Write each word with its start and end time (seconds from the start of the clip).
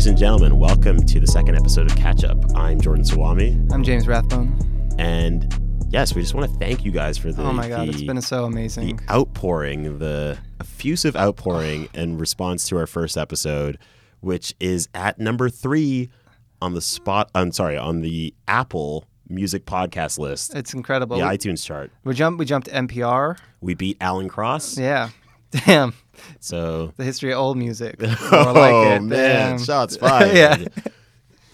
Ladies 0.00 0.08
and 0.08 0.16
gentlemen, 0.18 0.58
welcome 0.58 1.04
to 1.04 1.20
the 1.20 1.26
second 1.26 1.56
episode 1.56 1.84
of 1.90 1.94
Catch 1.94 2.24
Up. 2.24 2.38
I'm 2.56 2.80
Jordan 2.80 3.04
Sawami. 3.04 3.70
I'm 3.70 3.84
James 3.84 4.08
Rathbone. 4.08 4.58
And 4.98 5.54
yes, 5.90 6.14
we 6.14 6.22
just 6.22 6.32
want 6.32 6.50
to 6.50 6.58
thank 6.58 6.86
you 6.86 6.90
guys 6.90 7.18
for 7.18 7.30
the 7.30 7.42
Oh 7.42 7.52
my 7.52 7.68
god, 7.68 7.86
the, 7.86 7.90
it's 7.90 8.02
been 8.04 8.22
so 8.22 8.46
amazing. 8.46 8.96
the 8.96 9.12
outpouring, 9.12 9.98
the 9.98 10.38
effusive 10.58 11.16
outpouring 11.16 11.90
in 11.94 12.16
response 12.16 12.66
to 12.68 12.78
our 12.78 12.86
first 12.86 13.18
episode, 13.18 13.76
which 14.20 14.54
is 14.58 14.88
at 14.94 15.18
number 15.18 15.50
three 15.50 16.08
on 16.62 16.72
the 16.72 16.80
spot. 16.80 17.30
I'm 17.34 17.52
sorry, 17.52 17.76
on 17.76 18.00
the 18.00 18.32
Apple 18.48 19.04
Music 19.28 19.66
Podcast 19.66 20.18
list, 20.18 20.54
It's 20.56 20.72
incredible. 20.72 21.18
the 21.18 21.24
we, 21.24 21.28
iTunes 21.28 21.62
chart. 21.62 21.92
we 22.04 22.14
jumped 22.14 22.38
we 22.38 22.46
jumped 22.46 22.70
NPR. 22.70 23.36
We 23.60 23.74
beat 23.74 23.98
Alan 24.00 24.30
Cross. 24.30 24.78
Yeah. 24.78 25.10
Damn. 25.50 25.92
So 26.40 26.92
The 26.96 27.04
history 27.04 27.32
of 27.32 27.38
old 27.38 27.56
music. 27.56 27.96
Oh 28.02 28.52
like 28.54 28.96
it. 28.98 29.02
man, 29.02 29.08
Damn. 29.08 29.58
shots 29.58 29.96
fired. 29.98 30.36
Yeah. 30.36 30.64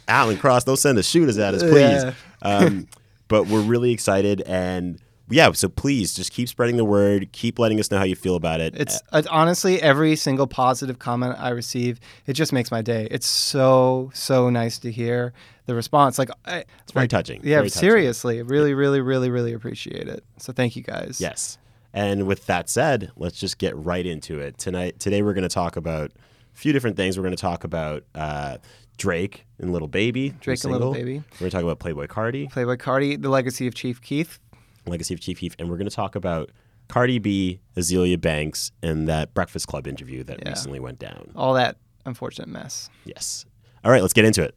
Alan 0.08 0.36
Cross, 0.36 0.64
don't 0.64 0.76
send 0.76 0.96
the 0.98 1.02
shooters 1.02 1.38
at 1.38 1.54
us, 1.54 1.62
please. 1.62 1.74
Yeah. 1.74 2.12
Um, 2.42 2.86
but 3.28 3.48
we're 3.48 3.60
really 3.62 3.90
excited, 3.90 4.40
and 4.42 5.00
yeah, 5.28 5.50
so 5.50 5.68
please 5.68 6.14
just 6.14 6.30
keep 6.32 6.48
spreading 6.48 6.76
the 6.76 6.84
word. 6.84 7.32
Keep 7.32 7.58
letting 7.58 7.80
us 7.80 7.90
know 7.90 7.98
how 7.98 8.04
you 8.04 8.14
feel 8.14 8.36
about 8.36 8.60
it. 8.60 8.76
It's 8.76 9.02
uh, 9.10 9.22
honestly 9.28 9.82
every 9.82 10.14
single 10.14 10.46
positive 10.46 11.00
comment 11.00 11.34
I 11.38 11.48
receive, 11.48 11.98
it 12.26 12.34
just 12.34 12.52
makes 12.52 12.70
my 12.70 12.82
day. 12.82 13.08
It's 13.10 13.26
so 13.26 14.12
so 14.14 14.48
nice 14.50 14.78
to 14.80 14.92
hear 14.92 15.32
the 15.64 15.74
response. 15.74 16.20
Like 16.20 16.30
I, 16.44 16.58
it's 16.82 16.92
very 16.92 17.08
touching. 17.08 17.40
yeah, 17.42 17.56
very 17.56 17.70
touching. 17.70 17.80
seriously, 17.80 18.42
really 18.42 18.74
really 18.74 19.00
really 19.00 19.30
really 19.30 19.52
appreciate 19.54 20.06
it. 20.06 20.22
So 20.38 20.52
thank 20.52 20.76
you 20.76 20.82
guys. 20.82 21.20
Yes. 21.20 21.58
And 21.96 22.26
with 22.26 22.44
that 22.46 22.68
said, 22.68 23.10
let's 23.16 23.40
just 23.40 23.56
get 23.56 23.74
right 23.74 24.04
into 24.04 24.38
it. 24.38 24.58
Tonight, 24.58 25.00
today, 25.00 25.22
we're 25.22 25.32
going 25.32 25.48
to 25.48 25.48
talk 25.48 25.76
about 25.76 26.10
a 26.12 26.58
few 26.58 26.74
different 26.74 26.96
things. 26.98 27.16
We're 27.16 27.22
going 27.24 27.34
to 27.34 27.40
talk 27.40 27.64
about 27.64 28.04
uh, 28.14 28.58
Drake 28.98 29.46
and 29.58 29.72
Lil 29.72 29.86
Baby. 29.88 30.34
Drake 30.40 30.62
and 30.64 30.74
Lil. 30.74 30.92
Baby. 30.92 31.22
We're 31.40 31.48
going 31.48 31.50
to 31.50 31.56
talk 31.56 31.62
about 31.62 31.78
Playboi 31.80 32.06
Carti, 32.06 32.52
Playboi 32.52 32.76
Carti, 32.76 33.20
the 33.20 33.30
legacy 33.30 33.66
of 33.66 33.74
Chief 33.74 34.02
Keef. 34.02 34.38
Legacy 34.86 35.14
of 35.14 35.20
Chief 35.20 35.38
Keef. 35.40 35.56
and 35.58 35.70
we're 35.70 35.78
going 35.78 35.88
to 35.88 35.94
talk 35.96 36.14
about 36.16 36.50
Cardi 36.88 37.18
B, 37.18 37.60
Azealia 37.78 38.20
Banks, 38.20 38.72
and 38.82 39.08
that 39.08 39.32
Breakfast 39.32 39.66
Club 39.66 39.86
interview 39.86 40.22
that 40.24 40.40
Yeah. 40.42 40.50
recently 40.50 40.78
went 40.80 40.98
down. 40.98 41.32
All 41.34 41.54
that 41.54 41.78
unfortunate 42.04 42.48
mess. 42.48 42.90
Yes. 43.06 43.46
All 43.84 43.90
right, 43.90 44.02
let's 44.02 44.12
get 44.14 44.26
into 44.26 44.42
it. 44.42 44.54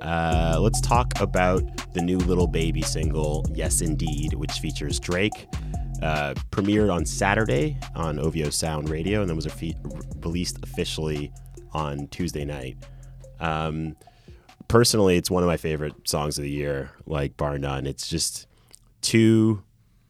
Uh, 0.00 0.58
let's 0.60 0.80
talk 0.80 1.12
about 1.20 1.62
the 1.92 2.00
new 2.00 2.18
Lil 2.18 2.46
Baby 2.46 2.82
single, 2.82 3.44
Yes 3.54 3.80
Indeed, 3.80 4.34
which 4.34 4.52
features 4.52 4.98
Drake. 4.98 5.46
Uh, 6.02 6.32
premiered 6.50 6.90
on 6.90 7.04
Saturday 7.04 7.78
on 7.94 8.18
OVO 8.18 8.48
Sound 8.48 8.88
Radio 8.88 9.20
and 9.20 9.28
then 9.28 9.36
was 9.36 9.46
released 10.24 10.56
officially 10.62 11.30
on 11.72 12.06
Tuesday 12.08 12.44
night. 12.46 12.78
Um, 13.38 13.96
personally, 14.68 15.16
it's 15.16 15.30
one 15.30 15.42
of 15.42 15.46
my 15.46 15.58
favorite 15.58 16.08
songs 16.08 16.38
of 16.38 16.44
the 16.44 16.50
year, 16.50 16.90
like 17.04 17.36
bar 17.36 17.58
none. 17.58 17.86
It's 17.86 18.08
just 18.08 18.46
two 19.02 19.62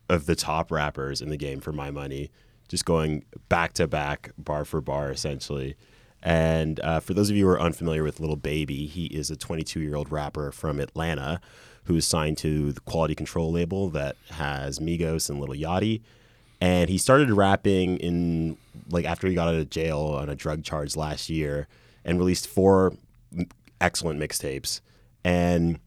of 0.08 0.27
the 0.27 0.36
top 0.36 0.70
rappers 0.70 1.20
in 1.20 1.28
the 1.28 1.36
game 1.36 1.61
for 1.61 1.72
my 1.72 1.91
money, 1.91 2.30
just 2.68 2.84
going 2.84 3.24
back 3.48 3.72
to 3.74 3.88
back, 3.88 4.30
bar 4.38 4.64
for 4.64 4.80
bar, 4.80 5.11
essentially. 5.11 5.74
And 6.22 6.80
uh, 6.80 7.00
for 7.00 7.14
those 7.14 7.30
of 7.30 7.36
you 7.36 7.46
who 7.46 7.50
are 7.52 7.60
unfamiliar 7.60 8.02
with 8.02 8.20
Lil 8.20 8.36
Baby, 8.36 8.86
he 8.86 9.06
is 9.06 9.30
a 9.30 9.36
22 9.36 9.80
year 9.80 9.96
old 9.96 10.12
rapper 10.12 10.52
from 10.52 10.80
Atlanta 10.80 11.40
who 11.84 11.96
is 11.96 12.06
signed 12.06 12.38
to 12.38 12.72
the 12.72 12.80
Quality 12.82 13.14
Control 13.14 13.50
label 13.50 13.88
that 13.90 14.16
has 14.32 14.78
Migos 14.78 15.30
and 15.30 15.40
Lil 15.40 15.58
Yachty. 15.58 16.02
And 16.61 16.90
he 16.90 16.98
started 16.98 17.30
rapping 17.30 17.96
in 17.98 18.58
like 18.90 19.06
after 19.06 19.27
he 19.27 19.34
got 19.34 19.48
out 19.48 19.55
of 19.55 19.70
jail 19.70 19.98
on 19.98 20.28
a 20.28 20.34
drug 20.34 20.62
charge 20.62 20.95
last 20.95 21.30
year 21.30 21.68
and 22.05 22.18
released 22.18 22.46
four 22.46 22.92
excellent 23.80 24.20
mixtapes. 24.20 24.80
And 25.24 25.80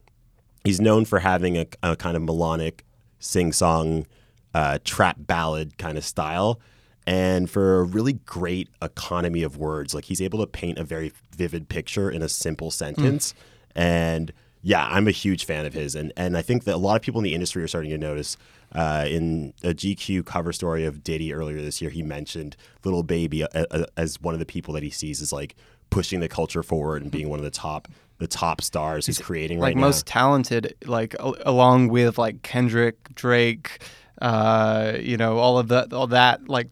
he's 0.64 0.82
known 0.82 1.06
for 1.06 1.20
having 1.20 1.58
a, 1.58 1.68
a 1.84 1.96
kind 1.96 2.18
of 2.18 2.24
melodic 2.24 2.86
sing-song 3.20 4.08
uh, 4.54 4.80
trap 4.84 5.18
ballad 5.20 5.78
kind 5.78 5.98
of 5.98 6.04
style 6.04 6.60
and 7.06 7.50
for 7.50 7.80
a 7.80 7.84
really 7.84 8.14
great 8.14 8.70
economy 8.82 9.44
of 9.44 9.58
words 9.58 9.94
like 9.94 10.06
he's 10.06 10.22
able 10.22 10.40
to 10.40 10.48
paint 10.48 10.78
a 10.78 10.84
very 10.84 11.12
vivid 11.36 11.70
picture 11.70 12.10
in 12.10 12.22
a 12.22 12.30
simple 12.30 12.72
sentence. 12.72 13.34
And 13.76 14.32
yeah 14.62 14.88
i'm 14.90 15.08
a 15.08 15.12
huge 15.12 15.46
fan 15.46 15.66
of 15.66 15.74
his. 15.74 15.96
And, 15.96 16.14
and 16.16 16.38
i 16.38 16.42
think 16.42 16.64
that 16.64 16.76
a 16.76 16.78
lot 16.78 16.96
of 16.96 17.02
people 17.02 17.20
in 17.20 17.26
the 17.26 17.34
industry 17.34 17.62
are 17.64 17.68
starting 17.68 17.92
to 17.92 17.98
notice 17.98 18.38
uh, 18.74 19.06
in 19.08 19.54
a 19.64 19.74
gq 19.74 20.26
cover 20.26 20.52
story 20.54 20.86
of 20.86 21.04
diddy 21.04 21.34
earlier 21.34 21.62
this 21.62 21.82
year 21.82 21.92
he 21.92 22.02
mentioned 22.02 22.56
Lil 22.84 23.04
Baby 23.04 23.44
uh, 23.44 23.48
uh, 23.70 23.86
as 23.98 24.20
one 24.22 24.34
of 24.34 24.40
the 24.40 24.46
people 24.46 24.74
that 24.74 24.84
he 24.84 24.90
sees 24.90 25.22
as 25.22 25.32
like 25.32 25.56
pushing 25.90 26.22
the 26.22 26.28
culture 26.28 26.64
forward 26.64 27.04
and 27.04 27.12
being 27.12 27.30
one 27.30 27.38
of 27.38 27.46
the 27.46 27.52
top 27.52 27.88
the 28.20 28.28
top 28.28 28.62
stars 28.62 29.06
he's 29.06 29.20
creating 29.20 29.60
right 29.60 29.70
like 29.70 29.76
right 29.76 29.82
most 29.82 30.08
now. 30.08 30.14
talented, 30.14 30.76
like 30.86 31.16
al- 31.20 31.36
along 31.46 31.90
with 31.90 32.18
like 32.18 32.42
Kendrick, 32.42 33.14
Drake, 33.16 33.84
uh, 34.22 34.94
you 35.00 35.18
know, 35.18 35.38
all 35.38 35.60
of 35.60 35.68
that, 35.68 35.92
all 35.94 36.08
that 36.08 36.48
like 36.48 36.70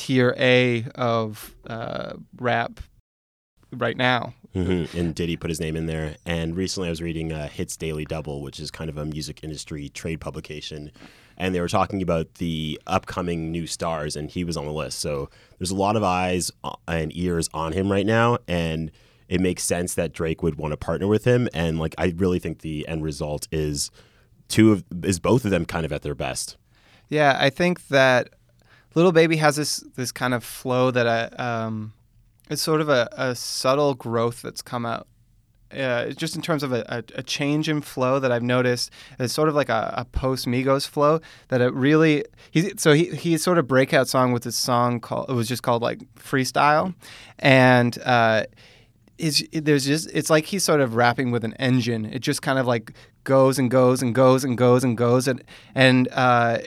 tier 0.00 0.34
A 0.38 0.86
of 0.94 1.54
uh, 1.66 2.14
rap 2.38 2.80
right 3.70 3.98
now. 3.98 4.32
hmm 4.54 4.84
And 4.94 5.14
Diddy 5.14 5.36
put 5.36 5.50
his 5.50 5.60
name 5.60 5.76
in 5.76 5.84
there. 5.84 6.16
And 6.24 6.56
recently 6.56 6.88
I 6.88 6.90
was 6.90 7.02
reading 7.02 7.32
uh, 7.32 7.48
Hits 7.48 7.76
Daily 7.76 8.06
Double, 8.06 8.40
which 8.40 8.58
is 8.58 8.70
kind 8.70 8.88
of 8.88 8.96
a 8.96 9.04
music 9.04 9.44
industry 9.44 9.90
trade 9.90 10.18
publication. 10.18 10.90
And 11.36 11.54
they 11.54 11.60
were 11.60 11.68
talking 11.68 12.00
about 12.00 12.34
the 12.36 12.80
upcoming 12.86 13.52
new 13.52 13.66
stars, 13.66 14.16
and 14.16 14.30
he 14.30 14.42
was 14.42 14.56
on 14.56 14.64
the 14.64 14.72
list. 14.72 15.00
So 15.00 15.28
there's 15.58 15.70
a 15.70 15.76
lot 15.76 15.96
of 15.96 16.02
eyes 16.02 16.50
uh, 16.64 16.76
and 16.88 17.14
ears 17.14 17.50
on 17.52 17.72
him 17.72 17.92
right 17.92 18.06
now. 18.06 18.38
And 18.48 18.90
it 19.28 19.42
makes 19.42 19.62
sense 19.62 19.94
that 19.96 20.14
Drake 20.14 20.42
would 20.42 20.56
want 20.56 20.72
to 20.72 20.78
partner 20.78 21.08
with 21.08 21.24
him. 21.24 21.46
And 21.52 21.78
like, 21.78 21.94
I 21.98 22.14
really 22.16 22.38
think 22.38 22.60
the 22.60 22.88
end 22.88 23.04
result 23.04 23.48
is 23.52 23.90
two 24.48 24.72
of, 24.72 24.84
is 25.04 25.20
both 25.20 25.44
of 25.44 25.50
them 25.50 25.66
kind 25.66 25.84
of 25.84 25.92
at 25.92 26.00
their 26.00 26.14
best. 26.14 26.56
Yeah, 27.10 27.36
I 27.38 27.50
think 27.50 27.88
that 27.88 28.30
Lil 28.94 29.12
Baby 29.12 29.36
has 29.36 29.56
this 29.56 29.78
this 29.96 30.12
kind 30.12 30.34
of 30.34 30.44
flow 30.44 30.90
that 30.90 31.06
I 31.06 31.24
um, 31.42 31.92
it's 32.48 32.62
sort 32.62 32.80
of 32.80 32.88
a, 32.88 33.08
a 33.12 33.34
subtle 33.34 33.94
growth 33.94 34.42
that's 34.42 34.62
come 34.62 34.84
out. 34.84 35.06
Uh, 35.72 36.10
just 36.10 36.34
in 36.34 36.42
terms 36.42 36.64
of 36.64 36.72
a, 36.72 36.84
a, 36.88 37.20
a 37.20 37.22
change 37.22 37.68
in 37.68 37.80
flow 37.80 38.18
that 38.18 38.32
I've 38.32 38.42
noticed, 38.42 38.90
it's 39.20 39.32
sort 39.32 39.48
of 39.48 39.54
like 39.54 39.68
a, 39.68 39.94
a 39.98 40.04
post 40.04 40.46
Migos 40.46 40.84
flow 40.88 41.20
that 41.46 41.60
it 41.60 41.72
really. 41.72 42.24
He, 42.50 42.72
so 42.76 42.92
he 42.92 43.04
he 43.04 43.38
sort 43.38 43.56
of 43.56 43.68
breakout 43.68 44.08
song 44.08 44.32
with 44.32 44.42
this 44.42 44.56
song 44.56 44.98
called 44.98 45.30
it 45.30 45.34
was 45.34 45.46
just 45.46 45.62
called 45.62 45.80
like 45.80 46.00
freestyle, 46.16 46.92
and 47.38 47.96
uh, 48.04 48.46
is 49.16 49.46
there's 49.52 49.84
just 49.84 50.10
it's 50.12 50.28
like 50.28 50.46
he's 50.46 50.64
sort 50.64 50.80
of 50.80 50.96
rapping 50.96 51.30
with 51.30 51.44
an 51.44 51.54
engine. 51.54 52.04
It 52.04 52.18
just 52.18 52.42
kind 52.42 52.58
of 52.58 52.66
like 52.66 52.92
goes 53.22 53.56
and 53.56 53.70
goes 53.70 54.02
and 54.02 54.12
goes 54.12 54.42
and 54.42 54.58
goes 54.58 54.82
and 54.82 54.96
goes 54.96 55.28
and 55.28 55.44
and 55.76 56.08
uh, 56.10 56.58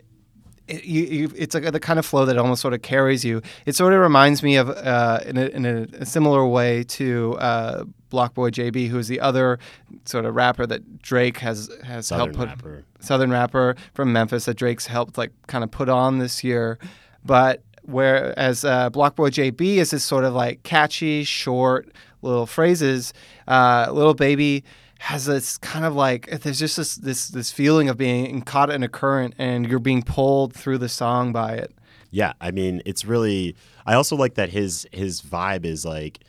it, 0.67 0.85
you, 0.85 1.03
you, 1.03 1.31
it's 1.35 1.53
like 1.53 1.69
the 1.71 1.79
kind 1.79 1.99
of 1.99 2.05
flow 2.05 2.25
that 2.25 2.37
almost 2.37 2.61
sort 2.61 2.73
of 2.73 2.81
carries 2.81 3.25
you. 3.25 3.41
It 3.65 3.75
sort 3.75 3.93
of 3.93 3.99
reminds 3.99 4.43
me 4.43 4.55
of 4.55 4.69
uh, 4.69 5.19
in, 5.25 5.37
a, 5.37 5.45
in 5.47 5.65
a, 5.65 6.05
similar 6.05 6.45
way 6.45 6.83
to 6.83 7.37
uh, 7.39 7.83
Blockboy 8.11 8.51
JB, 8.51 8.87
who 8.87 8.97
is 8.97 9.07
the 9.07 9.19
other 9.19 9.59
sort 10.05 10.25
of 10.25 10.35
rapper 10.35 10.65
that 10.65 11.01
Drake 11.01 11.37
has 11.39 11.69
has 11.83 12.07
Southern 12.07 12.33
helped 12.33 12.37
put 12.37 12.47
rapper. 12.49 12.85
Southern 12.99 13.31
rapper 13.31 13.75
from 13.93 14.13
Memphis 14.13 14.45
that 14.45 14.55
Drake's 14.55 14.87
helped 14.87 15.17
like 15.17 15.31
kind 15.47 15.63
of 15.63 15.71
put 15.71 15.89
on 15.89 16.19
this 16.19 16.43
year, 16.43 16.79
but 17.25 17.61
whereas 17.83 18.63
uh, 18.63 18.89
Blockboy 18.89 19.31
JB 19.31 19.77
is 19.77 19.91
this 19.91 20.03
sort 20.03 20.23
of 20.23 20.33
like 20.33 20.63
catchy, 20.63 21.23
short 21.23 21.91
little 22.21 22.45
phrases, 22.45 23.13
uh, 23.47 23.89
Lil 23.91 24.13
Baby 24.13 24.63
has 25.03 25.25
this 25.25 25.57
kind 25.57 25.83
of 25.83 25.93
like 25.93 26.29
there's 26.29 26.59
just 26.59 26.77
this 26.77 26.95
this 26.95 27.27
this 27.27 27.51
feeling 27.51 27.89
of 27.89 27.97
being 27.97 28.41
caught 28.41 28.69
in 28.69 28.83
a 28.83 28.87
current 28.87 29.33
and 29.37 29.67
you're 29.67 29.77
being 29.77 30.01
pulled 30.01 30.53
through 30.53 30.77
the 30.77 30.87
song 30.87 31.33
by 31.33 31.55
it. 31.55 31.75
Yeah, 32.09 32.31
I 32.39 32.51
mean, 32.51 32.81
it's 32.85 33.03
really. 33.03 33.57
I 33.85 33.95
also 33.95 34.15
like 34.15 34.35
that 34.35 34.51
his 34.51 34.87
his 34.93 35.21
vibe 35.21 35.65
is 35.65 35.83
like 35.83 36.19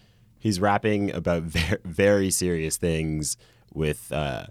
he's 0.41 0.59
rapping 0.59 1.13
about 1.13 1.43
very, 1.45 1.79
very 1.85 2.31
serious 2.33 2.77
things 2.77 3.37
with 3.73 4.11
uh, 4.11 4.47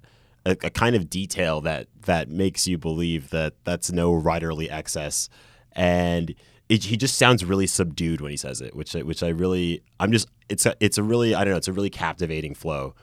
a, 0.46 0.52
a 0.52 0.70
kind 0.70 0.96
of 0.96 1.10
detail 1.10 1.60
that 1.60 1.88
that 2.04 2.30
makes 2.30 2.66
you 2.66 2.78
believe 2.78 3.30
that 3.32 3.56
that's 3.66 3.92
no 3.92 4.14
writerly 4.14 4.72
excess, 4.72 5.28
and 5.74 6.34
it, 6.70 6.86
he 6.86 6.96
just 6.96 7.18
sounds 7.18 7.44
really 7.44 7.68
subdued 7.68 8.22
when 8.22 8.32
he 8.32 8.38
says 8.38 8.62
it, 8.62 8.74
which 8.74 8.94
which 8.94 9.22
I 9.22 9.30
really 9.30 9.84
I'm 10.00 10.14
just 10.14 10.30
it's 10.48 10.66
a 10.66 10.78
it's 10.80 10.98
a 10.98 11.04
really 11.04 11.36
I 11.36 11.44
don't 11.44 11.52
know 11.52 11.58
it's 11.58 11.68
a 11.68 11.74
really 11.74 11.90
captivating 11.90 12.56
flow. 12.56 12.96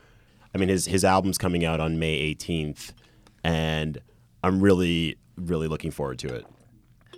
I 0.55 0.59
mean 0.59 0.69
his 0.69 0.87
his 0.87 1.05
album's 1.05 1.39
coming 1.39 1.65
out 1.65 1.81
on 1.81 1.99
May 1.99 2.35
18th, 2.35 2.93
and 3.45 4.01
I'm 4.43 4.61
really 4.61 5.17
really 5.37 5.69
looking 5.69 5.91
forward 5.91 6.19
to 6.21 6.35
it. 6.35 6.47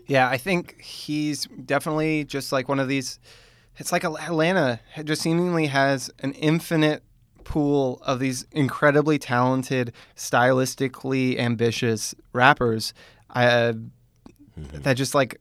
Yeah, 0.07 0.29
I 0.29 0.37
think 0.37 0.81
he's 0.81 1.47
definitely 1.65 2.25
just 2.25 2.53
like 2.53 2.69
one 2.69 2.81
of 2.81 2.89
these. 2.89 3.19
It's 3.79 3.93
like 3.93 4.05
Atlanta 4.05 4.81
just 5.05 5.23
seemingly 5.23 5.67
has 5.67 6.11
an 6.19 6.33
infinite 6.35 7.03
pool 7.45 8.01
of 8.05 8.19
these 8.19 8.47
incredibly 8.53 9.19
talented, 9.19 9.93
stylistically 10.17 11.39
ambitious 11.39 12.15
rappers. 12.33 12.93
I, 13.31 13.47
uh, 13.47 13.73
mm-hmm. 13.73 14.83
that 14.83 14.95
just 14.95 15.15
like 15.15 15.41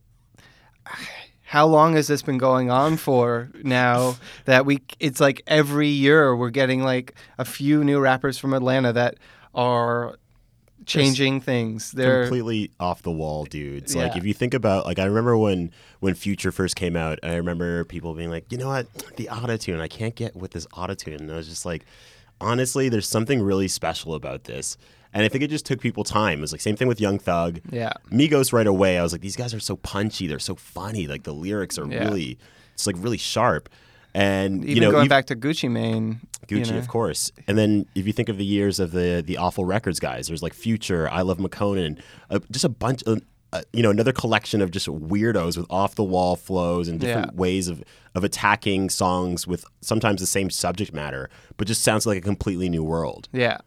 how 1.51 1.67
long 1.67 1.95
has 1.95 2.07
this 2.07 2.21
been 2.21 2.37
going 2.37 2.71
on 2.71 2.95
for 2.95 3.49
now 3.61 4.15
that 4.45 4.65
we 4.65 4.79
it's 5.01 5.19
like 5.19 5.41
every 5.47 5.89
year 5.89 6.33
we're 6.33 6.49
getting 6.49 6.81
like 6.81 7.13
a 7.37 7.43
few 7.43 7.83
new 7.83 7.99
rappers 7.99 8.37
from 8.37 8.53
Atlanta 8.53 8.93
that 8.93 9.15
are 9.53 10.15
changing 10.85 11.41
things. 11.41 11.91
They're 11.91 12.21
completely 12.21 12.71
off 12.79 13.01
the 13.01 13.11
wall 13.11 13.43
dudes. 13.43 13.93
Like 13.93 14.15
if 14.15 14.23
you 14.23 14.33
think 14.33 14.53
about 14.53 14.85
like 14.85 14.97
I 14.97 15.03
remember 15.03 15.37
when 15.37 15.71
when 15.99 16.13
Future 16.13 16.53
first 16.53 16.77
came 16.77 16.95
out, 16.95 17.19
I 17.21 17.35
remember 17.35 17.83
people 17.83 18.13
being 18.13 18.29
like, 18.29 18.49
"You 18.49 18.57
know 18.57 18.69
what? 18.69 18.87
The 19.17 19.25
autotune, 19.25 19.81
I 19.81 19.89
can't 19.89 20.15
get 20.15 20.37
with 20.37 20.51
this 20.51 20.65
autotune." 20.67 21.19
And 21.19 21.29
I 21.29 21.35
was 21.35 21.49
just 21.49 21.65
like, 21.65 21.83
honestly, 22.39 22.87
there's 22.87 23.09
something 23.09 23.41
really 23.41 23.67
special 23.67 24.15
about 24.15 24.45
this. 24.45 24.77
And 25.13 25.23
I 25.25 25.27
think 25.27 25.43
it 25.43 25.49
just 25.49 25.65
took 25.65 25.81
people 25.81 26.03
time. 26.03 26.39
It 26.39 26.41
was 26.41 26.51
like 26.51 26.61
same 26.61 26.75
thing 26.77 26.87
with 26.87 27.01
Young 27.01 27.19
Thug. 27.19 27.59
yeah. 27.69 27.91
Migos 28.11 28.53
right 28.53 28.67
away. 28.67 28.97
I 28.97 29.03
was 29.03 29.11
like, 29.11 29.21
these 29.21 29.35
guys 29.35 29.53
are 29.53 29.59
so 29.59 29.75
punchy. 29.75 30.27
They're 30.27 30.39
so 30.39 30.55
funny. 30.55 31.07
Like 31.07 31.23
the 31.23 31.33
lyrics 31.33 31.77
are 31.77 31.85
Yeah. 31.87 32.05
really, 32.05 32.37
it's 32.73 32.87
like 32.87 32.95
really 32.99 33.17
sharp. 33.17 33.67
And 34.13 34.63
Even 34.63 34.75
you 34.75 34.81
know, 34.81 34.91
going 34.91 35.07
back 35.07 35.25
to 35.27 35.35
Gucci 35.35 35.69
Mane, 35.71 36.19
you 36.49 36.57
Gucci, 36.57 36.71
know, 36.71 36.77
of 36.77 36.87
course. 36.89 37.31
And 37.47 37.57
then 37.57 37.85
if 37.95 38.05
you 38.05 38.11
think 38.13 38.27
of 38.29 38.37
the 38.37 38.45
years 38.45 38.79
of 38.79 38.91
the 38.91 39.23
the 39.25 39.37
awful 39.37 39.63
records 39.65 39.99
guys, 40.01 40.27
there's 40.27 40.43
like 40.43 40.53
Future, 40.53 41.07
iLoveMakonnen, 41.11 42.01
uh, 42.29 42.39
just 42.51 42.65
a 42.65 42.69
bunch 42.69 43.03
of. 43.03 43.21
Uh, 43.53 43.61
you 43.73 43.83
know, 43.83 43.89
another 43.89 44.13
collection 44.13 44.61
of 44.61 44.71
just 44.71 44.87
weirdos 44.87 45.57
with 45.57 45.65
off 45.69 45.95
the 45.95 46.03
wall 46.05 46.37
flows 46.37 46.87
and 46.87 47.01
different 47.01 47.31
Yeah. 47.33 47.37
ways 47.37 47.67
of, 47.67 47.83
of 48.15 48.23
attacking 48.23 48.89
songs 48.89 49.45
with 49.45 49.65
sometimes 49.81 50.21
the 50.21 50.25
same 50.25 50.49
subject 50.49 50.93
matter, 50.93 51.29
but 51.57 51.67
just 51.67 51.81
sounds 51.83 52.05
like 52.05 52.17
a 52.17 52.21
completely 52.21 52.69
new 52.69 52.81
world. 52.81 53.27
Yeah. 53.33 53.57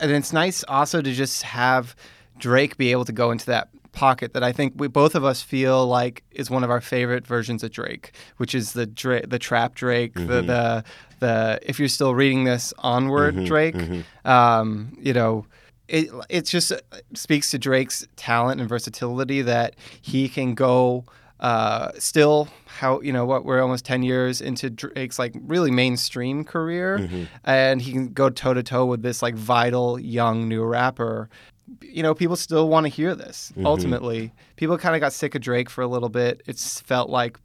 And 0.00 0.10
it's 0.10 0.32
nice 0.32 0.64
also 0.64 1.00
to 1.00 1.12
just 1.12 1.42
have 1.42 1.94
Drake 2.38 2.76
be 2.76 2.90
able 2.92 3.04
to 3.04 3.12
go 3.12 3.30
into 3.30 3.46
that 3.46 3.68
pocket 3.92 4.32
that 4.32 4.42
I 4.42 4.52
think 4.52 4.74
we 4.76 4.88
both 4.88 5.14
of 5.14 5.24
us 5.24 5.40
feel 5.40 5.86
like 5.86 6.24
is 6.32 6.50
one 6.50 6.64
of 6.64 6.70
our 6.70 6.80
favorite 6.80 7.26
versions 7.26 7.62
of 7.62 7.70
Drake, 7.70 8.12
which 8.36 8.54
is 8.54 8.72
the 8.72 8.86
Dra- 8.86 9.26
the 9.26 9.38
trap 9.38 9.74
Drake, 9.74 10.14
the 10.14 10.20
mm-hmm. 10.20 10.46
the 10.46 10.84
the 11.20 11.58
if 11.62 11.78
you're 11.78 11.88
still 11.88 12.14
reading 12.14 12.44
this 12.44 12.74
onward 12.78 13.34
mm-hmm, 13.34 13.44
Drake. 13.44 13.74
Mm-hmm. 13.76 14.28
Um, 14.28 14.96
you 15.00 15.12
know, 15.12 15.46
it 15.88 16.10
it 16.28 16.46
just 16.46 16.72
speaks 17.14 17.50
to 17.52 17.58
Drake's 17.58 18.06
talent 18.16 18.60
and 18.60 18.68
versatility 18.68 19.42
that 19.42 19.76
he 20.02 20.28
can 20.28 20.54
go 20.54 21.04
uh, 21.40 21.90
still 21.98 22.48
how 22.66 23.00
you 23.00 23.12
know 23.12 23.24
what 23.24 23.44
we're 23.44 23.60
almost 23.60 23.84
10 23.84 24.02
years 24.02 24.40
into 24.40 24.70
Drake's 24.70 25.18
like 25.18 25.34
really 25.42 25.70
mainstream 25.70 26.44
career. 26.44 27.08
And 27.44 27.80
he 27.82 27.92
can 27.92 28.12
go 28.12 28.30
toe 28.30 28.54
to 28.54 28.62
toe 28.62 28.86
with 28.86 29.02
this 29.02 29.22
like 29.22 29.34
vital 29.34 29.98
young 29.98 30.48
new 30.48 30.64
rapper. 30.64 31.28
You 31.80 32.02
know 32.02 32.14
people 32.14 32.36
still 32.36 32.68
want 32.68 32.84
to 32.84 32.88
hear 32.88 33.14
this 33.14 33.52
ultimately. 33.64 34.32
People 34.56 34.78
kind 34.78 34.94
of 34.94 35.00
got 35.00 35.12
sick 35.12 35.34
of 35.34 35.40
Drake 35.40 35.70
for 35.70 35.82
a 35.82 35.86
little 35.86 36.08
bit. 36.08 36.42
It's 36.46 36.80
felt 36.80 37.10
like 37.10 37.38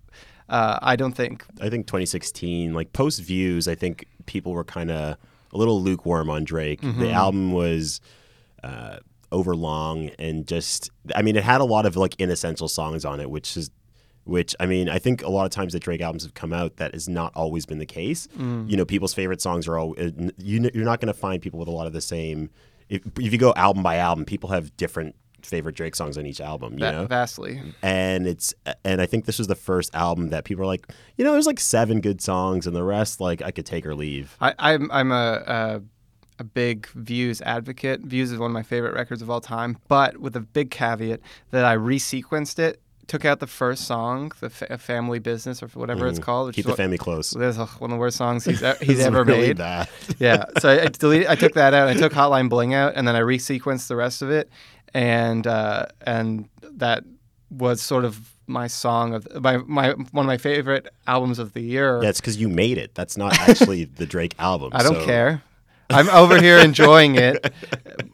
uh, 0.50 0.80
I 0.82 0.96
don't 0.96 1.14
think 1.14 1.46
I 1.62 1.70
think 1.70 1.88
2016, 1.88 2.74
like 2.74 2.94
post 2.94 3.22
views, 3.22 3.68
I 3.68 3.76
think 3.76 4.06
people 4.26 4.54
were 4.54 4.64
kind 4.64 4.92
of 4.92 5.18
a 5.54 5.58
little 5.58 5.82
lukewarm 5.82 6.30
on 6.30 6.44
Drake. 6.44 6.82
Mm-hmm. 6.82 7.00
The 7.02 7.12
album 7.12 7.52
was 7.52 8.02
uh, 8.64 8.98
overlong 9.32 10.10
and 10.20 10.48
just, 10.48 10.90
I 11.16 11.22
mean, 11.22 11.36
it 11.36 11.44
had 11.44 11.62
a 11.62 11.66
lot 11.66 11.86
of 11.86 11.96
like 11.96 12.16
inessential 12.20 12.68
songs 12.68 13.06
on 13.06 13.20
it, 13.20 13.30
which 13.30 13.58
is, 13.58 13.70
which 14.24 14.56
I 14.60 14.66
mean, 14.66 14.90
I 14.90 15.00
think 15.00 15.24
a 15.24 15.30
lot 15.30 15.46
of 15.46 15.52
times 15.52 15.74
that 15.74 15.82
Drake 15.82 16.02
albums 16.02 16.24
have 16.24 16.34
come 16.34 16.54
out, 16.54 16.78
that 16.78 16.94
has 16.94 17.10
not 17.10 17.32
always 17.36 17.66
been 17.66 17.80
the 17.80 17.86
case. 17.86 18.28
Mm. 18.38 18.70
You 18.70 18.78
know, 18.78 18.86
people's 18.86 19.14
favorite 19.14 19.42
songs 19.42 19.68
are 19.68 19.78
all, 19.78 19.96
you, 20.38 20.70
you're 20.74 20.86
not 20.86 21.00
going 21.00 21.14
to 21.14 21.20
find 21.20 21.42
people 21.42 21.60
with 21.60 21.68
a 21.68 21.72
lot 21.72 21.88
of 21.88 21.94
the 21.94 22.02
same. 22.02 22.50
If, 22.90 23.02
if 23.20 23.32
you 23.32 23.38
go 23.38 23.54
album 23.56 23.84
by 23.84 23.98
album, 23.98 24.26
people 24.26 24.50
have 24.50 24.76
different 24.78 25.16
favorite 25.42 25.76
Drake 25.76 25.96
songs 25.96 26.18
on 26.18 26.26
each 26.26 26.42
album. 26.42 26.74
You 26.74 26.80
va- 26.80 26.92
know, 26.92 27.06
vastly 27.06 27.62
and 27.82 28.28
it's 28.28 28.54
and 28.84 29.02
I 29.02 29.06
think 29.06 29.26
this 29.26 29.38
was 29.38 29.48
the 29.48 29.56
first 29.56 29.94
album 29.96 30.30
that 30.30 30.44
people 30.44 30.64
are 30.64 30.68
like, 30.68 30.88
you 31.18 31.24
know, 31.24 31.32
there's 31.32 31.48
like 31.48 31.60
seven 31.60 32.02
good 32.02 32.22
songs, 32.22 32.68
and 32.68 32.76
the 32.76 32.84
rest 32.84 33.22
like 33.22 33.42
I 33.42 33.52
could 33.52 33.66
take 33.66 33.86
or 33.86 33.96
leave. 33.96 34.36
I, 34.42 34.54
I'm 34.60 34.92
I'm 34.92 35.12
a, 35.12 35.44
a 35.48 35.82
a 36.40 36.44
big 36.44 36.88
Views 36.88 37.42
advocate. 37.42 38.02
Views 38.02 38.32
is 38.32 38.38
one 38.38 38.50
of 38.50 38.54
my 38.54 38.64
favorite 38.64 38.94
records 38.94 39.22
of 39.22 39.30
all 39.30 39.42
time, 39.42 39.78
but 39.88 40.18
with 40.18 40.36
a 40.36 40.42
big 40.42 40.72
caveat 40.72 41.20
that 41.52 41.66
I 41.66 41.76
resequenced 41.76 42.60
it, 42.60 42.82
took 43.10 43.26
out 43.26 43.40
the 43.42 43.48
first 43.48 43.86
song, 43.86 44.32
the 44.40 44.50
fa- 44.50 44.78
Family 44.78 45.20
Business 45.20 45.62
or 45.62 45.68
whatever 45.70 46.08
it's 46.08 46.20
called. 46.20 46.48
Which 46.48 46.56
Keep 46.56 46.66
the 46.66 46.72
what- 46.72 46.78
family 46.78 46.98
close. 46.98 47.32
That's 47.32 47.58
one 47.58 47.92
of 47.92 47.96
the 47.96 48.00
worst 48.00 48.16
songs 48.16 48.46
he's 48.46 48.64
he's 48.82 49.00
ever 49.02 49.24
really 49.26 49.48
made. 49.48 49.58
bad. 49.58 49.90
yeah. 50.20 50.46
So 50.60 50.70
I, 50.70 50.84
I 50.84 50.86
deleted. 50.88 51.28
I 51.28 51.36
took 51.36 51.54
that 51.56 51.74
out. 51.74 51.90
I 51.90 51.94
took 51.96 52.14
Hotline 52.14 52.48
Bling 52.48 52.74
out, 52.74 52.94
and 52.96 53.06
then 53.08 53.16
I 53.18 53.20
resequenced 53.22 53.88
the 53.90 53.98
rest 53.98 54.22
of 54.22 54.32
it, 54.32 54.50
and 54.94 55.46
uh, 55.46 55.88
and 56.06 56.48
that 56.62 57.04
was 57.50 57.82
sort 57.82 58.06
of 58.06 58.30
my 58.48 58.68
song 58.68 59.14
of 59.14 59.28
my 59.44 59.58
my 59.58 59.90
one 59.92 60.26
of 60.26 60.28
my 60.28 60.38
favorite 60.38 60.88
albums 61.08 61.40
of 61.40 61.54
the 61.54 61.62
year. 61.62 62.02
Yeah, 62.02 62.10
it's 62.10 62.22
because 62.22 62.38
you 62.38 62.48
made 62.48 62.78
it. 62.78 62.96
That's 62.96 63.18
not 63.18 63.38
actually 63.40 63.84
the 63.96 64.06
Drake 64.06 64.36
album. 64.40 64.70
I 64.74 64.84
don't 64.84 64.96
so- 64.96 65.06
care. 65.06 65.42
I'm 65.92 66.08
over 66.10 66.40
here 66.40 66.60
enjoying 66.60 67.16
it. 67.16 67.52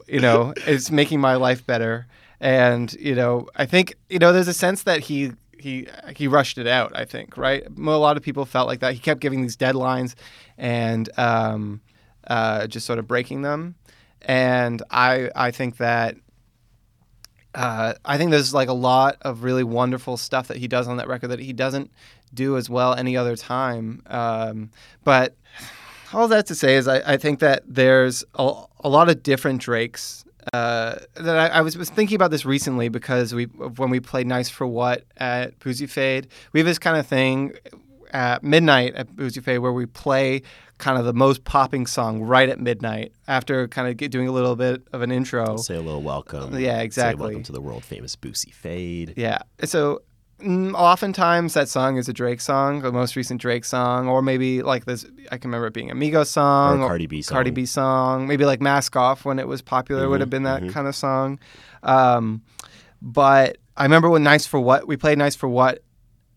You 0.08 0.20
know, 0.20 0.54
it's 0.66 0.90
making 0.90 1.20
my 1.20 1.34
life 1.34 1.66
better. 1.66 2.06
And 2.40 2.92
you 2.94 3.14
know, 3.14 3.48
I 3.56 3.66
think 3.66 3.94
you 4.08 4.18
know, 4.18 4.32
there's 4.32 4.48
a 4.48 4.54
sense 4.54 4.82
that 4.84 5.00
he 5.00 5.32
he 5.58 5.88
he 6.14 6.28
rushed 6.28 6.58
it 6.58 6.66
out. 6.66 6.92
I 6.94 7.04
think 7.04 7.36
right. 7.36 7.64
A 7.66 7.80
lot 7.80 8.16
of 8.16 8.22
people 8.22 8.44
felt 8.44 8.66
like 8.66 8.80
that. 8.80 8.94
He 8.94 9.00
kept 9.00 9.20
giving 9.20 9.42
these 9.42 9.56
deadlines 9.56 10.14
and 10.58 11.08
um, 11.18 11.80
uh, 12.26 12.66
just 12.66 12.86
sort 12.86 12.98
of 12.98 13.06
breaking 13.06 13.42
them. 13.42 13.74
And 14.22 14.82
I 14.90 15.30
I 15.34 15.50
think 15.50 15.78
that. 15.78 16.16
Uh, 17.54 17.94
I 18.04 18.18
think 18.18 18.32
there's 18.32 18.52
like 18.52 18.68
a 18.68 18.74
lot 18.74 19.16
of 19.22 19.42
really 19.42 19.64
wonderful 19.64 20.18
stuff 20.18 20.48
that 20.48 20.58
he 20.58 20.68
does 20.68 20.88
on 20.88 20.98
that 20.98 21.08
record 21.08 21.28
that 21.28 21.38
he 21.38 21.54
doesn't 21.54 21.90
do 22.34 22.58
as 22.58 22.68
well 22.68 22.92
any 22.92 23.16
other 23.16 23.34
time. 23.34 24.02
Um, 24.08 24.70
but 25.04 25.34
all 26.12 26.28
that 26.28 26.46
to 26.46 26.54
say 26.54 26.76
is 26.76 26.86
I, 26.86 27.14
I 27.14 27.16
think 27.16 27.40
that 27.40 27.62
there's 27.66 28.24
a, 28.34 28.64
a 28.80 28.88
lot 28.90 29.08
of 29.08 29.22
different 29.22 29.62
Drakes. 29.62 30.25
Uh, 30.52 30.96
that 31.14 31.36
I, 31.36 31.58
I 31.58 31.60
was, 31.60 31.76
was 31.76 31.90
thinking 31.90 32.14
about 32.16 32.30
this 32.30 32.44
recently 32.44 32.88
because 32.88 33.34
we 33.34 33.44
when 33.44 33.90
we 33.90 34.00
played 34.00 34.26
Nice 34.26 34.48
for 34.48 34.66
What 34.66 35.04
at 35.16 35.58
Boosie 35.58 35.88
Fade, 35.88 36.28
we 36.52 36.60
have 36.60 36.66
this 36.66 36.78
kind 36.78 36.96
of 36.96 37.06
thing 37.06 37.52
at 38.12 38.42
midnight 38.42 38.94
at 38.94 39.08
Boosie 39.14 39.42
Fade 39.42 39.58
where 39.58 39.72
we 39.72 39.86
play 39.86 40.42
kind 40.78 40.98
of 40.98 41.04
the 41.04 41.12
most 41.12 41.44
popping 41.44 41.86
song 41.86 42.20
right 42.20 42.48
at 42.48 42.60
midnight 42.60 43.12
after 43.26 43.66
kind 43.68 43.88
of 43.88 43.96
get, 43.96 44.10
doing 44.10 44.28
a 44.28 44.32
little 44.32 44.56
bit 44.56 44.86
of 44.92 45.02
an 45.02 45.10
intro. 45.10 45.56
Say 45.56 45.74
a 45.76 45.80
little 45.80 46.02
welcome. 46.02 46.58
Yeah, 46.58 46.78
Say 46.78 46.84
exactly. 46.84 47.22
welcome 47.22 47.42
to 47.44 47.52
the 47.52 47.60
world 47.60 47.84
famous 47.84 48.14
Boosie 48.14 48.52
Fade. 48.52 49.14
Yeah. 49.16 49.38
So 49.64 50.02
oftentimes 50.42 51.54
that 51.54 51.68
song 51.68 51.96
is 51.96 52.08
a 52.08 52.12
Drake 52.12 52.40
song, 52.40 52.82
the 52.82 52.92
most 52.92 53.16
recent 53.16 53.40
Drake 53.40 53.64
song, 53.64 54.08
or 54.08 54.22
maybe 54.22 54.62
like 54.62 54.84
this. 54.84 55.06
I 55.32 55.38
can 55.38 55.50
remember 55.50 55.68
it 55.68 55.74
being 55.74 55.90
a 55.90 55.94
Migos 55.94 56.26
song, 56.26 56.80
Or 56.82 56.86
a 56.86 56.88
Cardi 56.88 57.06
B 57.06 57.22
song. 57.22 57.34
Cardi 57.34 57.50
B 57.50 57.66
song, 57.66 58.26
maybe 58.26 58.44
like 58.44 58.60
"Mask 58.60 58.94
Off" 58.96 59.24
when 59.24 59.38
it 59.38 59.48
was 59.48 59.62
popular 59.62 60.08
would 60.08 60.20
have 60.20 60.30
been 60.30 60.42
that 60.44 60.68
kind 60.70 60.86
of 60.86 60.94
song. 60.94 61.38
Um, 61.82 62.42
but 63.00 63.58
I 63.76 63.84
remember 63.84 64.08
when 64.10 64.22
"Nice 64.22 64.46
for 64.46 64.60
What" 64.60 64.86
we 64.86 64.96
played 64.96 65.18
"Nice 65.18 65.34
for 65.34 65.48
What" 65.48 65.82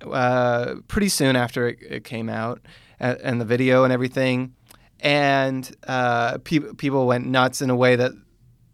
uh, 0.09 0.75
pretty 0.87 1.09
soon 1.09 1.35
after 1.35 1.67
it, 1.67 1.79
it 1.81 2.03
came 2.03 2.29
out, 2.29 2.61
and, 2.99 3.17
and 3.19 3.41
the 3.41 3.45
video 3.45 3.83
and 3.83 3.91
everything, 3.91 4.53
and 5.01 5.75
uh, 5.87 6.37
pe- 6.39 6.73
people 6.77 7.05
went 7.05 7.25
nuts 7.27 7.61
in 7.61 7.69
a 7.69 7.75
way 7.75 7.95
that 7.97 8.13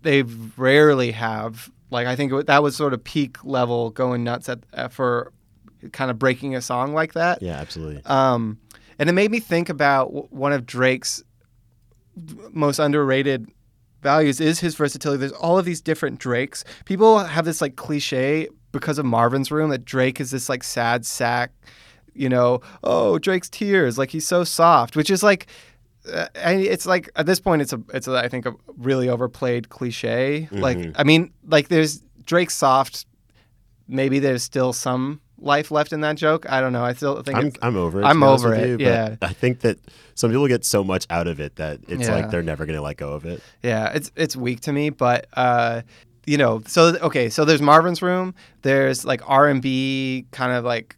they 0.03 0.21
rarely 0.57 1.11
have. 1.11 1.71
Like 1.95 2.07
I 2.07 2.15
think 2.15 2.45
that 2.45 2.61
was 2.61 2.75
sort 2.75 2.93
of 2.93 3.03
peak 3.03 3.43
level 3.45 3.89
going 3.89 4.23
nuts 4.23 4.49
at, 4.49 4.59
uh, 4.73 4.89
for 4.89 5.31
kind 5.93 6.11
of 6.11 6.19
breaking 6.19 6.53
a 6.53 6.61
song 6.61 6.93
like 6.93 7.13
that. 7.13 7.41
Yeah, 7.41 7.53
absolutely. 7.53 8.03
Um, 8.05 8.59
and 8.99 9.09
it 9.09 9.13
made 9.13 9.31
me 9.31 9.39
think 9.39 9.69
about 9.69 10.07
w- 10.07 10.27
one 10.29 10.51
of 10.51 10.65
Drake's 10.65 11.23
most 12.51 12.79
underrated 12.79 13.49
values 14.01 14.41
is 14.41 14.59
his 14.59 14.75
versatility. 14.75 15.19
There's 15.19 15.31
all 15.31 15.57
of 15.57 15.63
these 15.63 15.81
different 15.81 16.19
Drakes. 16.19 16.65
People 16.83 17.19
have 17.19 17.45
this 17.45 17.61
like 17.61 17.77
cliche 17.77 18.49
because 18.73 18.99
of 18.99 19.05
Marvin's 19.05 19.49
Room 19.49 19.69
that 19.69 19.85
Drake 19.85 20.19
is 20.19 20.31
this 20.31 20.49
like 20.49 20.65
sad 20.65 21.05
sack, 21.05 21.53
you 22.13 22.27
know, 22.27 22.59
oh, 22.83 23.19
Drake's 23.19 23.49
tears, 23.49 23.97
like 23.97 24.11
he's 24.11 24.27
so 24.27 24.43
soft, 24.43 24.97
which 24.97 25.09
is 25.09 25.23
like 25.23 25.47
uh, 26.11 26.27
and 26.35 26.61
it's 26.61 26.85
like 26.85 27.09
at 27.15 27.25
this 27.25 27.39
point 27.39 27.61
it's 27.61 27.73
a 27.73 27.81
it's 27.93 28.07
a, 28.07 28.13
I 28.15 28.27
think 28.27 28.45
a 28.45 28.53
really 28.77 29.09
overplayed 29.09 29.69
cliche. 29.69 30.47
Like 30.51 30.91
I 30.95 31.03
mean, 31.03 31.31
like 31.47 31.67
there's 31.67 32.01
Drake 32.25 32.51
soft 32.51 33.05
maybe 33.87 34.19
there's 34.19 34.43
still 34.43 34.73
some 34.73 35.21
life 35.37 35.71
left 35.71 35.93
in 35.93 36.01
that 36.01 36.15
joke. 36.15 36.49
I 36.49 36.61
don't 36.61 36.73
know. 36.73 36.83
I 36.83 36.93
still 36.93 37.21
think 37.21 37.37
I'm, 37.37 37.51
I'm 37.61 37.75
over 37.77 38.01
it. 38.01 38.05
I'm 38.05 38.23
over 38.23 38.53
it, 38.53 38.67
you, 38.67 38.77
but 38.77 38.83
yeah. 38.83 39.15
I 39.21 39.33
think 39.33 39.59
that 39.61 39.77
some 40.15 40.31
people 40.31 40.47
get 40.47 40.65
so 40.65 40.83
much 40.83 41.05
out 41.09 41.27
of 41.27 41.39
it 41.39 41.57
that 41.57 41.79
it's 41.87 42.07
Yeah. 42.07 42.15
like 42.15 42.31
they're 42.31 42.41
never 42.41 42.65
going 42.65 42.77
to 42.77 42.81
let 42.81 42.97
go 42.97 43.13
of 43.13 43.25
it. 43.25 43.41
Yeah, 43.61 43.91
it's 43.93 44.11
it's 44.15 44.35
weak 44.35 44.61
to 44.61 44.73
me, 44.73 44.89
but 44.89 45.27
uh, 45.33 45.81
you 46.25 46.37
know, 46.37 46.63
so 46.65 46.95
okay, 47.01 47.29
so 47.29 47.45
there's 47.45 47.61
Marvin's 47.61 48.01
Room. 48.01 48.33
There's 48.63 49.05
like 49.05 49.21
R 49.29 49.47
and 49.47 49.61
B, 49.61 50.25
kind 50.31 50.53
of 50.53 50.63
like 50.63 50.95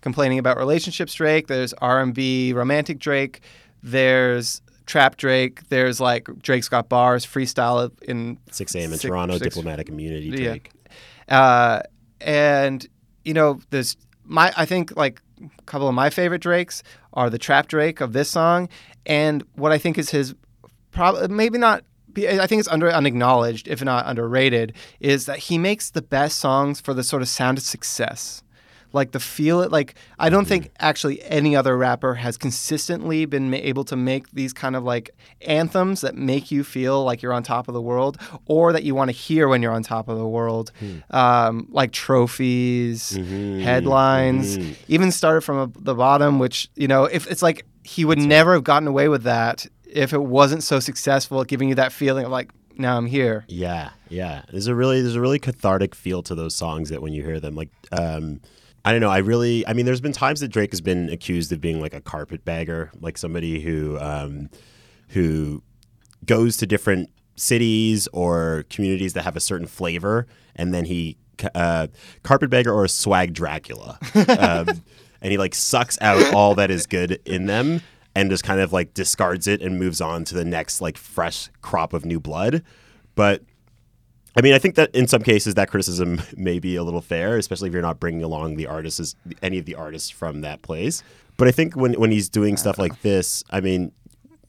complaining 0.00 0.38
about 0.38 0.56
relationships. 0.58 1.14
Drake. 1.14 1.48
There's 1.48 1.72
R 1.74 2.00
and 2.00 2.14
B 2.14 2.52
romantic 2.52 2.98
Drake. 2.98 3.40
There's 3.90 4.62
trap 4.86 5.16
Drake. 5.16 5.68
There's 5.68 6.00
like 6.00 6.28
Drake's 6.42 6.68
got 6.68 6.88
bars, 6.88 7.24
freestyle 7.24 7.90
in 8.02 8.38
6 8.50 8.74
a.m. 8.74 8.84
in 8.92 8.98
Six- 8.98 9.02
Toronto, 9.02 9.38
six- 9.38 9.54
diplomatic 9.54 9.88
immunity, 9.88 10.42
Yeah. 10.42 10.56
Uh, 11.28 11.82
and 12.20 12.86
you 13.24 13.32
know 13.34 13.60
there's 13.70 13.96
my 14.24 14.52
I 14.56 14.64
think 14.64 14.96
like 14.96 15.20
a 15.40 15.62
couple 15.66 15.86
of 15.88 15.94
my 15.94 16.10
favorite 16.10 16.40
Drakes 16.40 16.82
are 17.12 17.30
the 17.30 17.38
Trap 17.38 17.68
Drake 17.68 18.00
of 18.00 18.12
this 18.12 18.28
song, 18.30 18.68
and 19.06 19.44
what 19.54 19.70
I 19.72 19.78
think 19.78 19.98
is 19.98 20.10
his 20.10 20.34
probably 20.90 21.28
maybe 21.28 21.58
not. 21.58 21.84
I 22.18 22.46
think 22.46 22.60
it's 22.60 22.68
under 22.68 22.90
unacknowledged, 22.90 23.68
if 23.68 23.84
not 23.84 24.06
underrated, 24.06 24.72
is 25.00 25.26
that 25.26 25.38
he 25.38 25.58
makes 25.58 25.90
the 25.90 26.00
best 26.00 26.38
songs 26.38 26.80
for 26.80 26.94
the 26.94 27.04
sort 27.04 27.20
of 27.20 27.28
sound 27.28 27.58
of 27.58 27.64
success 27.64 28.42
like 28.96 29.12
the 29.12 29.20
feel 29.20 29.60
it 29.60 29.70
like 29.70 29.94
i 30.18 30.28
don't 30.28 30.46
think 30.46 30.70
actually 30.80 31.22
any 31.22 31.54
other 31.54 31.76
rapper 31.76 32.14
has 32.14 32.36
consistently 32.36 33.24
been 33.26 33.50
ma- 33.50 33.56
able 33.58 33.84
to 33.84 33.94
make 33.94 34.28
these 34.32 34.52
kind 34.52 34.74
of 34.74 34.82
like 34.82 35.10
anthems 35.42 36.00
that 36.00 36.16
make 36.16 36.50
you 36.50 36.64
feel 36.64 37.04
like 37.04 37.22
you're 37.22 37.32
on 37.32 37.42
top 37.42 37.68
of 37.68 37.74
the 37.74 37.80
world 37.80 38.18
or 38.46 38.72
that 38.72 38.82
you 38.82 38.94
want 38.94 39.08
to 39.08 39.12
hear 39.16 39.46
when 39.48 39.62
you're 39.62 39.72
on 39.72 39.82
top 39.82 40.08
of 40.08 40.18
the 40.18 40.26
world. 40.26 40.72
Um, 41.10 41.68
like 41.70 41.92
trophies 41.92 43.10
headlines 43.62 44.58
even 44.88 45.12
started 45.12 45.42
from 45.42 45.58
a, 45.58 45.66
the 45.78 45.94
bottom 45.94 46.38
which 46.38 46.68
you 46.74 46.88
know 46.88 47.04
if 47.04 47.26
it's 47.30 47.42
like 47.42 47.64
he 47.84 48.04
would 48.04 48.18
never 48.18 48.54
have 48.54 48.64
gotten 48.64 48.88
away 48.88 49.08
with 49.08 49.22
that 49.24 49.66
if 49.84 50.12
it 50.12 50.22
wasn't 50.22 50.62
so 50.62 50.80
successful 50.80 51.40
at 51.40 51.48
giving 51.48 51.68
you 51.68 51.74
that 51.74 51.92
feeling 51.92 52.24
of 52.24 52.30
like 52.30 52.50
now 52.78 52.96
i'm 52.96 53.06
here. 53.06 53.44
Yeah, 53.48 53.90
yeah. 54.08 54.42
There's 54.50 54.66
a 54.66 54.74
really 54.74 55.00
there's 55.00 55.14
a 55.16 55.20
really 55.20 55.38
cathartic 55.38 55.94
feel 55.94 56.22
to 56.24 56.34
those 56.34 56.54
songs 56.54 56.90
that 56.90 57.00
when 57.02 57.12
you 57.12 57.22
hear 57.22 57.40
them, 57.40 57.54
like 57.54 57.70
um, 57.92 58.40
I 58.86 58.92
don't 58.92 59.00
know. 59.00 59.10
I 59.10 59.18
really, 59.18 59.66
I 59.66 59.72
mean, 59.72 59.84
there's 59.84 60.00
been 60.00 60.12
times 60.12 60.38
that 60.40 60.48
Drake 60.48 60.70
has 60.70 60.80
been 60.80 61.10
accused 61.10 61.50
of 61.50 61.60
being 61.60 61.80
like 61.80 61.92
a 61.92 62.00
carpetbagger, 62.00 62.92
like 63.00 63.18
somebody 63.18 63.60
who 63.60 63.98
um, 63.98 64.48
who 65.08 65.64
goes 66.24 66.56
to 66.58 66.66
different 66.66 67.10
cities 67.34 68.06
or 68.12 68.64
communities 68.70 69.14
that 69.14 69.24
have 69.24 69.34
a 69.34 69.40
certain 69.40 69.66
flavor, 69.66 70.28
and 70.54 70.72
then 70.72 70.84
he 70.84 71.16
uh, 71.56 71.88
carpetbagger 72.22 72.72
or 72.72 72.84
a 72.84 72.88
swag 72.88 73.34
Dracula, 73.34 73.98
um, 74.14 74.68
and 75.20 75.32
he 75.32 75.36
like 75.36 75.56
sucks 75.56 75.98
out 76.00 76.32
all 76.32 76.54
that 76.54 76.70
is 76.70 76.86
good 76.86 77.20
in 77.24 77.46
them 77.46 77.82
and 78.14 78.30
just 78.30 78.44
kind 78.44 78.60
of 78.60 78.72
like 78.72 78.94
discards 78.94 79.48
it 79.48 79.62
and 79.62 79.80
moves 79.80 80.00
on 80.00 80.22
to 80.26 80.34
the 80.34 80.44
next 80.44 80.80
like 80.80 80.96
fresh 80.96 81.50
crop 81.60 81.92
of 81.92 82.04
new 82.04 82.20
blood. 82.20 82.62
But 83.16 83.42
I 84.36 84.42
mean, 84.42 84.52
I 84.52 84.58
think 84.58 84.74
that 84.74 84.94
in 84.94 85.06
some 85.08 85.22
cases 85.22 85.54
that 85.54 85.70
criticism 85.70 86.20
may 86.36 86.58
be 86.58 86.76
a 86.76 86.82
little 86.82 87.00
fair, 87.00 87.36
especially 87.36 87.68
if 87.68 87.72
you're 87.72 87.82
not 87.82 87.98
bringing 87.98 88.22
along 88.22 88.56
the 88.56 88.66
artists, 88.66 89.14
any 89.42 89.58
of 89.58 89.64
the 89.64 89.74
artists 89.74 90.10
from 90.10 90.42
that 90.42 90.62
place. 90.62 91.02
But 91.36 91.48
I 91.48 91.50
think 91.50 91.76
when 91.76 91.94
when 91.94 92.10
he's 92.10 92.28
doing 92.28 92.56
stuff 92.56 92.78
like 92.78 93.02
this, 93.02 93.44
I 93.50 93.60
mean, 93.60 93.92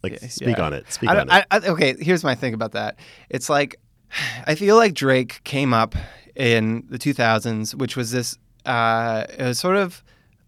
like 0.04 0.20
speak 0.30 0.58
Yeah. 0.58 0.66
on 0.66 0.74
it. 0.74 0.92
Speak 0.92 1.10
I 1.10 1.20
on 1.20 1.30
it. 1.30 1.46
I, 1.52 1.60
okay, 1.60 1.96
here's 2.00 2.24
my 2.24 2.36
thing 2.36 2.54
about 2.54 2.72
that. 2.74 2.98
It's 3.30 3.50
like 3.50 3.76
I 4.48 4.56
feel 4.56 4.76
like 4.76 4.94
Drake 4.94 5.42
came 5.44 5.74
up 5.74 5.96
in 6.36 6.86
the 6.90 6.98
2000s, 7.00 7.76
which 7.76 7.96
was 7.98 8.12
this 8.12 8.38
uh, 8.66 9.26
it 9.38 9.44
was 9.44 9.60
sort 9.60 9.78
of 9.78 10.04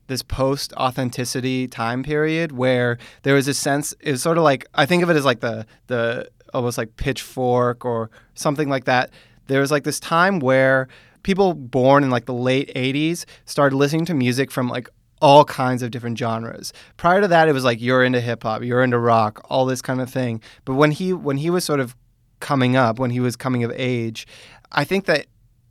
this 0.07 0.21
post 0.23 0.73
authenticity 0.73 1.67
time 1.67 2.03
period 2.03 2.51
where 2.51 2.97
there 3.23 3.35
was 3.35 3.47
a 3.47 3.53
sense 3.53 3.93
it 3.99 4.11
was 4.11 4.21
sort 4.21 4.37
of 4.37 4.43
like 4.43 4.65
I 4.75 4.85
think 4.85 5.03
of 5.03 5.09
it 5.09 5.15
as 5.15 5.25
like 5.25 5.39
the 5.41 5.65
the 5.87 6.29
almost 6.53 6.77
like 6.77 6.95
pitchfork 6.95 7.85
or 7.85 8.09
something 8.33 8.69
like 8.69 8.85
that. 8.85 9.11
There 9.49 9.59
was 9.59 9.71
like 9.71 9.83
this 9.83 9.99
time 9.99 10.39
where 10.39 10.87
people 11.23 11.53
born 11.53 12.03
in 12.03 12.09
like 12.09 12.25
the 12.25 12.33
late 12.33 12.71
80s 12.75 13.25
started 13.45 13.75
listening 13.75 14.05
to 14.05 14.13
music 14.13 14.51
from 14.51 14.69
like 14.69 14.87
all 15.21 15.43
kinds 15.43 15.83
of 15.83 15.91
different 15.91 16.17
genres. 16.17 16.71
Prior 16.95 17.19
to 17.19 17.27
that, 17.27 17.49
it 17.49 17.53
was 17.53 17.65
like 17.65 17.81
you're 17.81 18.03
into 18.03 18.21
hip 18.21 18.43
hop, 18.43 18.63
you're 18.63 18.83
into 18.83 18.97
rock, 18.97 19.45
all 19.49 19.65
this 19.65 19.81
kind 19.81 19.99
of 19.99 20.09
thing. 20.09 20.41
But 20.63 20.75
when 20.75 20.91
he 20.91 21.11
when 21.11 21.37
he 21.37 21.49
was 21.49 21.65
sort 21.65 21.81
of 21.81 21.95
coming 22.39 22.75
up, 22.77 22.99
when 22.99 23.11
he 23.11 23.19
was 23.19 23.35
coming 23.35 23.63
of 23.63 23.71
age, 23.75 24.25
I 24.71 24.85
think 24.85 25.05
that 25.05 25.25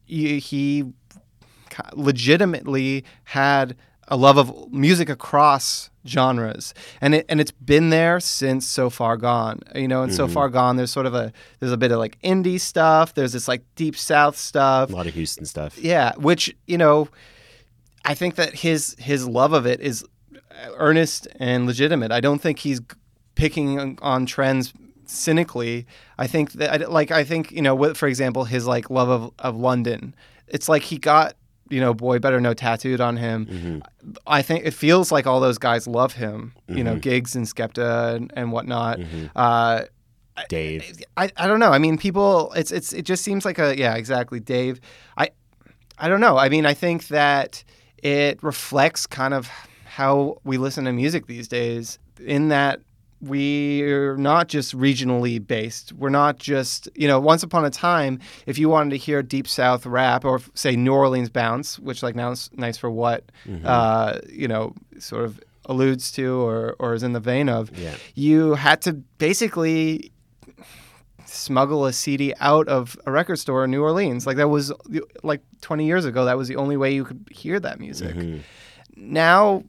he, 0.06 0.84
legitimately 1.94 3.04
had 3.24 3.76
a 4.08 4.16
love 4.16 4.38
of 4.38 4.72
music 4.72 5.08
across 5.08 5.90
genres 6.06 6.72
and 7.02 7.14
it 7.14 7.26
and 7.28 7.40
it's 7.40 7.50
been 7.50 7.90
there 7.90 8.18
since 8.18 8.66
so 8.66 8.88
far 8.88 9.18
gone 9.18 9.60
you 9.74 9.86
know 9.86 10.02
and 10.02 10.14
so 10.14 10.24
mm-hmm. 10.24 10.32
far 10.32 10.48
gone 10.48 10.76
there's 10.76 10.90
sort 10.90 11.04
of 11.04 11.14
a 11.14 11.30
there's 11.60 11.72
a 11.72 11.76
bit 11.76 11.92
of 11.92 11.98
like 11.98 12.18
indie 12.22 12.58
stuff 12.58 13.12
there's 13.12 13.32
this 13.32 13.46
like 13.46 13.62
deep 13.74 13.94
south 13.94 14.34
stuff 14.34 14.88
a 14.90 14.92
lot 14.92 15.06
of 15.06 15.14
Houston 15.14 15.44
stuff. 15.44 15.78
yeah, 15.78 16.12
which 16.16 16.54
you 16.66 16.78
know, 16.78 17.08
I 18.04 18.14
think 18.14 18.36
that 18.36 18.54
his 18.54 18.96
his 18.98 19.26
love 19.26 19.52
of 19.52 19.66
it 19.66 19.80
is 19.80 20.04
earnest 20.76 21.28
and 21.38 21.66
legitimate. 21.66 22.10
I 22.10 22.20
don't 22.20 22.40
think 22.40 22.60
he's 22.60 22.80
picking 23.34 23.78
on- 23.78 23.98
on 24.02 24.26
trends 24.26 24.72
cynically. 25.06 25.86
I 26.18 26.26
think 26.26 26.52
that 26.52 26.90
like 26.90 27.10
I 27.10 27.24
think 27.24 27.52
you 27.52 27.62
know, 27.62 27.94
for 27.94 28.08
example, 28.08 28.44
his 28.44 28.66
like 28.66 28.90
love 28.90 29.08
of 29.08 29.32
of 29.38 29.56
London. 29.56 30.14
It's 30.46 30.68
like 30.68 30.82
he 30.82 30.98
got 30.98 31.34
you 31.70 31.80
know, 31.80 31.94
boy 31.94 32.18
better 32.18 32.40
know 32.40 32.54
tattooed 32.54 33.00
on 33.00 33.16
him. 33.16 33.46
Mm-hmm. 33.46 33.78
I 34.26 34.42
think 34.42 34.64
it 34.64 34.72
feels 34.72 35.12
like 35.12 35.26
all 35.26 35.40
those 35.40 35.58
guys 35.58 35.86
love 35.86 36.14
him. 36.14 36.54
You 36.68 36.84
know, 36.84 36.92
mm-hmm. 36.92 37.00
Giggs 37.00 37.36
and 37.36 37.46
Skepta 37.46 38.14
and, 38.14 38.32
and 38.36 38.52
whatnot. 38.52 38.98
Mm-hmm. 38.98 39.26
Uh, 39.34 39.82
Dave. 40.48 41.02
I, 41.16 41.30
I 41.36 41.46
don't 41.46 41.58
know. 41.58 41.72
I 41.72 41.78
mean, 41.78 41.98
people. 41.98 42.52
It's 42.52 42.70
it's 42.70 42.92
it 42.92 43.02
just 43.02 43.24
seems 43.24 43.44
like 43.44 43.58
a 43.58 43.76
yeah, 43.76 43.96
exactly, 43.96 44.40
Dave. 44.40 44.80
I 45.16 45.30
I 45.98 46.08
don't 46.08 46.20
know. 46.20 46.36
I 46.36 46.48
mean, 46.48 46.66
I 46.66 46.74
think 46.74 47.08
that 47.08 47.64
it 48.02 48.42
reflects 48.42 49.06
kind 49.06 49.34
of 49.34 49.48
how 49.84 50.38
we 50.44 50.58
listen 50.58 50.84
to 50.84 50.92
music 50.92 51.26
these 51.26 51.48
days. 51.48 51.98
In 52.24 52.48
that 52.48 52.80
we're 53.20 54.16
not 54.16 54.48
just 54.48 54.76
regionally 54.76 55.44
based. 55.44 55.92
We're 55.92 56.08
not 56.08 56.38
just 56.38 56.88
you 56.94 57.08
know. 57.08 57.18
Once 57.20 57.42
upon 57.42 57.64
a 57.64 57.70
time, 57.70 58.20
if 58.46 58.58
you 58.58 58.68
wanted 58.68 58.90
to 58.90 58.96
hear 58.96 59.22
deep 59.22 59.48
South 59.48 59.84
rap 59.86 60.24
or 60.24 60.40
say 60.54 60.76
New 60.76 60.92
Orleans 60.92 61.28
bounce, 61.30 61.78
which 61.78 62.02
like 62.02 62.14
now 62.14 62.30
is 62.30 62.48
nice 62.54 62.76
for 62.78 62.90
what, 62.90 63.24
uh, 63.64 64.18
you 64.30 64.46
know, 64.48 64.74
sort 64.98 65.24
of 65.24 65.40
alludes 65.66 66.10
to 66.12 66.40
or 66.40 66.76
or 66.78 66.94
is 66.94 67.02
in 67.02 67.12
the 67.12 67.20
vein 67.20 67.48
of, 67.48 67.76
Yeah. 67.76 67.94
you 68.14 68.54
had 68.54 68.80
to 68.82 68.92
basically 69.18 70.12
smuggle 71.26 71.84
a 71.84 71.92
CD 71.92 72.32
out 72.40 72.68
of 72.68 72.96
a 73.04 73.12
record 73.12 73.36
store 73.36 73.64
in 73.64 73.70
New 73.70 73.82
Orleans. 73.82 74.26
Like 74.26 74.36
that 74.38 74.48
was 74.48 74.72
like 75.22 75.42
20 75.60 75.84
years 75.84 76.04
ago. 76.06 76.24
That 76.24 76.38
was 76.38 76.48
the 76.48 76.56
only 76.56 76.76
way 76.76 76.94
you 76.94 77.04
could 77.04 77.28
hear 77.30 77.60
that 77.60 77.78
music. 77.80 78.16
Now, 78.96 79.64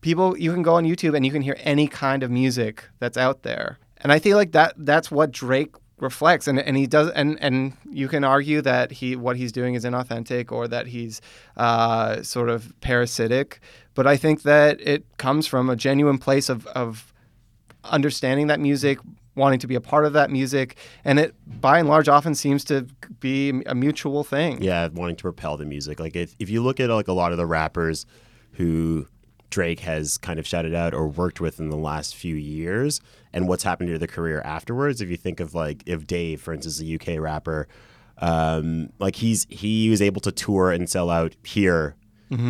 people 0.00 0.36
you 0.38 0.52
can 0.52 0.62
go 0.62 0.74
on 0.74 0.84
YouTube 0.84 1.14
and 1.14 1.24
you 1.24 1.32
can 1.32 1.42
hear 1.42 1.56
any 1.60 1.86
kind 1.86 2.22
of 2.22 2.30
music 2.30 2.84
that's 2.98 3.16
out 3.16 3.42
there. 3.42 3.78
And 3.98 4.12
I 4.12 4.18
feel 4.18 4.36
like 4.36 4.52
that 4.52 4.74
that's 4.76 5.10
what 5.10 5.30
Drake 5.30 5.74
reflects 5.98 6.48
and, 6.48 6.58
and 6.58 6.78
he 6.78 6.86
does 6.86 7.10
and 7.10 7.38
and 7.42 7.76
you 7.90 8.08
can 8.08 8.24
argue 8.24 8.62
that 8.62 8.90
he 8.90 9.16
what 9.16 9.36
he's 9.36 9.52
doing 9.52 9.74
is 9.74 9.84
inauthentic 9.84 10.50
or 10.50 10.66
that 10.66 10.86
he's 10.86 11.20
uh, 11.58 12.22
sort 12.22 12.48
of 12.48 12.72
parasitic 12.80 13.60
but 13.94 14.06
i 14.06 14.16
think 14.16 14.42
that 14.42 14.80
it 14.80 15.04
comes 15.18 15.46
from 15.46 15.68
a 15.68 15.76
genuine 15.76 16.16
place 16.16 16.48
of, 16.48 16.66
of 16.68 17.12
understanding 17.84 18.46
that 18.46 18.58
music 18.58 18.98
wanting 19.34 19.58
to 19.58 19.66
be 19.66 19.74
a 19.74 19.80
part 19.80 20.04
of 20.04 20.12
that 20.12 20.30
music 20.30 20.76
and 21.04 21.18
it 21.18 21.34
by 21.60 21.78
and 21.78 21.88
large 21.88 22.08
often 22.08 22.34
seems 22.34 22.64
to 22.64 22.86
be 23.20 23.62
a 23.66 23.74
mutual 23.74 24.24
thing 24.24 24.62
yeah, 24.62 24.88
wanting 24.88 25.16
to 25.16 25.22
propel 25.22 25.56
the 25.56 25.64
music. 25.64 26.00
Like 26.00 26.16
if, 26.16 26.34
if 26.38 26.50
you 26.50 26.62
look 26.62 26.80
at 26.80 26.90
like 26.90 27.08
a 27.08 27.12
lot 27.12 27.32
of 27.32 27.38
the 27.38 27.46
rappers 27.46 28.06
who 28.52 29.06
Drake 29.50 29.80
has 29.80 30.16
kind 30.18 30.38
of 30.38 30.46
shouted 30.46 30.74
out 30.74 30.94
or 30.94 31.06
worked 31.08 31.40
with 31.40 31.58
in 31.60 31.68
the 31.70 31.76
last 31.76 32.14
few 32.14 32.34
years 32.36 33.00
and 33.32 33.46
what's 33.48 33.62
happened 33.64 33.88
to 33.90 33.98
their 33.98 34.08
career 34.08 34.40
afterwards, 34.42 35.00
if 35.00 35.10
you 35.10 35.16
think 35.16 35.40
of 35.40 35.54
like 35.54 35.82
if 35.86 36.06
Dave, 36.06 36.40
for 36.40 36.52
instance, 36.54 36.80
a 36.80 36.94
UK 36.94 37.20
rapper, 37.20 37.68
um, 38.18 38.90
like 38.98 39.16
he's 39.16 39.46
he 39.50 39.88
was 39.90 40.02
able 40.02 40.20
to 40.22 40.32
tour 40.32 40.70
and 40.70 40.88
sell 40.88 41.10
out 41.10 41.34
here 41.44 41.96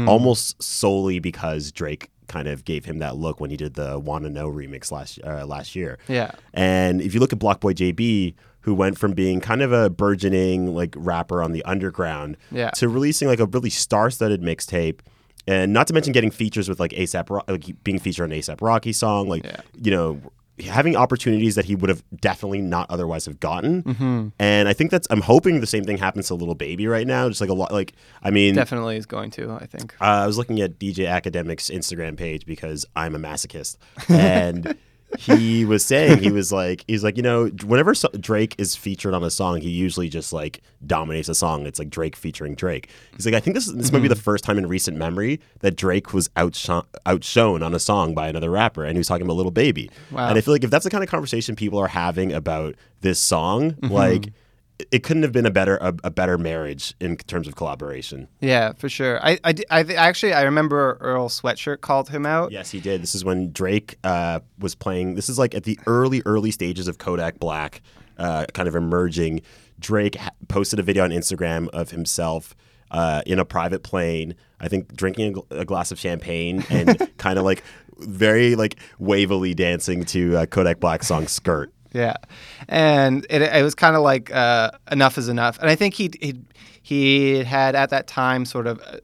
almost 0.06 0.62
solely 0.62 1.20
because 1.20 1.72
Drake 1.72 2.10
kind 2.28 2.46
of 2.48 2.64
gave 2.66 2.84
him 2.84 2.98
that 2.98 3.16
look 3.16 3.40
when 3.40 3.48
he 3.50 3.56
did 3.56 3.74
the 3.74 3.98
"Wanna 3.98 4.28
Know" 4.28 4.50
remix 4.50 4.92
last 4.92 5.18
uh, 5.24 5.46
last 5.46 5.74
year. 5.74 5.98
Yeah. 6.06 6.32
And 6.52 7.00
if 7.00 7.14
you 7.14 7.20
look 7.20 7.32
at 7.32 7.38
Blockboy 7.38 7.74
JB, 7.74 8.34
who 8.60 8.74
went 8.74 8.98
from 8.98 9.12
being 9.12 9.40
kind 9.40 9.62
of 9.62 9.72
a 9.72 9.88
burgeoning 9.88 10.74
like 10.74 10.94
rapper 10.98 11.42
on 11.42 11.52
the 11.52 11.64
underground 11.64 12.36
Yeah. 12.52 12.70
to 12.72 12.88
releasing 12.90 13.26
like 13.26 13.40
a 13.40 13.46
really 13.46 13.70
star-studded 13.70 14.42
mixtape, 14.42 15.00
and 15.46 15.72
not 15.72 15.86
to 15.88 15.92
mention 15.94 16.12
getting 16.12 16.30
features 16.30 16.68
with 16.68 16.80
like 16.80 16.92
ASAP, 16.92 17.28
like 17.48 17.82
being 17.84 17.98
featured 17.98 18.30
on 18.30 18.36
ASAP 18.36 18.60
Rocky 18.60 18.92
song, 18.92 19.28
like 19.28 19.44
Yeah. 19.44 19.60
you 19.82 19.90
know. 19.90 20.20
Having 20.68 20.94
opportunities 20.94 21.54
that 21.54 21.64
he 21.64 21.74
would 21.74 21.88
have 21.88 22.02
definitely 22.20 22.60
not 22.60 22.90
otherwise 22.90 23.24
have 23.24 23.40
gotten, 23.40 23.82
Mm-hmm. 23.82 24.28
and 24.38 24.68
I 24.68 24.74
think 24.74 24.90
that's. 24.90 25.06
I'm 25.08 25.22
hoping 25.22 25.60
the 25.60 25.66
same 25.66 25.84
thing 25.84 25.96
happens 25.96 26.26
to 26.26 26.34
Lil 26.34 26.54
Baby 26.54 26.86
right 26.86 27.06
now. 27.06 27.30
Just 27.30 27.40
like 27.40 27.48
a 27.48 27.54
lot, 27.54 27.72
like 27.72 27.94
I 28.22 28.28
mean, 28.28 28.54
definitely 28.56 28.98
is 28.98 29.06
going 29.06 29.30
to 29.30 29.52
i 29.52 29.64
think 29.64 29.94
uh, 30.02 30.04
I 30.04 30.26
was 30.26 30.36
looking 30.36 30.60
at 30.60 30.78
DJ 30.78 31.08
Akademiks's 31.08 31.70
Instagram 31.74 32.14
page 32.14 32.44
because 32.44 32.84
I'm 32.94 33.14
a 33.14 33.18
masochist, 33.18 33.78
and 34.10 34.76
he 35.18 35.64
was 35.64 35.84
saying 35.84 36.22
he 36.22 36.30
was 36.30 36.52
like 36.52 36.84
he's 36.86 37.02
like 37.02 37.16
you 37.16 37.22
know 37.22 37.48
whenever 37.64 37.94
so- 37.94 38.10
Drake 38.18 38.54
is 38.58 38.76
featured 38.76 39.14
on 39.14 39.22
a 39.22 39.30
song, 39.30 39.60
he 39.60 39.70
usually 39.70 40.08
just 40.08 40.32
like 40.32 40.62
dominates 40.86 41.28
a 41.28 41.34
song. 41.34 41.66
It's 41.66 41.78
like 41.78 41.90
Drake 41.90 42.16
featuring 42.16 42.54
Drake. 42.54 42.88
He's 43.16 43.26
like 43.26 43.34
I 43.34 43.40
think 43.40 43.54
this 43.54 43.66
this 43.66 43.92
might 43.92 44.00
be 44.00 44.04
mm-hmm. 44.04 44.14
the 44.14 44.20
first 44.20 44.44
time 44.44 44.58
in 44.58 44.66
recent 44.66 44.96
memory 44.96 45.40
that 45.60 45.76
Drake 45.76 46.12
was 46.12 46.30
outshone 46.36 46.84
outshone 47.06 47.62
on 47.62 47.74
a 47.74 47.78
song 47.78 48.14
by 48.14 48.28
another 48.28 48.50
rapper, 48.50 48.84
and 48.84 48.94
he 48.94 48.98
was 48.98 49.08
talking 49.08 49.26
about 49.26 49.36
Lil 49.36 49.50
Baby. 49.50 49.90
Wow. 50.10 50.28
And 50.28 50.38
I 50.38 50.40
feel 50.40 50.54
like 50.54 50.64
if 50.64 50.70
that's 50.70 50.84
the 50.84 50.90
kind 50.90 51.02
of 51.02 51.10
conversation 51.10 51.56
people 51.56 51.78
are 51.78 51.88
having 51.88 52.32
about 52.32 52.76
this 53.00 53.18
song, 53.18 53.72
mm-hmm. 53.72 53.92
like 53.92 54.32
it 54.90 55.02
couldn't 55.02 55.22
have 55.22 55.32
been 55.32 55.46
a 55.46 55.50
better 55.50 55.76
a, 55.78 55.94
a 56.04 56.10
better 56.10 56.38
marriage 56.38 56.94
in 57.00 57.16
terms 57.16 57.48
of 57.48 57.56
collaboration. 57.56 58.28
Yeah, 58.40 58.72
for 58.74 58.88
sure. 58.88 59.24
I, 59.24 59.38
I, 59.44 59.54
I 59.70 59.80
actually 59.94 60.32
I 60.32 60.42
remember 60.42 60.98
Earl 61.00 61.28
Sweatshirt 61.28 61.80
called 61.80 62.08
him 62.08 62.26
out. 62.26 62.52
Yes, 62.52 62.70
he 62.70 62.80
did. 62.80 63.02
This 63.02 63.14
is 63.14 63.24
when 63.24 63.52
Drake 63.52 63.98
uh, 64.04 64.40
was 64.58 64.74
playing. 64.74 65.14
This 65.14 65.28
is 65.28 65.38
like 65.38 65.54
at 65.54 65.64
the 65.64 65.78
early 65.86 66.22
early 66.26 66.50
stages 66.50 66.88
of 66.88 66.98
Kodak 66.98 67.38
Black, 67.38 67.82
uh, 68.18 68.46
kind 68.52 68.68
of 68.68 68.74
emerging. 68.74 69.42
Drake 69.78 70.16
posted 70.48 70.78
a 70.78 70.82
video 70.82 71.04
on 71.04 71.10
Instagram 71.10 71.68
of 71.68 71.90
himself 71.90 72.54
uh, 72.90 73.22
in 73.26 73.38
a 73.38 73.44
private 73.44 73.82
plane. 73.82 74.34
I 74.60 74.68
think 74.68 74.94
drinking 74.94 75.28
a, 75.28 75.40
gl- 75.40 75.60
a 75.60 75.64
glass 75.64 75.90
of 75.90 75.98
champagne 75.98 76.64
and 76.68 77.10
kind 77.16 77.38
of 77.38 77.44
like 77.44 77.62
very 77.98 78.56
like 78.56 78.76
wavily 78.98 79.54
dancing 79.54 80.04
to 80.04 80.36
uh, 80.38 80.46
Kodak 80.46 80.80
Black 80.80 81.02
song 81.02 81.24
"Skrt." 81.24 81.68
Yeah, 81.92 82.16
and 82.68 83.26
it, 83.30 83.42
it 83.42 83.62
was 83.62 83.74
kind 83.74 83.96
of 83.96 84.02
like 84.02 84.30
uh, 84.34 84.70
enough 84.90 85.18
is 85.18 85.28
enough. 85.28 85.58
And 85.60 85.68
I 85.70 85.74
think 85.76 85.94
he 85.94 86.10
he 86.20 86.40
he 86.82 87.44
had 87.44 87.74
at 87.74 87.90
that 87.90 88.06
time 88.06 88.44
sort 88.44 88.66
of 88.66 88.80
uh, 88.80 88.98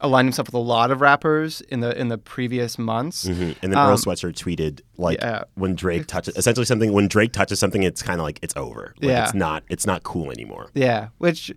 aligned 0.00 0.26
himself 0.26 0.48
with 0.48 0.54
a 0.54 0.58
lot 0.58 0.90
of 0.90 1.00
rappers 1.00 1.60
in 1.62 1.80
the 1.80 1.98
in 1.98 2.08
the 2.08 2.18
previous 2.18 2.78
months. 2.78 3.24
Mhm. 3.26 3.56
And 3.62 3.72
then 3.72 3.78
Earl 3.78 3.96
Sweatshirt 3.96 4.34
tweeted 4.34 4.80
like 4.98 5.22
Um, 5.22 5.28
yeah. 5.30 5.42
when 5.54 5.74
Drake 5.74 6.06
touches 6.14 6.36
essentially 6.36 6.66
something 6.66 6.92
when 6.92 7.08
Drake 7.08 7.32
touches 7.32 7.58
something, 7.58 7.82
it's 7.82 8.02
kind 8.02 8.20
of 8.20 8.24
like 8.24 8.38
it's 8.42 8.54
over. 8.56 8.94
Like, 9.00 9.10
Yeah. 9.10 9.24
it's 9.24 9.34
not 9.34 9.64
it's 9.68 9.86
not 9.86 10.02
cool 10.02 10.30
anymore. 10.30 10.70
Yeah, 10.74 11.08
which 11.18 11.52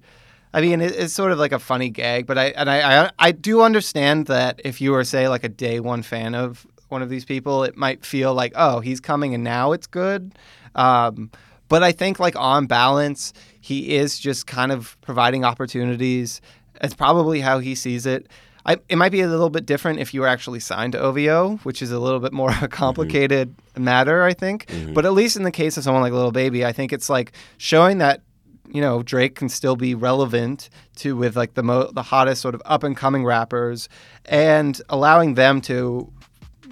I 0.53 0.61
mean 0.61 0.81
it, 0.81 0.95
it's 0.95 1.13
sort 1.13 1.31
of 1.31 1.39
like 1.39 1.51
a 1.51 1.59
funny 1.59 1.89
gag, 1.89 2.25
but 2.25 2.37
I 2.37 2.45
and 2.47 2.69
I, 2.69 3.03
I 3.05 3.11
I 3.19 3.31
do 3.31 3.61
understand 3.61 4.27
that 4.27 4.59
if 4.63 4.79
you 4.81 4.91
were 4.91 5.03
say 5.03 5.27
like 5.27 5.43
a 5.43 5.49
day 5.49 5.79
one 5.79 6.01
fan 6.01 6.33
of 6.33 6.65
one 6.89 7.01
of 7.01 7.09
these 7.09 7.25
people, 7.25 7.63
it 7.63 7.75
might 7.77 8.05
feel 8.05 8.33
like 8.33 8.53
oh 8.55 8.79
he's 8.79 8.99
coming 8.99 9.33
and 9.33 9.43
now 9.43 9.71
it's 9.71 9.87
good. 9.87 10.33
Um, 10.75 11.31
but 11.69 11.83
I 11.83 11.91
think 11.91 12.19
like 12.19 12.35
on 12.35 12.65
balance, 12.65 13.33
he 13.59 13.95
is 13.95 14.19
just 14.19 14.47
kind 14.47 14.71
of 14.71 14.97
providing 15.01 15.43
opportunities. 15.43 16.41
It's 16.81 16.93
probably 16.93 17.41
how 17.41 17.59
he 17.59 17.75
sees 17.75 18.05
it. 18.05 18.27
I, 18.65 18.77
it 18.89 18.97
might 18.97 19.13
be 19.13 19.21
a 19.21 19.27
little 19.27 19.49
bit 19.49 19.65
different 19.65 19.99
if 19.99 20.13
you 20.13 20.19
were 20.21 20.27
actually 20.27 20.59
signed 20.59 20.91
to 20.91 20.99
OVO, 20.99 21.57
which 21.63 21.81
is 21.81 21.89
a 21.91 21.99
little 21.99 22.19
bit 22.19 22.33
more 22.33 22.51
of 22.51 22.61
a 22.63 22.67
complicated 22.67 23.55
matter, 23.77 24.23
I 24.23 24.33
think. 24.33 24.69
But 24.93 25.05
at 25.05 25.13
least 25.13 25.37
in 25.37 25.43
the 25.43 25.51
case 25.51 25.77
of 25.77 25.83
someone 25.83 26.03
like 26.03 26.11
Lil 26.11 26.31
Baby, 26.31 26.65
I 26.65 26.73
think 26.73 26.91
it's 26.91 27.09
like 27.09 27.31
showing 27.57 27.99
that 27.99 28.21
you 28.69 28.81
know 28.81 29.01
Drake 29.01 29.35
can 29.35 29.47
still 29.47 29.77
be 29.77 29.95
relevant 29.95 30.69
to 30.97 31.15
with 31.15 31.37
like 31.37 31.53
the 31.53 31.63
mo- 31.63 31.89
the 31.93 32.03
hottest 32.03 32.41
sort 32.41 32.55
of 32.55 32.61
up 32.65 32.83
and 32.83 32.95
coming 32.95 33.23
rappers, 33.23 33.87
and 34.25 34.81
allowing 34.89 35.35
them 35.35 35.61
to 35.61 36.11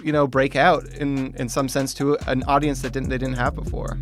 you 0.06 0.12
know 0.12 0.28
break 0.28 0.54
out 0.54 0.86
in 0.94 1.34
in 1.34 1.48
some 1.48 1.68
sense 1.68 1.92
to 1.92 2.16
an 2.28 2.44
audience 2.44 2.80
that 2.82 2.92
didn't 2.92 3.08
they 3.08 3.18
didn't 3.18 3.34
have 3.34 3.56
before. 3.56 3.98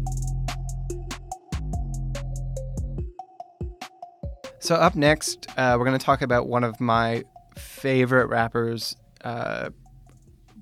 So 4.59 4.75
up 4.75 4.95
next, 4.95 5.47
uh, 5.57 5.77
we're 5.79 5.85
going 5.85 5.99
to 5.99 6.05
talk 6.05 6.23
about 6.23 6.47
one 6.47 6.65
of 6.65 6.81
my 6.81 7.25
favorite 7.57 8.27
rappers 8.27 8.97
uh, 9.23 9.71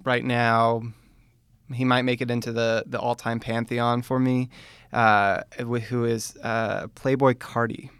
right 0.04 0.24
now. 0.24 0.82
He 1.72 1.84
might 1.84 2.02
make 2.02 2.20
it 2.20 2.30
into 2.30 2.52
the 2.52 2.84
the 2.86 3.00
all 3.00 3.16
time 3.16 3.40
pantheon 3.40 4.02
for 4.02 4.20
me, 4.20 4.48
uh, 4.92 5.42
who 5.58 6.04
is 6.04 6.36
uh, 6.42 6.86
Playboi 6.94 7.34
Carti. 7.34 7.90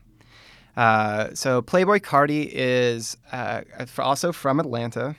Uh, 0.77 1.35
so 1.35 1.61
Playboi 1.61 2.01
Carti 2.01 2.49
is 2.53 3.17
uh, 3.33 3.63
also 3.99 4.31
from 4.31 4.61
Atlanta. 4.61 5.17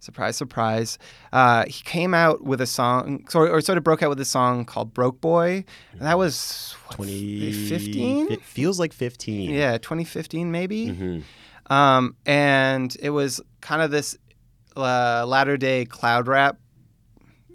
Surprise, 0.00 0.36
surprise. 0.36 0.98
Uh, 1.32 1.64
he 1.66 1.82
came 1.84 2.14
out 2.14 2.44
with 2.44 2.60
a 2.60 2.66
song, 2.66 3.26
sort 3.28 3.50
or 3.50 3.60
sort 3.60 3.78
of 3.78 3.84
broke 3.84 4.02
out 4.02 4.08
with 4.10 4.20
a 4.20 4.24
song 4.24 4.64
called 4.64 4.94
"Broke 4.94 5.20
Boy." 5.20 5.64
And 5.92 6.02
that 6.02 6.16
was 6.18 6.74
2015? 6.90 8.30
It 8.32 8.42
feels 8.42 8.78
like 8.78 8.92
15. 8.92 9.50
Yeah, 9.50 9.78
2015 9.78 10.50
maybe. 10.50 10.86
Mhm. 10.88 11.22
Um, 11.72 12.16
and 12.24 12.96
it 13.00 13.10
was 13.10 13.40
kind 13.60 13.82
of 13.82 13.90
this 13.90 14.16
uh, 14.76 15.24
latter 15.26 15.56
day 15.56 15.84
cloud 15.84 16.28
rap 16.28 16.58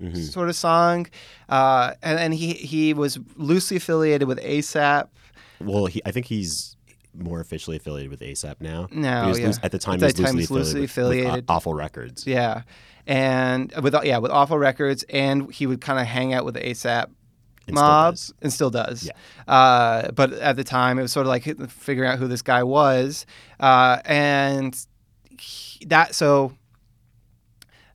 Mhm. 0.02 0.18
sort 0.32 0.50
of 0.50 0.56
song. 0.56 1.08
Uh, 1.48 1.94
and, 2.02 2.18
and 2.20 2.34
he, 2.34 2.54
he 2.54 2.94
was 2.94 3.20
loosely 3.36 3.78
affiliated 3.78 4.28
with 4.28 4.40
ASAP. 4.40 5.08
Well, 5.60 5.86
he, 5.86 6.02
I 6.06 6.12
think 6.12 6.26
he's 6.26 6.76
more 7.14 7.40
officially 7.42 7.78
affiliated 7.78 8.10
with 8.12 8.22
ASAP 8.22 8.56
now. 8.62 8.88
No, 8.92 9.24
he 9.24 9.28
was 9.30 9.40
yeah. 9.40 9.48
loose- 9.48 9.60
at 9.64 9.72
the 9.72 9.80
time, 9.80 9.96
At 9.96 10.00
he 10.00 10.06
was 10.06 10.30
time, 10.32 10.36
loosely, 10.38 10.58
loosely 10.58 10.84
affiliated, 10.86 10.86
with- 10.86 10.92
affiliated. 10.92 11.34
with 11.44 11.50
Aw- 11.50 11.54
Awful 11.56 11.74
Records. 11.74 12.26
Yeah. 12.28 12.62
And 13.08 13.74
with 13.82 13.96
yeah, 14.04 14.20
with 14.20 14.32
awful 14.32 14.58
records, 14.60 15.04
and 15.10 15.52
he 15.52 15.66
would 15.68 15.82
kind 15.82 16.00
of 16.00 16.06
hang 16.06 16.34
out 16.34 16.46
with 16.46 16.54
the 16.54 16.62
ASAP 16.62 17.08
And 17.68 17.78
still 17.78 18.36
and 18.42 18.54
still 18.54 18.70
does. 18.70 19.04
Yeah. 19.08 19.54
Uh, 19.54 20.12
but 20.12 20.34
at 20.34 20.56
the 20.56 20.64
time, 20.64 21.00
it 21.00 21.02
was 21.02 21.12
sort 21.12 21.26
of 21.26 21.30
like 21.30 21.44
figuring 21.70 22.10
out 22.12 22.20
who 22.20 22.28
this 22.28 22.42
guy 22.44 22.62
was, 22.64 23.26
uh, 23.60 23.98
and 24.06 24.78
he- 25.40 25.84
that. 25.88 26.14
So, 26.16 26.54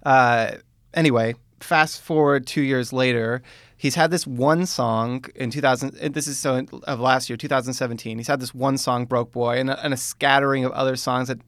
uh, 0.05 0.53
anyway, 0.95 1.35
fast 1.61 2.01
forward 2.03 2.47
two 2.47 2.63
years 2.63 2.93
later. 2.93 3.43
He's 3.87 3.95
had 3.95 4.11
this 4.11 4.27
one 4.27 4.67
song 4.67 5.25
in 5.37 5.53
2000. 5.53 6.13
This 6.13 6.27
is 6.27 6.39
so 6.41 6.67
of 6.89 6.99
last 6.99 7.31
year, 7.31 7.37
2017. 7.37 8.19
He's 8.19 8.27
had 8.27 8.41
this 8.41 8.53
one 8.53 8.79
song, 8.79 9.05
"Broke 9.05 9.31
Boy," 9.31 9.61
and 9.61 9.71
a, 9.71 9.85
and 9.85 9.95
a 9.95 9.97
scattering 9.97 10.65
of 10.65 10.73
other 10.73 10.97
songs 10.97 11.29
that 11.29 11.39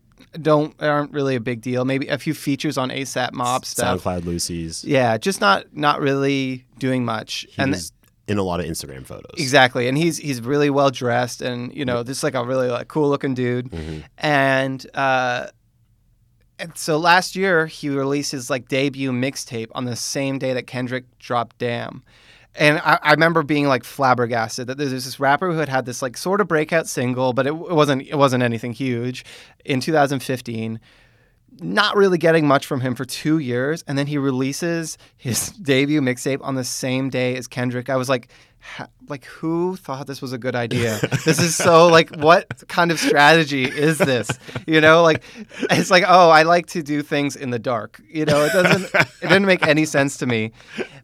don't 0.40 0.72
aren't 0.80 1.12
really 1.12 1.34
a 1.34 1.40
big 1.40 1.62
deal. 1.62 1.84
Maybe 1.84 2.06
a 2.06 2.16
few 2.16 2.34
features 2.34 2.78
on 2.78 2.90
ASAP 2.90 3.32
Mob 3.32 3.64
stuff. 3.64 4.04
SoundCloud 4.04 4.24
Lucy's. 4.24 4.84
Yeah, 4.84 5.18
just 5.18 5.40
not 5.40 5.64
not 5.72 6.00
really 6.00 6.64
doing 6.78 7.04
much. 7.04 7.44
He 7.50 7.60
and 7.60 7.72
was 7.72 7.92
in 8.28 8.38
a 8.38 8.42
lot 8.44 8.60
of 8.60 8.66
Instagram 8.66 9.04
photos. 9.04 9.32
exactly, 9.36 9.88
and 9.88 9.98
he's 9.98 10.18
he's 10.18 10.40
really 10.40 10.70
well 10.70 10.90
dressed, 10.90 11.42
and 11.42 11.74
you 11.74 11.84
know, 11.84 12.04
just 12.04 12.22
like 12.22 12.34
a 12.36 12.44
really 12.44 12.68
like 12.68 12.86
cool 12.86 13.08
looking 13.08 13.34
dude. 13.34 13.68
Mhm. 13.70 14.04
And 14.18 14.86
uh, 14.94 15.46
and 16.60 16.76
so 16.76 16.98
last 16.98 17.34
year 17.34 17.66
he 17.66 17.88
released 17.88 18.32
his 18.32 18.50
like 18.50 18.68
debut 18.68 19.10
mixtape 19.12 19.68
on 19.72 19.86
the 19.86 19.96
same 19.96 20.38
day 20.38 20.52
that 20.52 20.68
Kendrick 20.68 21.04
dropped 21.18 21.58
"Damn." 21.58 22.04
And 22.58 22.78
I, 22.78 22.98
I 23.02 23.10
remember 23.12 23.42
being 23.42 23.66
like 23.66 23.84
flabbergasted 23.84 24.66
that 24.66 24.78
there's 24.78 24.90
this 24.90 25.20
rapper 25.20 25.50
who 25.52 25.58
had 25.58 25.68
had 25.68 25.86
this 25.86 26.02
like 26.02 26.16
sort 26.16 26.40
of 26.40 26.48
breakout 26.48 26.88
single, 26.88 27.32
but 27.32 27.46
it, 27.46 27.50
it 27.50 27.54
wasn't 27.54 28.02
it 28.02 28.16
wasn't 28.16 28.42
anything 28.42 28.72
huge 28.72 29.24
in 29.64 29.80
2015 29.80 30.80
not 31.60 31.96
really 31.96 32.18
getting 32.18 32.46
much 32.46 32.66
from 32.66 32.80
him 32.80 32.94
for 32.94 33.04
two 33.04 33.38
years, 33.38 33.82
and 33.88 33.98
then 33.98 34.06
he 34.06 34.18
releases 34.18 34.98
his 35.16 35.48
debut 35.62 36.00
mixtape 36.00 36.38
on 36.42 36.54
the 36.54 36.64
same 36.64 37.10
day 37.10 37.36
as 37.36 37.46
Kendrick. 37.46 37.88
I 37.88 37.96
was 37.96 38.08
like, 38.08 38.28
ha- 38.60 38.88
like 39.08 39.24
who 39.24 39.76
thought 39.76 40.06
this 40.06 40.20
was 40.20 40.32
a 40.32 40.38
good 40.38 40.54
idea? 40.54 40.98
this 41.24 41.38
is 41.40 41.56
so 41.56 41.86
like, 41.88 42.14
what 42.16 42.62
kind 42.68 42.90
of 42.90 42.98
strategy 42.98 43.64
is 43.64 43.98
this? 43.98 44.30
You 44.66 44.80
know, 44.80 45.02
like 45.02 45.22
it's 45.70 45.90
like, 45.90 46.04
oh, 46.06 46.30
I 46.30 46.42
like 46.42 46.66
to 46.68 46.82
do 46.82 47.02
things 47.02 47.36
in 47.36 47.50
the 47.50 47.58
dark. 47.58 48.00
You 48.08 48.24
know, 48.24 48.44
it 48.44 48.52
doesn't, 48.52 48.94
it 48.94 49.28
didn't 49.28 49.46
make 49.46 49.66
any 49.66 49.84
sense 49.84 50.16
to 50.18 50.26
me. 50.26 50.52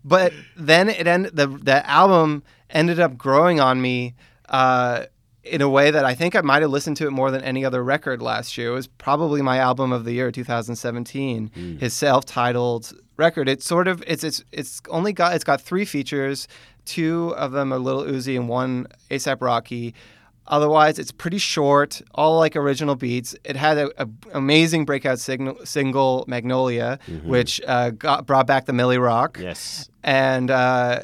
But 0.04 0.32
then 0.56 0.88
it 0.88 1.06
ended. 1.06 1.36
The 1.36 1.46
the 1.46 1.88
album 1.88 2.42
ended 2.70 3.00
up 3.00 3.16
growing 3.16 3.60
on 3.60 3.80
me. 3.80 4.14
Uh, 4.48 5.06
in 5.42 5.60
a 5.60 5.68
way 5.68 5.90
that 5.90 6.06
I 6.06 6.14
think 6.14 6.34
I 6.34 6.40
might 6.40 6.62
have 6.62 6.70
listened 6.70 6.96
to 6.98 7.06
it 7.06 7.10
more 7.10 7.30
than 7.30 7.42
any 7.42 7.66
other 7.66 7.84
record 7.84 8.22
last 8.22 8.56
year. 8.56 8.70
It 8.70 8.74
was 8.74 8.86
probably 8.86 9.42
my 9.42 9.58
album 9.58 9.92
of 9.92 10.04
the 10.04 10.12
year, 10.12 10.32
2017. 10.32 11.78
His 11.78 11.92
self-titled 11.92 12.94
record. 13.16 13.48
It's 13.48 13.66
sort 13.66 13.88
of 13.88 14.02
it's 14.06 14.24
it's 14.24 14.42
it's 14.52 14.80
only 14.88 15.12
got 15.12 15.34
it's 15.34 15.44
got 15.44 15.60
three 15.60 15.84
features. 15.84 16.48
Two 16.85 17.35
of 17.37 17.53
them 17.53 17.73
are 17.73 17.79
Lil 17.79 18.05
Uzi 18.05 18.37
and 18.37 18.49
one 18.49 18.87
ASAP 19.11 19.40
Rocky. 19.40 19.94
Otherwise, 20.47 20.99
it's 20.99 21.11
pretty 21.11 21.38
short, 21.38 22.03
all 22.14 22.38
like 22.38 22.55
original 22.55 22.97
beats. 22.97 23.35
It 23.44 23.57
had 23.57 23.79
an 23.79 24.18
amazing 24.35 24.85
breakout 24.85 25.18
signal, 25.18 25.57
single, 25.64 26.25
Magnolia, 26.29 26.99
which 27.25 27.62
uh, 27.66 27.90
got, 27.90 28.27
brought 28.27 28.47
back 28.47 28.66
the 28.66 28.75
Milly 28.75 28.99
Rock. 28.99 29.38
Yes. 29.40 29.88
And 30.03 30.51
uh, 30.51 31.01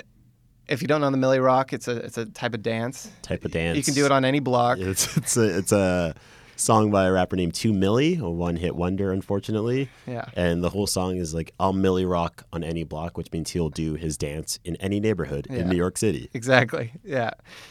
if 0.69 0.83
you 0.83 0.89
don't 0.89 1.01
know 1.01 1.11
the 1.11 1.17
Milly 1.17 1.41
Rock, 1.41 1.73
it's 1.73 1.89
a 1.89 1.97
it's 1.97 2.19
a 2.19 2.27
type 2.27 2.53
of 2.53 2.63
dance. 2.63 3.11
Type 3.23 3.47
of 3.47 3.51
dance. 3.51 3.79
You 3.79 3.83
can 3.83 3.95
do 3.95 4.05
it 4.05 4.13
on 4.13 4.27
any 4.27 4.41
block. 4.41 4.79
It's 4.79 5.17
it's 5.17 5.39
a 5.39 5.59
it's 5.59 5.73
a 5.73 6.15
song 6.61 6.91
by 6.91 7.05
a 7.07 7.13
rapper 7.13 7.37
named 7.37 7.55
Two 7.55 7.73
Milly, 7.73 8.17
a 8.17 8.29
one 8.29 8.57
hit 8.57 8.77
wonder, 8.77 9.13
unfortunately. 9.13 9.89
Yeah. 10.07 10.27
And 10.37 10.63
the 10.63 10.71
whole 10.71 10.87
song 10.87 11.17
is 11.17 11.35
like, 11.35 11.53
I'll 11.59 11.73
Milly 11.73 12.05
rock 12.05 12.45
on 12.53 12.63
any 12.63 12.85
block, 12.85 13.17
which 13.17 13.33
means 13.33 13.51
he'll 13.51 13.71
do 13.71 13.95
his 13.95 14.17
dance 14.17 14.59
in 14.65 14.77
any 14.77 15.01
neighborhood 15.01 15.47
Yeah. 15.51 15.61
in 15.61 15.69
New 15.69 15.77
York 15.77 15.97
City. 15.99 16.29
Exactly. 16.35 16.93
Yeah. 17.05 17.31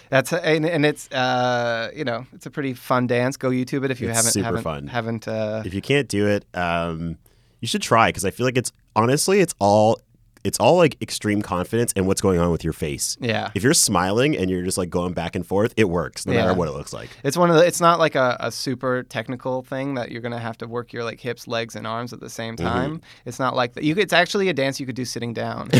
That's 0.10 0.34
and, 0.34 0.66
and 0.66 0.86
it's 0.86 1.12
uh 1.12 1.92
you 1.96 2.04
know 2.04 2.26
it's 2.34 2.46
a 2.46 2.52
pretty 2.52 2.74
fun 2.74 3.08
dance. 3.08 3.38
Go 3.38 3.50
YouTube 3.50 3.86
it 3.86 3.92
if 3.92 4.02
you 4.02 4.10
It's 4.10 4.18
haven't 4.18 4.32
super 4.32 4.46
haven't 4.46 4.64
fun. 4.64 4.88
haven't 4.88 5.28
uh 5.28 5.64
If 5.66 5.74
you 5.74 5.82
can't 5.82 6.08
do 6.08 6.28
it, 6.28 6.46
um, 6.54 7.18
you 7.62 7.68
should 7.68 7.82
try 7.82 8.10
because 8.10 8.26
I 8.26 8.32
feel 8.32 8.46
like 8.46 8.58
it's 8.58 8.72
honestly, 8.96 9.40
it's 9.42 9.54
all 9.60 10.00
it's 10.44 10.60
all 10.60 10.78
like 10.78 10.98
extreme 11.02 11.42
confidence 11.42 11.94
and 11.96 12.08
what's 12.08 12.22
going 12.22 12.40
on 12.40 12.52
with 12.52 12.64
your 12.64 12.74
face. 12.74 13.18
yeah. 13.20 13.52
If 13.56 13.64
you're 13.64 13.74
smiling 13.74 14.38
and 14.38 14.50
you're 14.50 14.64
just 14.64 14.78
like 14.78 14.90
going 14.90 15.14
back 15.14 15.36
and 15.36 15.46
forth, 15.46 15.74
it 15.78 15.90
works 15.90 16.26
no 16.26 16.34
Yeah. 16.34 16.42
matter 16.46 16.54
what 16.54 16.68
it 16.68 16.72
looks 16.72 16.94
like. 16.94 17.10
It's 17.24 17.38
one 17.38 17.50
of 17.50 17.56
the. 17.58 17.66
It's 17.66 17.82
not 17.82 18.00
like 18.00 18.16
a, 18.16 18.38
a 18.40 18.52
super 18.52 19.04
technical 19.04 19.64
thing 19.64 19.96
that 19.96 20.12
you're 20.12 20.22
gonna 20.22 20.40
have 20.40 20.58
to 20.60 20.68
work 20.68 20.94
your 20.94 21.04
like 21.04 21.20
hips, 21.20 21.48
legs, 21.48 21.76
and 21.76 21.86
arms 21.86 22.14
at 22.14 22.20
the 22.20 22.30
same 22.30 22.56
Mm-hmm. 22.56 22.66
time. 22.68 23.02
It's 23.26 23.40
not 23.40 23.56
like 23.56 23.74
that. 23.74 23.84
You. 23.84 23.96
could- 23.96 24.04
It's 24.04 24.14
actually 24.14 24.50
a 24.50 24.54
dance 24.54 24.80
you 24.80 24.86
could 24.86 24.96
do 24.96 25.06
sitting 25.06 25.34
down, 25.34 25.70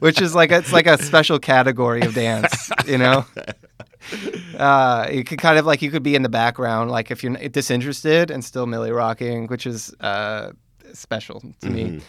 which 0.00 0.20
is 0.20 0.34
like 0.34 0.50
it's 0.50 0.72
like 0.72 0.86
a 0.86 1.02
special 1.02 1.38
category 1.38 2.02
of 2.02 2.14
dance. 2.14 2.70
You 2.86 2.98
know. 2.98 3.24
uh, 4.58 5.08
you 5.10 5.24
could 5.24 5.38
kind 5.38 5.58
of 5.58 5.66
like 5.66 5.82
you 5.82 5.90
could 5.90 6.02
be 6.02 6.14
in 6.14 6.22
the 6.22 6.28
background, 6.28 6.90
like 6.90 7.10
if 7.10 7.22
you're 7.22 7.34
disinterested 7.48 8.30
and 8.30 8.44
still 8.44 8.66
Milly 8.66 8.90
rocking, 8.92 9.46
which 9.48 9.66
is 9.66 9.94
uh, 10.00 10.52
special 10.92 11.42
to 11.60 11.70
me. 11.70 12.00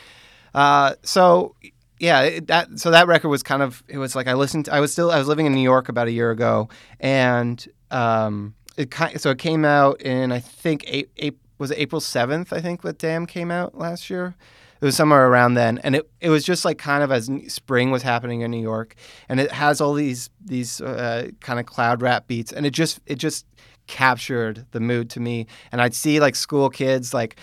Uh, 0.56 0.96
so 1.04 1.54
yeah, 2.00 2.22
it, 2.22 2.48
that 2.48 2.80
so 2.80 2.92
that 2.92 3.08
record 3.08 3.28
was 3.28 3.44
kind 3.44 3.62
of 3.62 3.84
it 3.88 3.98
was 3.98 4.16
like 4.16 4.28
I 4.28 4.34
listened. 4.34 4.70
I 4.70 4.80
was 4.80 4.92
still 4.92 5.12
I 5.12 5.20
was 5.20 5.28
living 5.28 5.46
in 5.46 5.54
New 5.54 5.62
York 5.62 5.90
about 5.90 6.08
a 6.08 6.12
year 6.12 6.32
ago, 6.32 6.70
and 7.00 7.64
um, 7.92 8.56
it 8.78 8.94
so 9.18 9.32
it 9.32 9.38
came 9.38 9.66
out 9.66 10.02
in 10.02 10.32
I 10.32 10.40
think 10.40 10.86
eight, 10.88 11.38
was 11.58 11.72
April 11.74 12.00
seventh 12.02 12.52
I 12.54 12.62
think 12.62 12.82
that 12.82 12.98
Damn 12.98 13.26
came 13.26 13.52
out 13.52 13.78
last 13.78 14.10
year. 14.10 14.36
It 14.82 14.86
was 14.86 14.96
somewhere 14.96 15.28
around 15.28 15.56
then, 15.56 15.78
and 15.80 15.96
it, 15.96 16.10
it 16.20 16.30
was 16.30 16.44
just 16.44 16.64
like 16.64 16.78
kind 16.78 17.04
of 17.04 17.12
as 17.12 17.30
spring 17.48 17.92
was 17.92 18.04
happening 18.04 18.42
in 18.42 18.52
New 18.52 18.62
York, 18.62 18.96
and 19.28 19.40
it 19.40 19.52
has 19.52 19.82
all 19.82 19.94
these 19.94 20.30
these 20.44 20.80
uh, 20.80 21.30
kind 21.42 21.60
of 21.60 21.66
cloud 21.66 22.02
rap 22.02 22.28
beats, 22.28 22.52
and 22.54 22.66
it 22.66 22.72
just 22.72 23.02
it 23.06 23.16
just 23.16 23.46
captured 23.88 24.66
the 24.72 24.80
mood 24.80 25.10
to 25.12 25.20
me. 25.20 25.48
And 25.72 25.82
I'd 25.82 25.94
see 25.94 26.20
like 26.20 26.36
school 26.36 26.70
kids 26.70 27.14
like 27.14 27.38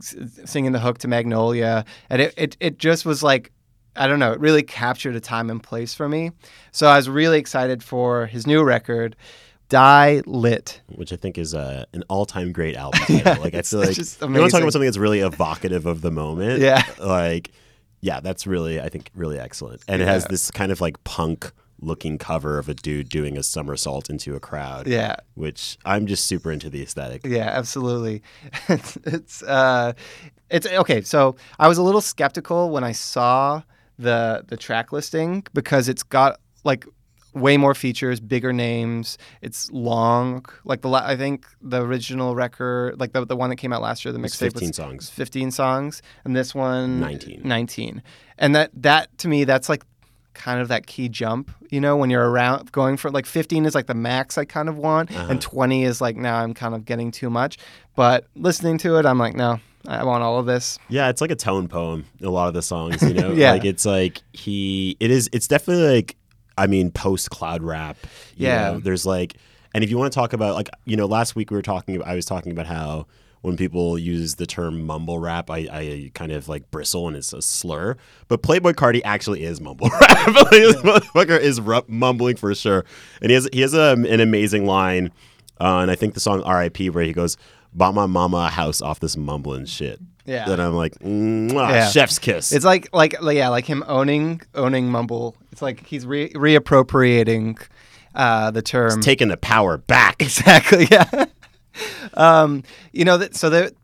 singing 0.00 0.72
the 0.72 0.78
hook 0.80 0.98
to 0.98 1.08
Magnolia, 1.08 1.84
and 2.10 2.22
it, 2.22 2.34
it 2.36 2.56
it 2.60 2.78
just 2.78 3.04
was 3.06 3.22
like 3.22 3.52
I 3.96 4.06
don't 4.06 4.18
know, 4.18 4.32
it 4.32 4.40
really 4.40 4.62
captured 4.62 5.16
a 5.16 5.20
time 5.20 5.48
and 5.50 5.62
place 5.62 5.94
for 5.94 6.08
me. 6.08 6.30
So 6.72 6.86
I 6.86 6.96
was 6.96 7.08
really 7.08 7.38
excited 7.38 7.82
for 7.82 8.26
his 8.26 8.46
new 8.46 8.62
record, 8.62 9.16
Die 9.70 10.22
Lit. 10.26 10.82
which 10.94 11.12
I 11.12 11.16
think 11.16 11.38
is 11.38 11.54
uh, 11.54 11.86
an 11.94 12.04
all-time 12.08 12.52
great 12.52 12.76
album. 12.84 13.00
title. 13.00 13.42
like 13.42 13.54
I 13.54 13.58
it's- 13.58 13.70
feel 13.70 13.80
like 13.80 13.94
just 13.94 14.20
you 14.20 14.26
want 14.28 14.36
to 14.44 14.50
talk 14.50 14.60
about 14.60 14.72
something 14.72 14.86
that's 14.86 14.98
really 14.98 15.20
evocative 15.20 15.86
of 15.86 16.02
the 16.02 16.10
moment. 16.10 16.60
Yeah. 16.60 16.82
like 16.98 17.50
yeah, 18.02 18.20
that's 18.20 18.46
really 18.46 18.80
I 18.80 18.88
think 18.90 19.10
really 19.14 19.38
excellent, 19.38 19.82
and 19.88 20.02
it 20.02 20.06
has 20.08 20.26
this 20.26 20.50
kind 20.50 20.70
of 20.70 20.80
like 20.80 21.02
punk 21.04 21.50
looking 21.80 22.18
cover 22.18 22.58
of 22.58 22.68
a 22.68 22.74
dude 22.74 23.08
doing 23.08 23.36
a 23.36 23.42
somersault 23.42 24.08
into 24.10 24.34
a 24.34 24.40
crowd. 24.40 24.86
Yeah, 24.86 25.16
which 25.34 25.78
I'm 25.84 26.06
just 26.06 26.26
super 26.26 26.50
into 26.50 26.70
the 26.70 26.82
aesthetic. 26.82 27.24
yeah, 27.24 27.50
absolutely. 27.52 28.22
it's 28.68 28.96
it's 29.04 29.42
uh, 29.42 29.92
it's 30.50 30.66
okay. 30.66 31.00
So 31.02 31.36
I 31.58 31.68
was 31.68 31.78
a 31.78 31.82
little 31.82 32.00
skeptical 32.00 32.70
when 32.70 32.84
I 32.84 32.92
saw 32.92 33.62
the 33.98 34.44
the 34.46 34.56
track 34.56 34.92
listing 34.92 35.44
because 35.52 35.88
it's 35.88 36.02
got 36.02 36.40
like 36.64 36.86
way 37.36 37.56
more 37.56 37.74
features, 37.74 38.18
bigger 38.18 38.52
names. 38.52 39.18
It's 39.42 39.70
long. 39.70 40.44
Like 40.64 40.80
the 40.80 40.90
I 40.90 41.16
think 41.16 41.46
the 41.60 41.82
original 41.82 42.34
record, 42.34 42.98
like 42.98 43.12
the 43.12 43.24
the 43.24 43.36
one 43.36 43.50
that 43.50 43.56
came 43.56 43.72
out 43.72 43.82
last 43.82 44.04
year, 44.04 44.12
the 44.12 44.18
mixtape 44.18 44.52
15 44.52 44.68
was 44.68 44.76
songs. 44.76 45.10
15 45.10 45.50
songs, 45.50 46.02
and 46.24 46.34
this 46.34 46.54
one 46.54 47.00
19. 47.00 47.42
19. 47.44 48.02
And 48.38 48.54
that 48.54 48.70
that 48.74 49.16
to 49.18 49.28
me, 49.28 49.44
that's 49.44 49.68
like 49.68 49.84
kind 50.36 50.60
of 50.60 50.68
that 50.68 50.86
key 50.86 51.08
jump. 51.08 51.50
You 51.70 51.80
know, 51.80 51.96
when 51.96 52.10
you're 52.10 52.30
around 52.30 52.70
going 52.70 52.96
for 52.96 53.10
like 53.10 53.26
15 53.26 53.66
is 53.66 53.74
like 53.74 53.86
the 53.86 53.94
max 53.94 54.38
I 54.38 54.44
kind 54.44 54.68
of 54.68 54.76
want, 54.78 55.10
Uh-huh. 55.10 55.26
and 55.32 55.40
20 55.40 55.82
is 55.84 56.00
like 56.00 56.16
now 56.16 56.36
I'm 56.36 56.54
kind 56.54 56.74
of 56.74 56.84
getting 56.84 57.10
too 57.10 57.28
much. 57.30 57.58
But 57.96 58.26
listening 58.36 58.78
to 58.78 58.98
it, 58.98 59.06
I'm 59.06 59.18
like, 59.18 59.34
no, 59.34 59.58
I 59.88 60.04
want 60.04 60.22
all 60.22 60.38
of 60.38 60.46
this. 60.46 60.78
Yeah, 60.88 61.08
it's 61.08 61.20
like 61.20 61.30
a 61.30 61.36
tone 61.36 61.66
poem. 61.68 62.04
A 62.22 62.28
lot 62.28 62.46
of 62.48 62.54
the 62.54 62.62
songs, 62.62 63.02
you 63.02 63.14
know, 63.14 63.32
Yeah. 63.34 63.52
like 63.52 63.64
it's 63.64 63.84
like 63.86 64.20
he. 64.32 64.96
It 65.00 65.10
is. 65.10 65.28
It's 65.32 65.48
definitely 65.48 65.92
like. 65.96 66.16
I 66.58 66.66
mean, 66.66 66.90
post 66.90 67.28
cloud 67.30 67.62
rap. 67.62 67.98
you 68.36 68.46
Yeah. 68.46 68.72
know, 68.72 68.80
there's 68.80 69.04
like, 69.04 69.34
and 69.74 69.84
if 69.84 69.90
you 69.90 69.98
want 69.98 70.10
to 70.10 70.18
talk 70.18 70.32
about 70.32 70.54
like, 70.54 70.70
you 70.86 70.96
know, 70.96 71.04
last 71.04 71.36
week 71.36 71.50
we 71.50 71.56
were 71.56 71.62
talking. 71.62 72.02
I 72.02 72.14
was 72.14 72.24
talking 72.24 72.50
about 72.52 72.66
how 72.66 73.06
when 73.46 73.56
people 73.56 73.96
use 73.96 74.34
the 74.34 74.44
term 74.44 74.82
mumble 74.82 75.20
rap, 75.20 75.50
I, 75.52 75.58
I 75.70 76.10
kind 76.14 76.32
of 76.32 76.48
like 76.48 76.68
bristle 76.72 77.06
and 77.06 77.16
it's 77.16 77.32
a 77.32 77.40
slur. 77.40 77.96
But 78.26 78.42
Playboi 78.42 78.74
Carti 78.74 79.00
actually 79.04 79.44
is 79.44 79.60
mumble 79.60 79.88
rap. 80.00 80.26
like, 80.26 80.50
this 80.50 80.76
motherfucker 80.82 81.38
is 81.38 81.60
ru- 81.60 81.84
mumbling 81.86 82.34
for 82.36 82.52
sure, 82.56 82.84
and 83.22 83.30
he 83.30 83.34
has 83.34 83.48
he 83.52 83.60
has 83.60 83.72
a, 83.72 83.92
an 83.92 84.18
amazing 84.18 84.66
line, 84.66 85.12
uh, 85.60 85.78
and 85.78 85.92
I 85.92 85.94
think 85.94 86.14
the 86.14 86.20
song 86.20 86.42
R.I.P. 86.42 86.90
where 86.90 87.04
he 87.04 87.12
goes. 87.12 87.36
Bought 87.72 87.92
my 87.94 88.06
mama 88.06 88.38
a 88.38 88.48
house 88.48 88.80
off 88.80 89.00
this 89.00 89.18
mumbling 89.18 89.66
shit. 89.66 90.00
Yeah. 90.24 90.46
Then 90.46 90.60
I'm 90.60 90.72
like, 90.72 90.94
Yeah. 91.02 91.90
chef's 91.90 92.18
kiss. 92.18 92.50
It's 92.50 92.64
like 92.64 92.88
like 92.94 93.20
like, 93.20 93.36
yeah, 93.36 93.50
like 93.50 93.66
him 93.66 93.84
owning 93.86 94.40
owning 94.54 94.90
mumble. 94.90 95.36
It's 95.52 95.60
like 95.60 95.84
he's 95.84 96.06
re- 96.06 96.32
reappropriating 96.32 97.60
uh, 98.14 98.50
the 98.50 98.62
term. 98.62 99.02
taking 99.02 99.28
the 99.28 99.36
power 99.36 99.76
back. 99.76 100.16
exactly. 100.22 100.88
Yeah. 100.90 101.26
um, 102.14 102.62
you 102.92 103.04
know 103.04 103.16
that. 103.18 103.34
So 103.36 103.50
the. 103.50 103.74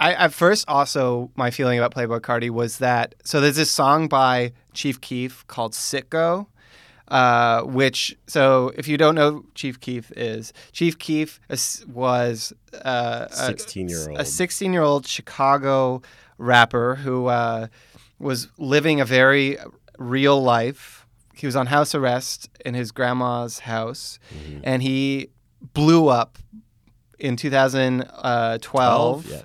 I 0.00 0.12
at 0.14 0.32
first 0.32 0.64
also 0.68 1.30
my 1.34 1.50
feeling 1.50 1.78
about 1.78 1.92
Playboi 1.92 2.20
Carti 2.20 2.50
was 2.50 2.78
that 2.78 3.16
so 3.24 3.40
there's 3.40 3.56
this 3.56 3.70
song 3.70 4.06
by 4.06 4.52
Chief 4.72 5.00
Keef 5.00 5.44
called 5.48 5.72
Citgo, 5.72 6.46
uh, 7.08 7.62
which 7.62 8.16
so 8.28 8.72
if 8.76 8.86
you 8.86 8.96
don't 8.96 9.16
know 9.16 9.44
Chief 9.56 9.80
Keef 9.80 10.12
is 10.16 10.52
Chief 10.72 10.98
Keef 11.00 11.40
was 11.88 12.52
uh, 12.84 13.26
a- 13.30 13.52
16-year-old. 13.52 14.20
a 14.20 14.24
16 14.24 14.72
year 14.72 14.82
old 14.82 15.04
Chicago 15.06 16.00
rapper 16.38 16.96
who 16.96 17.26
uh, 17.26 17.66
was 18.20 18.48
living 18.56 19.00
a 19.00 19.04
very 19.04 19.56
real 19.98 20.40
life. 20.40 21.06
He 21.34 21.46
was 21.46 21.56
on 21.56 21.66
house 21.66 21.92
arrest 21.94 22.48
in 22.64 22.74
his 22.74 22.92
grandma's 22.92 23.60
house, 23.60 24.18
Mm-hmm. 24.36 24.60
and 24.62 24.82
he 24.82 25.30
blew 25.74 26.06
up 26.08 26.38
in 27.18 27.36
2012. 27.36 29.26
Yeah. 29.26 29.42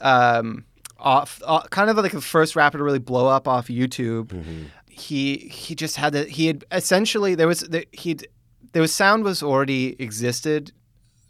Um, 0.00 0.64
off, 0.98 1.40
uh, 1.46 1.62
kind 1.70 1.90
of 1.90 1.96
like 1.96 2.12
the 2.12 2.20
first 2.20 2.56
rapper 2.56 2.78
to 2.78 2.84
really 2.84 2.98
blow 2.98 3.26
up 3.26 3.48
off 3.48 3.68
YouTube. 3.68 4.26
Mm-hmm. 4.26 4.64
He 4.86 5.36
he 5.36 5.74
just 5.74 5.96
had 5.96 6.12
the 6.12 6.24
he 6.24 6.46
had 6.46 6.64
essentially 6.72 7.34
there 7.34 7.48
was 7.48 7.60
the, 7.60 7.86
he'd 7.92 8.28
there 8.72 8.82
was 8.82 8.92
sound 8.92 9.24
was 9.24 9.42
already 9.42 10.00
existed 10.00 10.72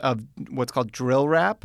of 0.01 0.23
what's 0.51 0.73
called 0.73 0.91
drill 0.91 1.29
rap, 1.29 1.65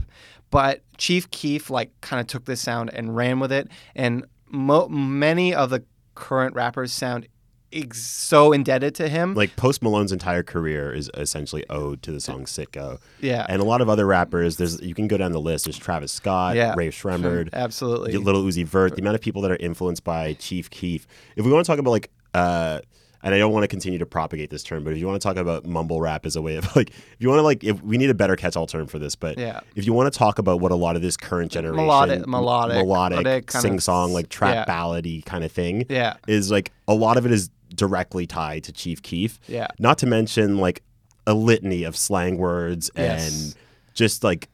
but 0.51 0.83
Chief 0.97 1.29
Keef 1.31 1.69
like 1.69 1.89
kind 2.01 2.19
of 2.19 2.27
took 2.27 2.45
this 2.45 2.61
sound 2.61 2.91
and 2.93 3.15
ran 3.15 3.39
with 3.39 3.51
it, 3.51 3.69
and 3.95 4.25
mo- 4.49 4.87
many 4.87 5.55
of 5.55 5.71
the 5.71 5.83
current 6.13 6.53
rappers 6.53 6.93
sound 6.93 7.27
ex- 7.75 8.01
so 8.01 8.51
indebted 8.53 8.95
to 8.95 9.07
him. 9.09 9.33
Like 9.35 9.55
Post 9.55 9.81
Malone's 9.83 10.11
entire 10.11 10.43
career 10.43 10.91
is 10.93 11.11
essentially 11.15 11.63
owed 11.69 12.01
to 12.03 12.11
the 12.11 12.19
song 12.19 12.45
"Citgo," 12.45 12.99
yeah, 13.21 13.45
and 13.49 13.61
a 13.61 13.65
lot 13.65 13.81
of 13.81 13.89
other 13.89 14.05
rappers. 14.05 14.57
There's 14.57 14.81
you 14.81 14.95
can 14.95 15.07
go 15.07 15.17
down 15.17 15.31
the 15.31 15.41
list. 15.41 15.65
There's 15.65 15.77
Travis 15.77 16.11
Scott, 16.11 16.55
Yeah. 16.55 16.73
Rae 16.77 16.89
Sremmurd, 16.89 17.49
absolutely. 17.53 18.15
Lil 18.17 18.43
Uzi 18.43 18.65
Vert. 18.65 18.95
The 18.95 19.01
amount 19.01 19.15
of 19.15 19.21
people 19.21 19.41
that 19.43 19.51
are 19.51 19.57
influenced 19.57 20.03
by 20.03 20.33
Chief 20.33 20.69
Keef. 20.69 21.05
If 21.35 21.45
we 21.45 21.51
want 21.51 21.65
to 21.65 21.69
talk 21.71 21.79
about 21.79 21.91
like, 21.91 22.09
uh, 22.33 22.79
and 23.23 23.33
I 23.33 23.39
don't 23.39 23.51
want 23.53 23.63
to 23.63 23.67
continue 23.67 23.97
to 23.97 24.05
propagate 24.05 24.51
this 24.51 24.61
term, 24.61 24.83
but 24.83 24.93
if 24.93 24.99
you 24.99 25.07
want 25.07 25.19
to 25.19 25.27
talk 25.27 25.37
about 25.37 25.65
mumble 25.65 25.99
rap 25.99 26.27
as 26.27 26.35
a 26.35 26.43
way 26.43 26.57
of 26.57 26.65
like, 26.75 26.89
if 26.91 27.15
you 27.17 27.27
want 27.27 27.39
to 27.39 27.43
like, 27.43 27.63
if 27.63 27.81
we 27.81 27.97
need 27.97 28.11
a 28.11 28.13
better 28.13 28.35
catch-all 28.35 28.67
term 28.67 28.85
for 28.85 28.99
this, 28.99 29.15
but 29.15 29.39
Yeah. 29.39 29.61
if 29.75 29.87
you 29.87 29.93
want 29.93 30.13
to 30.13 30.17
talk 30.17 30.37
about 30.37 30.59
what 30.59 30.71
a 30.71 30.75
lot 30.75 30.95
of 30.95 31.01
this 31.01 31.17
current 31.17 31.51
generation 31.51 31.77
Melodic- 31.87 32.27
melodic, 32.27 32.75
melodic, 32.77 33.17
melodic 33.23 33.51
sing-song, 33.51 34.13
like 34.13 34.29
trap 34.29 34.67
yeah. 34.67 34.71
ballady 34.75 35.25
kind 35.25 35.43
of 35.43 35.51
thing, 35.51 35.85
Yeah. 35.89 36.17
is 36.27 36.51
like 36.51 36.71
a 36.87 36.93
lot 36.93 37.17
of 37.17 37.25
it 37.25 37.31
is 37.31 37.49
directly 37.75 38.25
tied 38.27 38.63
to 38.65 38.71
Chief 38.71 39.01
Keef. 39.01 39.39
Yeah. 39.47 39.67
Not 39.79 39.97
to 39.99 40.05
mention 40.07 40.57
like 40.57 40.83
a 41.27 41.33
litany 41.33 41.83
of 41.83 41.95
slang 41.95 42.37
words 42.37 42.89
Yes. 42.95 43.27
and 43.27 43.55
just 43.93 44.23
like 44.23 44.49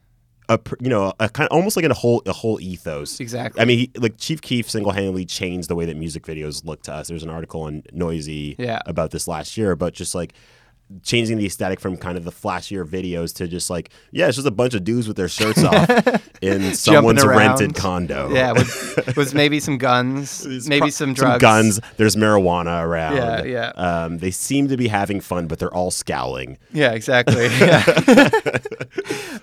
a 0.48 0.58
you 0.80 0.88
know 0.88 1.12
a 1.20 1.28
kind 1.28 1.48
of, 1.50 1.56
almost 1.56 1.76
like 1.76 1.84
a 1.84 1.94
whole 1.94 2.22
a 2.26 2.32
whole 2.32 2.60
ethos. 2.60 3.20
Exactly. 3.20 3.60
I 3.60 3.64
mean, 3.64 3.78
he, 3.78 3.90
like 3.96 4.16
Chief 4.18 4.40
Keef 4.42 4.68
single-handedly 4.70 5.24
changed 5.26 5.68
the 5.68 5.74
way 5.76 5.84
that 5.86 5.96
music 5.96 6.24
videos 6.24 6.64
look 6.64 6.82
to 6.82 6.92
us. 6.92 7.08
There's 7.08 7.22
an 7.22 7.30
article 7.30 7.62
on 7.62 7.82
Noisey 7.94 8.56
Yeah. 8.58 8.80
about 8.86 9.10
this 9.12 9.28
last 9.28 9.56
year, 9.56 9.70
about 9.70 9.92
just 9.92 10.14
like 10.14 10.34
changing 11.02 11.38
the 11.38 11.46
aesthetic 11.46 11.80
from 11.80 11.96
kind 11.96 12.16
of 12.16 12.24
the 12.24 12.30
flashier 12.30 12.84
videos 12.84 13.34
to 13.36 13.48
just 13.48 13.70
like 13.70 13.90
yeah, 14.10 14.28
it's 14.28 14.36
just 14.36 14.46
a 14.46 14.52
bunch 14.52 14.74
of 14.74 14.84
dudes 14.84 15.08
with 15.08 15.16
their 15.16 15.28
shirts 15.28 15.62
off 15.64 15.88
in 16.42 16.74
someone's 16.74 17.24
rented 17.24 17.74
condo. 17.74 18.32
Yeah, 18.32 18.52
with, 18.52 19.12
with 19.16 19.34
maybe 19.34 19.60
some 19.60 19.78
guns, 19.78 20.46
maybe 20.68 20.90
some 20.90 21.14
drugs, 21.14 21.40
guns. 21.40 21.80
There's 21.96 22.16
marijuana 22.16 22.82
around. 22.82 23.16
Yeah, 23.16 23.44
yeah. 23.44 23.68
Um, 23.70 24.18
they 24.18 24.30
seem 24.30 24.68
to 24.68 24.76
be 24.76 24.88
having 24.88 25.20
fun, 25.20 25.46
but 25.46 25.58
they're 25.58 25.74
all 25.74 25.90
scowling. 25.90 26.58
Yeah, 26.72 26.92
exactly. 26.92 27.46
Yeah. 27.46 28.58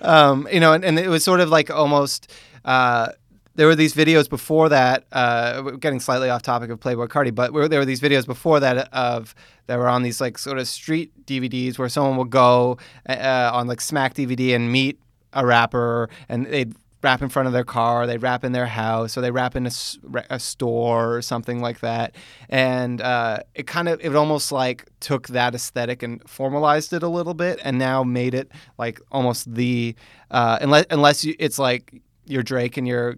um, 0.00 0.48
you 0.52 0.60
know, 0.60 0.72
and, 0.72 0.84
and 0.84 0.98
it 0.98 1.08
was 1.08 1.24
sort 1.24 1.40
of 1.40 1.48
like 1.48 1.70
almost. 1.70 2.32
Uh, 2.64 3.12
there 3.54 3.66
were 3.66 3.74
these 3.74 3.94
videos 3.94 4.28
before 4.28 4.68
that. 4.68 5.04
Uh, 5.12 5.62
getting 5.72 6.00
slightly 6.00 6.30
off 6.30 6.42
topic 6.42 6.70
of 6.70 6.80
Playboi 6.80 7.08
Carti, 7.08 7.34
but 7.34 7.52
there 7.68 7.78
were 7.78 7.84
these 7.84 8.00
videos 8.00 8.26
before 8.26 8.60
that 8.60 8.88
of 8.92 9.34
that 9.66 9.78
were 9.78 9.88
on 9.88 10.02
these 10.02 10.20
like 10.20 10.38
sort 10.38 10.58
of 10.58 10.68
street 10.68 11.12
DVDs 11.26 11.78
where 11.78 11.88
someone 11.88 12.16
would 12.16 12.30
go 12.30 12.78
uh, 13.08 13.50
on 13.52 13.66
like 13.66 13.80
Smack 13.80 14.14
DVD 14.14 14.54
and 14.54 14.70
meet 14.70 14.98
a 15.32 15.44
rapper, 15.44 16.08
and 16.28 16.46
they'd 16.46 16.74
rap 17.02 17.22
in 17.22 17.28
front 17.28 17.46
of 17.46 17.52
their 17.52 17.64
car, 17.64 18.06
they'd 18.06 18.22
rap 18.22 18.44
in 18.44 18.52
their 18.52 18.66
house, 18.66 19.16
or 19.16 19.20
they 19.20 19.30
rap 19.30 19.56
in 19.56 19.66
a 19.66 20.38
store 20.38 21.16
or 21.16 21.22
something 21.22 21.60
like 21.60 21.80
that. 21.80 22.14
And 22.48 23.00
uh, 23.00 23.38
it 23.54 23.66
kind 23.66 23.88
of, 23.88 24.00
it 24.04 24.14
almost 24.14 24.52
like 24.52 24.86
took 25.00 25.28
that 25.28 25.54
aesthetic 25.54 26.02
and 26.02 26.22
formalized 26.28 26.92
it 26.92 27.02
a 27.02 27.08
little 27.08 27.34
bit, 27.34 27.58
and 27.64 27.78
now 27.78 28.04
made 28.04 28.34
it 28.34 28.50
like 28.78 29.00
almost 29.10 29.54
the, 29.54 29.94
uh, 30.30 30.58
unless 30.60 30.86
unless 30.90 31.24
you, 31.24 31.34
it's 31.38 31.58
like 31.58 32.02
you're 32.26 32.42
Drake 32.42 32.76
and 32.76 32.86
you're 32.86 33.16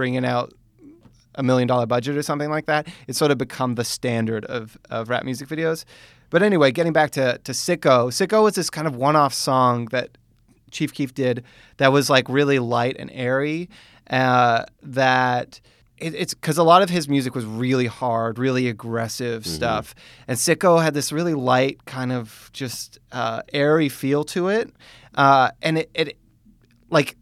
bringing 0.00 0.24
out 0.24 0.50
a 1.34 1.42
million 1.42 1.68
dollar 1.68 1.84
budget 1.84 2.16
or 2.16 2.22
something 2.22 2.48
like 2.50 2.64
that. 2.64 2.88
It's 3.06 3.18
sort 3.18 3.30
of 3.30 3.36
become 3.36 3.74
the 3.74 3.84
standard 3.84 4.46
of, 4.46 4.78
of 4.88 5.10
rap 5.10 5.24
music 5.24 5.46
videos. 5.48 5.84
But 6.30 6.42
anyway, 6.42 6.72
getting 6.72 6.94
back 6.94 7.10
to, 7.18 7.38
to 7.44 7.52
Citgo, 7.52 8.08
Citgo 8.08 8.42
was 8.42 8.54
this 8.54 8.70
kind 8.70 8.86
of 8.86 8.96
one 8.96 9.14
off 9.14 9.34
song 9.34 9.84
that 9.90 10.08
Chief 10.70 10.90
Keef 10.94 11.12
did 11.12 11.44
that 11.76 11.92
was 11.92 12.08
like 12.08 12.28
really 12.30 12.58
light 12.58 12.96
and 12.98 13.10
airy. 13.12 13.68
Uh, 14.08 14.64
that 14.82 15.60
it, 15.98 16.14
it's 16.14 16.32
because 16.32 16.56
a 16.56 16.62
lot 16.62 16.80
of 16.82 16.88
his 16.88 17.08
music 17.08 17.34
was 17.34 17.44
really 17.44 17.86
hard, 17.86 18.38
really 18.38 18.66
aggressive 18.68 19.42
Mm-hmm. 19.42 19.54
stuff, 19.54 19.94
and 20.26 20.38
Citgo 20.38 20.82
had 20.82 20.94
this 20.94 21.12
really 21.12 21.34
light, 21.34 21.84
kind 21.84 22.10
of 22.10 22.48
just 22.52 22.98
uh, 23.12 23.42
airy 23.52 23.88
feel 23.90 24.24
to 24.24 24.48
it, 24.48 24.72
uh, 25.14 25.50
and 25.62 25.78
it, 25.78 25.90
it 25.94 26.16
like 26.90 27.16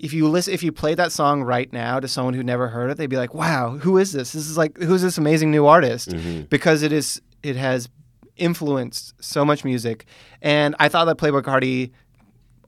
if 0.00 0.12
you 0.12 0.28
listen 0.28 0.54
if 0.54 0.62
you 0.62 0.72
played 0.72 0.96
that 0.96 1.12
song 1.12 1.42
right 1.42 1.72
now 1.72 2.00
to 2.00 2.08
someone 2.08 2.34
who 2.34 2.42
never 2.42 2.68
heard 2.68 2.90
it, 2.90 2.96
they'd 2.96 3.06
be 3.06 3.16
like, 3.16 3.34
"Wow, 3.34 3.78
who 3.78 3.98
is 3.98 4.12
this? 4.12 4.32
This 4.32 4.48
is 4.48 4.56
like 4.56 4.78
who's 4.78 5.02
this 5.02 5.18
amazing 5.18 5.50
new 5.50 5.66
artist?" 5.66 6.08
Mm-hmm. 6.08 6.42
Because 6.42 6.82
it 6.82 6.92
is 6.92 7.20
it 7.42 7.56
has 7.56 7.88
influenced 8.36 9.14
so 9.22 9.44
much 9.44 9.64
music, 9.64 10.06
and 10.42 10.74
I 10.78 10.88
thought 10.88 11.04
that 11.04 11.18
Playboi 11.18 11.42
Carti, 11.42 11.90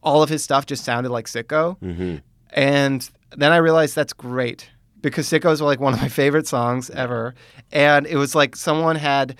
all 0.02 0.22
of 0.22 0.28
his 0.28 0.44
stuff 0.44 0.66
just 0.66 0.84
sounded 0.84 1.10
like 1.10 1.26
Citgo. 1.26 1.78
Mm-hmm. 1.80 2.16
And 2.54 3.10
then 3.36 3.52
I 3.52 3.56
realized 3.56 3.94
that's 3.96 4.12
great 4.12 4.68
because 5.00 5.28
Citgo 5.28 5.52
is 5.52 5.60
like 5.60 5.80
one 5.80 5.92
of 5.92 6.00
my 6.00 6.08
favorite 6.08 6.46
songs 6.46 6.90
ever. 6.90 7.34
And 7.72 8.06
it 8.06 8.16
was 8.16 8.34
like 8.34 8.56
someone 8.56 8.96
had 8.96 9.38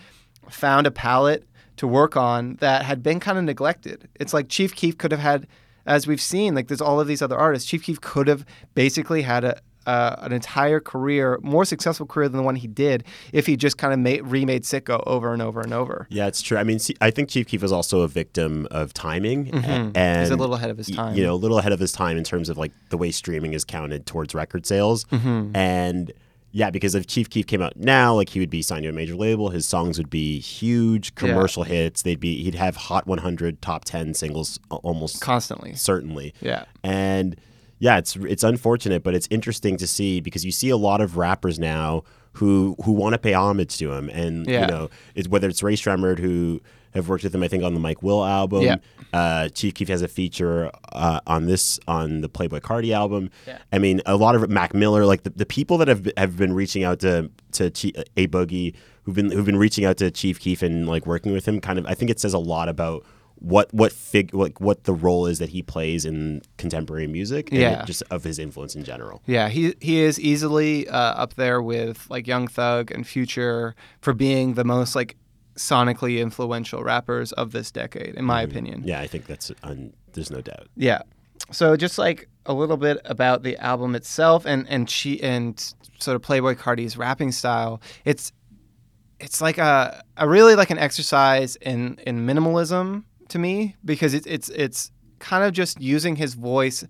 found 0.49 0.87
a 0.87 0.91
palette 0.91 1.47
to 1.77 1.87
work 1.87 2.17
on 2.17 2.57
that 2.57 2.83
had 2.83 3.03
been 3.03 3.21
kind 3.21 3.39
of 3.39 3.45
neglected. 3.45 4.09
It's 4.17 4.35
like 4.35 4.49
Chief 4.49 4.75
Keef 4.75 4.99
could 4.99 5.13
have 5.13 5.21
had, 5.21 5.47
as 5.87 6.07
we've 6.07 6.21
seen, 6.21 6.55
like 6.55 6.69
there's 6.69 6.81
all 6.81 7.01
of 7.01 7.07
these 7.07 7.23
other 7.23 7.37
artists. 7.39 7.69
Chief 7.69 7.83
Keef 7.83 8.01
could 8.01 8.29
have 8.29 8.45
basically 8.75 9.23
had 9.23 9.45
a, 9.45 9.61
uh, 9.85 10.15
an 10.21 10.33
entire 10.33 10.79
career, 10.79 11.41
more 11.43 11.65
successful 11.65 12.07
career 12.07 12.29
than 12.29 12.37
the 12.37 12.43
one 12.45 12.55
he 12.55 12.69
did, 12.69 13.03
if 13.33 13.47
he 13.47 13.57
just 13.57 13.79
kind 13.79 13.93
of 13.93 13.99
made, 13.99 14.25
remade 14.25 14.63
Citgo 14.63 15.03
over 15.09 15.33
and 15.33 15.43
over 15.43 15.61
and 15.61 15.75
over. 15.75 16.07
Yeah, 16.09 16.29
it's 16.29 16.41
true. 16.41 16.57
I 16.57 16.63
mean, 16.63 16.79
see, 16.79 16.95
I 17.01 17.11
think 17.11 17.29
Chief 17.29 17.49
Keef 17.49 17.63
was 17.63 17.73
also 17.73 18.03
a 18.03 18.09
victim 18.09 18.69
of 18.71 18.95
timing, 18.95 19.51
and 19.53 19.93
Mm-hmm. 19.93 20.21
He's 20.21 20.31
a 20.31 20.37
little 20.37 20.55
ahead 20.55 20.71
of 20.71 20.77
his 20.79 20.87
time. 20.89 21.17
You 21.17 21.25
know, 21.25 21.35
a 21.35 21.41
little 21.43 21.59
ahead 21.59 21.73
of 21.73 21.81
his 21.81 21.91
time 21.91 22.17
in 22.17 22.23
terms 22.23 22.49
of 22.49 22.57
like 22.57 22.71
the 22.91 22.97
way 22.97 23.11
streaming 23.11 23.55
is 23.55 23.65
counted 23.65 24.07
towards 24.07 24.35
record 24.37 24.67
sales, 24.67 25.05
Mm-hmm. 25.07 25.57
and 25.57 26.13
yeah, 26.53 26.71
because 26.71 26.95
if 26.95 27.07
Chief 27.07 27.29
Keef 27.31 27.47
came 27.47 27.63
out 27.63 27.77
now, 27.77 28.15
like 28.15 28.29
he 28.29 28.39
would 28.41 28.51
be 28.51 28.63
signed 28.63 28.83
to 28.85 28.89
a 28.91 28.93
major 28.93 29.15
label, 29.17 29.49
his 29.51 29.67
songs 29.67 29.97
would 29.99 30.11
be 30.11 30.39
huge 30.39 31.15
commercial 31.15 31.63
hits. 31.65 32.03
They'd 32.03 32.21
be 32.21 32.43
he'd 32.45 32.55
have 32.55 32.77
hot 32.77 33.07
100, 33.07 33.63
top 33.63 33.85
10 33.85 34.15
singles 34.15 34.61
almost 34.71 35.21
Constantly. 35.21 35.75
certainly. 35.75 36.35
Yeah. 36.41 36.65
And 36.85 37.37
yeah, 37.79 37.99
it's 37.99 38.17
it's 38.17 38.45
unfortunate, 38.45 39.03
but 39.03 39.15
it's 39.15 39.27
interesting 39.31 39.77
to 39.79 39.87
see 39.87 40.21
because 40.21 40.45
you 40.45 40.53
see 40.53 40.69
a 40.71 40.77
lot 40.77 41.01
of 41.01 41.17
rappers 41.17 41.59
now 41.59 42.05
who 42.35 42.77
who 42.85 42.93
want 42.93 43.15
to 43.15 43.19
pay 43.19 43.33
homage 43.35 43.77
to 43.79 43.93
him, 43.93 44.09
and 44.11 44.47
Yeah. 44.47 44.61
you 44.63 44.67
know, 44.69 44.91
it's 45.15 45.29
whether 45.29 45.49
it's 45.49 45.63
Rae 45.63 45.75
Sremmurd 45.75 46.19
who 46.19 46.61
have 46.95 47.09
worked 47.09 47.25
with 47.25 47.35
him, 47.35 47.43
I 47.43 47.49
think 47.49 47.65
on 47.65 47.75
the 47.75 47.81
Mike 47.81 48.03
Will 48.03 48.25
album. 48.25 48.63
Yeah. 48.63 48.77
Uh, 49.13 49.49
Chief 49.49 49.75
Keef 49.75 49.89
has 49.89 50.03
a 50.03 50.09
feature 50.09 50.71
uh, 50.93 51.21
on 51.27 51.47
this 51.47 51.79
on 51.87 52.21
the 52.23 52.29
Playboi 52.29 52.61
Carti 52.61 52.93
album. 52.95 53.31
Yeah. 53.47 53.59
I 53.73 53.79
mean, 53.79 54.01
a 54.07 54.17
lot 54.17 54.35
of 54.35 54.49
Mac 54.51 54.75
Miller, 54.75 55.05
like 55.05 55.23
the, 55.23 55.31
the 55.31 55.47
people 55.47 55.79
that 55.79 55.89
have 55.89 56.11
have 56.17 56.37
been 56.37 56.53
reaching 56.55 56.85
out 56.85 57.01
to 57.01 57.31
to 57.53 57.71
Chi- 57.71 57.93
a 58.17 58.27
Boogie, 58.29 58.75
who've 59.03 59.15
been 59.15 59.31
who've 59.31 59.45
been 59.47 59.59
reaching 59.59 59.85
out 59.85 59.97
to 59.99 60.11
Chief 60.11 60.41
Keef 60.41 60.63
and 60.63 60.89
like 60.89 61.07
working 61.07 61.33
with 61.33 61.47
him. 61.47 61.61
Kind 61.61 61.79
of, 61.79 61.87
I 61.87 61.95
think 61.95 62.11
it 62.11 62.21
says 62.21 62.33
a 62.35 62.39
lot 62.39 62.69
about 62.69 63.05
what 63.37 63.73
what 63.75 63.91
fig 63.93 64.33
like 64.35 64.61
what 64.61 64.85
the 64.85 64.93
role 64.95 65.27
is 65.27 65.41
that 65.41 65.49
he 65.49 65.63
plays 65.63 66.05
in 66.05 66.41
contemporary 66.59 67.09
music. 67.09 67.51
and 67.51 67.61
Yeah. 67.61 67.85
just 67.85 68.03
of 68.11 68.23
his 68.25 68.39
influence 68.39 68.77
in 68.77 68.85
general. 68.85 69.21
Yeah, 69.27 69.49
he 69.49 69.75
he 69.81 70.01
is 70.01 70.19
easily 70.21 70.89
uh, 70.89 70.97
up 70.97 71.35
there 71.35 71.61
with 71.61 72.07
like 72.09 72.27
Young 72.27 72.47
Thug 72.49 72.91
and 72.93 73.07
Future 73.07 73.75
for 74.01 74.15
being 74.15 74.55
the 74.55 74.65
most 74.65 74.95
like 74.95 75.17
sonically 75.57 76.21
influential 76.21 76.83
rappers 76.83 77.33
of 77.33 77.53
this 77.53 77.71
decade, 77.71 78.15
in 78.15 78.25
my 78.25 78.43
opinion. 78.43 78.83
Yeah, 78.85 79.01
I 79.01 79.07
think 79.07 79.27
that's 79.27 79.53
un, 79.63 79.93
there's 80.13 80.31
no 80.31 80.41
doubt. 80.41 80.69
Yeah. 80.77 81.03
So 81.51 81.77
just 81.77 81.99
like 81.99 82.29
a 82.47 82.55
little 82.55 82.77
bit 82.77 82.99
about 83.05 83.43
the 83.43 83.57
album 83.59 83.95
itself 83.95 84.45
and 84.47 84.67
and 84.69 84.89
she 84.89 85.23
and 85.23 85.59
sort 85.99 86.17
of 86.17 86.23
Playboi 86.23 86.57
Carti's 86.57 86.97
rapping 86.97 87.33
style. 87.33 87.81
It's 88.05 88.33
it's 89.21 89.41
like 89.41 89.59
a, 89.59 90.03
a 90.17 90.29
really 90.29 90.55
like 90.57 90.71
an 90.71 90.79
exercise 90.79 91.57
in 91.57 91.99
in 92.07 92.27
minimalism 92.27 93.05
to 93.29 93.39
me 93.39 93.77
because 93.85 94.15
it's 94.15 94.27
it's 94.27 94.49
it's 94.51 94.91
kind 95.19 95.45
of 95.45 95.53
just 95.53 95.81
using 95.81 96.17
his 96.17 96.35
voice 96.35 96.85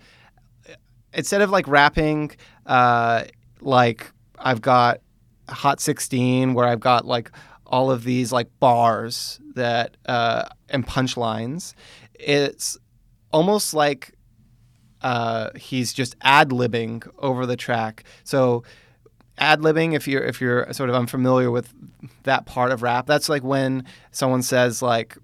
instead 1.12 1.42
of 1.42 1.50
like 1.50 1.68
rapping 1.68 2.30
uh 2.66 3.24
like 3.60 4.10
I've 4.38 4.60
got 4.62 5.00
Hot 5.48 5.80
16 5.80 6.54
where 6.54 6.66
I've 6.66 6.80
got 6.80 7.04
like 7.04 7.30
all 7.72 7.90
of 7.90 8.04
these 8.04 8.30
like 8.30 8.48
bars 8.60 9.40
that 9.54 9.96
uh 10.06 10.44
and 10.68 10.86
punchlines. 10.86 11.74
It's 12.14 12.78
almost 13.32 13.74
like 13.74 14.12
uh, 15.00 15.50
he's 15.56 15.92
just 15.92 16.14
ad 16.22 16.50
libbing 16.50 17.08
over 17.18 17.44
the 17.44 17.56
track. 17.56 18.04
So 18.22 18.62
ad 19.38 19.60
libbing, 19.60 19.94
if 19.94 20.06
you're 20.06 20.22
if 20.22 20.40
you're 20.40 20.72
sort 20.72 20.90
of 20.90 20.94
unfamiliar 20.94 21.50
with 21.50 21.72
that 22.22 22.46
part 22.46 22.70
of 22.70 22.82
rap, 22.82 23.06
that's 23.06 23.28
like 23.28 23.42
when 23.42 23.84
someone 24.12 24.42
says 24.42 24.80
like 24.82 25.18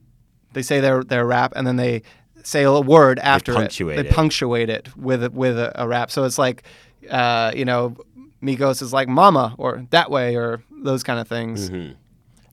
they 0.53 0.63
say 0.63 0.81
their 0.81 1.05
their 1.05 1.25
rap 1.25 1.53
and 1.55 1.65
then 1.67 1.77
they 1.77 2.03
say 2.43 2.65
a 2.65 2.81
word 2.81 3.19
after 3.21 3.55
punctuate 3.55 3.99
it. 3.99 4.03
They 4.03 4.09
it. 4.09 4.15
punctuate 4.15 4.71
it 4.71 4.97
with 4.97 5.23
a- 5.23 5.31
with 5.31 5.57
a, 5.59 5.71
a 5.81 5.87
rap. 5.87 6.11
So 6.11 6.25
it's 6.25 6.39
like 6.39 6.65
uh, 7.09 7.53
you 7.55 7.65
know, 7.65 7.97
Migos 8.43 8.83
is 8.83 8.93
like 8.93 9.07
mama 9.09 9.55
or 9.59 9.87
that 9.91 10.11
way 10.11 10.35
or 10.37 10.63
those 10.71 11.05
kind 11.05 11.21
of 11.21 11.29
things. 11.29 11.71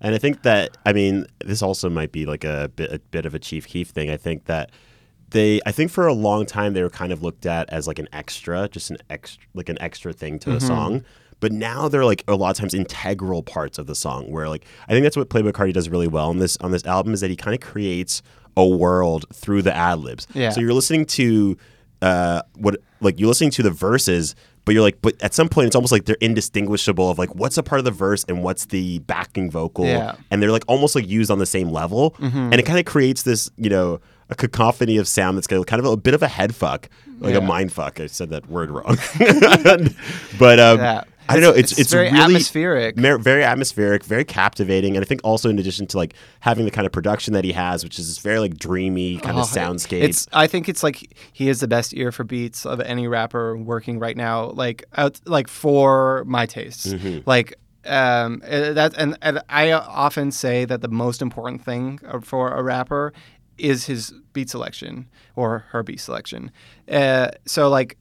And 0.02 0.14
I 0.14 0.18
think 0.18 0.44
that 0.44 0.78
I 0.86 0.94
mean 0.94 1.26
this 1.44 1.62
also 1.62 1.90
might 1.90 2.12
be 2.12 2.26
like 2.26 2.44
a 2.44 2.72
bit 2.76 2.92
a 2.92 3.00
bit 3.00 3.26
of 3.26 3.34
a 3.34 3.40
Chief 3.40 3.68
Keef 3.68 3.90
thing. 3.90 4.10
I 4.10 4.18
think 4.18 4.46
that 4.46 4.72
they 5.30 5.62
I 5.66 5.72
think 5.72 5.92
for 5.92 6.08
a 6.08 6.14
long 6.14 6.46
time 6.46 6.74
they 6.74 6.84
were 6.84 6.90
kind 6.90 7.12
of 7.12 7.24
looked 7.24 7.46
at 7.46 7.70
as 7.70 7.88
like 7.88 8.00
an 8.00 8.08
extra, 8.14 8.68
just 8.70 8.92
an 8.92 8.98
extra 9.10 9.44
like 9.54 9.70
an 9.70 9.82
extra 9.82 10.14
thing 10.14 10.40
to 10.40 10.52
the 10.52 10.60
song. 10.62 11.04
But 11.40 11.52
now 11.52 11.90
they're 11.90 12.06
like 12.06 12.24
a 12.28 12.36
lot 12.36 12.52
of 12.52 12.58
times 12.58 12.74
integral 12.74 13.44
parts 13.44 13.78
of 13.78 13.88
the 13.88 13.96
song 13.96 14.32
where 14.32 14.48
like 14.48 14.66
I 14.88 14.94
think 14.94 15.04
that's 15.04 15.18
what 15.18 15.30
Playboi 15.30 15.52
Carti 15.52 15.74
does 15.74 15.90
really 15.90 16.08
well 16.08 16.30
on 16.30 16.40
this 16.40 16.58
on 16.58 16.72
this 16.72 16.86
album 16.86 17.14
is 17.14 17.22
that 17.22 17.30
he 17.30 17.36
kind 17.36 17.54
of 17.54 17.62
creates 17.62 18.22
a 18.58 18.66
world 18.66 19.26
through 19.34 19.62
the 19.62 19.76
ad 19.76 20.00
libs. 20.00 20.28
Yeah. 20.34 20.50
So 20.50 20.62
you're 20.62 20.74
listening 20.74 21.06
to 21.08 21.58
uh 22.02 22.42
what 22.56 22.78
like 23.02 23.20
you're 23.20 23.28
listening 23.28 23.52
to 23.52 23.64
the 23.64 23.72
verses 23.72 24.36
but 24.66 24.74
you're 24.74 24.82
like 24.84 24.98
but 25.02 25.14
at 25.22 25.34
some 25.34 25.48
point 25.48 25.68
it's 25.68 25.76
almost 25.76 25.92
like 25.92 26.06
they're 26.06 26.18
indistinguishable 26.22 27.10
of 27.10 27.18
like 27.18 27.34
what's 27.36 27.58
a 27.58 27.64
part 27.64 27.80
of 27.80 27.86
the 27.86 27.92
verse 27.92 28.26
and 28.28 28.44
what's 28.44 28.66
the 28.66 29.00
backing 29.00 29.50
vocal 29.50 29.86
Yeah. 29.86 30.16
and 30.32 30.42
they're 30.42 30.52
like 30.52 30.64
almost 30.68 30.96
like 30.96 31.08
used 31.08 31.32
on 31.32 31.40
the 31.40 31.46
same 31.46 31.70
level 31.70 32.16
and 32.20 32.54
it 32.56 32.64
kind 32.66 32.80
of 32.80 32.86
creates 32.86 33.24
this 33.24 33.50
you 33.58 33.70
know 33.70 34.00
a 34.30 34.36
cacophony 34.36 34.98
of 34.98 35.08
sound 35.08 35.38
that's 35.38 35.46
kind 35.48 35.80
of 35.80 35.86
a 35.86 35.96
bit 35.98 36.14
of 36.16 36.24
a 36.24 36.28
head 36.28 36.56
fuck 36.56 36.90
like 37.20 37.34
Yeah. 37.34 37.38
a 37.40 37.42
mind 37.42 37.72
fuck 37.72 38.00
i 38.00 38.08
said 38.08 38.30
that 38.32 38.50
word 38.50 38.72
wrong 38.72 38.98
but 40.40 40.60
um 40.60 40.80
Yeah. 40.80 41.04
I 41.30 41.34
don't 41.34 41.42
know 41.42 41.52
it's 41.52 41.78
it's, 41.78 41.92
very 41.92 42.12
really 42.12 42.24
atmospheric. 42.36 42.98
mer- 42.98 43.18
very 43.18 43.44
atmospheric 43.44 44.04
very 44.04 44.26
captivating 44.26 44.96
and 44.96 45.04
i 45.04 45.08
think 45.08 45.22
also 45.24 45.50
in 45.50 45.58
addition 45.60 45.88
to 45.88 45.98
like 45.98 46.14
having 46.42 46.66
the 46.66 46.72
kind 46.72 46.86
of 46.86 46.92
production 46.92 47.34
that 47.34 47.44
he 47.44 47.52
has 47.52 47.84
which 47.84 47.98
is 48.00 48.08
this 48.08 48.18
very 48.20 48.40
like 48.40 48.58
dreamy 48.58 49.18
kind 49.18 49.38
of 49.38 49.46
Oh, 49.46 49.48
soundscape 49.48 50.02
It's. 50.02 50.28
I 50.34 50.48
think 50.48 50.68
it's 50.70 50.84
like 50.84 51.16
he 51.34 51.50
is 51.50 51.60
the 51.60 51.68
best 51.68 51.94
ear 51.94 52.12
for 52.12 52.24
beats 52.24 52.66
of 52.66 52.80
any 52.82 53.08
rapper 53.08 53.58
working 53.58 54.00
right 54.00 54.18
now. 54.18 54.46
Like 54.52 54.86
out, 54.96 55.20
like 55.26 55.48
for 55.48 56.24
my 56.26 56.46
tastes. 56.46 56.88
Mm-hmm. 56.88 57.20
Like 57.26 57.56
um 57.86 58.42
uh, 58.44 58.74
that, 58.74 58.94
and, 58.98 59.18
and 59.22 59.42
I 59.50 59.72
often 59.72 60.32
say 60.32 60.66
that 60.66 60.82
the 60.82 60.88
most 60.88 61.22
important 61.22 61.64
thing 61.64 62.00
for 62.22 62.52
a 62.52 62.64
rapper 62.64 63.14
is 63.58 63.86
his 63.86 64.14
beat 64.34 64.50
selection 64.50 65.08
or 65.36 65.60
her 65.70 65.84
beat 65.84 66.00
selection. 66.00 66.52
Uh, 66.90 67.30
so 67.46 67.70
like 67.70 67.98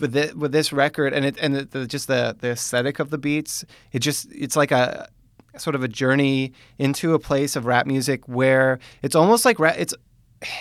with 0.00 0.16
it, 0.16 0.36
with 0.36 0.52
this 0.52 0.72
record 0.72 1.12
and 1.12 1.24
it 1.24 1.36
and 1.40 1.54
the, 1.54 1.64
the, 1.64 1.86
just 1.86 2.06
the 2.06 2.36
the 2.38 2.50
aesthetic 2.50 2.98
of 2.98 3.10
the 3.10 3.18
beats, 3.18 3.64
it 3.92 4.00
just 4.00 4.30
it's 4.32 4.56
like 4.56 4.70
a 4.72 5.08
sort 5.56 5.74
of 5.74 5.82
a 5.82 5.88
journey 5.88 6.52
into 6.78 7.14
a 7.14 7.18
place 7.18 7.56
of 7.56 7.66
rap 7.66 7.86
music 7.86 8.26
where 8.28 8.78
it's 9.02 9.14
almost 9.14 9.44
like 9.44 9.58
it's 9.60 9.94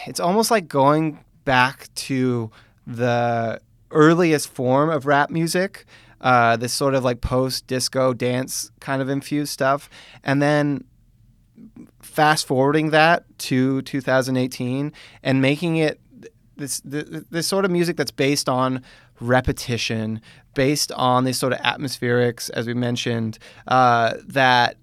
it's 0.07 0.19
almost 0.19 0.51
like 0.51 0.67
going 0.67 1.19
back 1.45 1.93
to 1.95 2.51
the 2.85 3.61
earliest 3.91 4.49
form 4.49 4.89
of 4.89 5.05
rap 5.05 5.29
music, 5.29 5.85
uh, 6.21 6.57
this 6.57 6.73
sort 6.73 6.95
of 6.95 7.03
like 7.03 7.21
post 7.21 7.67
disco 7.67 8.13
dance 8.13 8.71
kind 8.79 9.01
of 9.01 9.09
infused 9.09 9.51
stuff, 9.51 9.89
and 10.23 10.41
then 10.41 10.83
fast 12.01 12.47
forwarding 12.47 12.89
that 12.91 13.25
to 13.37 13.81
2018 13.83 14.93
and 15.23 15.41
making 15.41 15.77
it 15.77 15.99
this, 16.55 16.81
this 16.81 17.23
this 17.29 17.47
sort 17.47 17.65
of 17.65 17.71
music 17.71 17.95
that's 17.95 18.11
based 18.11 18.49
on 18.49 18.83
repetition, 19.19 20.21
based 20.53 20.91
on 20.93 21.23
these 21.23 21.37
sort 21.37 21.53
of 21.53 21.59
atmospherics, 21.59 22.49
as 22.51 22.67
we 22.67 22.73
mentioned, 22.73 23.39
uh, 23.67 24.15
that 24.27 24.77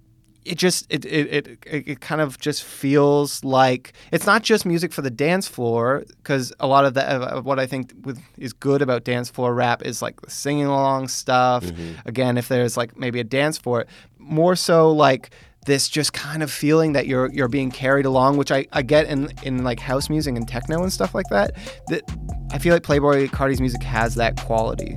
it 0.46 0.59
just 0.59 0.87
it, 0.88 1.05
it 1.05 1.49
it 1.66 1.66
it 1.66 2.01
kind 2.01 2.20
of 2.20 2.38
just 2.38 2.62
feels 2.62 3.42
like 3.42 3.92
it's 4.12 4.27
not 4.27 4.42
just 4.42 4.64
music 4.64 4.92
for 4.92 5.03
the 5.03 5.11
dance 5.11 5.49
floor 5.49 6.05
because 6.18 6.53
a 6.61 6.66
lot 6.66 6.85
of 6.85 6.94
the 6.94 7.03
of 7.05 7.44
what 7.44 7.59
I 7.59 7.66
think 7.66 7.92
with 8.05 8.20
is 8.38 8.53
good 8.53 8.81
about 8.81 9.05
dance 9.05 9.29
floor 9.29 9.53
rap 9.55 9.85
is 9.85 10.03
like 10.03 10.20
the 10.20 10.31
singing 10.31 10.66
along 10.66 11.09
stuff. 11.09 11.64
Again, 12.05 12.38
if 12.38 12.49
there's 12.49 12.77
like 12.77 12.96
maybe 12.96 13.18
a 13.20 13.25
dance 13.25 13.59
for 13.59 13.81
it, 13.81 13.88
more 14.18 14.55
so 14.55 14.90
like 14.92 15.31
this 15.66 15.88
just 15.88 16.12
kind 16.12 16.42
of 16.42 16.51
feeling 16.51 16.92
that 16.92 17.07
you're 17.07 17.31
you're 17.33 17.49
being 17.49 17.70
carried 17.70 18.07
along, 18.07 18.37
which 18.37 18.53
I, 18.53 18.66
I 18.72 18.83
get 18.83 19.07
in 19.07 19.33
in 19.42 19.64
like 19.64 19.81
house 19.81 20.09
music 20.09 20.37
and 20.37 20.46
techno 20.46 20.83
and 20.83 20.92
stuff 20.92 21.14
like 21.14 21.27
that. 21.31 21.55
That 21.88 22.03
I 22.50 22.59
feel 22.59 22.72
like 22.72 22.82
Playboi 22.82 23.30
Carti's 23.32 23.61
music 23.61 23.82
has 23.82 24.14
that 24.14 24.37
quality. 24.37 24.96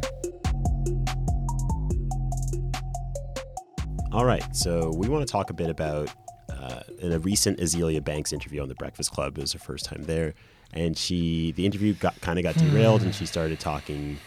All 4.12 4.26
right, 4.26 4.44
so 4.56 4.92
we 4.96 5.08
want 5.08 5.26
to 5.28 5.32
talk 5.32 5.50
a 5.50 5.54
bit 5.54 5.70
about 5.70 6.10
uh, 6.50 6.82
in 7.00 7.12
a 7.12 7.20
recent 7.20 7.60
Azealia 7.60 8.04
Banks 8.04 8.34
interview 8.34 8.62
on 8.62 8.68
the 8.70 8.76
Breakfast 8.76 9.12
Club. 9.12 9.38
It 9.38 9.42
was 9.42 9.54
her 9.54 9.60
first 9.60 9.86
time 9.86 10.04
there, 10.04 10.34
and 10.74 10.98
she 10.98 11.52
the 11.54 11.66
interview 11.66 11.94
got 11.94 12.20
kind 12.22 12.40
of 12.40 12.44
got 12.44 12.56
derailed, 12.56 13.02
and 13.02 13.14
she 13.14 13.26
started 13.26 13.60
talking 13.60 14.18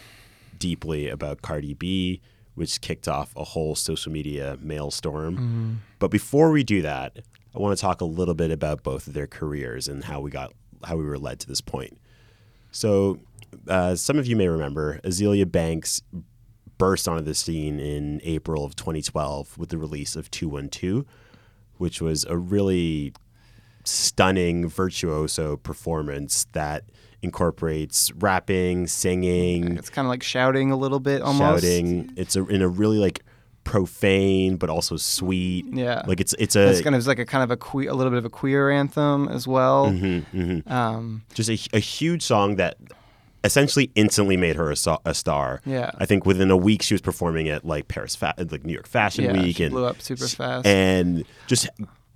deeply 0.57 1.09
about 1.09 1.41
Cardi 1.41 1.73
B, 1.73 2.21
which 2.55 2.81
kicked 2.81 3.07
off 3.07 3.33
a 3.35 3.43
whole 3.43 3.75
social 3.75 4.11
media 4.11 4.57
maelstrom. 4.61 5.81
But 5.99 6.11
before 6.11 6.51
we 6.51 6.63
do 6.63 6.81
that, 6.81 7.19
I 7.55 7.59
want 7.59 7.77
to 7.77 7.81
talk 7.81 8.01
a 8.01 8.05
little 8.05 8.35
bit 8.35 8.51
about 8.51 8.83
both 8.83 9.07
of 9.07 9.13
their 9.13 9.27
careers 9.27 9.87
and 9.87 10.03
how 10.03 10.21
we 10.21 10.31
got 10.31 10.53
how 10.85 10.97
we 10.97 11.05
were 11.05 11.19
led 11.19 11.39
to 11.41 11.47
this 11.47 11.61
point. 11.61 11.97
So, 12.73 13.19
uh, 13.67 13.95
some 13.95 14.17
of 14.19 14.27
you 14.27 14.35
may 14.35 14.47
remember 14.47 14.99
Azealia 15.03 15.49
Banks 15.49 16.01
burst 16.77 17.07
onto 17.07 17.23
the 17.23 17.35
scene 17.35 17.79
in 17.79 18.19
April 18.23 18.65
of 18.65 18.75
2012 18.75 19.57
with 19.57 19.69
the 19.69 19.77
release 19.77 20.15
of 20.15 20.29
212, 20.31 21.05
which 21.77 22.01
was 22.01 22.25
a 22.25 22.35
really 22.37 23.13
stunning 23.85 24.67
virtuoso 24.67 25.55
performance 25.55 26.45
that 26.53 26.83
incorporates 27.21 28.11
rapping, 28.13 28.87
singing, 28.87 29.77
It's 29.77 29.89
kind 29.89 30.05
of 30.05 30.09
like 30.09 30.23
shouting 30.23 30.71
a 30.71 30.75
little 30.75 30.99
bit 30.99 31.21
almost. 31.21 31.63
shouting. 31.63 32.11
It's 32.17 32.35
a, 32.35 32.45
in 32.47 32.61
a 32.61 32.67
really 32.67 32.97
like 32.97 33.23
profane 33.63 34.57
but 34.57 34.69
also 34.69 34.97
sweet. 34.97 35.65
Yeah. 35.71 36.01
Like 36.05 36.19
it's 36.19 36.33
it's 36.39 36.55
a 36.55 36.69
It's 36.69 36.81
kind 36.81 36.95
of 36.95 36.99
it's 36.99 37.07
like 37.07 37.19
a 37.19 37.25
kind 37.25 37.43
of 37.43 37.51
a 37.51 37.57
que- 37.57 37.87
a 37.87 37.93
little 37.93 38.11
bit 38.11 38.17
of 38.17 38.25
a 38.25 38.29
queer 38.29 38.69
anthem 38.69 39.27
as 39.29 39.47
well. 39.47 39.87
Mm-hmm, 39.91 40.71
Um, 40.71 41.23
just 41.33 41.49
a, 41.49 41.57
a 41.75 41.79
huge 41.79 42.21
song 42.23 42.55
that 42.57 42.77
essentially 43.45 43.91
instantly 43.95 44.37
made 44.37 44.55
her 44.55 44.71
a, 44.71 44.75
so- 44.75 45.01
a 45.05 45.13
star. 45.13 45.61
Yeah. 45.65 45.91
I 45.97 46.05
think 46.05 46.25
within 46.25 46.49
a 46.51 46.57
week 46.57 46.81
she 46.81 46.93
was 46.93 47.01
performing 47.01 47.49
at 47.49 47.65
like 47.65 47.87
Paris, 47.87 48.15
fa- 48.15 48.33
like 48.37 48.63
New 48.65 48.73
York 48.73 48.87
Fashion 48.87 49.25
yeah, 49.25 49.33
Week, 49.41 49.59
and 49.59 49.71
blew 49.71 49.85
up 49.85 50.01
super 50.01 50.27
fast. 50.27 50.65
and 50.65 51.25
just 51.47 51.69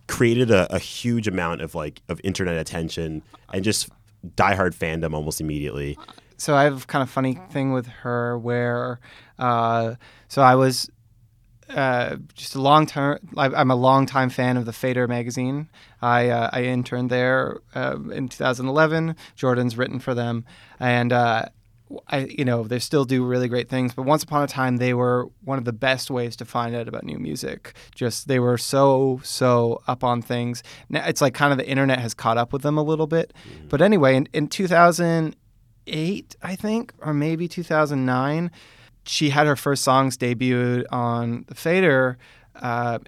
created 0.07 0.51
a, 0.51 0.73
a 0.73 0.79
huge 0.79 1.27
amount 1.27 1.61
of 1.61 1.75
like 1.75 2.01
of 2.07 2.21
internet 2.23 2.57
attention 2.57 3.21
and 3.53 3.63
just 3.63 3.89
diehard 4.35 4.73
fandom 4.73 5.13
almost 5.13 5.41
immediately. 5.41 5.97
so 6.37 6.55
I 6.55 6.63
have 6.63 6.87
kind 6.87 7.03
of 7.03 7.09
funny 7.09 7.39
thing 7.51 7.73
with 7.73 7.87
her 7.87 8.37
where, 8.37 8.99
uh, 9.37 9.95
so 10.29 10.41
I 10.41 10.55
was 10.55 10.89
uh, 11.69 12.17
just 12.33 12.55
a 12.55 12.61
long 12.61 12.85
term. 12.85 13.19
I'm 13.37 13.71
a 13.71 13.75
long 13.75 14.05
time 14.05 14.29
fan 14.29 14.57
of 14.57 14.65
the 14.65 14.73
Fader 14.73 15.07
magazine. 15.07 15.69
I 16.01 16.29
uh, 16.29 16.49
I 16.53 16.63
interned 16.63 17.09
there 17.09 17.59
uh, 17.75 17.97
in 18.11 18.29
2011. 18.29 19.15
Jordan's 19.35 19.77
written 19.77 19.99
for 19.99 20.13
them, 20.13 20.45
and. 20.79 21.11
Uh, 21.11 21.45
I, 22.09 22.25
you 22.25 22.43
know, 22.43 22.63
they 22.63 22.79
still 22.79 23.05
do 23.05 23.23
really 23.25 23.47
great 23.47 23.69
things, 23.69 23.93
but 23.93 24.03
once 24.03 24.21
upon 24.21 24.43
a 24.43 24.47
time, 24.47 24.75
they 24.75 24.93
were 24.93 25.29
one 25.45 25.57
of 25.57 25.63
the 25.63 25.71
best 25.71 26.11
ways 26.11 26.35
to 26.35 26.43
find 26.45 26.75
out 26.75 26.89
about 26.89 27.05
new 27.05 27.17
music. 27.17 27.73
Just 27.95 28.27
they 28.27 28.39
were 28.39 28.57
so 28.57 29.21
so 29.23 29.81
up 29.87 30.03
on 30.03 30.21
things. 30.21 30.63
Now 30.89 31.05
it's 31.07 31.21
like 31.21 31.33
kind 31.33 31.53
of 31.53 31.57
the 31.57 31.65
internet 31.65 31.99
has 31.99 32.13
caught 32.13 32.37
up 32.37 32.51
with 32.51 32.61
them 32.61 32.77
a 32.77 32.83
little 32.83 33.07
bit. 33.07 33.33
But 33.69 33.81
anyway, 33.81 34.17
in, 34.17 34.27
in 34.33 34.47
2008, 34.47 36.35
I 36.43 36.55
think, 36.55 36.93
or 36.99 37.13
maybe 37.13 37.47
2009, 37.47 38.51
she 39.07 39.29
had 39.29 39.47
her 39.47 39.55
first 39.55 39.83
songs 39.83 40.17
debuted 40.17 40.85
on 40.91 41.45
the 41.47 41.55
Fader, 41.55 42.17
uh, 42.55 42.99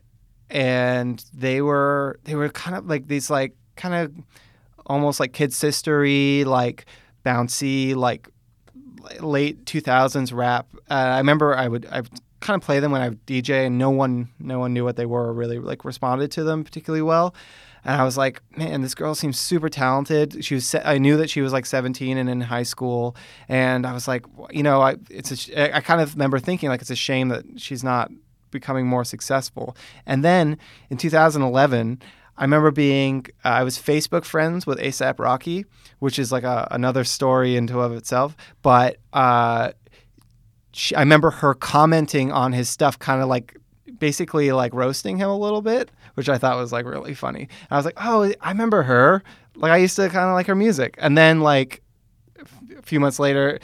and 0.49 1.23
they 1.33 1.61
were 1.61 2.19
they 2.23 2.35
were 2.35 2.49
kind 2.49 2.75
of 2.77 2.87
like 2.87 3.07
these 3.07 3.29
like 3.29 3.55
kind 3.75 3.93
of 3.93 4.13
almost 4.85 5.19
like 5.19 5.33
kid 5.33 5.51
sistery, 5.51 6.45
like 6.45 6.85
bouncy, 7.25 7.95
like 7.95 8.29
late 9.19 9.65
2000s 9.65 10.33
rap. 10.33 10.67
Uh, 10.89 10.93
I 10.93 11.17
remember 11.17 11.55
I 11.55 11.67
would 11.67 11.85
I 11.91 12.01
would 12.01 12.09
kind 12.39 12.61
of 12.61 12.65
play 12.65 12.79
them 12.79 12.91
when 12.91 13.01
I 13.01 13.09
would 13.09 13.25
DJ, 13.25 13.67
and 13.67 13.77
no 13.77 13.89
one 13.89 14.29
no 14.39 14.59
one 14.59 14.73
knew 14.73 14.83
what 14.83 14.95
they 14.95 15.05
were 15.05 15.27
or 15.27 15.33
really 15.33 15.59
like 15.59 15.85
responded 15.85 16.31
to 16.31 16.43
them 16.43 16.63
particularly 16.63 17.01
well. 17.01 17.35
And 17.85 17.99
I 17.99 18.03
was 18.03 18.17
like, 18.17 18.41
man, 18.55 18.81
this 18.81 18.95
girl 18.95 19.15
seems 19.15 19.39
super 19.39 19.69
talented. 19.69 20.43
She 20.43 20.55
was 20.55 20.65
se- 20.65 20.81
I 20.83 20.97
knew 20.97 21.17
that 21.17 21.29
she 21.29 21.41
was 21.41 21.53
like 21.53 21.65
17 21.65 22.17
and 22.17 22.29
in 22.29 22.41
high 22.41 22.63
school, 22.63 23.15
and 23.47 23.85
I 23.85 23.93
was 23.93 24.07
like, 24.07 24.25
you 24.51 24.63
know, 24.63 24.81
I 24.81 24.97
it's 25.09 25.31
a 25.31 25.35
sh- 25.35 25.51
I 25.55 25.81
kind 25.81 26.01
of 26.01 26.13
remember 26.13 26.39
thinking 26.39 26.69
like 26.69 26.81
it's 26.81 26.89
a 26.89 26.95
shame 26.95 27.29
that 27.29 27.45
she's 27.57 27.83
not 27.83 28.11
becoming 28.51 28.87
more 28.87 29.03
successful. 29.03 29.75
And 30.05 30.23
then 30.23 30.57
in 30.89 30.97
2011. 30.97 32.01
I 32.37 32.43
remember 32.43 32.71
being, 32.71 33.25
uh, 33.43 33.49
I 33.49 33.63
was 33.63 33.77
Facebook 33.77 34.23
friends 34.23 34.65
with 34.65 34.79
ASAP 34.79 35.19
Rocky, 35.19 35.65
which 35.99 36.17
is 36.17 36.31
like 36.31 36.45
a, 36.45 36.69
another 36.71 37.03
story 37.03 37.57
into 37.57 37.81
of 37.81 37.91
itself. 37.91 38.33
But 38.61 38.95
uh, 39.11 39.73
I 40.95 40.99
remember 40.99 41.31
her 41.31 41.53
commenting 41.53 42.31
on 42.31 42.53
his 42.53 42.69
stuff, 42.69 42.97
kind 42.97 43.21
of 43.21 43.27
like 43.27 43.57
basically 43.99 44.51
like 44.51 44.73
roasting 44.73 45.17
him 45.17 45.29
a 45.29 45.37
little 45.37 45.61
bit, 45.61 45.91
which 46.15 46.29
I 46.29 46.37
thought 46.37 46.57
was 46.57 46.71
like 46.71 46.85
really 46.85 47.13
funny. 47.13 47.41
And 47.41 47.71
I 47.71 47.75
was 47.75 47.85
like, 47.85 47.97
oh, 47.97 48.31
I 48.41 48.49
remember 48.49 48.83
her. 48.83 49.23
Like 49.55 49.71
I 49.71 49.77
used 49.77 49.95
to 49.97 50.09
kind 50.09 50.29
of 50.29 50.33
like 50.33 50.47
her 50.47 50.55
music. 50.55 50.95
And 50.97 51.17
then 51.17 51.41
like 51.41 51.81
a 52.77 52.81
few 52.81 52.99
months 52.99 53.19
later, 53.19 53.59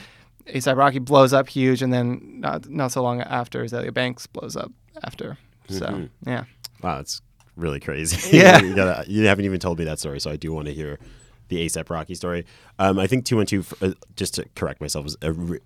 ASAP 0.47 0.77
Rocky 0.77 0.99
blows 0.99 1.33
up 1.33 1.49
huge, 1.49 1.81
and 1.81 1.91
then 1.91 2.39
not 2.39 2.69
not 2.69 2.91
so 2.91 3.01
long 3.01 3.21
after, 3.21 3.63
Azealia 3.63 3.93
Banks 3.93 4.27
blows 4.27 4.55
up 4.55 4.71
after. 5.03 5.37
So 5.69 6.07
yeah. 6.25 6.43
Wow, 6.83 6.99
it's 6.99 7.21
really 7.55 7.79
crazy. 7.79 8.37
Yeah. 8.37 8.61
you, 8.61 8.75
gotta, 8.75 9.09
you 9.09 9.25
haven't 9.25 9.45
even 9.45 9.59
told 9.59 9.79
me 9.79 9.85
that 9.85 9.99
story, 9.99 10.19
so 10.19 10.29
I 10.29 10.35
do 10.35 10.51
want 10.53 10.67
to 10.67 10.73
hear 10.73 10.99
the 11.47 11.65
ASAP 11.65 11.89
Rocky 11.89 12.15
story. 12.15 12.45
Um, 12.79 12.99
I 12.99 13.07
think 13.07 13.25
212, 13.25 13.73
uh, 13.81 13.95
just 14.15 14.35
to 14.35 14.45
correct 14.55 14.81
myself, 14.81 15.05
was 15.05 15.17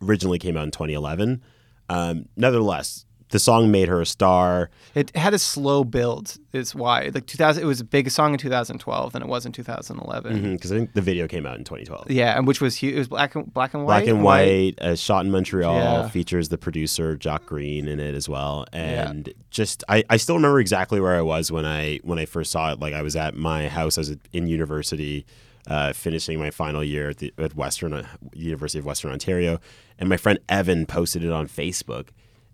originally 0.02 0.40
came 0.40 0.56
out 0.58 0.64
in 0.64 0.72
2011. 0.72 1.42
Um, 1.90 2.26
nevertheless, 2.36 3.06
the 3.30 3.40
song 3.40 3.70
made 3.72 3.88
her 3.88 4.02
a 4.02 4.06
star. 4.06 4.70
It 4.96 5.16
had 5.16 5.34
a 5.34 5.40
slow 5.40 5.84
build. 5.84 6.38
Is 6.52 6.74
why 6.74 7.12
like 7.14 7.28
2000. 7.28 7.62
It 7.62 7.66
was 7.66 7.80
a 7.80 7.84
big 7.84 8.10
song 8.10 8.34
in 8.34 8.40
2012 8.40 9.14
than 9.14 9.22
it 9.22 9.28
was 9.28 9.46
in 9.46 9.52
2011. 9.52 10.54
because 10.54 10.72
I 10.72 10.78
think 10.78 10.94
the 10.94 11.02
video 11.02 11.28
came 11.28 11.46
out 11.46 11.58
in 11.58 11.64
2012. 11.64 12.10
Yeah, 12.10 12.36
and 12.38 12.48
which 12.48 12.60
was 12.60 12.76
huge. 12.76 12.96
It 12.96 12.98
was 12.98 13.08
black 13.08 13.36
and 13.36 13.54
black 13.54 13.74
and 13.76 13.86
white. 13.86 14.00
Black 14.06 14.08
and 14.08 14.24
white, 14.24 14.74
uh, 14.82 14.96
shot 14.96 15.26
in 15.26 15.32
Montreal, 15.32 15.76
Yeah. 15.76 16.08
features 16.10 16.50
the 16.50 16.58
producer 16.58 17.16
Jacques 17.18 17.46
Greene 17.46 17.88
in 17.88 18.00
it 18.00 18.16
as 18.16 18.28
well, 18.28 18.66
and 18.74 19.32
just 19.52 19.84
I, 19.88 20.04
I 20.10 20.18
still 20.18 20.36
remember 20.36 20.60
exactly 20.60 21.00
where 21.00 21.16
I 21.16 21.22
was 21.22 21.52
when 21.52 21.66
I 21.66 22.00
when 22.04 22.18
I 22.18 22.26
first 22.26 22.52
saw 22.52 22.72
it. 22.72 22.80
Like 22.80 22.94
I 22.96 23.02
was 23.04 23.16
at 23.16 23.36
my 23.36 23.68
house 23.68 23.98
I 23.98 24.02
was 24.02 24.16
in 24.34 24.48
university, 24.48 25.26
uh, 25.68 25.94
finishing 25.94 26.40
my 26.40 26.50
final 26.50 26.84
year 26.84 27.10
at, 27.10 27.18
the, 27.18 27.32
at 27.38 27.56
Western 27.56 27.94
uh, 27.94 28.08
University 28.34 28.80
of 28.80 28.86
Western 28.86 29.12
Ontario, 29.12 29.60
and 30.00 30.10
my 30.10 30.18
friend 30.18 30.40
Evan 30.50 30.88
posted 30.88 31.24
it 31.24 31.32
on 31.32 31.48
Facebook, 31.48 32.08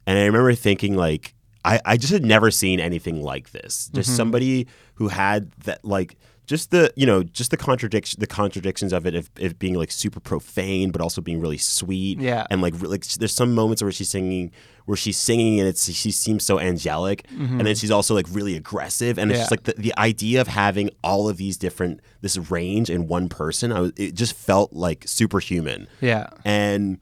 and 0.08 0.18
I 0.20 0.26
remember 0.26 0.54
thinking 0.54 0.96
like 0.96 1.34
I, 1.64 1.80
I 1.86 1.98
just 1.98 2.14
had 2.14 2.24
never 2.24 2.52
seen 2.52 2.80
anything 2.80 3.22
like 3.24 3.52
this. 3.52 3.90
Just 3.94 4.10
Mm-hmm. 4.10 4.16
somebody 4.18 4.68
who 4.96 5.08
had 5.08 5.52
that 5.64 5.84
like 5.84 6.16
just 6.46 6.70
the 6.70 6.94
you 6.96 7.08
know 7.08 7.24
just 7.24 7.50
the 7.50 7.58
contradiction 7.58 8.20
the 8.20 8.28
contradictions 8.28 8.94
of 8.94 9.08
it 9.08 9.16
of, 9.16 9.32
it 9.40 9.58
being 9.58 9.74
like 9.74 9.92
super 9.92 10.20
profane 10.20 10.92
but 10.92 11.02
also 11.02 11.20
being 11.20 11.42
really 11.42 11.58
sweet 11.58 12.20
Yeah. 12.20 12.46
and 12.52 12.62
like 12.62 12.80
like 12.84 13.04
there's 13.04 13.34
some 13.34 13.56
moments 13.56 13.82
where 13.82 13.92
she's 13.92 14.10
singing 14.10 14.52
where 14.86 14.96
she's 14.96 15.18
singing 15.18 15.60
and 15.60 15.68
it's 15.68 15.92
she 15.92 16.12
seems 16.12 16.46
so 16.46 16.60
angelic 16.60 17.26
and 17.32 17.62
then 17.62 17.74
she's 17.74 17.90
also 17.90 18.14
like 18.14 18.28
really 18.30 18.56
aggressive 18.56 19.18
and 19.18 19.32
it's 19.32 19.40
just 19.40 19.52
Mm-hmm. 19.52 19.70
Like 19.70 19.76
the, 19.76 19.82
the 19.82 19.98
idea 19.98 20.40
of 20.40 20.48
having 20.48 20.92
all 21.04 21.28
of 21.28 21.38
these 21.38 21.58
different 21.58 22.00
this 22.22 22.38
range 22.38 22.92
in 22.92 23.08
one 23.08 23.28
person 23.28 23.72
I 23.72 23.80
was, 23.80 23.94
it 23.98 24.14
just 24.14 24.36
felt 24.36 24.72
like 24.72 25.04
superhuman 25.08 25.88
Yeah. 26.00 26.28
and 26.46 27.00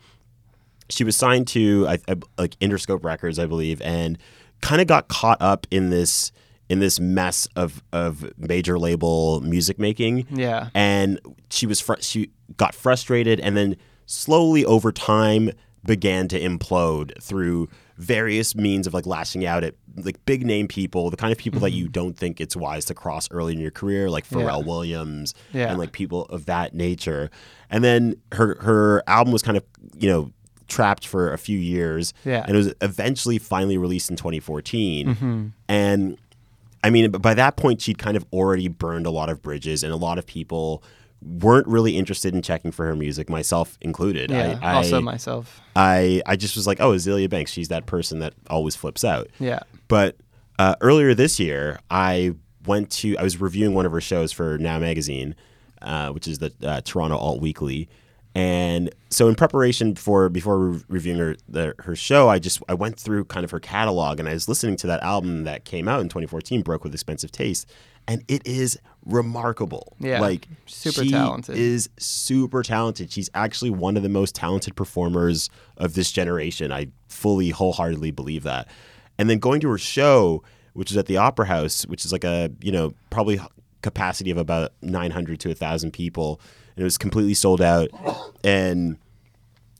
she 0.89 1.03
was 1.03 1.15
signed 1.15 1.47
to 1.49 1.87
I, 1.87 1.97
I, 2.07 2.15
like 2.37 2.57
Interscope 2.59 3.03
Records, 3.03 3.39
I 3.39 3.45
believe, 3.45 3.81
and 3.81 4.17
kind 4.61 4.81
of 4.81 4.87
got 4.87 5.07
caught 5.07 5.41
up 5.41 5.67
in 5.71 5.89
this 5.89 6.31
in 6.69 6.79
this 6.79 6.99
mess 6.99 7.47
of 7.55 7.83
of 7.91 8.25
major 8.37 8.79
label 8.79 9.41
music 9.41 9.79
making. 9.79 10.27
Yeah. 10.29 10.69
and 10.73 11.19
she 11.49 11.65
was 11.65 11.79
fr- 11.79 12.01
she 12.01 12.31
got 12.57 12.73
frustrated, 12.75 13.39
and 13.39 13.55
then 13.55 13.77
slowly 14.05 14.65
over 14.65 14.91
time 14.91 15.51
began 15.85 16.27
to 16.29 16.39
implode 16.39 17.21
through 17.21 17.67
various 17.97 18.55
means 18.55 18.87
of 18.87 18.93
like 18.93 19.05
lashing 19.05 19.45
out 19.45 19.63
at 19.63 19.75
like 19.97 20.23
big 20.25 20.45
name 20.45 20.67
people, 20.67 21.09
the 21.09 21.17
kind 21.17 21.31
of 21.31 21.37
people 21.37 21.59
that 21.59 21.71
you 21.71 21.85
mm-hmm. 21.85 21.91
don't 21.91 22.17
think 22.17 22.41
it's 22.41 22.55
wise 22.55 22.85
to 22.85 22.93
cross 22.93 23.29
early 23.31 23.53
in 23.53 23.59
your 23.59 23.71
career, 23.71 24.09
like 24.09 24.27
Pharrell 24.27 24.65
Williams 24.65 25.35
Yeah. 25.51 25.69
and 25.69 25.77
like 25.77 25.91
people 25.91 26.23
of 26.25 26.45
that 26.45 26.73
nature. 26.73 27.29
And 27.69 27.83
then 27.83 28.15
her 28.31 28.57
her 28.61 29.03
album 29.07 29.31
was 29.33 29.41
kind 29.41 29.57
of 29.57 29.63
you 29.97 30.09
know 30.09 30.31
trapped 30.67 31.07
for 31.07 31.33
a 31.33 31.37
few 31.37 31.57
years. 31.57 32.13
Yeah. 32.25 32.43
and 32.47 32.51
it 32.51 32.57
was 32.57 32.73
eventually 32.81 33.37
finally 33.37 33.77
released 33.77 34.09
in 34.09 34.15
2014. 34.15 35.53
And 35.67 36.17
I 36.83 36.89
mean, 36.89 37.11
by 37.11 37.33
that 37.33 37.55
point, 37.55 37.81
she'd 37.81 37.97
kind 37.97 38.17
of 38.17 38.25
already 38.33 38.67
burned 38.67 39.05
a 39.05 39.11
lot 39.11 39.29
of 39.29 39.41
bridges, 39.41 39.83
and 39.83 39.93
a 39.93 39.95
lot 39.95 40.17
of 40.17 40.25
people 40.25 40.83
weren't 41.21 41.67
really 41.67 41.97
interested 41.97 42.33
in 42.33 42.41
checking 42.41 42.71
for 42.71 42.85
her 42.85 42.95
music, 42.95 43.29
myself 43.29 43.77
included. 43.79 44.29
Yeah. 44.29 44.59
I, 44.61 44.71
I, 44.71 44.75
also 44.75 44.99
myself. 44.99 45.61
I, 45.75 46.21
I 46.25 46.35
just 46.35 46.57
was 46.57 46.67
like, 46.67 46.81
oh, 46.81 46.91
Azealia 46.91 47.29
Banks, 47.29 47.51
she's 47.51 47.69
that 47.69 47.85
person 47.85 48.19
that 48.19 48.33
always 48.49 48.75
flips 48.75 49.05
out. 49.05 49.29
Yeah. 49.39 49.59
But 49.87 50.17
uh, 50.59 50.75
earlier 50.81 51.13
this 51.13 51.39
year, 51.39 51.79
I 51.89 52.35
went 52.65 52.91
to, 52.91 53.17
I 53.17 53.23
was 53.23 53.39
reviewing 53.39 53.73
one 53.73 53.85
of 53.85 53.93
her 53.93 54.01
shows 54.01 54.33
for 54.33 54.57
Now 54.57 54.79
Magazine, 54.79 55.35
uh, 55.81 56.09
which 56.09 56.27
is 56.27 56.39
the 56.39 56.53
uh, 56.61 56.81
Toronto 56.81 57.15
Alt 57.15 57.39
Weekly. 57.41 57.87
And 58.35 58.89
so, 59.09 59.27
in 59.27 59.35
preparation 59.35 59.95
for 59.95 60.27
before 60.27 60.57
re- 60.57 60.81
reviewing 60.87 61.19
her 61.19 61.35
the, 61.47 61.75
her 61.79 61.95
show, 61.95 62.29
I 62.29 62.39
just 62.39 62.63
I 62.67 62.73
went 62.73 62.99
through 62.99 63.25
kind 63.25 63.43
of 63.43 63.51
her 63.51 63.59
catalog, 63.59 64.19
and 64.19 64.27
I 64.27 64.33
was 64.33 64.49
listening 64.49 64.75
to 64.77 64.87
that 64.87 65.03
album 65.03 65.43
that 65.43 65.65
came 65.65 65.87
out 65.87 66.01
in 66.01 66.09
2014, 66.09 66.63
"Broke 66.63 66.83
with 66.83 66.93
Expensive 66.93 67.31
Taste," 67.31 67.69
and 68.07 68.23
it 68.27 68.41
is 68.45 68.79
remarkable. 69.05 69.95
Yeah, 69.99 70.19
like 70.19 70.47
super 70.65 71.03
she 71.03 71.11
talented. 71.11 71.55
Is 71.55 71.89
super 71.97 72.63
talented. 72.63 73.11
She's 73.11 73.29
actually 73.35 73.69
one 73.69 73.97
of 73.97 74.03
the 74.03 74.09
most 74.09 74.33
talented 74.33 74.75
performers 74.75 75.51
of 75.77 75.93
this 75.93 76.11
generation. 76.11 76.71
I 76.71 76.87
fully, 77.07 77.51
wholeheartedly 77.51 78.11
believe 78.11 78.41
that. 78.43 78.67
And 79.19 79.29
then 79.29 79.37
going 79.37 79.61
to 79.61 79.69
her 79.69 79.77
show, 79.77 80.41
which 80.73 80.89
is 80.89 80.97
at 80.97 81.05
the 81.05 81.17
Opera 81.17 81.45
House, 81.45 81.85
which 81.85 82.03
is 82.03 82.11
like 82.11 82.23
a 82.23 82.49
you 82.61 82.71
know 82.71 82.95
probably 83.11 83.39
capacity 83.83 84.31
of 84.31 84.37
about 84.37 84.71
900 84.81 85.39
to 85.41 85.49
1,000 85.49 85.91
people, 85.91 86.39
it 86.75 86.83
was 86.83 86.97
completely 86.97 87.33
sold 87.33 87.61
out, 87.61 87.89
and 88.43 88.97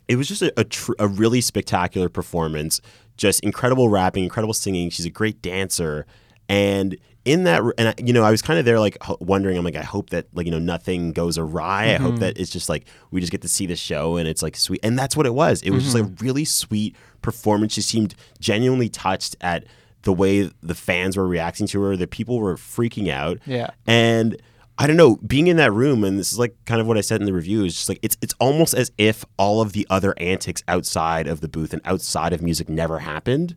it 0.08 0.16
was 0.16 0.28
just 0.28 0.42
a, 0.42 0.54
a, 0.60 0.64
tr- 0.64 0.94
a 1.00 1.08
really 1.08 1.42
spectacular 1.42 2.10
performance. 2.10 2.82
Just 3.16 3.42
incredible 3.42 3.90
rapping, 3.90 4.24
incredible 4.24 4.54
singing. 4.54 4.90
She's 4.90 5.06
a 5.06 5.12
great 5.12 5.42
dancer, 5.42 6.06
and 6.50 6.98
in 7.26 7.46
that, 7.46 7.62
and 7.78 7.90
I, 7.90 7.94
you 7.98 8.12
know, 8.12 8.24
I 8.24 8.32
was 8.32 8.42
kind 8.42 8.60
of 8.60 8.66
there, 8.66 8.80
like 8.80 8.98
wondering. 9.20 9.58
I'm 9.58 9.64
like, 9.64 9.76
I 9.76 9.84
hope 9.84 10.10
that 10.10 10.28
like 10.34 10.46
you 10.46 10.52
know 10.52 10.60
nothing 10.60 11.14
goes 11.14 11.38
awry. 11.38 11.94
I 11.94 11.96
hope 11.96 12.14
mm-hmm. 12.14 12.20
that 12.20 12.38
it's 12.38 12.52
just 12.52 12.70
like 12.70 12.86
we 13.12 13.22
just 13.22 13.32
get 13.32 13.42
to 13.44 13.48
see 13.48 13.66
the 13.66 13.76
show 13.76 14.18
and 14.18 14.28
it's 14.28 14.42
like 14.42 14.56
sweet, 14.56 14.82
and 14.84 14.98
that's 14.98 15.16
what 15.16 15.26
it 15.26 15.34
was. 15.34 15.62
It 15.62 15.72
was 15.72 15.84
just 15.84 15.96
like 15.96 16.04
a 16.04 16.24
really 16.24 16.46
sweet 16.46 16.96
performance. 17.22 17.74
She 17.74 17.82
seemed 17.82 18.16
genuinely 18.40 18.90
touched 18.90 19.36
at 19.42 19.66
the 20.04 20.14
way 20.14 20.52
the 20.62 20.76
fans 20.76 21.16
were 21.16 21.28
reacting 21.28 21.66
to 21.68 21.82
her. 21.82 21.96
The 21.96 22.08
people 22.08 22.40
were 22.40 22.56
freaking 22.56 23.10
out. 23.10 23.40
Yeah. 23.46 23.70
And 23.88 24.38
I 24.78 24.88
don't 24.88 24.98
know, 24.98 25.18
being 25.18 25.48
in 25.48 25.58
that 25.58 25.72
room, 25.72 26.04
and 26.04 26.18
this 26.18 26.32
is 26.32 26.40
like 26.40 26.56
kind 26.66 26.82
of 26.82 26.88
what 26.88 26.98
I 26.98 27.02
said 27.02 27.20
in 27.22 27.26
the 27.28 27.34
review, 27.34 27.64
is 27.64 27.76
just 27.76 27.90
like 27.90 28.00
it's 28.02 28.18
it's 28.22 28.34
almost 28.40 28.74
as 28.74 28.92
if 28.98 29.24
all 29.38 29.62
of 29.62 29.74
the 29.74 29.86
other 29.90 30.14
antics 30.18 30.64
outside 30.68 31.28
of 31.28 31.42
the 31.42 31.48
booth 31.48 31.74
and 31.74 31.82
outside 31.86 32.34
of 32.34 32.42
music 32.42 32.70
never 32.70 33.00
happened. 33.00 33.56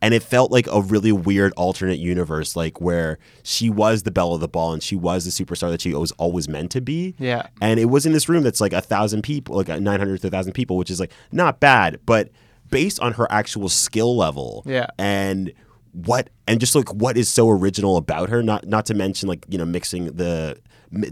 And 0.00 0.14
it 0.14 0.22
felt 0.24 0.50
like 0.50 0.66
a 0.66 0.80
really 0.80 1.12
weird 1.12 1.52
alternate 1.56 2.00
universe, 2.00 2.56
like 2.56 2.80
where 2.80 3.18
she 3.44 3.70
was 3.70 4.02
the 4.02 4.10
belle 4.10 4.34
of 4.34 4.40
the 4.40 4.48
ball 4.48 4.72
and 4.72 4.82
she 4.82 4.96
was 4.96 5.24
the 5.24 5.30
superstar 5.44 5.70
that 5.70 5.80
she 5.80 5.94
was 5.94 6.10
always 6.12 6.48
meant 6.48 6.72
to 6.72 6.80
be. 6.80 7.14
Yeah. 7.20 7.46
And 7.60 7.78
it 7.78 7.84
was 7.84 8.04
in 8.04 8.12
this 8.12 8.28
room 8.28 8.42
that's 8.42 8.60
like 8.60 8.72
a 8.72 8.80
thousand 8.80 9.22
people, 9.22 9.54
like 9.56 9.68
nine 9.68 10.00
hundred 10.00 10.20
to 10.22 10.26
a 10.26 10.30
thousand 10.30 10.54
people, 10.54 10.76
which 10.76 10.90
is 10.90 10.98
like 10.98 11.12
not 11.30 11.60
bad, 11.60 12.00
but 12.04 12.30
based 12.68 12.98
on 12.98 13.12
her 13.12 13.30
actual 13.30 13.68
skill 13.68 14.16
level, 14.16 14.64
Yeah. 14.66 14.86
and 14.98 15.52
what 15.92 16.30
and 16.48 16.58
just 16.58 16.74
like 16.74 16.92
what 16.94 17.16
is 17.18 17.28
so 17.28 17.48
original 17.50 17.96
about 17.96 18.28
her 18.30 18.42
not 18.42 18.66
not 18.66 18.86
to 18.86 18.94
mention 18.94 19.28
like 19.28 19.44
you 19.48 19.58
know 19.58 19.64
mixing 19.64 20.06
the 20.06 20.56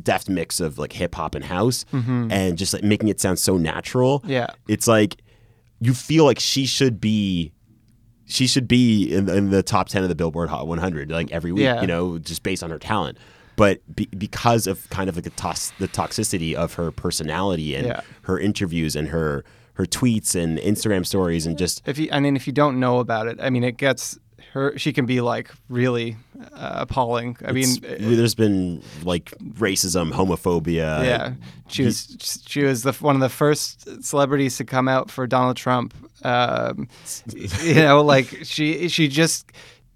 deft 0.02 0.28
mix 0.28 0.58
of 0.60 0.78
like 0.78 0.92
hip 0.92 1.14
hop 1.14 1.34
and 1.34 1.44
house 1.44 1.84
mm-hmm. 1.92 2.30
and 2.30 2.56
just 2.58 2.72
like 2.74 2.82
making 2.82 3.08
it 3.08 3.20
sound 3.20 3.38
so 3.38 3.56
natural 3.56 4.22
Yeah. 4.26 4.48
it's 4.68 4.86
like 4.86 5.16
you 5.80 5.94
feel 5.94 6.24
like 6.24 6.38
she 6.38 6.66
should 6.66 7.00
be 7.00 7.52
she 8.26 8.46
should 8.46 8.68
be 8.68 9.12
in, 9.12 9.28
in 9.28 9.50
the 9.50 9.62
top 9.62 9.88
10 9.88 10.02
of 10.02 10.08
the 10.08 10.14
billboard 10.14 10.48
hot 10.50 10.66
100 10.66 11.10
like 11.10 11.30
every 11.30 11.52
week 11.52 11.64
Yeah. 11.64 11.80
you 11.80 11.86
know 11.86 12.18
just 12.18 12.42
based 12.42 12.62
on 12.62 12.70
her 12.70 12.78
talent 12.78 13.18
but 13.56 13.80
be, 13.94 14.06
because 14.06 14.66
of 14.66 14.88
kind 14.88 15.10
of 15.10 15.16
like 15.16 15.24
the, 15.24 15.30
tos- 15.30 15.72
the 15.78 15.88
toxicity 15.88 16.54
of 16.54 16.74
her 16.74 16.90
personality 16.90 17.74
and 17.74 17.86
Yeah. 17.86 18.00
her 18.22 18.38
interviews 18.38 18.96
and 18.96 19.08
her 19.08 19.44
her 19.74 19.86
tweets 19.86 20.34
and 20.34 20.58
instagram 20.58 21.06
stories 21.06 21.46
and 21.46 21.56
just 21.56 21.80
If 21.86 21.96
you, 21.98 22.08
I 22.12 22.20
mean, 22.20 22.36
if 22.36 22.46
you 22.46 22.52
don't 22.52 22.78
know 22.78 22.98
about 22.98 23.28
it, 23.28 23.38
I 23.40 23.48
mean, 23.48 23.64
it 23.64 23.78
gets 23.78 24.18
her. 24.52 24.76
She 24.78 24.92
can 24.92 25.06
be 25.06 25.20
like 25.20 25.50
really 25.68 26.16
uh, 26.52 26.76
appalling. 26.80 27.36
I 27.44 27.52
mean, 27.52 27.68
there's 27.80 28.34
been 28.34 28.82
like 29.02 29.30
racism, 29.40 30.12
homophobia. 30.12 31.04
yeah, 31.04 31.32
she 31.68 31.84
was 31.84 32.42
she 32.46 32.64
was 32.64 32.82
the 32.82 32.92
one 32.92 33.14
of 33.14 33.20
the 33.20 33.28
first 33.28 34.04
celebrities 34.04 34.56
to 34.58 34.64
come 34.64 34.88
out 34.88 35.10
for 35.10 35.26
Donald 35.26 35.56
Trump. 35.56 35.94
Um, 36.24 36.88
you 37.62 37.74
know, 37.74 38.02
like 38.04 38.26
she 38.42 38.88
she 38.88 39.08
just 39.08 39.50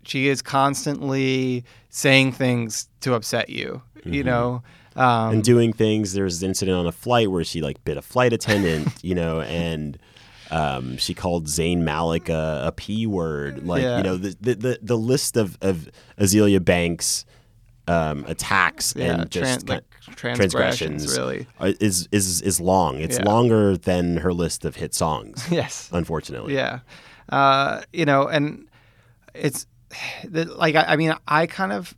she 0.04 0.28
is 0.28 0.42
constantly 0.42 1.64
saying 1.90 2.32
things 2.32 2.88
to 3.00 3.14
upset 3.14 3.48
you. 3.50 3.82
You 4.04 4.22
know. 4.24 4.62
Um, 4.96 5.32
and 5.32 5.42
doing 5.44 5.72
things. 5.72 6.12
There 6.12 6.24
was 6.24 6.42
an 6.42 6.50
incident 6.50 6.76
on 6.76 6.86
a 6.86 6.92
flight 6.92 7.30
where 7.30 7.42
she 7.42 7.60
like 7.60 7.82
bit 7.84 7.96
a 7.96 8.02
flight 8.02 8.32
attendant, 8.32 8.88
you 9.02 9.14
know, 9.14 9.40
and 9.40 9.98
um, 10.54 10.96
she 10.98 11.14
called 11.14 11.46
Zayn 11.46 11.78
Malik 11.78 12.28
a, 12.28 12.62
a 12.66 12.72
p 12.72 13.06
word. 13.06 13.66
Like 13.66 13.82
Yeah. 13.82 13.96
you 13.98 14.02
know, 14.02 14.16
the, 14.16 14.36
the 14.40 14.54
the 14.54 14.78
the 14.82 14.98
list 14.98 15.36
of 15.36 15.58
of 15.60 15.88
Azealia 16.18 16.64
Banks 16.64 17.24
um, 17.88 18.24
attacks 18.28 18.94
yeah, 18.96 19.20
and 19.20 19.30
just 19.30 19.66
tran- 19.66 19.68
like 19.68 19.84
ki- 20.06 20.12
transgressions, 20.14 21.18
really. 21.18 21.46
is 21.60 22.08
is 22.12 22.40
is 22.42 22.60
long. 22.60 23.00
It's 23.00 23.18
Yeah. 23.18 23.24
longer 23.24 23.76
than 23.76 24.18
her 24.18 24.32
list 24.32 24.64
of 24.64 24.76
hit 24.76 24.94
songs. 24.94 25.46
Yes. 25.50 25.90
Unfortunately, 25.92 26.54
Yeah. 26.54 26.80
Uh, 27.28 27.82
you 27.92 28.04
know, 28.04 28.26
and 28.28 28.66
it's 29.34 29.66
like, 30.32 30.74
I, 30.76 30.84
I 30.92 30.96
mean, 30.96 31.14
I 31.28 31.46
kind 31.46 31.72
of 31.72 31.94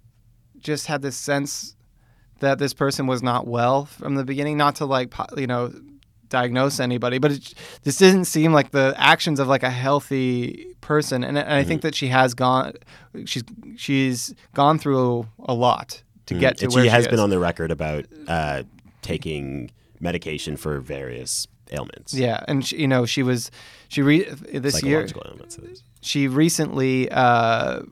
just 0.59 0.87
had 0.87 1.03
this 1.03 1.17
sense 1.17 1.75
that 2.41 2.59
this 2.59 2.75
person 2.75 3.07
was 3.07 3.23
not 3.23 3.47
well 3.47 3.87
from 3.87 4.15
the 4.15 4.25
beginning, 4.25 4.57
not 4.57 4.77
to 4.77 4.87
like, 4.87 5.13
you 5.37 5.47
know, 5.47 5.73
diagnose 6.29 6.81
anybody, 6.81 7.19
but 7.19 7.33
it, 7.33 7.55
this 7.83 7.97
didn't 7.99 8.25
seem 8.27 8.53
like 8.53 8.71
the 8.71 8.95
actions 8.97 9.41
of 9.41 9.49
like 9.49 9.63
a 9.63 9.71
healthy 9.71 10.67
person. 10.81 11.25
And, 11.25 11.37
and 11.39 11.49
I 11.53 11.63
think 11.65 11.81
Mm-hmm. 11.81 11.89
that 11.89 11.95
she 11.95 12.09
has 12.09 12.35
gone, 12.35 12.73
she's, 13.25 13.45
she's 13.77 14.35
gone 14.55 14.79
through 14.79 15.29
a 15.41 15.55
lot 15.55 16.03
to 16.27 16.35
get 16.35 16.59
to 16.59 16.65
and 16.67 16.75
where 16.75 16.85
she 16.85 16.89
has 16.91 17.05
is. 17.05 17.09
been 17.09 17.21
on 17.21 17.31
the 17.31 17.39
record 17.39 17.71
about 17.71 18.05
uh, 18.29 18.63
taking 19.03 19.71
medication 20.01 20.57
for 20.57 20.81
various 20.81 21.47
ailments. 21.71 22.15
Yeah. 22.15 22.45
And 22.49 22.65
she, 22.67 22.77
you 22.79 22.89
know, 22.89 23.07
she 23.07 23.23
was, 23.23 23.51
she 23.89 24.03
re 24.03 24.25
this 24.53 24.83
year, 24.83 25.07
ailments. 25.25 25.59
she 26.01 26.29
recently 26.29 27.09
uh, 27.11 27.83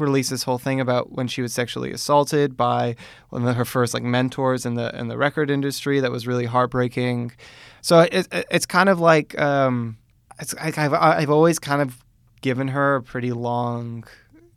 released 0.00 0.30
this 0.30 0.42
whole 0.42 0.58
thing 0.58 0.80
about 0.80 1.12
when 1.12 1.28
she 1.28 1.42
was 1.42 1.52
sexually 1.52 1.92
assaulted 1.92 2.56
by 2.56 2.96
one 3.30 3.46
of 3.46 3.56
her 3.56 3.64
first 3.64 3.94
like 3.94 4.02
mentors 4.02 4.66
in 4.66 4.74
the 4.74 4.96
in 4.98 5.08
the 5.08 5.16
record 5.16 5.50
industry. 5.50 6.00
That 6.00 6.10
was 6.10 6.26
really 6.26 6.46
heartbreaking. 6.46 7.32
So 7.80 8.00
it, 8.00 8.28
it, 8.32 8.46
it's 8.50 8.66
kind 8.66 8.88
of 8.88 9.00
like 9.00 9.38
um, 9.38 9.96
it's 10.40 10.54
like 10.54 10.78
I've 10.78 10.92
I've 10.92 11.30
always 11.30 11.58
kind 11.58 11.82
of 11.82 12.04
given 12.40 12.68
her 12.68 12.96
a 12.96 13.02
pretty 13.02 13.32
long, 13.32 14.04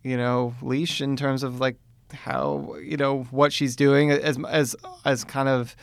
you 0.02 0.16
know, 0.16 0.54
leash 0.62 1.00
in 1.00 1.16
terms 1.16 1.42
of 1.42 1.60
like 1.60 1.76
how 2.12 2.74
you 2.82 2.96
know 2.96 3.22
what 3.30 3.52
she's 3.52 3.76
doing 3.76 4.10
as 4.10 4.38
as 4.48 4.76
as 5.04 5.24
kind 5.24 5.48
of 5.48 5.76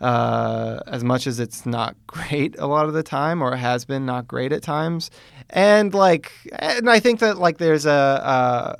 uh, 0.00 0.80
as 0.86 1.02
much 1.02 1.26
as 1.26 1.40
it's 1.40 1.64
not 1.64 1.96
great 2.06 2.56
a 2.58 2.66
lot 2.66 2.86
of 2.86 2.94
the 2.94 3.02
time, 3.02 3.42
or 3.42 3.56
has 3.56 3.84
been 3.84 4.06
not 4.06 4.26
great 4.28 4.52
at 4.52 4.62
times, 4.62 5.10
and 5.50 5.94
like, 5.94 6.32
and 6.52 6.88
I 6.88 7.00
think 7.00 7.20
that 7.20 7.38
like 7.38 7.58
there's 7.58 7.86
a 7.86 7.90
uh, 7.90 8.76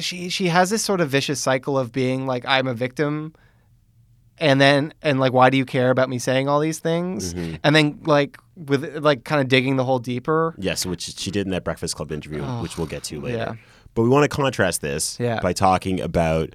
she 0.00 0.28
she 0.28 0.48
has 0.48 0.70
this 0.70 0.82
sort 0.84 1.00
of 1.00 1.08
vicious 1.08 1.40
cycle 1.40 1.78
of 1.78 1.92
being 1.92 2.26
like 2.26 2.44
I'm 2.46 2.66
a 2.66 2.74
victim, 2.74 3.34
and 4.38 4.60
then 4.60 4.92
and 5.02 5.18
like 5.20 5.32
why 5.32 5.50
do 5.50 5.56
you 5.56 5.64
care 5.64 5.90
about 5.90 6.08
me 6.08 6.18
saying 6.18 6.48
all 6.48 6.60
these 6.60 6.78
things, 6.78 7.32
and 7.62 7.74
then 7.76 8.00
like 8.04 8.38
with 8.56 8.96
like 8.98 9.24
kind 9.24 9.40
of 9.40 9.48
digging 9.48 9.76
the 9.76 9.84
hole 9.84 9.98
deeper. 9.98 10.54
Yes, 10.58 10.84
which 10.86 11.02
she 11.18 11.30
did 11.30 11.46
in 11.46 11.50
that 11.52 11.64
Breakfast 11.64 11.96
Club 11.96 12.12
interview, 12.12 12.42
which 12.62 12.76
we'll 12.78 12.86
get 12.86 13.02
to 13.04 13.20
later. 13.20 13.36
yeah. 13.38 13.54
But 13.94 14.02
we 14.02 14.08
want 14.10 14.30
to 14.30 14.34
contrast 14.34 14.82
this 14.82 15.18
Yeah. 15.18 15.40
by 15.40 15.54
talking 15.54 16.00
about 16.00 16.50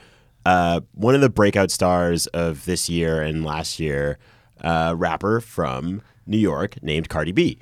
uh, 0.46 0.82
one 0.94 1.16
of 1.16 1.22
the 1.22 1.30
breakout 1.30 1.72
stars 1.72 2.28
of 2.28 2.66
this 2.66 2.88
year 2.90 3.22
and 3.22 3.44
last 3.44 3.80
year, 3.80 4.20
uh, 4.64 4.94
rapper 4.98 5.40
from 5.42 6.02
New 6.28 6.38
York 6.38 6.82
named 6.84 7.10
Cardi 7.10 7.32
B. 7.32 7.58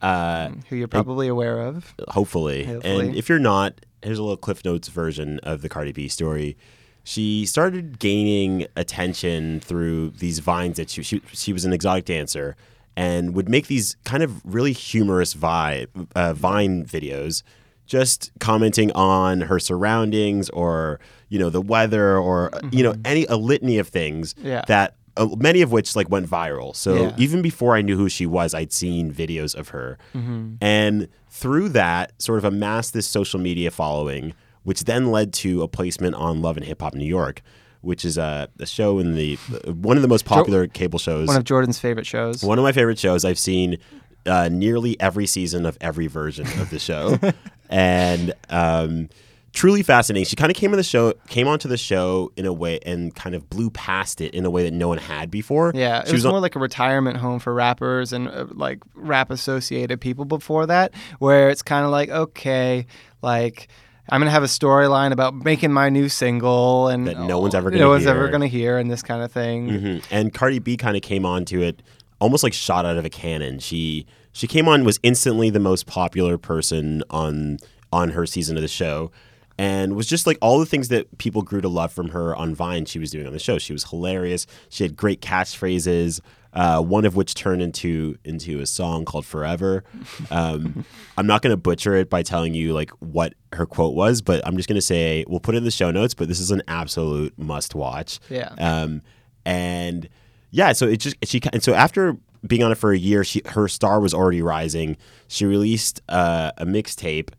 Uh, 0.00 0.50
Who 0.68 0.76
you're 0.76 0.86
probably 0.88 1.26
aware 1.28 1.60
of. 1.62 1.94
hopefully. 2.08 2.64
Hopefully. 2.64 3.08
And 3.08 3.16
if 3.16 3.28
you're 3.28 3.38
not, 3.40 3.80
here's 4.04 4.18
a 4.18 4.22
little 4.22 4.36
Cliff 4.36 4.64
Notes 4.64 4.88
version 4.88 5.38
of 5.42 5.62
the 5.62 5.68
Cardi 5.68 5.92
B 5.92 6.08
story. 6.08 6.56
She 7.02 7.44
started 7.46 7.98
gaining 7.98 8.66
attention 8.76 9.60
through 9.60 10.10
these 10.10 10.38
vines 10.38 10.76
that 10.78 10.88
she, 10.90 11.02
she, 11.02 11.20
she 11.32 11.52
was 11.52 11.64
an 11.64 11.72
exotic 11.72 12.04
dancer 12.06 12.56
and 12.96 13.34
would 13.34 13.48
make 13.48 13.66
these 13.66 13.96
kind 14.04 14.22
of 14.22 14.40
really 14.44 14.72
humorous 14.72 15.32
vi, 15.34 15.86
uh, 16.14 16.32
vine 16.32 16.84
videos 16.84 17.42
just 17.86 18.30
commenting 18.40 18.90
on 18.92 19.42
her 19.42 19.58
surroundings 19.58 20.48
or 20.50 20.98
you 21.28 21.38
know 21.38 21.50
the 21.50 21.60
weather 21.60 22.16
or 22.16 22.50
you 22.72 22.82
know 22.82 22.94
any 23.04 23.26
a 23.26 23.36
litany 23.36 23.76
of 23.76 23.88
things 23.88 24.32
Mm-hmm. 24.34 24.46
Yeah. 24.48 24.62
that 24.68 24.94
uh, 25.16 25.26
many 25.38 25.62
of 25.62 25.70
which 25.72 25.94
like 25.96 26.08
went 26.10 26.26
viral 26.28 26.74
so 26.74 26.94
Yeah. 26.94 27.14
even 27.18 27.42
before 27.42 27.76
i 27.76 27.82
knew 27.82 27.96
who 27.96 28.08
she 28.08 28.26
was 28.26 28.54
i'd 28.54 28.72
seen 28.72 29.12
videos 29.12 29.54
of 29.54 29.68
her 29.68 29.98
Mm-hmm. 30.14 30.54
and 30.60 31.08
through 31.28 31.68
that 31.70 32.20
sort 32.22 32.38
of 32.38 32.44
amassed 32.44 32.92
this 32.94 33.06
social 33.06 33.40
media 33.40 33.70
following 33.70 34.34
which 34.64 34.84
then 34.84 35.10
led 35.10 35.32
to 35.34 35.62
a 35.62 35.68
placement 35.68 36.14
on 36.14 36.40
Love 36.40 36.56
and 36.56 36.64
Hip 36.64 36.80
Hop 36.80 36.94
New 36.94 37.04
York, 37.04 37.42
which 37.82 38.02
is 38.02 38.16
a, 38.16 38.48
a 38.58 38.64
show 38.64 38.98
in 38.98 39.14
the 39.14 39.34
one 39.66 39.96
of 39.98 40.02
the 40.02 40.08
most 40.08 40.24
popular 40.34 40.66
cable 40.66 40.98
shows. 40.98 41.28
One 41.28 41.36
of 41.36 41.44
Jordan's 41.44 41.78
favorite 41.78 42.06
shows. 42.06 42.42
One 42.42 42.56
of 42.58 42.62
my 42.62 42.72
favorite 42.72 42.98
shows. 42.98 43.26
I've 43.26 43.38
seen 43.38 43.76
uh, 44.24 44.48
nearly 44.50 44.98
every 45.00 45.26
season 45.26 45.66
of 45.66 45.76
every 45.82 46.06
version 46.06 46.46
of 46.62 46.70
the 46.70 46.78
show, 46.78 47.18
and 47.68 48.32
um, 48.48 49.10
truly 49.54 49.82
fascinating. 49.82 50.26
She 50.26 50.36
kind 50.36 50.50
of 50.50 50.56
came 50.56 50.72
on 50.72 50.76
the 50.76 50.82
show, 50.82 51.14
came 51.28 51.48
onto 51.48 51.68
the 51.68 51.78
show 51.78 52.30
in 52.36 52.44
a 52.44 52.52
way, 52.52 52.78
and 52.84 53.14
kind 53.14 53.34
of 53.34 53.48
blew 53.48 53.70
past 53.70 54.20
it 54.20 54.34
in 54.34 54.44
a 54.44 54.50
way 54.50 54.64
that 54.64 54.72
no 54.72 54.88
one 54.88 54.98
had 54.98 55.30
before. 55.30 55.72
Yeah, 55.74 56.00
it 56.00 56.08
she 56.08 56.12
was, 56.12 56.26
on- 56.26 56.32
more 56.32 56.40
like 56.40 56.56
a 56.56 56.58
retirement 56.58 57.16
home 57.16 57.38
for 57.38 57.54
rappers 57.54 58.12
and 58.12 58.28
uh, 58.28 58.46
like 58.50 58.80
rap 58.94 59.30
associated 59.30 60.00
people 60.00 60.24
before 60.26 60.66
that, 60.66 60.92
where 61.20 61.48
it's 61.48 61.62
kind 61.62 61.84
of 61.86 61.90
like, 61.90 62.10
okay, 62.10 62.86
like 63.22 63.68
I'm 64.10 64.20
gonna 64.20 64.30
have 64.30 64.42
a 64.42 64.46
storyline 64.46 65.12
about 65.12 65.34
making 65.34 65.72
my 65.72 65.88
new 65.88 66.08
single 66.10 66.88
and 66.88 67.06
That 67.06 67.18
no 67.20 67.38
one's 67.38 67.54
ever 67.54 67.70
gonna 67.70 67.80
no 67.82 67.88
one's 67.88 68.06
ever 68.06 68.24
hear. 68.24 68.30
gonna 68.30 68.46
hear 68.48 68.76
and 68.76 68.90
this 68.90 69.02
kind 69.02 69.22
of 69.22 69.32
thing. 69.32 69.68
Mhm. 69.70 70.04
And 70.10 70.34
Cardi 70.34 70.58
B 70.58 70.76
kind 70.76 70.94
of 70.96 71.02
came 71.02 71.24
onto 71.24 71.62
it 71.62 71.80
almost 72.20 72.42
like 72.42 72.52
shot 72.52 72.84
out 72.84 72.96
of 72.98 73.04
a 73.06 73.08
cannon. 73.10 73.60
She 73.60 74.04
she 74.32 74.46
came 74.46 74.68
on 74.68 74.84
was 74.84 74.98
instantly 75.02 75.48
the 75.48 75.60
most 75.60 75.86
popular 75.86 76.36
person 76.36 77.02
on 77.08 77.58
on 77.92 78.10
her 78.10 78.26
season 78.26 78.56
of 78.56 78.62
the 78.62 78.68
show 78.68 79.10
and 79.58 79.94
was 79.94 80.06
just 80.06 80.26
like 80.26 80.38
all 80.40 80.58
the 80.58 80.66
things 80.66 80.88
that 80.88 81.18
people 81.18 81.42
grew 81.42 81.60
to 81.60 81.68
love 81.68 81.92
from 81.92 82.10
her 82.10 82.34
on 82.34 82.54
Vine 82.54 82.84
she 82.84 82.98
was 82.98 83.10
doing 83.10 83.26
on 83.26 83.32
the 83.32 83.38
show. 83.38 83.58
She 83.58 83.72
was 83.72 83.84
hilarious. 83.84 84.46
She 84.68 84.84
had 84.84 84.96
great 84.96 85.20
catchphrases. 85.20 86.20
Uh, 86.52 86.80
one 86.80 87.04
of 87.04 87.16
which 87.16 87.34
turned 87.34 87.60
into 87.60 88.16
into 88.24 88.60
a 88.60 88.66
song 88.66 89.04
called 89.04 89.26
"Forever." 89.26 89.82
Um, 90.30 90.84
I'm 91.18 91.26
not 91.26 91.42
going 91.42 91.50
to 91.52 91.56
butcher 91.56 91.96
it 91.96 92.08
by 92.08 92.22
telling 92.22 92.54
you 92.54 92.72
like 92.72 92.90
what 93.00 93.34
her 93.52 93.66
quote 93.66 93.94
was, 93.94 94.22
but 94.22 94.46
I'm 94.46 94.56
just 94.56 94.68
going 94.68 94.76
to 94.76 94.82
say 94.82 95.24
we'll 95.26 95.40
put 95.40 95.56
it 95.56 95.58
in 95.58 95.64
the 95.64 95.72
show 95.72 95.90
notes. 95.90 96.14
But 96.14 96.28
this 96.28 96.38
is 96.38 96.52
an 96.52 96.62
absolute 96.68 97.36
must 97.36 97.74
watch. 97.74 98.20
Yeah. 98.30 98.54
Um, 98.58 99.02
and 99.44 100.08
yeah, 100.52 100.72
so 100.72 100.86
it 100.86 100.98
just 100.98 101.16
she 101.24 101.40
and 101.52 101.60
so 101.60 101.74
after 101.74 102.16
being 102.46 102.62
on 102.62 102.70
it 102.70 102.76
for 102.76 102.92
a 102.92 102.98
year, 102.98 103.24
she 103.24 103.42
her 103.46 103.66
star 103.68 104.00
was 104.00 104.14
already 104.14 104.42
rising. 104.42 104.96
She 105.26 105.46
released 105.46 106.02
uh, 106.08 106.52
a 106.56 106.66
mixtape, 106.66 107.30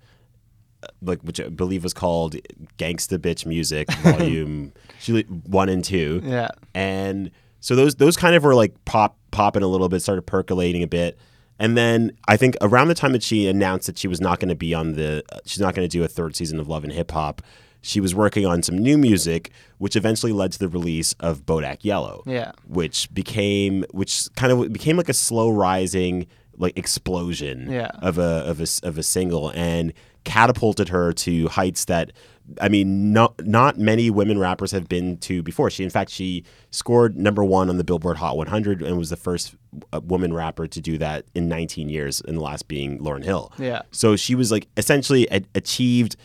like 1.02 1.22
which 1.22 1.40
I 1.40 1.50
believe 1.50 1.84
was 1.84 1.94
called 1.94 2.36
"Gangsta 2.78 3.18
Bitch 3.18 3.46
Music" 3.46 3.92
Volume 3.92 4.74
one 5.46 5.70
and 5.70 5.84
two, 5.84 6.22
Yeah. 6.24 6.50
and 6.74 7.32
so 7.60 7.76
those 7.76 7.96
those 7.96 8.18
kind 8.18 8.36
of 8.36 8.44
were 8.44 8.56
like 8.56 8.74
pop 8.86 9.18
popping 9.32 9.64
a 9.64 9.68
little 9.68 9.90
bit, 9.90 10.02
started 10.02 10.22
percolating 10.24 10.84
a 10.84 10.88
bit. 10.88 11.18
And 11.58 11.78
then 11.78 12.12
I 12.28 12.36
think 12.38 12.58
around 12.62 12.90
the 12.90 12.96
time 12.96 13.14
that 13.14 13.24
she 13.24 13.48
announced 13.48 13.88
that 13.88 13.98
she 13.98 14.08
was 14.10 14.20
not 14.20 14.40
going 14.40 14.50
to 14.50 14.56
be 14.56 14.74
on 14.74 14.94
the, 14.94 15.24
uh, 15.32 15.38
she's 15.46 15.62
not 15.62 15.74
going 15.74 15.88
to 15.88 15.92
do 15.98 16.04
a 16.04 16.08
third 16.08 16.36
season 16.36 16.60
of 16.60 16.68
Love 16.68 16.84
and 16.84 16.92
Hip 16.92 17.12
Hop, 17.12 17.42
she 17.82 18.02
was 18.02 18.14
working 18.14 18.46
on 18.46 18.62
some 18.62 18.78
new 18.78 18.98
music, 18.98 19.52
which 19.78 19.96
eventually 19.96 20.34
led 20.34 20.52
to 20.52 20.60
the 20.60 20.68
release 20.68 21.14
of 21.22 21.46
Bodak 21.46 21.78
Yellow 21.86 22.24
Yeah. 22.26 22.52
which 22.68 23.14
became 23.14 23.86
which 23.92 24.28
kind 24.36 24.52
of 24.52 24.74
became 24.74 24.98
like 24.98 25.08
a 25.08 25.14
slow 25.14 25.50
rising 25.50 26.28
like 26.58 26.78
explosion 26.78 27.70
Yeah. 27.72 27.92
of 28.02 28.18
a 28.18 28.44
of 28.46 28.60
a 28.60 28.66
of 28.84 28.98
a 28.98 29.04
single 29.04 29.50
and 29.56 29.94
catapulted 30.26 30.90
her 30.90 31.14
to 31.14 31.48
heights 31.48 31.86
that 31.86 32.12
I 32.60 32.70
mean 32.70 33.14
not 33.14 33.46
not 33.46 33.78
many 33.78 34.10
women 34.10 34.38
rappers 34.38 34.72
have 34.72 34.90
been 34.90 35.18
to 35.20 35.42
before. 35.42 35.70
She 35.70 35.84
in 35.84 35.90
fact 35.90 36.12
she 36.12 36.44
scored 36.72 37.18
number 37.18 37.44
1 37.44 37.70
on 37.70 37.78
the 37.78 37.84
Billboard 37.84 38.18
Hot 38.18 38.36
100 38.36 38.82
and 38.82 38.98
was 38.98 39.10
the 39.10 39.16
first 39.16 39.56
uh, 39.94 40.02
woman 40.04 40.34
rapper 40.34 40.68
to 40.68 40.82
do 40.82 40.98
that 40.98 41.26
in 41.34 41.48
19 41.48 41.90
years 41.90 42.22
and 42.22 42.38
the 42.38 42.42
last 42.42 42.68
being 42.68 43.00
Lauryn 43.00 43.24
Hill. 43.24 43.52
Yeah. 43.58 43.84
So 43.92 44.16
she 44.16 44.36
was 44.36 44.52
like 44.52 44.68
essentially 44.78 45.28
a- 45.32 45.46
achieved 45.56 46.18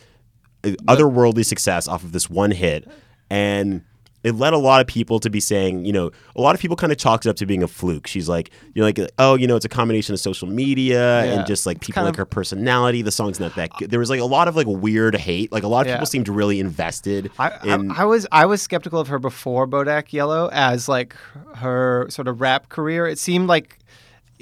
uh, 0.65 0.71
otherworldly 0.87 1.45
success 1.45 1.87
off 1.87 2.03
of 2.03 2.13
this 2.13 2.29
one 2.29 2.51
hit 2.51 2.89
and 3.31 3.83
it 4.23 4.33
led 4.35 4.53
a 4.53 4.59
lot 4.59 4.81
of 4.81 4.87
people 4.87 5.19
to 5.21 5.31
be 5.31 5.41
saying, 5.41 5.85
you 5.85 5.93
know, 5.93 6.11
a 6.37 6.41
lot 6.41 6.55
of 6.55 6.61
people 6.61 6.77
kind 6.77 6.93
of 6.93 6.99
chalked 6.99 7.25
it 7.27 7.31
up 7.31 7.37
to 7.37 7.47
being 7.47 7.63
a 7.63 7.69
fluke. 7.69 8.07
She's 8.07 8.29
like, 8.29 8.51
you're 8.75 8.85
like, 8.85 8.99
oh, 9.19 9.35
you 9.35 9.47
know, 9.47 9.57
it's 9.57 9.65
a 9.65 9.69
combination 9.71 10.13
of 10.13 10.21
social 10.21 10.47
media 10.47 11.25
Yeah. 11.25 11.33
and 11.39 11.47
just 11.47 11.65
like 11.67 11.81
people 11.81 11.95
kind 11.95 12.05
like 12.07 12.15
of- 12.15 12.19
her 12.19 12.25
personality. 12.27 13.03
The 13.03 13.11
song's 13.11 13.41
not 13.41 13.55
that 13.57 13.71
good. 13.79 13.91
There 13.91 13.99
was 13.99 14.11
like 14.11 14.21
a 14.21 14.25
lot 14.25 14.47
of 14.49 14.57
like 14.57 14.67
weird 14.67 15.15
hate. 15.17 15.51
Like 15.53 15.63
a 15.63 15.69
lot 15.69 15.83
of 15.83 15.87
Yeah. 15.89 15.95
people 15.97 16.07
seemed 16.07 16.29
really 16.29 16.61
invested 16.61 17.31
I, 17.39 17.53
in. 17.65 17.91
I, 17.91 18.03
I 18.03 18.05
was 18.05 18.27
I 18.31 18.47
was 18.47 18.61
skeptical 18.63 19.01
of 19.01 19.09
her 19.09 19.19
before 19.19 19.67
Bodak 19.67 20.13
Yellow 20.13 20.49
as 20.53 20.89
like 20.89 21.17
her 21.57 22.07
sort 22.11 22.29
of 22.29 22.41
rap 22.41 22.69
career. 22.69 23.07
It 23.07 23.19
seemed 23.19 23.49
like 23.49 23.79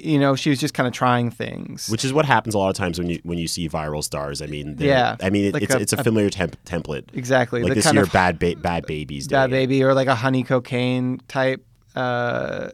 you 0.03 0.17
know 0.19 0.35
she 0.35 0.49
was 0.49 0.59
just 0.59 0.73
kind 0.73 0.87
of 0.87 0.93
trying 0.93 1.29
things. 1.31 1.89
which 1.89 2.03
is 2.05 2.11
what 2.13 2.25
happens 2.25 2.55
a 2.55 2.57
lot 2.57 2.69
of 2.69 2.75
times 2.75 2.97
when 2.99 3.09
you 3.09 3.19
when 3.23 3.37
you 3.37 3.47
see 3.47 3.67
viral 3.69 4.03
stars. 4.03 4.41
I 4.41 4.45
mean, 4.47 4.75
Yeah, 4.79 5.15
I 5.21 5.29
mean, 5.29 5.45
it, 5.45 5.53
like 5.53 5.63
it's 5.63 5.75
a- 5.75 5.79
it's 5.79 5.93
a 5.93 6.03
familiar 6.03 6.29
temp- 6.29 6.57
template. 6.65 7.05
exactly 7.13 7.61
Like 7.63 7.69
the 7.69 7.75
this 7.81 7.93
year, 7.93 8.05
bad 8.05 8.39
ba- 8.39 8.55
bad 8.55 8.85
babies. 8.85 9.27
bad 9.27 9.49
baby 9.51 9.83
or 9.83 9.93
like 9.93 10.07
a 10.07 10.15
honey 10.15 10.43
cocaine 10.43 11.19
type. 11.27 11.65
Uh, 11.95 12.69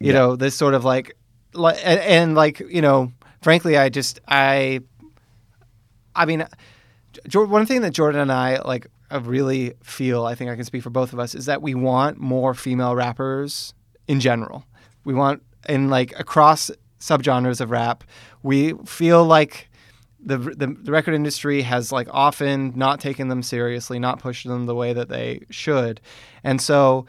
you 0.00 0.08
Yeah. 0.08 0.18
know 0.18 0.36
this 0.36 0.54
sort 0.54 0.74
of 0.74 0.84
like 0.84 1.16
like 1.54 1.78
and, 1.84 2.00
and 2.00 2.34
like 2.34 2.60
you 2.60 2.82
know 2.82 3.12
frankly 3.42 3.76
I 3.76 3.88
just 3.88 4.20
I 4.28 4.80
I 6.14 6.24
mean 6.26 6.46
one 7.34 7.66
thing 7.66 7.80
that 7.82 7.90
Jordan 7.92 8.20
and 8.20 8.32
I 8.32 8.60
like 8.62 8.86
uh, 9.10 9.20
really 9.20 9.72
feel 9.82 10.24
I 10.26 10.34
think 10.34 10.50
I 10.50 10.54
can 10.56 10.64
speak 10.64 10.82
for 10.82 10.90
both 10.90 11.12
of 11.12 11.18
us 11.18 11.34
is 11.34 11.46
that 11.46 11.62
we 11.62 11.74
want 11.74 12.18
more 12.18 12.54
female 12.54 12.94
rappers 12.94 13.72
in 14.06 14.20
general. 14.20 14.64
We 15.04 15.14
want 15.14 15.42
in 15.68 15.88
like 15.90 16.18
across 16.18 16.70
subgenres 17.00 17.60
of 17.60 17.70
rap. 17.70 18.04
We 18.42 18.74
feel 18.84 19.24
like 19.24 19.68
the, 20.20 20.36
the 20.36 20.76
the 20.82 20.90
record 20.92 21.14
industry 21.14 21.62
has 21.62 21.92
like 21.92 22.08
often 22.10 22.72
not 22.76 23.00
taken 23.00 23.28
them 23.28 23.42
seriously, 23.42 23.98
not 23.98 24.18
pushed 24.18 24.46
them 24.46 24.66
the 24.66 24.74
way 24.74 24.92
that 24.92 25.08
they 25.08 25.42
should, 25.50 26.00
and 26.42 26.60
so 26.60 27.06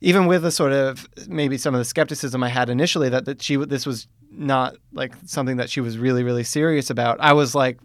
even 0.00 0.26
with 0.26 0.42
the 0.42 0.50
sort 0.50 0.72
of 0.72 1.08
maybe 1.26 1.58
some 1.58 1.74
of 1.74 1.78
the 1.80 1.84
skepticism 1.84 2.42
I 2.42 2.48
had 2.50 2.68
initially 2.70 3.08
that 3.08 3.24
that 3.24 3.42
she 3.42 3.56
this 3.56 3.86
was 3.86 4.06
not 4.30 4.76
like 4.92 5.14
something 5.24 5.56
that 5.56 5.70
she 5.70 5.80
was 5.80 5.96
really 5.98 6.22
really 6.22 6.44
serious 6.44 6.90
about, 6.90 7.18
I 7.20 7.32
was 7.32 7.54
like, 7.54 7.78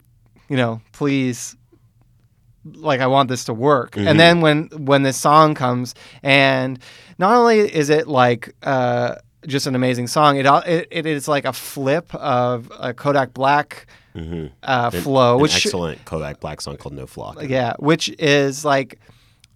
you 0.50 0.58
know, 0.58 0.82
please 0.92 1.56
like 2.66 3.00
I 3.02 3.08
want 3.08 3.30
this 3.30 3.46
to 3.46 3.54
work. 3.54 3.92
Mhm. 3.94 4.08
And 4.08 4.20
then 4.20 4.42
when 4.42 4.68
when 4.78 5.04
this 5.04 5.18
song 5.18 5.56
comes 5.56 5.96
and 6.22 6.80
not 7.18 7.36
only 7.36 7.60
is 7.60 7.90
it 7.90 8.08
like 8.08 8.54
uh 8.64 9.16
just 9.48 9.68
an 9.68 9.76
amazing 9.76 10.08
song, 10.08 10.38
it 10.38 10.46
it, 10.46 10.88
it 10.92 11.06
is 11.06 11.28
like 11.28 11.46
a 11.46 11.54
flip 11.54 12.14
of 12.16 12.72
a 12.80 12.94
Kodak 12.94 13.34
Black 13.34 13.88
Mhm. 14.16 14.52
uh, 14.62 14.92
An- 14.94 15.02
flow, 15.02 15.36
An 15.36 15.42
which 15.42 15.56
excellent 15.66 16.06
Kodak 16.06 16.40
Black 16.40 16.62
song 16.62 16.78
called 16.78 16.94
"No 16.94 17.08
Flock." 17.08 17.38
yeah, 17.44 17.74
which 17.80 18.10
is 18.20 18.64
like 18.64 19.00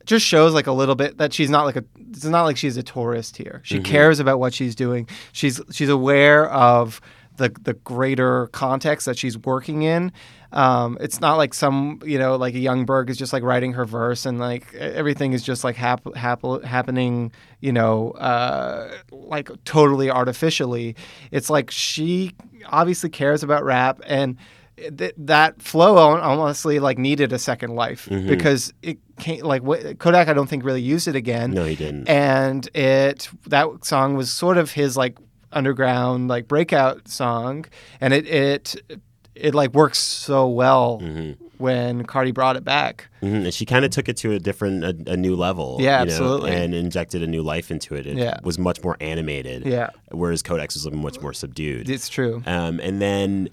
just 0.06 0.26
shows 0.26 0.54
like 0.54 0.68
a 0.68 0.72
little 0.72 0.96
bit 0.96 1.18
that 1.18 1.34
she's 1.34 1.50
not 1.50 1.66
like 1.66 1.76
a 1.76 1.84
it's 2.12 2.24
not 2.26 2.44
like 2.44 2.58
she's 2.58 2.78
a 2.78 2.84
tourist 2.84 3.38
here. 3.38 3.62
She 3.64 3.80
Mhm. 3.80 3.86
cares 3.86 4.20
about 4.20 4.40
what 4.40 4.54
she's 4.54 4.74
doing. 4.76 5.08
She's 5.34 5.60
she's 5.72 5.90
aware 5.90 6.50
of 6.50 7.02
the 7.38 7.52
the 7.62 7.74
greater 7.74 8.48
context 8.48 9.06
that 9.06 9.18
she's 9.18 9.38
working 9.38 9.84
in. 9.84 10.12
Um, 10.52 10.98
it's 11.02 11.20
not 11.20 11.38
like 11.38 11.54
some 11.54 12.00
you 12.06 12.18
know 12.18 12.36
like 12.38 12.56
a 12.56 12.60
young 12.60 12.86
Berg 12.86 13.10
is 13.10 13.18
just 13.18 13.34
like 13.34 13.44
writing 13.44 13.74
her 13.74 13.86
verse 13.86 14.26
and 14.26 14.40
like 14.40 14.74
everything 14.76 15.34
is 15.34 15.44
just 15.44 15.64
like 15.64 15.76
hap- 15.76 16.16
hap- 16.16 16.64
happening 16.64 17.32
you 17.60 17.74
know 17.74 18.12
uh, 18.12 18.92
like 19.12 19.50
totally 19.66 20.10
artificially. 20.10 20.96
It's 21.32 21.50
like 21.50 21.70
she 21.72 22.34
obviously 22.68 23.10
cares 23.10 23.44
about 23.44 23.64
rap 23.64 24.00
and 24.06 24.38
th- 24.98 25.14
that 25.18 25.62
flow 25.62 25.96
hon- 25.96 26.22
honestly 26.22 26.80
like 26.80 26.98
needed 26.98 27.34
a 27.34 27.40
second 27.40 27.76
life 27.76 28.08
Mhm. 28.10 28.28
because 28.28 28.74
it 28.82 28.98
can't 29.20 29.44
like 29.44 29.64
what, 29.64 30.00
Kodak 30.00 30.28
I 30.28 30.34
don't 30.34 30.48
think 30.48 30.64
really 30.64 30.82
used 30.82 31.08
it 31.08 31.16
again 31.16 31.52
No, 31.52 31.66
he 31.66 31.76
didn't. 31.76 32.08
and 32.08 32.68
it 32.76 33.30
that 33.48 33.68
song 33.84 34.16
was 34.16 34.32
sort 34.32 34.58
of 34.58 34.72
his 34.72 34.96
like 34.96 35.18
underground 35.52 36.28
like 36.28 36.48
breakout 36.48 37.08
song 37.08 37.66
and 38.02 38.14
it 38.14 38.28
it 38.28 38.76
it 39.40 39.54
like 39.56 39.74
works 39.74 40.00
so 40.00 40.48
well 40.48 41.00
hmm 41.00 41.32
when 41.58 42.04
Cardi 42.04 42.32
brought 42.32 42.56
it 42.56 42.64
back 42.64 43.08
hmm 43.20 43.26
And 43.46 43.52
she 43.54 43.66
kind 43.66 43.84
of 43.84 43.90
took 43.90 44.08
it 44.08 44.16
to 44.18 44.32
a 44.34 44.38
different, 44.40 44.84
a, 44.84 45.14
a 45.14 45.18
new 45.18 45.36
level. 45.36 45.78
Yeah, 45.80 46.02
you 46.02 46.06
know, 46.06 46.12
absolutely. 46.14 46.52
and 46.56 46.76
injected 46.76 47.24
a 47.24 47.28
new 47.28 47.42
life 47.42 47.72
into 47.72 47.96
it. 47.96 48.06
It 48.06 48.16
Yeah. 48.16 48.38
was 48.44 48.60
much 48.60 48.84
more 48.84 48.96
animated. 49.02 49.66
yeah 49.66 49.90
Whereas 50.12 50.44
Kodak's 50.44 50.76
was 50.76 50.86
looking 50.86 51.02
much 51.02 51.20
more 51.20 51.34
subdued. 51.34 51.90
it's 51.90 52.10
true 52.10 52.44
Um, 52.46 52.80
and 52.80 53.02
then, 53.02 53.50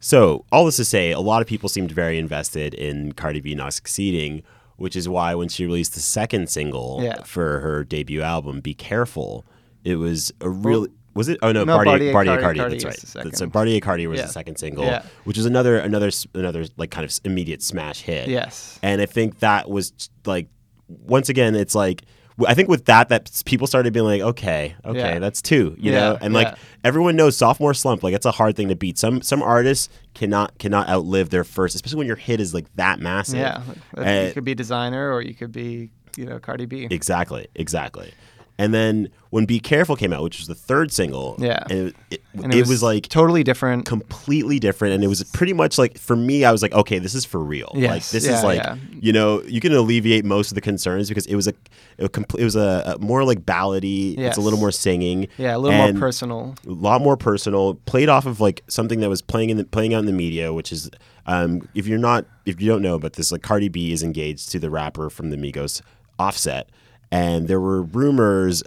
so 0.00 0.44
all 0.52 0.66
this 0.66 0.76
to 0.76 0.84
say, 0.84 1.12
a 1.12 1.20
lot 1.20 1.40
of 1.40 1.48
people 1.48 1.68
seemed 1.70 1.90
very 1.92 2.18
invested 2.18 2.74
in 2.74 3.12
Cardi 3.12 3.40
B 3.40 3.54
not 3.54 3.72
succeeding, 3.72 4.42
which 4.76 4.94
is 4.94 5.08
why 5.08 5.34
when 5.34 5.48
she 5.48 5.64
released 5.64 5.94
the 5.94 6.00
second 6.00 6.50
single 6.50 7.00
Yeah. 7.02 7.22
for 7.24 7.60
her 7.60 7.84
debut 7.84 8.20
album, 8.22 8.60
"Be 8.60 8.74
Careful," 8.74 9.44
it 9.82 9.96
was 9.96 10.30
a 10.42 10.48
really. 10.50 10.88
Was 11.14 11.28
it? 11.28 11.38
Oh 11.42 11.50
no, 11.52 11.64
No, 11.64 11.76
Cardi. 11.76 12.12
Cardi 12.12 12.28
That's 12.60 12.84
right. 12.84 13.24
That's, 13.24 13.38
so 13.38 13.46
Bartier 13.46 13.80
Cardi 13.80 14.06
was 14.06 14.18
Yeah. 14.20 14.26
the 14.26 14.32
second 14.32 14.56
single, 14.58 14.84
Yeah. 14.84 15.02
which 15.24 15.36
was 15.36 15.46
another 15.46 15.76
another 15.78 16.10
another 16.34 16.66
like 16.76 16.90
kind 16.90 17.04
of 17.04 17.18
immediate 17.24 17.62
smash 17.62 18.02
hit. 18.02 18.28
yes 18.28 18.78
And 18.82 19.00
I 19.00 19.06
think 19.06 19.40
that 19.40 19.68
was 19.68 19.92
like 20.24 20.48
once 20.88 21.28
again, 21.28 21.54
it's 21.54 21.74
like 21.74 22.02
I 22.46 22.54
think 22.54 22.70
with 22.70 22.86
that, 22.86 23.10
that 23.10 23.42
people 23.44 23.66
started 23.66 23.92
being 23.92 24.06
like, 24.06 24.22
okay, 24.22 24.74
okay, 24.84 24.98
Yeah. 24.98 25.18
that's 25.18 25.42
two, 25.42 25.74
you 25.78 25.92
know, 25.92 26.16
and 26.22 26.32
like 26.32 26.54
everyone 26.84 27.14
knows 27.14 27.36
sophomore 27.36 27.74
slump, 27.74 28.02
like 28.02 28.14
it's 28.14 28.24
a 28.24 28.30
hard 28.30 28.56
thing 28.56 28.68
to 28.68 28.76
beat. 28.76 28.96
Some 28.96 29.20
some 29.20 29.42
artists 29.42 29.90
cannot 30.14 30.56
cannot 30.58 30.88
outlive 30.88 31.28
their 31.30 31.44
first, 31.44 31.74
especially 31.74 31.98
when 31.98 32.06
your 32.06 32.16
hit 32.16 32.40
is 32.40 32.54
like 32.54 32.64
that 32.76 32.98
massive. 32.98 33.40
Yeah, 33.40 33.62
you 33.96 34.02
Uh, 34.02 34.32
could 34.32 34.44
be 34.44 34.54
Desiigner 34.54 35.12
or 35.12 35.20
you 35.20 35.34
could 35.34 35.52
be 35.52 35.90
you 36.16 36.24
know 36.24 36.38
Cardi 36.38 36.64
B. 36.66 36.88
Exactly, 36.90 37.46
exactly. 37.54 38.12
And 38.60 38.74
then 38.74 39.08
when 39.30 39.46
"Be 39.46 39.58
Careful" 39.58 39.96
came 39.96 40.12
out, 40.12 40.22
which 40.22 40.38
was 40.38 40.46
the 40.48 40.54
third 40.54 40.92
single, 40.92 41.36
Yeah. 41.38 41.62
and 41.70 41.88
it, 41.88 41.94
it, 42.10 42.22
And 42.34 42.52
it 42.54 42.66
was, 42.66 42.82
like 42.82 43.08
totally 43.08 43.42
different. 43.42 43.86
completely 43.86 44.58
different, 44.58 44.94
and 44.94 45.02
it 45.02 45.06
was 45.06 45.24
pretty 45.24 45.54
much 45.54 45.78
like 45.78 45.96
for 45.96 46.14
me, 46.14 46.44
I 46.44 46.52
was 46.52 46.60
like, 46.60 46.74
okay, 46.74 46.98
this 46.98 47.14
is 47.14 47.24
for 47.24 47.40
real. 47.42 47.70
like 47.74 48.04
this 48.08 48.26
yeah, 48.26 48.36
is 48.36 48.44
like 48.44 48.58
yeah. 48.58 48.76
you 49.00 49.12
know 49.14 49.40
you 49.44 49.60
can 49.60 49.72
alleviate 49.72 50.26
most 50.26 50.50
of 50.50 50.56
the 50.56 50.60
concerns 50.60 51.08
because 51.08 51.24
it 51.24 51.36
was 51.36 51.46
a 51.48 51.54
it 51.96 52.02
was, 52.02 52.10
compl- 52.10 52.38
it 52.38 52.44
was 52.44 52.54
a, 52.56 52.96
a 52.96 52.98
more 52.98 53.24
like 53.24 53.40
ballady. 53.46 54.18
It's 54.18 54.36
a 54.36 54.42
little 54.42 54.58
more 54.58 54.72
singing. 54.72 55.28
yeah, 55.38 55.56
a 55.56 55.58
little 55.58 55.78
more 55.92 55.98
personal. 55.98 56.54
a 56.66 56.70
lot 56.70 57.00
more 57.00 57.16
personal. 57.16 57.74
Played 57.86 58.10
off 58.10 58.26
of 58.26 58.40
like 58.40 58.62
something 58.68 59.00
that 59.00 59.08
was 59.08 59.22
playing 59.22 59.48
in 59.48 59.56
the, 59.56 59.64
playing 59.64 59.94
out 59.94 60.00
in 60.00 60.06
the 60.06 60.12
media, 60.12 60.52
which 60.52 60.70
is 60.70 60.90
um, 61.24 61.66
if 61.74 61.86
you're 61.86 61.98
not 61.98 62.26
if 62.44 62.60
you 62.60 62.68
don't 62.68 62.82
know 62.82 62.94
about 62.94 63.14
this, 63.14 63.32
like 63.32 63.40
Cardi 63.42 63.70
B 63.70 63.90
is 63.92 64.02
engaged 64.02 64.50
to 64.52 64.58
the 64.58 64.68
rapper 64.68 65.08
from 65.08 65.30
the 65.30 65.36
Migos, 65.38 65.80
Offset, 66.18 66.68
and 67.10 67.48
there 67.48 67.60
were 67.60 67.82
rumors. 67.82 68.62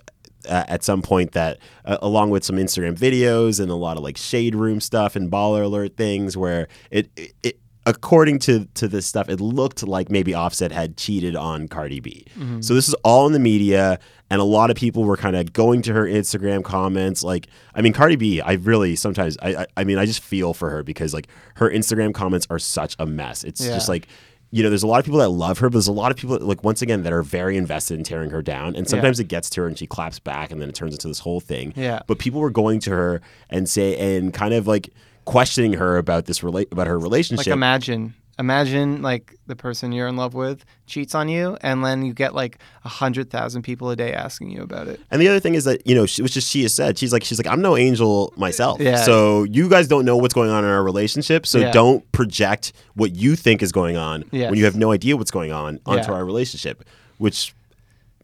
Uh, 0.50 0.62
at 0.68 0.84
some 0.84 1.02
point, 1.02 1.32
that 1.32 1.58
uh, 1.86 1.98
along 2.02 2.30
with 2.30 2.44
some 2.44 2.58
Instagram 2.58 2.98
videos 3.00 3.62
and 3.62 3.72
a 3.72 3.76
lot 3.76 3.96
of 3.96 4.04
like 4.04 4.18
shade 4.18 4.56
room 4.56 4.82
stuff 4.82 5.16
and 5.16 5.32
baller 5.32 5.64
alert 5.64 5.96
things, 5.96 6.36
where 6.36 6.68
it, 6.92 7.10
it, 7.16 7.32
it 7.44 7.60
according 7.86 8.40
to 8.40 8.66
to 8.74 8.90
this 8.90 9.06
stuff, 9.06 9.30
it 9.30 9.40
looked 9.40 9.88
like 9.88 10.10
maybe 10.12 10.34
Offset 10.34 10.74
had 10.74 10.98
cheated 10.98 11.38
on 11.38 11.70
Cardi 11.70 12.02
B. 12.02 12.26
So 12.60 12.74
this 12.74 12.90
is 12.90 12.94
all 13.06 13.26
in 13.26 13.32
the 13.32 13.40
media, 13.40 14.00
and 14.30 14.42
a 14.42 14.44
lot 14.44 14.70
of 14.70 14.76
people 14.76 15.06
were 15.06 15.16
kind 15.16 15.38
of 15.38 15.54
going 15.54 15.82
to 15.84 15.94
her 15.94 16.04
Instagram 16.06 16.62
comments. 16.62 17.24
Like, 17.24 17.48
I 17.74 17.82
mean, 17.82 17.94
Cardi 17.94 18.18
B, 18.18 18.42
I 18.42 18.56
really 18.56 18.98
sometimes, 18.98 19.38
I, 19.42 19.56
I, 19.56 19.66
I 19.78 19.84
mean, 19.86 19.98
I 19.98 20.06
just 20.06 20.22
feel 20.22 20.54
for 20.54 20.70
her 20.72 20.84
because 20.84 21.14
like 21.14 21.30
her 21.56 21.70
Instagram 21.70 22.14
comments 22.14 22.48
are 22.50 22.60
such 22.60 22.98
a 23.00 23.06
mess. 23.06 23.46
It's 23.46 23.62
Yeah. 23.66 23.76
just 23.76 23.88
like. 23.88 24.10
You 24.56 24.62
know, 24.62 24.70
there's 24.70 24.84
a 24.84 24.88
lot 24.88 25.00
of 25.00 25.06
people 25.06 25.20
that 25.20 25.30
love 25.30 25.58
her, 25.58 25.68
but 25.68 25.74
there's 25.74 25.88
a 25.88 25.92
lot 25.92 26.12
of 26.12 26.18
people, 26.18 26.38
that, 26.38 26.46
like 26.46 26.64
once 26.64 26.84
again, 26.84 27.02
that 27.02 27.12
are 27.12 27.24
very 27.24 27.58
invested 27.58 27.98
in 27.98 28.04
tearing 28.04 28.30
her 28.30 28.44
down. 28.44 28.76
And 28.76 28.88
sometimes 28.88 29.20
it 29.20 29.28
gets 29.28 29.50
to 29.50 29.62
her, 29.62 29.68
and 29.68 29.76
she 29.76 29.88
claps 29.88 30.20
back, 30.20 30.52
and 30.52 30.62
then 30.62 30.70
it 30.70 30.76
turns 30.76 30.94
into 30.94 31.08
this 31.08 31.18
whole 31.18 31.40
thing. 31.40 31.74
Yeah. 31.76 32.02
But 32.06 32.20
people 32.20 32.40
were 32.40 32.52
going 32.52 32.80
to 32.82 32.92
her 32.92 33.22
and 33.50 33.68
say, 33.68 34.18
and 34.18 34.32
kind 34.32 34.54
of 34.54 34.68
like 34.68 34.92
questioning 35.26 35.74
her 35.74 35.98
about 35.98 36.26
this 36.26 36.44
relate 36.44 36.68
about 36.72 36.86
her 36.86 37.00
relationship. 37.00 37.48
Like 37.48 37.54
imagine, 37.54 38.14
imagine 38.40 39.02
like 39.02 39.36
the 39.48 39.56
person 39.56 39.92
you're 39.92 40.08
in 40.08 40.16
love 40.16 40.34
with 40.34 40.66
cheats 40.88 41.14
on 41.16 41.30
you, 41.30 41.58
and 41.62 41.84
then 41.86 42.04
you 42.04 42.14
get 42.14 42.34
like 42.34 42.60
a 42.84 42.90
hundred 42.90 43.30
thousand 43.30 43.62
people 43.62 43.90
a 43.90 43.96
day 43.96 44.14
asking 44.14 44.50
you 44.50 44.62
about 44.62 44.88
it. 44.88 45.00
And 45.12 45.22
the 45.22 45.28
other 45.28 45.40
thing 45.40 45.56
is 45.56 45.64
that 45.66 45.86
you 45.86 45.94
know, 45.96 46.06
she, 46.06 46.22
which 46.22 46.36
is 46.38 46.48
she 46.48 46.64
has 46.64 46.74
said, 46.74 46.98
she's 46.98 47.14
like, 47.14 47.24
she's 47.24 47.38
like, 47.38 47.48
I'm 47.48 47.62
no 47.62 47.78
angel 47.78 48.34
myself. 48.38 48.80
Yeah. 48.82 48.98
So 48.98 49.44
you 49.44 49.70
guys 49.70 49.88
don't 49.88 50.06
know 50.06 50.18
what's 50.18 50.34
going 50.34 50.50
on 50.50 50.64
in 50.64 50.70
our 50.70 50.84
relationship. 50.84 51.46
So 51.46 51.60
Yeah. 51.60 51.72
don't 51.72 52.10
project 52.12 52.74
what 52.96 53.16
you 53.16 53.36
think 53.36 53.62
is 53.62 53.72
going 53.72 53.98
on 53.98 54.24
Yes. 54.32 54.50
when 54.50 54.58
you 54.60 54.66
have 54.66 54.76
no 54.76 54.92
idea 54.92 55.16
what's 55.18 55.32
going 55.32 55.52
on 55.52 55.80
onto 55.86 56.10
Yeah. 56.10 56.18
our 56.18 56.26
relationship. 56.26 56.84
Which, 57.20 57.54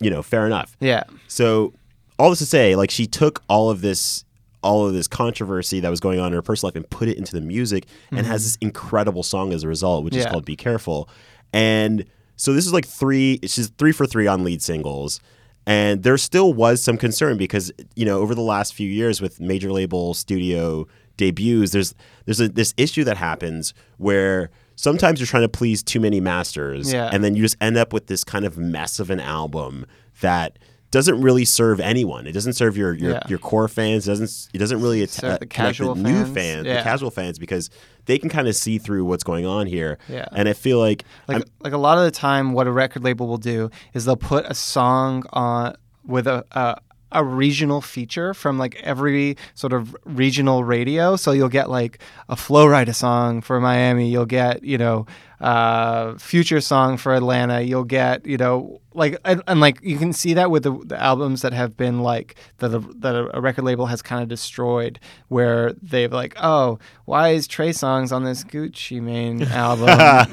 you 0.02 0.10
know, 0.10 0.24
fair 0.24 0.46
enough. 0.46 0.76
Yeah, 0.80 1.04
So 1.28 1.74
all 2.18 2.30
this 2.32 2.40
to 2.40 2.46
say, 2.46 2.76
like 2.76 2.92
she 2.92 3.06
took 3.08 3.44
all 3.48 3.70
of 3.70 3.82
this 3.82 4.26
all 4.62 4.86
of 4.88 4.94
this 4.94 5.08
controversy 5.08 5.80
that 5.80 5.90
was 5.90 6.00
going 6.00 6.20
on 6.20 6.28
in 6.28 6.34
her 6.34 6.42
personal 6.42 6.70
life 6.70 6.76
and 6.76 6.90
put 6.90 7.08
it 7.08 7.18
into 7.18 7.34
the 7.34 7.42
music 7.42 7.86
and 8.12 8.26
has 8.26 8.44
this 8.44 8.58
incredible 8.62 9.24
song 9.24 9.54
as 9.54 9.64
a 9.64 9.68
result, 9.68 10.04
which 10.04 10.16
is 10.16 10.24
Mm-hmm. 10.24 10.32
Called 10.32 10.46
Be 10.46 10.56
Careful. 10.56 11.10
And 11.54 12.06
so 12.36 12.54
this 12.54 12.66
is 12.66 12.74
like 12.74 12.86
three 12.88 13.40
she's 13.44 13.70
three 13.78 13.92
for 13.92 14.06
three 14.06 14.28
on 14.28 14.44
lead 14.44 14.62
singles. 14.62 15.20
And 15.66 16.04
there 16.04 16.18
still 16.18 16.54
was 16.54 16.82
some 16.82 16.98
concern 16.98 17.38
because, 17.38 17.72
you 17.96 18.06
know, 18.06 18.20
over 18.20 18.34
the 18.34 18.42
last 18.42 18.74
few 18.74 18.90
years 18.90 19.22
with 19.22 19.40
major 19.40 19.72
label 19.72 20.14
studio 20.14 20.88
debuts, 21.18 21.72
there's 21.72 21.94
there's 22.26 22.40
a, 22.40 22.50
this 22.50 22.74
issue 22.78 23.04
that 23.04 23.18
happens 23.18 23.74
where 23.98 24.50
sometimes 24.76 25.20
you're 25.20 25.28
trying 25.28 25.44
to 25.44 25.50
please 25.50 25.84
too 25.84 26.00
many 26.00 26.20
masters 26.22 26.92
Yeah. 26.92 27.10
and 27.12 27.24
then 27.24 27.36
you 27.36 27.42
just 27.44 27.58
end 27.62 27.78
up 27.78 27.92
with 27.94 28.08
this 28.08 28.24
kind 28.24 28.46
of 28.46 28.58
mess 28.58 29.00
of 29.00 29.10
an 29.10 29.20
album 29.20 29.86
that 30.22 30.58
doesn't 30.92 31.22
really 31.22 31.46
serve 31.46 31.80
anyone. 31.80 32.26
It 32.28 32.32
doesn't 32.32 32.54
serve 32.54 32.76
your 32.78 32.94
your, 32.94 33.12
Yeah. 33.12 33.20
your 33.28 33.40
core 33.40 33.68
fans. 33.68 34.08
It 34.08 34.12
doesn't 34.12 34.50
it 34.54 34.58
doesn't 34.58 34.82
really 34.82 35.04
att- 35.04 35.10
Serve 35.12 35.40
the 35.40 35.46
casual 35.46 35.96
new 35.96 36.24
fans. 36.26 36.34
fans, 36.34 36.64
the 36.66 36.82
casual 36.84 37.12
fans, 37.12 37.38
because 37.40 37.70
they 38.06 38.18
can 38.18 38.30
kind 38.30 38.48
of 38.48 38.56
see 38.56 38.78
through 38.80 39.06
what's 39.06 39.24
going 39.24 39.46
on 39.46 39.68
here. 39.68 39.98
Yeah. 40.08 40.26
And 40.32 40.50
I 40.50 40.54
feel 40.54 40.80
like, 40.80 41.04
like 41.28 41.38
I'm- 41.38 41.48
like 41.62 41.74
a 41.74 41.78
lot 41.78 41.98
of 41.98 42.06
the 42.06 42.12
time, 42.12 42.54
what 42.54 42.66
a 42.68 42.72
record 42.72 43.04
label 43.04 43.28
will 43.28 43.38
do 43.38 43.70
is 43.94 44.06
they'll 44.06 44.16
put 44.16 44.46
a 44.48 44.54
song 44.56 45.24
on 45.32 45.76
with 46.06 46.28
a. 46.28 46.44
a 46.52 46.78
a 47.12 47.24
regional 47.24 47.82
feature 47.82 48.34
from 48.34 48.58
like 48.58 48.76
every 48.84 49.36
sort 49.56 49.74
of 49.74 49.96
regional 50.06 50.64
radio. 50.64 51.16
So 51.16 51.32
you'll 51.32 51.50
get 51.50 51.70
like 51.70 52.00
a 52.28 52.36
Flo 52.36 52.66
Rida 52.68 52.94
song 52.94 53.42
for 53.42 53.60
Miami. 53.60 54.10
You'll 54.10 54.26
get, 54.26 54.64
you 54.64 54.78
know, 54.78 55.06
uh, 55.42 56.18
future 56.18 56.60
song 56.62 56.98
for 56.98 57.14
Atlanta. 57.16 57.62
You'll 57.62 57.86
get, 57.86 58.26
you 58.26 58.38
know, 58.38 58.82
like, 58.94 59.18
and, 59.24 59.42
and 59.48 59.62
like 59.62 59.80
you 59.82 59.98
can 59.98 60.12
see 60.14 60.34
that 60.34 60.52
with 60.52 60.64
the, 60.64 60.72
the 60.86 61.02
albums 61.02 61.42
that 61.42 61.54
have 61.54 61.78
been 61.78 62.02
like, 62.02 62.36
that 62.58 62.74
a, 62.74 62.80
that 63.00 63.16
a 63.34 63.40
record 63.40 63.64
label 63.64 63.86
has 63.86 64.02
kind 64.02 64.22
of 64.22 64.28
destroyed, 64.28 65.00
where 65.30 65.74
they've 65.82 66.12
like, 66.12 66.36
oh, 66.42 66.78
why 67.06 67.30
is 67.30 67.48
Trey 67.48 67.70
Songz 67.70 68.12
on 68.12 68.24
this 68.26 68.44
Gucci 68.44 69.02
Mane 69.02 69.42
album? 69.52 69.88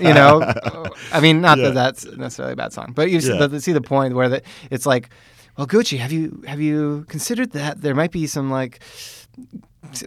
you 0.05 0.13
know, 0.13 0.43
I 1.13 1.21
mean, 1.21 1.41
not 1.41 1.59
Yeah. 1.59 1.67
that 1.69 1.75
that's 1.75 2.05
necessarily 2.17 2.55
a 2.55 2.57
bad 2.57 2.73
song, 2.73 2.93
but 2.95 3.11
you 3.11 3.21
see, 3.21 3.39
the, 3.39 3.61
see 3.61 3.73
the 3.73 3.81
point 3.81 4.15
where 4.15 4.29
that 4.29 4.45
it's 4.71 4.87
like, 4.87 5.09
well, 5.57 5.67
Gucci, 5.67 5.99
have 5.99 6.13
you 6.13 6.43
have 6.47 6.61
you 6.61 7.05
considered 7.09 7.53
that 7.53 7.81
there 7.81 7.95
might 7.95 8.13
be 8.13 8.27
some 8.27 8.51
like 8.51 8.81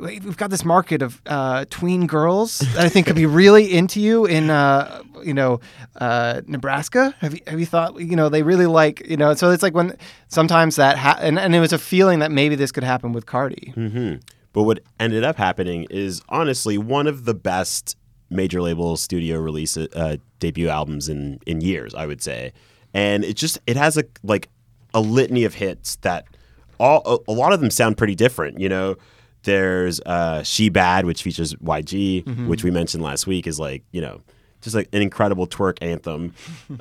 we've 0.02 0.38
got 0.38 0.50
this 0.50 0.66
market 0.66 1.02
of 1.02 1.22
uh, 1.26 1.66
tween 1.70 2.06
girls 2.08 2.60
that 2.60 2.86
I 2.86 2.90
think 2.90 3.08
could 3.08 3.16
be 3.16 3.26
really 3.42 3.74
into 3.74 4.00
you 4.00 4.26
in 4.26 4.50
uh, 4.50 5.02
you 5.24 5.34
know 5.34 5.60
uh, 6.00 6.42
Nebraska. 6.48 7.16
Have 7.20 7.34
you 7.34 7.40
have 7.48 7.60
you 7.60 7.66
thought 7.66 8.00
you 8.00 8.16
know 8.16 8.30
they 8.30 8.44
really 8.44 8.66
like 8.66 9.08
you 9.08 9.18
know? 9.18 9.34
So 9.34 9.52
it's 9.52 9.64
like 9.64 9.74
when 9.74 9.98
sometimes 10.28 10.76
that 10.76 10.98
ha- 10.98 11.18
and 11.22 11.40
and 11.40 11.56
it 11.56 11.60
was 11.60 11.74
a 11.74 11.80
feeling 11.80 12.20
that 12.20 12.32
maybe 12.32 12.56
this 12.56 12.72
could 12.72 12.84
happen 12.84 13.14
with 13.14 13.26
Cardi. 13.26 13.72
hmm 13.76 14.16
But 14.54 14.64
what 14.64 14.80
ended 15.00 15.24
up 15.24 15.38
happening 15.38 15.88
is 15.90 16.22
honestly 16.30 16.78
one 16.78 17.08
of 17.08 17.26
the 17.26 17.34
best 17.34 17.96
major 18.30 18.62
label 18.62 18.96
studio 18.98 19.40
release 19.40 19.78
uh, 19.78 20.18
debut 20.40 20.70
albums 20.70 21.10
in 21.10 21.40
in 21.46 21.62
years, 21.62 21.94
I 21.96 22.06
would 22.06 22.22
say. 22.22 22.54
And 22.94 23.24
it 23.24 23.36
just 23.36 23.60
it 23.68 23.78
has 23.78 23.98
a 23.98 24.04
like 24.24 24.50
a 24.94 25.02
litany 25.02 25.44
of 25.44 25.56
hits 25.56 25.98
that 25.98 26.26
all 26.80 27.02
a, 27.28 27.32
a 27.32 27.34
lot 27.34 27.54
of 27.54 27.60
them 27.62 27.70
sound 27.70 27.98
pretty 27.98 28.16
different. 28.16 28.60
You 28.60 28.70
know, 28.70 28.96
there's 29.44 30.00
uh, 30.02 30.44
"She 30.44 30.70
Bad," 30.70 31.06
which 31.06 31.24
features 31.24 31.54
YG, 31.56 32.48
which 32.48 32.64
we 32.64 32.72
mentioned 32.72 33.04
last 33.04 33.28
week, 33.28 33.48
is 33.48 33.60
like 33.60 33.84
you 33.92 34.02
know 34.02 34.22
just 34.62 34.76
like 34.76 34.90
an 34.94 35.02
incredible 35.02 35.48
twerk 35.48 35.78
anthem. 35.82 36.34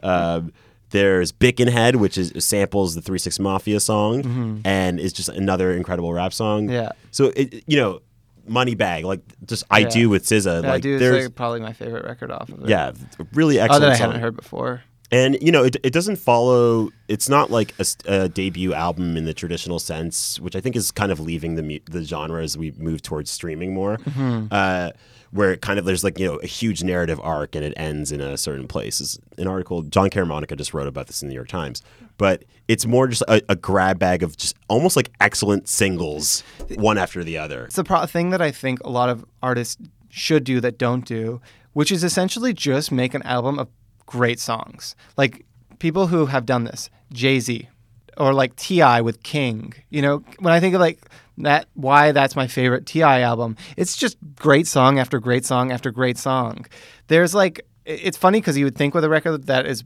um, 0.03 0.53
there's 0.91 1.33
Bickenhead, 1.33 1.97
which 1.97 2.17
is 2.19 2.33
samples 2.45 2.95
the 2.95 3.03
Three 3.03 3.19
Six 3.19 3.39
Mafia 3.39 3.79
song, 3.81 4.61
and 4.65 4.99
is 4.99 5.13
just 5.13 5.29
another 5.29 5.73
incredible 5.73 6.13
rap 6.13 6.33
song. 6.33 6.69
Yeah. 6.69 6.93
So 7.11 7.33
it, 7.37 7.63
you 7.67 7.77
know, 7.77 8.01
Money 8.47 8.75
Bag, 8.75 9.05
like 9.05 9.21
just 9.47 9.65
I 9.71 9.81
Yeah. 9.81 9.89
Do 9.91 10.09
with 10.09 10.25
SZA, 10.25 10.63
Yeah, 10.63 10.71
like 10.71 10.83
dude, 10.83 11.01
there's 11.01 11.17
it's 11.17 11.27
like 11.27 11.35
probably 11.35 11.61
my 11.61 11.73
favorite 11.73 12.05
record 12.05 12.31
off 12.31 12.49
of 12.49 12.63
it. 12.65 12.69
yeah, 12.71 12.93
really 13.35 13.61
oh, 13.61 13.65
excellent. 13.65 13.83
that 13.83 13.91
I 13.93 13.95
song. 13.97 14.07
haven't 14.07 14.21
heard 14.23 14.37
before. 14.37 14.83
And 15.11 15.39
you 15.41 15.51
know, 15.51 15.65
it, 15.65 15.77
it 15.83 15.93
doesn't 15.93 16.17
follow. 16.17 16.91
It's 17.09 17.29
not 17.29 17.51
like 17.51 17.75
a 18.07 18.29
debut 18.29 18.75
album 18.75 19.17
in 19.17 19.25
the 19.25 19.35
traditional 19.35 19.79
sense, 19.79 20.39
which 20.39 20.55
I 20.55 20.61
think 20.61 20.77
is 20.77 20.91
kind 20.91 21.11
of 21.11 21.19
leaving 21.21 21.55
the 21.55 21.83
the 21.91 22.05
genre 22.05 22.43
as 22.43 22.59
we 22.59 22.73
move 22.73 23.03
towards 23.03 23.31
streaming 23.31 23.73
more. 23.75 23.97
Mm-hmm. 23.99 24.47
Uh, 24.51 24.91
where 25.31 25.53
it 25.53 25.61
kind 25.61 25.79
of 25.79 25.85
there's 25.85 26.05
like 26.05 26.19
you 26.19 26.27
know 26.27 26.37
a 26.37 26.47
huge 26.47 26.83
narrative 26.83 27.21
arc 27.23 27.55
and 27.55 27.65
it 27.65 27.75
ends 27.77 28.13
in 28.13 28.21
a 28.21 28.37
certain 28.37 28.69
place. 28.69 29.01
Is 29.01 29.19
an 29.37 29.47
article 29.47 29.83
Jon 29.83 30.11
Caramanica 30.11 30.57
just 30.57 30.75
wrote 30.75 30.89
about 30.89 31.07
this 31.07 31.23
in 31.23 31.29
the 31.29 31.33
New 31.33 31.37
York 31.37 31.49
Times, 31.49 31.83
but 32.17 32.45
it's 32.67 32.87
more 32.87 33.09
just 33.09 33.23
a, 33.29 33.43
a 33.49 33.57
grab 33.57 33.99
bag 33.99 34.23
of 34.23 34.37
just 34.37 34.57
almost 34.69 34.97
like 34.97 35.11
excellent 35.21 35.69
singles, 35.69 36.43
one 36.77 36.99
after 36.99 37.25
the 37.25 37.39
other. 37.39 37.65
It's 37.65 37.77
the 37.77 37.85
pro- 37.85 38.07
thing 38.07 38.31
that 38.31 38.43
I 38.43 38.51
think 38.51 38.81
a 38.81 38.91
lot 38.91 39.09
of 39.09 39.25
artists 39.43 39.77
should 40.09 40.45
do 40.45 40.61
that 40.61 40.79
don't 40.79 41.05
do, 41.05 41.41
which 41.73 41.93
is 41.93 42.05
essentially 42.05 42.53
just 42.53 42.91
make 42.91 43.15
an 43.15 43.23
album 43.23 43.59
of 43.59 43.69
great 44.09 44.41
songs. 44.41 44.97
Like 45.17 45.45
people 45.79 46.07
who 46.07 46.27
have 46.27 46.47
done 46.47 46.65
this, 46.65 46.89
Jay 47.13 47.39
Z, 47.39 47.69
or 48.17 48.33
like 48.33 48.57
T.I. 48.57 49.03
with 49.03 49.23
King. 49.23 49.75
You 49.91 50.03
know, 50.03 50.25
when 50.41 50.53
I 50.53 50.61
think 50.61 50.75
of 50.75 50.81
like 50.81 50.99
that, 51.37 51.67
why 51.75 52.13
that's 52.13 52.35
my 52.35 52.47
favorite 52.47 52.87
T.I. 52.87 53.21
album. 53.21 53.57
It's 53.77 53.97
just 53.97 54.17
great 54.35 54.67
song 54.67 54.99
after 54.99 55.21
great 55.21 55.45
song 55.45 55.71
after 55.71 55.91
great 55.91 56.17
song. 56.17 56.67
There's 57.09 57.35
like, 57.35 57.67
it's 57.85 58.17
funny 58.17 58.41
because 58.41 58.57
you 58.59 58.65
would 58.65 58.77
think 58.77 58.95
with 58.95 59.05
a 59.05 59.11
record 59.11 59.47
that 59.47 59.67
is 59.67 59.85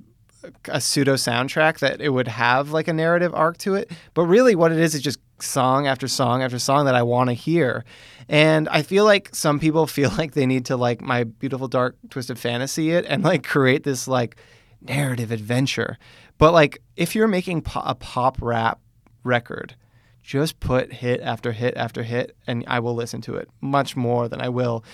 a 0.68 0.80
pseudo 0.80 1.14
soundtrack 1.14 1.80
that 1.80 2.00
it 2.00 2.08
would 2.10 2.28
have 2.28 2.70
like 2.70 2.88
a 2.88 2.92
narrative 2.92 3.34
arc 3.34 3.58
to 3.58 3.74
it. 3.74 3.90
But 4.14 4.22
really, 4.22 4.54
what 4.54 4.72
it 4.72 4.78
is 4.78 4.94
is 4.94 5.02
just 5.02 5.18
song 5.42 5.86
after 5.86 6.08
song 6.08 6.42
after 6.42 6.58
song 6.58 6.84
that 6.86 6.94
I 6.94 7.02
want 7.02 7.30
to 7.30 7.34
hear. 7.34 7.84
And 8.28 8.68
I 8.68 8.82
feel 8.82 9.04
like 9.04 9.34
some 9.34 9.58
people 9.60 9.86
feel 9.98 10.10
like 10.16 10.32
they 10.32 10.46
need 10.46 10.66
to 10.66 10.76
like 10.76 11.00
my 11.00 11.24
beautiful 11.24 11.68
dark 11.68 11.96
twisted 12.10 12.38
fantasy 12.38 12.90
it 12.90 13.04
and 13.06 13.22
like 13.22 13.44
create 13.44 13.84
this 13.84 14.08
like 14.08 14.36
narrative 14.80 15.30
adventure. 15.30 15.98
But 16.38 16.52
like 16.52 16.82
if 16.96 17.14
you're 17.14 17.28
making 17.28 17.62
po- 17.62 17.82
a 17.84 17.94
pop 17.94 18.38
rap 18.40 18.80
record, 19.24 19.74
just 20.22 20.60
put 20.60 20.92
hit 20.92 21.20
after 21.20 21.52
hit 21.52 21.76
after 21.76 22.04
hit, 22.04 22.36
and 22.46 22.64
I 22.68 22.78
will 22.78 22.94
listen 22.94 23.20
to 23.22 23.34
it 23.34 23.48
much 23.60 23.96
more 23.96 24.28
than 24.28 24.40
I 24.40 24.48
will 24.48 24.84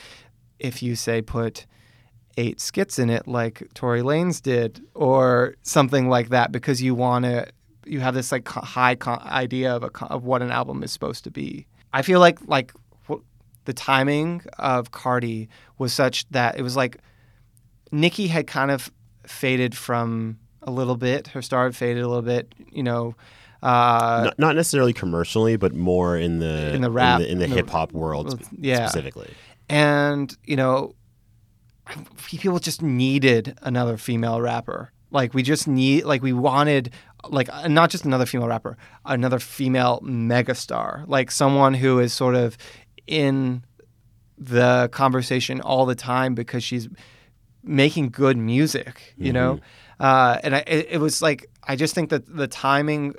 if 0.59 0.83
you 0.83 0.97
say 0.97 1.23
put 1.23 1.67
eight 2.39 2.61
skits 2.61 2.99
in 2.99 3.11
it 3.11 3.27
like 3.27 3.69
Tory 3.75 4.01
Lanez 4.01 4.41
did 4.41 4.83
or 4.95 5.55
something 5.63 6.09
like 6.09 6.29
that 6.29 6.53
because 6.53 6.81
you 6.81 6.95
want 6.95 7.25
to 7.25 7.49
you 7.89 8.01
have 8.01 8.15
this 8.15 8.31
like 8.33 8.47
high 8.49 8.97
idea 9.07 9.75
of 9.75 9.83
a, 9.83 9.91
co- 9.91 10.07
of 10.07 10.25
what 10.25 10.43
an 10.43 10.51
album 10.51 10.83
is 10.83 10.93
supposed 10.93 11.25
to 11.25 11.31
be. 11.31 11.67
I 11.93 12.03
feel 12.03 12.21
like 12.21 12.39
like 12.47 12.73
wh- 13.09 13.23
the 13.65 13.73
timing 13.73 14.43
of 14.59 14.91
Cardi 14.91 15.49
was 15.79 15.93
such 15.93 16.29
that 16.31 16.59
it 16.59 16.63
was 16.63 16.77
like 16.77 16.99
Nicki 17.91 18.27
had 18.29 18.47
kind 18.47 18.71
of 18.71 18.91
faded 19.27 19.77
from 19.77 20.39
a 20.63 20.71
little 20.71 20.97
bit. 20.97 21.29
Her 21.29 21.43
star 21.43 21.65
had 21.65 21.75
faded 21.77 22.03
a 22.03 22.09
little 22.09 22.23
bit. 22.23 22.55
You 22.71 22.83
know, 22.83 23.15
uh, 23.63 24.23
not, 24.27 24.39
not 24.39 24.57
necessarily 24.57 24.93
commercially, 24.93 25.57
but 25.57 25.75
more 25.75 26.17
in 26.17 26.39
the 26.41 26.75
In 26.75 26.83
the 26.83 26.91
rap- 26.91 27.21
in 27.21 27.27
the, 27.27 27.33
in 27.33 27.39
the 27.39 27.47
the- 27.47 27.55
hip 27.55 27.71
hop 27.71 27.93
world 27.93 28.41
yeah. 28.59 28.87
specifically. 28.87 29.31
and 29.71 30.37
you 30.45 30.57
know 30.57 30.95
people 32.27 32.59
just 32.59 32.83
needed 32.83 33.57
another 33.63 33.97
female 33.97 34.41
rapper 34.43 34.93
like 35.11 35.33
we 35.33 35.43
just 35.43 35.67
need 35.67 36.05
like 36.05 36.23
we 36.23 36.35
wanted 36.35 36.93
like 37.29 37.49
uh, 37.53 37.69
not 37.69 37.91
just 37.91 38.05
another 38.05 38.27
female 38.27 38.49
rapper 38.49 38.77
another 39.05 39.39
female 39.39 40.01
megastar 40.03 41.07
like 41.09 41.31
someone 41.31 41.75
who 41.75 41.99
is 41.99 42.13
sort 42.13 42.35
of 42.35 42.57
in 43.07 43.63
the 44.37 44.89
conversation 44.93 45.61
all 45.61 45.85
the 45.87 45.95
time 45.95 46.35
because 46.35 46.63
she's 46.63 46.89
making 47.63 48.09
good 48.11 48.37
music 48.37 49.15
you 49.17 49.33
know? 49.33 49.59
Uh, 49.99 50.39
and 50.45 50.55
I, 50.55 50.59
it, 50.67 50.87
it 50.91 50.99
was 50.99 51.21
like 51.21 51.51
i 51.65 51.75
just 51.75 51.95
think 51.95 52.11
that 52.11 52.25
the 52.35 52.47
timing 52.47 53.15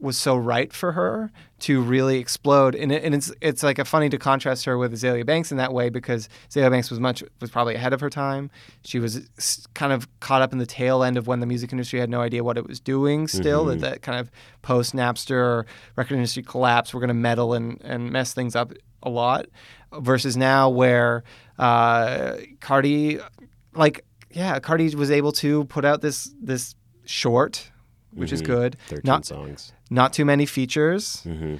was 0.00 0.16
so 0.16 0.36
right 0.36 0.72
for 0.72 0.92
her 0.92 1.30
to 1.58 1.82
really 1.82 2.18
explode. 2.18 2.76
And, 2.76 2.92
it, 2.92 3.02
and 3.02 3.14
it's 3.16 3.32
it's 3.40 3.64
like 3.64 3.80
a 3.80 3.84
funny 3.84 4.08
to 4.10 4.18
contrast 4.18 4.64
her 4.64 4.78
with 4.78 4.92
Azealia 4.92 5.26
Banks 5.26 5.50
in 5.50 5.56
that 5.58 5.72
way 5.72 5.88
because 5.88 6.28
Azealia 6.50 6.70
Banks 6.70 6.88
was 6.90 7.00
much 7.00 7.24
was 7.40 7.50
probably 7.50 7.74
ahead 7.74 7.92
of 7.92 8.00
her 8.00 8.08
time. 8.08 8.48
She 8.84 9.00
was 9.00 9.26
kind 9.74 9.92
of 9.92 10.06
caught 10.20 10.40
up 10.40 10.52
in 10.52 10.58
the 10.58 10.66
tail 10.66 11.02
end 11.02 11.16
of 11.16 11.26
when 11.26 11.40
the 11.40 11.46
music 11.46 11.72
industry 11.72 11.98
had 11.98 12.10
no 12.10 12.20
idea 12.20 12.44
what 12.44 12.56
it 12.56 12.66
was 12.66 12.78
doing. 12.78 13.26
Still, 13.26 13.64
that, 13.66 13.80
that 13.80 14.02
kind 14.02 14.20
of 14.20 14.30
post 14.62 14.94
Napster 14.94 15.64
record 15.96 16.14
industry 16.14 16.44
collapse, 16.44 16.94
we're 16.94 17.00
going 17.00 17.08
to 17.08 17.14
meddle 17.14 17.54
and 17.54 17.80
and 17.82 18.12
mess 18.12 18.32
things 18.34 18.54
up 18.54 18.72
a 19.02 19.10
lot. 19.10 19.46
Versus 19.92 20.36
now, 20.36 20.68
where 20.68 21.24
uh, 21.58 22.36
Cardi, 22.60 23.18
like 23.74 24.04
yeah, 24.30 24.60
Cardi 24.60 24.94
was 24.94 25.10
able 25.10 25.32
to 25.32 25.64
put 25.64 25.84
out 25.84 26.02
this 26.02 26.32
this 26.40 26.74
short. 27.04 27.70
Which 28.14 28.32
is 28.32 28.40
Mhm. 28.42 28.46
good. 28.46 28.76
13 28.88 29.02
Not 29.04 29.26
songs. 29.26 29.72
Not 29.90 30.12
too 30.12 30.24
many 30.24 30.46
features, 30.46 31.22
hmm 31.22 31.56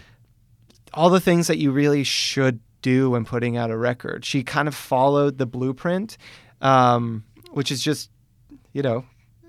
all 0.95 1.11
the 1.11 1.20
things 1.20 1.49
that 1.49 1.59
you 1.59 1.70
really 1.70 2.03
should 2.03 2.61
do 2.81 3.11
when 3.11 3.22
putting 3.26 3.59
out 3.59 3.70
a 3.70 3.76
record. 3.76 4.24
She 4.24 4.43
kind 4.43 4.66
of 4.66 4.74
followed 4.74 5.37
the 5.37 5.45
blueprint, 5.45 6.16
um, 6.62 7.24
which 7.53 7.70
is 7.70 7.83
just, 7.83 8.11
you 8.72 8.81
know, 8.81 9.05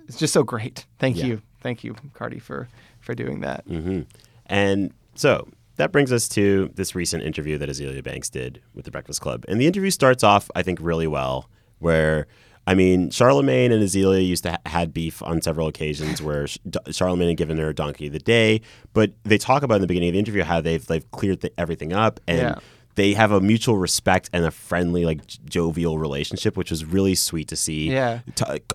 it's 0.10 0.18
just 0.18 0.34
so 0.34 0.44
great. 0.44 0.86
Thank 1.00 1.16
Yeah. 1.16 1.26
you, 1.28 1.42
thank 1.62 1.82
you, 1.84 1.96
Cardi, 2.14 2.40
for 2.40 2.68
for 3.00 3.16
doing 3.16 3.40
that. 3.40 3.64
hmm 3.66 4.02
And 4.48 4.92
so 5.16 5.48
that 5.78 5.94
brings 5.94 6.12
us 6.12 6.28
to 6.30 6.72
this 6.76 6.94
recent 6.94 7.24
interview 7.24 7.58
that 7.58 7.70
Azealia 7.70 8.04
Banks 8.04 8.30
did 8.30 8.62
with 8.76 8.84
the 8.84 8.92
Breakfast 8.92 9.22
Club. 9.22 9.46
And 9.48 9.62
the 9.62 9.66
interview 9.66 9.92
starts 9.92 10.24
off, 10.26 10.52
I 10.56 10.62
think, 10.62 10.80
really 10.82 11.08
well, 11.08 11.50
where 11.80 12.28
I 12.72 12.76
mean, 12.76 13.10
Charlemagne 13.10 13.72
and 13.72 13.82
Azealia 13.84 14.26
used 14.26 14.44
to 14.44 14.52
ha- 14.52 14.58
had 14.78 14.94
beef 14.94 15.22
on 15.24 15.42
several 15.42 15.68
occasions 15.68 16.22
where 16.28 16.46
Charlemagne 16.92 17.30
had 17.30 17.38
given 17.38 17.58
her 17.58 17.70
a 17.70 17.74
donkey 17.76 18.08
of 18.08 18.14
the 18.14 18.20
day, 18.20 18.62
but 18.94 19.12
they 19.24 19.38
talk 19.38 19.64
about 19.64 19.76
in 19.76 19.82
the 19.82 19.88
beginning 19.88 20.10
of 20.10 20.14
the 20.14 20.20
interview 20.20 20.44
how 20.44 20.62
they've 20.62 20.86
they've 20.86 21.10
cleared 21.12 21.42
th- 21.42 21.54
everything 21.58 21.92
up 21.94 22.20
and 22.28 22.40
Yeah. 22.40 22.56
they 22.96 23.14
have 23.14 23.32
a 23.32 23.40
mutual 23.42 23.78
respect 23.78 24.30
and 24.34 24.44
a 24.46 24.52
friendly, 24.52 25.04
like 25.06 25.22
jovial 25.46 25.98
relationship, 25.98 26.56
which 26.58 26.70
was 26.70 26.84
really 26.86 27.16
sweet 27.16 27.48
to 27.48 27.56
see. 27.56 27.90
Yeah. 27.92 28.20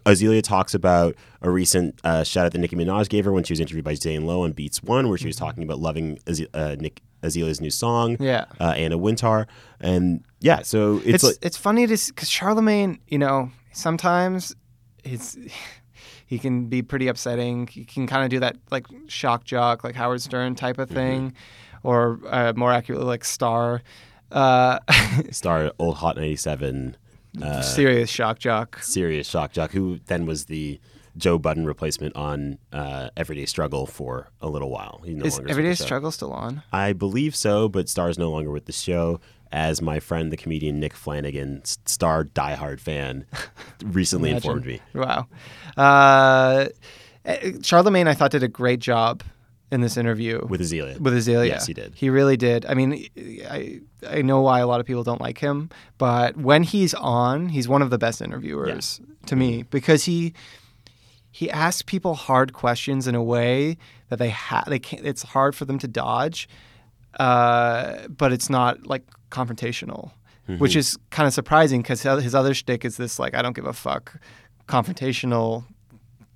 Azealia 0.06 0.42
talks 0.42 0.74
about 0.74 1.14
a 1.42 1.50
recent 1.50 2.00
uh, 2.04 2.24
shout 2.24 2.46
out 2.46 2.52
that 2.52 2.58
Nicki 2.58 2.76
Minaj 2.76 3.08
gave 3.08 3.24
her 3.26 3.32
when 3.32 3.44
she 3.44 3.52
was 3.52 3.60
interviewed 3.60 3.84
by 3.84 3.94
Zane 3.94 4.26
Lowe 4.26 4.42
on 4.44 4.52
Beats 4.52 4.82
One, 4.82 5.08
where 5.08 5.18
she 5.18 5.26
was 5.26 5.36
talking 5.36 5.62
about 5.62 5.78
loving 5.78 6.18
Aze- 6.26 6.48
uh, 6.54 6.76
Nick 6.80 7.00
Azealia's 7.22 7.60
new 7.60 7.70
song, 7.70 8.14
Mm-hmm. 8.14 8.24
Yeah. 8.24 8.44
uh, 8.60 8.72
Anna 8.76 8.98
Wintour, 8.98 9.46
and 9.80 10.24
yeah, 10.40 10.62
so 10.62 10.96
it's, 11.04 11.06
It's 11.16 11.24
like 11.24 11.36
it's 11.42 11.56
funny 11.56 11.86
to 11.86 11.96
because 12.08 12.28
Charlemagne, 12.30 12.98
you 13.08 13.18
know, 13.18 13.50
sometimes 13.74 14.54
it's 15.04 15.36
he 16.26 16.38
can 16.38 16.66
be 16.66 16.82
pretty 16.82 17.08
upsetting. 17.08 17.66
He 17.66 17.84
can 17.84 18.06
kind 18.06 18.24
of 18.24 18.30
do 18.30 18.40
that 18.40 18.56
like 18.70 18.86
shock 19.06 19.44
jock, 19.44 19.84
like 19.84 19.94
Howard 19.94 20.22
Stern 20.22 20.54
type 20.54 20.78
of 20.78 20.88
thing, 20.88 21.34
or 21.82 22.18
uh, 22.28 22.52
more 22.56 22.72
accurately, 22.72 23.06
like 23.06 23.24
Star. 23.24 23.82
Uh, 24.32 24.78
star 25.30 25.70
old 25.78 25.96
Hot 25.96 26.16
ninety 26.16 26.34
seven, 26.36 26.96
uh, 27.40 27.62
serious 27.62 28.10
shock 28.10 28.38
jock. 28.38 28.82
serious 28.82 29.28
shock 29.28 29.52
jock, 29.52 29.70
who 29.70 30.00
then 30.06 30.26
was 30.26 30.46
the 30.46 30.80
Joe 31.16 31.38
Budden 31.38 31.66
replacement 31.66 32.16
on 32.16 32.58
uh, 32.72 33.10
Everyday 33.16 33.46
Struggle 33.46 33.86
for 33.86 34.30
a 34.40 34.48
little 34.48 34.70
while. 34.70 35.02
He 35.04 35.14
no 35.14 35.24
Is 35.24 35.38
Everyday 35.38 35.70
with 35.70 35.78
the 35.78 35.84
show. 35.84 35.86
Struggle 35.86 36.10
still 36.10 36.32
on? 36.32 36.62
I 36.72 36.92
believe 36.92 37.36
so, 37.36 37.68
but 37.68 37.88
Star's 37.88 38.18
no 38.18 38.30
longer 38.30 38.50
with 38.50 38.66
the 38.66 38.72
show. 38.72 39.20
As 39.54 39.80
my 39.80 40.00
friend, 40.00 40.32
the 40.32 40.36
comedian 40.36 40.80
Nick 40.80 40.94
Flanagan, 40.94 41.62
Star 41.64 42.24
diehard 42.24 42.80
fan, 42.80 43.24
recently 43.84 44.30
Imagine. 44.30 44.50
informed 44.50 44.66
me. 44.66 44.80
Wow. 44.94 45.28
Uh, 45.76 46.66
eh, 47.24 47.52
Charlemagne, 47.62 48.08
I 48.08 48.14
thought, 48.14 48.32
did 48.32 48.42
a 48.42 48.48
great 48.48 48.80
job 48.80 49.22
in 49.70 49.80
this 49.80 49.96
interview 49.96 50.44
With 50.48 50.60
Azealia. 50.60 50.98
with 50.98 51.14
Azealia. 51.14 51.46
Yes, 51.46 51.66
he 51.66 51.72
did. 51.72 51.94
He 51.94 52.10
really 52.10 52.36
did. 52.36 52.66
I 52.66 52.74
mean, 52.74 53.06
I 53.48 53.80
I 54.08 54.22
know 54.22 54.40
why 54.40 54.58
a 54.58 54.66
lot 54.66 54.80
of 54.80 54.86
people 54.86 55.04
don't 55.04 55.20
like 55.20 55.38
him, 55.38 55.70
but 55.98 56.36
when 56.36 56.64
he's 56.64 56.92
on, 56.92 57.48
he's 57.48 57.68
one 57.68 57.80
of 57.80 57.90
the 57.90 57.98
best 57.98 58.20
interviewers 58.20 59.00
to 59.26 59.36
me 59.36 59.62
because 59.62 60.04
he 60.04 60.34
he 61.30 61.48
asks 61.50 61.82
people 61.82 62.14
hard 62.14 62.52
questions 62.54 63.06
in 63.06 63.14
a 63.14 63.22
way 63.22 63.76
that 64.08 64.18
they 64.18 64.30
ha- 64.30 64.64
they 64.66 64.78
can't. 64.80 65.06
It's 65.06 65.22
hard 65.22 65.54
for 65.54 65.64
them 65.64 65.78
to 65.78 65.88
dodge, 65.88 66.48
uh, 67.20 68.06
but 68.08 68.32
it's 68.32 68.50
not 68.50 68.86
like 68.86 69.02
confrontational, 69.34 70.12
Mm-hmm. 70.46 70.58
which 70.58 70.76
is 70.76 70.98
kind 71.08 71.26
of 71.26 71.32
surprising 71.32 71.80
because 71.80 72.02
his 72.02 72.34
other 72.34 72.52
shtick 72.52 72.84
is 72.84 72.98
this 72.98 73.18
like 73.18 73.34
I 73.34 73.40
don't 73.40 73.56
give 73.56 73.64
a 73.64 73.72
fuck 73.72 74.20
confrontational, 74.68 75.64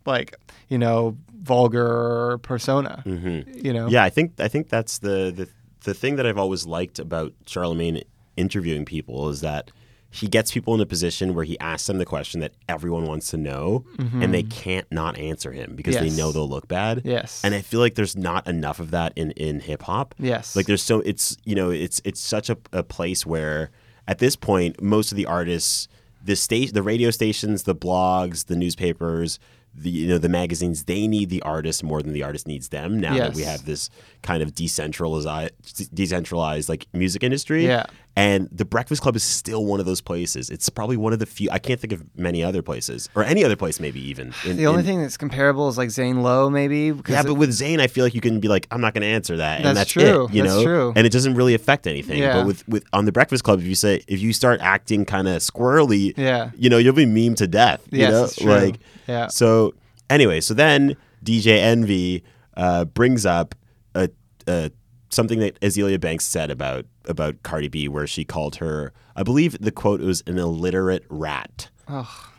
like 0.06 0.34
you 0.68 0.78
know 0.78 1.14
vulgar 1.42 2.38
persona. 2.42 3.02
You 3.04 3.72
know, 3.74 3.86
Yeah, 3.88 4.04
I 4.04 4.10
think 4.10 4.40
I 4.40 4.48
think 4.48 4.70
that's 4.70 4.98
the, 5.00 5.30
the 5.34 5.48
the 5.84 5.92
thing 5.94 6.16
that 6.16 6.26
I've 6.26 6.38
always 6.38 6.66
liked 6.66 6.98
about 6.98 7.32
Charlemagne 7.46 8.02
interviewing 8.36 8.84
people 8.86 9.28
is 9.28 9.40
that 9.42 9.70
he 10.10 10.26
gets 10.26 10.50
people 10.52 10.74
in 10.74 10.80
a 10.80 10.86
position 10.86 11.34
where 11.34 11.44
he 11.44 11.58
asks 11.60 11.86
them 11.86 11.98
the 11.98 12.06
question 12.06 12.40
that 12.40 12.52
everyone 12.68 13.06
wants 13.06 13.28
to 13.30 13.36
know, 13.36 13.84
and 13.98 14.32
they 14.32 14.42
can't 14.42 14.86
not 14.90 15.18
answer 15.18 15.52
him 15.52 15.74
because 15.76 15.96
they 15.96 16.06
Mm-hmm. 16.08 16.16
Know 16.16 16.32
they'll 16.32 16.48
look 16.48 16.66
bad. 16.66 17.02
Yes. 17.04 17.42
and 17.44 17.54
I 17.54 17.60
feel 17.60 17.80
like 17.80 17.94
there's 17.94 18.16
not 18.16 18.46
enough 18.48 18.80
of 18.80 18.90
that 18.92 19.12
in 19.16 19.32
in 19.32 19.60
hip 19.60 19.82
hop. 19.82 20.14
Yes. 20.18 20.56
like 20.56 20.66
there's 20.66 20.82
so 20.82 21.00
it's 21.00 21.36
you 21.44 21.54
know 21.54 21.70
it's 21.70 22.00
it's 22.04 22.20
such 22.20 22.48
a, 22.48 22.56
a 22.72 22.82
place 22.82 23.26
where 23.26 23.70
at 24.06 24.18
this 24.18 24.34
point 24.36 24.80
most 24.80 25.12
of 25.12 25.16
the 25.16 25.26
artists 25.26 25.88
the 26.24 26.34
state 26.36 26.72
the 26.72 26.82
radio 26.82 27.10
stations 27.10 27.64
the 27.64 27.74
blogs 27.74 28.46
the 28.46 28.56
newspapers 28.56 29.38
the 29.74 29.90
you 29.90 30.08
know 30.08 30.18
the 30.18 30.28
magazines 30.28 30.84
they 30.84 31.06
need 31.06 31.28
the 31.28 31.42
artist 31.42 31.84
more 31.84 32.02
than 32.02 32.12
the 32.14 32.22
artist 32.22 32.46
needs 32.48 32.70
them 32.70 32.98
now 32.98 33.14
that 33.16 33.34
we 33.34 33.42
have 33.42 33.64
this 33.66 33.90
kind 34.22 34.42
of 34.42 34.54
decentralized 34.54 35.94
decentralized 35.94 36.68
like 36.68 36.86
music 36.92 37.22
industry 37.22 37.66
Yeah. 37.66 37.84
And 38.18 38.48
the 38.50 38.64
breakfast 38.64 39.00
club 39.02 39.14
is 39.16 39.22
still 39.22 39.64
one 39.64 39.78
of 39.80 39.86
those 39.86 40.00
places 40.00 40.50
it's 40.50 40.68
probably 40.68 40.96
one 40.96 41.12
of 41.12 41.18
the 41.20 41.26
few 41.26 41.48
i 41.52 41.58
can't 41.58 41.78
think 41.80 41.92
of 41.92 42.02
many 42.16 42.42
other 42.42 42.62
places 42.62 43.08
or 43.14 43.22
any 43.22 43.44
other 43.44 43.54
place 43.56 43.78
maybe 43.80 44.00
even 44.00 44.34
in- 44.44 44.56
The 44.56 44.66
only 44.66 44.80
in- 44.80 44.86
thing 44.86 45.00
that's 45.02 45.16
comparable 45.16 45.68
is 45.68 45.78
like 45.78 45.90
Zane 45.90 46.22
Lowe, 46.22 46.50
maybe. 46.50 46.92
yeah, 47.08 47.20
it- 47.20 47.26
but 47.26 47.34
with 47.34 47.52
Zane, 47.52 47.80
I 47.80 47.86
feel 47.86 48.04
like 48.04 48.14
you 48.14 48.20
can 48.20 48.40
be 48.40 48.48
like, 48.48 48.66
I'm 48.72 48.80
not 48.80 48.92
going 48.94 49.02
to 49.02 49.08
answer 49.18 49.36
that, 49.38 49.58
and 49.58 49.64
That's 49.66 49.78
that's 49.78 49.90
true. 49.92 50.24
it. 50.26 50.34
You 50.34 50.42
That's 50.42 50.54
know, 50.56 50.62
true. 50.64 50.92
and 50.96 51.06
it 51.06 51.12
doesn't 51.12 51.34
really 51.34 51.54
affect 51.54 51.86
anything. 51.86 52.18
Yeah. 52.18 52.34
But 52.38 52.46
with 52.46 52.68
with 52.68 52.84
on 52.92 53.04
the 53.04 53.12
Breakfast 53.12 53.44
Club, 53.44 53.60
if 53.60 53.66
you 53.66 53.74
say 53.74 54.02
if 54.08 54.20
you 54.20 54.32
start 54.32 54.60
acting 54.62 55.04
kind 55.04 55.28
of 55.28 55.36
squirrely, 55.42 56.14
Yeah. 56.16 56.50
you 56.56 56.68
know, 56.70 56.78
you'll 56.78 56.94
be 56.94 57.06
meme 57.06 57.34
to 57.36 57.46
death. 57.46 57.82
You 57.92 58.00
Yes, 58.00 58.10
know, 58.12 58.24
it's 58.24 58.36
true. 58.36 58.50
like 58.52 58.78
Yeah. 59.06 59.28
So 59.28 59.74
anyway, 60.10 60.40
so 60.40 60.54
then 60.54 60.96
DJ 61.24 61.58
Envy 61.60 62.24
uh, 62.56 62.84
brings 62.86 63.24
up 63.26 63.54
a, 63.94 64.08
a 64.46 64.70
something 65.10 65.38
that 65.40 65.58
Azealia 65.60 66.00
Banks 66.00 66.24
said 66.24 66.50
about 66.50 66.86
about 67.06 67.42
Cardi 67.42 67.68
B, 67.68 67.88
where 67.88 68.06
she 68.06 68.24
called 68.24 68.56
her, 68.56 68.92
I 69.16 69.22
believe 69.22 69.56
the 69.60 69.70
quote 69.72 70.00
was 70.00 70.22
an 70.26 70.38
illiterate 70.38 71.04
rat. 71.08 71.68
oh, 71.88 72.30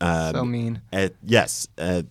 Um, 0.00 0.32
so 0.34 0.44
mean. 0.44 0.82
Uh, 0.92 1.08
yes, 1.24 1.68
uh, 1.78 2.02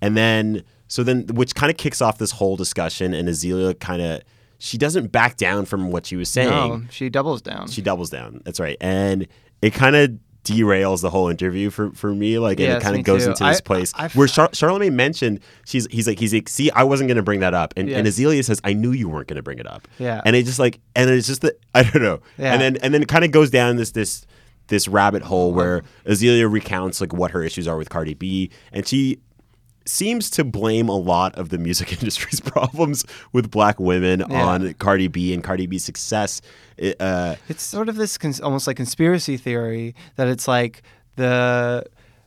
and 0.00 0.16
then 0.16 0.62
so 0.88 1.02
then 1.02 1.26
which 1.28 1.54
kind 1.54 1.70
of 1.70 1.76
kicks 1.76 2.00
off 2.02 2.18
this 2.18 2.32
whole 2.32 2.56
discussion, 2.56 3.14
and 3.14 3.28
Azealia 3.28 3.78
kind 3.78 4.02
of 4.02 4.22
she 4.58 4.76
doesn't 4.76 5.10
back 5.12 5.36
down 5.36 5.64
from 5.64 5.90
what 5.90 6.06
she 6.06 6.16
was 6.16 6.28
saying. 6.28 6.50
No, 6.50 6.82
she 6.90 7.08
doubles 7.08 7.40
down. 7.42 7.68
She 7.68 7.80
doubles 7.82 8.10
down. 8.10 8.42
That's 8.44 8.60
right, 8.60 8.76
and 8.80 9.26
it 9.62 9.72
kind 9.74 9.96
of 9.96 10.18
derails 10.44 11.02
the 11.02 11.10
whole 11.10 11.28
interview 11.28 11.70
for, 11.70 11.90
for 11.92 12.14
me. 12.14 12.38
Like, 12.38 12.58
and 12.60 12.68
Yes, 12.68 12.80
it 12.80 12.84
kind 12.84 12.96
of 12.96 13.04
goes 13.04 13.24
too. 13.24 13.30
into 13.30 13.44
this 13.44 13.58
I- 13.58 13.60
place 13.62 13.92
I've- 13.96 14.18
where 14.18 14.26
Char- 14.26 14.50
Charlemagne 14.54 14.96
mentioned 14.96 15.40
she's 15.66 15.86
he's 15.90 16.06
like 16.06 16.18
he's 16.18 16.32
like, 16.32 16.48
see, 16.48 16.70
I 16.70 16.82
wasn't 16.84 17.08
going 17.08 17.16
to 17.16 17.22
bring 17.22 17.40
that 17.40 17.54
up, 17.54 17.74
and 17.76 17.88
and 17.90 18.06
Yes. 18.06 18.18
Azealia 18.18 18.44
says, 18.44 18.60
I 18.64 18.72
knew 18.72 18.92
you 18.92 19.08
weren't 19.08 19.28
going 19.28 19.36
to 19.36 19.42
bring 19.42 19.58
it 19.58 19.66
up. 19.66 19.86
Yeah. 19.98 20.20
and 20.24 20.34
it 20.34 20.44
just 20.46 20.58
like, 20.58 20.80
and 20.96 21.10
it's 21.10 21.26
just 21.26 21.42
that 21.42 21.60
I 21.74 21.82
don't 21.82 22.02
know, 22.02 22.20
Yeah. 22.38 22.52
and 22.54 22.62
then 22.62 22.76
and 22.82 22.94
then 22.94 23.02
it 23.02 23.08
kind 23.08 23.24
of 23.24 23.30
goes 23.32 23.50
down 23.50 23.76
this 23.76 23.90
this 23.92 24.26
this 24.68 24.86
rabbit 24.86 25.22
hole 25.22 25.52
where 25.52 25.78
uh-huh. 25.78 26.12
Azealia 26.12 26.50
recounts 26.50 27.00
like 27.00 27.12
what 27.12 27.32
her 27.32 27.42
issues 27.42 27.66
are 27.68 27.76
with 27.76 27.90
Cardi 27.90 28.14
B, 28.14 28.50
and 28.72 28.86
she 28.86 29.18
seems 29.86 30.30
to 30.30 30.44
blame 30.44 30.88
a 30.88 30.96
lot 30.96 31.34
of 31.36 31.48
the 31.48 31.58
music 31.58 31.92
industry's 32.00 32.40
problems 32.40 33.04
with 33.32 33.50
black 33.50 33.80
women 33.80 34.24
Yeah. 34.28 34.44
on 34.46 34.74
Cardi 34.74 35.08
B 35.08 35.32
and 35.34 35.42
Cardi 35.42 35.66
B's 35.66 35.84
success. 35.84 36.40
It, 36.76 37.00
uh, 37.00 37.36
It's 37.48 37.62
sort 37.62 37.88
of 37.88 37.96
this 37.96 38.16
cons- 38.18 38.40
almost 38.40 38.66
like 38.66 38.76
conspiracy 38.76 39.36
theory 39.36 39.94
that 40.16 40.28
it's 40.28 40.46
like 40.48 40.82
the 41.16 41.84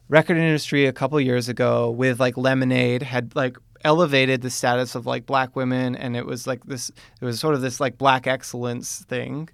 record 0.09 0.37
industry 0.37 0.85
a 0.85 0.93
couple 0.93 1.19
years 1.19 1.47
ago 1.49 1.89
with 1.89 2.19
like 2.19 2.37
Lemonade 2.37 3.01
had 3.01 3.35
like 3.35 3.57
elevated 3.85 4.41
the 4.41 4.49
status 4.49 4.95
of 4.95 5.05
like 5.05 5.25
black 5.25 5.55
women 5.55 5.95
and 5.95 6.15
it 6.15 6.25
was 6.25 6.47
like 6.47 6.63
this 6.65 6.89
it 7.21 7.25
was 7.25 7.39
sort 7.39 7.53
of 7.55 7.61
this 7.61 7.79
like 7.79 7.97
black 7.97 8.27
excellence 8.27 9.03
thing 9.09 9.49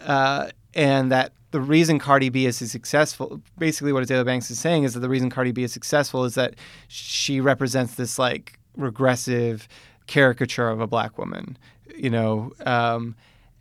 uh, 0.00 0.48
and 0.74 1.10
that 1.10 1.32
the 1.54 1.60
reason 1.60 2.00
Cardi 2.00 2.30
B 2.30 2.46
is 2.46 2.56
successful 2.56 3.40
basically 3.56 3.92
what 3.92 4.02
Azealia 4.02 4.24
Banks 4.24 4.50
is 4.50 4.58
saying 4.58 4.82
is 4.82 4.94
that 4.94 5.00
the 5.00 5.08
reason 5.08 5.30
Cardi 5.30 5.52
B 5.52 5.62
is 5.62 5.72
successful 5.72 6.24
is 6.24 6.34
that 6.34 6.56
she 6.88 7.40
represents 7.40 7.94
this 7.94 8.18
like 8.18 8.58
regressive 8.76 9.68
caricature 10.08 10.68
of 10.68 10.80
a 10.80 10.88
black 10.88 11.16
woman 11.16 11.56
you 11.96 12.10
know 12.10 12.50
um, 12.66 13.14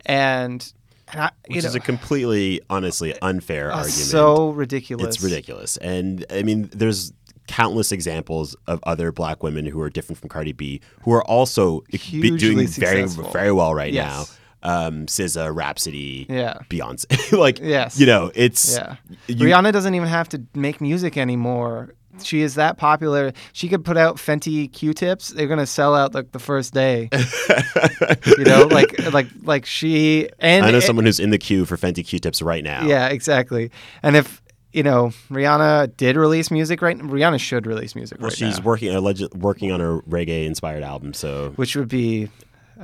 and, 0.08 0.74
and 1.10 1.22
I, 1.22 1.30
which 1.48 1.62
know, 1.62 1.70
is 1.70 1.76
a 1.76 1.80
completely, 1.80 2.62
honestly, 2.68 3.14
unfair 3.22 3.72
uh, 3.72 3.76
argument. 3.76 3.94
so 3.94 4.50
ridiculous. 4.50 5.16
It's 5.16 5.24
ridiculous. 5.24 5.78
And 5.78 6.26
I 6.32 6.42
mean, 6.42 6.70
there's 6.74 7.14
countless 7.48 7.92
examples 7.92 8.56
of 8.68 8.80
other 8.84 9.12
black 9.12 9.44
women 9.44 9.66
who 9.68 9.80
are 9.82 9.90
different 9.90 10.20
from 10.20 10.30
Cardi 10.30 10.54
B 10.54 10.82
who 11.04 11.14
are 11.14 11.24
also 11.24 11.84
Hugely 11.92 12.38
doing 12.38 12.68
very, 12.68 13.06
very 13.06 13.52
well 13.52 13.76
right 13.76 13.94
Yes. 13.94 14.06
now. 14.12 14.26
Um, 14.64 15.06
SZA, 15.08 15.54
Rapsody, 15.54 16.26
Yeah. 16.30 16.60
Beyonce. 16.70 17.32
like, 17.38 17.60
Yes. 17.60 18.00
you 18.00 18.06
know, 18.06 18.32
it's. 18.34 18.76
Yeah. 18.76 18.96
you- 19.28 19.36
Rihanna 19.36 19.72
doesn't 19.74 19.94
even 19.94 20.08
have 20.08 20.30
to 20.30 20.42
make 20.56 20.80
music 20.82 21.18
anymore. 21.18 21.94
She 22.24 22.42
is 22.42 22.56
that 22.56 22.78
popular. 22.78 23.34
She 23.54 23.68
could 23.68 23.84
put 23.84 23.98
out 23.98 24.18
Fenty 24.18 24.72
Q-tips. 24.72 25.30
They're 25.30 25.48
gonna 25.48 25.66
sell 25.66 25.96
out 25.96 26.14
like 26.14 26.32
the 26.32 26.38
first 26.40 26.72
day. 26.74 27.10
you 28.38 28.44
know, 28.44 28.68
like 28.70 29.12
like 29.12 29.28
like 29.44 29.66
she 29.66 30.30
and 30.40 30.64
I 30.66 30.72
know 30.72 30.78
it- 30.78 30.82
someone 30.82 31.06
who's 31.06 31.20
in 31.20 31.32
the 31.32 31.38
queue 31.38 31.66
for 31.66 31.76
Fenty 31.78 32.06
Q-tips 32.06 32.42
right 32.42 32.64
now. 32.64 32.86
Yeah, 32.86 33.08
exactly. 33.08 33.72
And 34.04 34.16
if 34.16 34.42
you 34.74 34.84
know 34.84 35.12
Rihanna 35.32 35.98
did 35.98 36.16
release 36.16 36.52
music 36.52 36.82
right, 36.82 36.98
Rihanna 36.98 37.40
should 37.40 37.66
release 37.66 37.96
music 37.96 38.20
Well, 38.20 38.30
right 38.30 38.38
she's 38.38 38.60
now, 38.60 38.64
working 38.66 38.94
alleged, 38.96 39.34
working 39.34 39.72
on 39.72 39.82
a 39.82 40.00
reggae-inspired 40.08 40.84
album, 40.84 41.14
so 41.14 41.54
which 41.56 41.76
would 41.76 41.88
be 41.90 42.30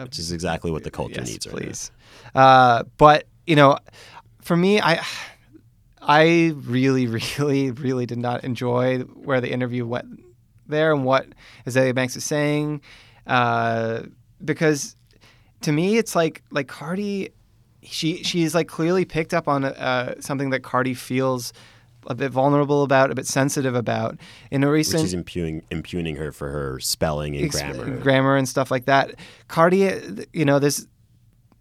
which 0.04 0.20
is 0.20 0.32
exactly 0.32 0.72
what 0.72 0.84
the 0.84 0.92
culture 0.92 1.16
yes, 1.20 1.30
needs 1.30 1.48
right 1.48 1.56
please. 1.56 1.92
Uh, 2.36 2.84
but 2.98 3.26
you 3.46 3.56
know, 3.56 3.78
for 4.42 4.56
me, 4.56 4.80
I 4.80 5.04
I 6.02 6.54
really, 6.56 7.08
really, 7.38 7.72
really 7.72 8.06
did 8.06 8.18
not 8.18 8.44
enjoy 8.44 9.00
where 9.00 9.42
the 9.42 9.52
interview 9.52 9.86
went 9.86 10.24
there 10.68 10.94
and 10.94 11.04
what 11.04 11.28
Azealia 11.66 11.96
Banks 11.96 12.16
is 12.16 12.24
saying, 12.24 12.82
uh, 13.28 14.04
because 14.44 14.96
to 15.62 15.72
me, 15.72 15.98
it's 15.98 16.16
like 16.16 16.44
like 16.52 16.68
Cardi, 16.68 17.30
she 17.82 18.24
she's 18.24 18.56
like 18.56 18.68
clearly 18.68 19.06
picked 19.06 19.34
up 19.34 19.48
on 19.48 19.66
uh, 19.66 20.16
something 20.20 20.52
that 20.52 20.64
Cardi 20.64 20.94
feels 20.94 21.54
a 22.08 22.16
bit 22.16 22.32
vulnerable 22.32 22.84
about, 22.84 23.12
a 23.12 23.16
bit 23.16 23.28
sensitive 23.28 23.76
about 23.76 24.18
in 24.52 24.64
a 24.64 24.72
recent, 24.72 25.02
Which 25.02 25.08
is 25.08 25.14
impugning, 25.14 25.64
impugning 25.70 26.16
her 26.16 26.32
for 26.32 26.50
her 26.50 26.80
spelling 26.80 27.36
and 27.36 27.46
ex- 27.46 27.60
grammar. 27.60 27.98
grammar 27.98 28.36
and 28.36 28.48
stuff 28.48 28.72
like 28.72 28.86
that. 28.86 29.16
Cardi, 29.48 29.92
you 30.34 30.46
know, 30.46 30.60
there's 30.60 30.88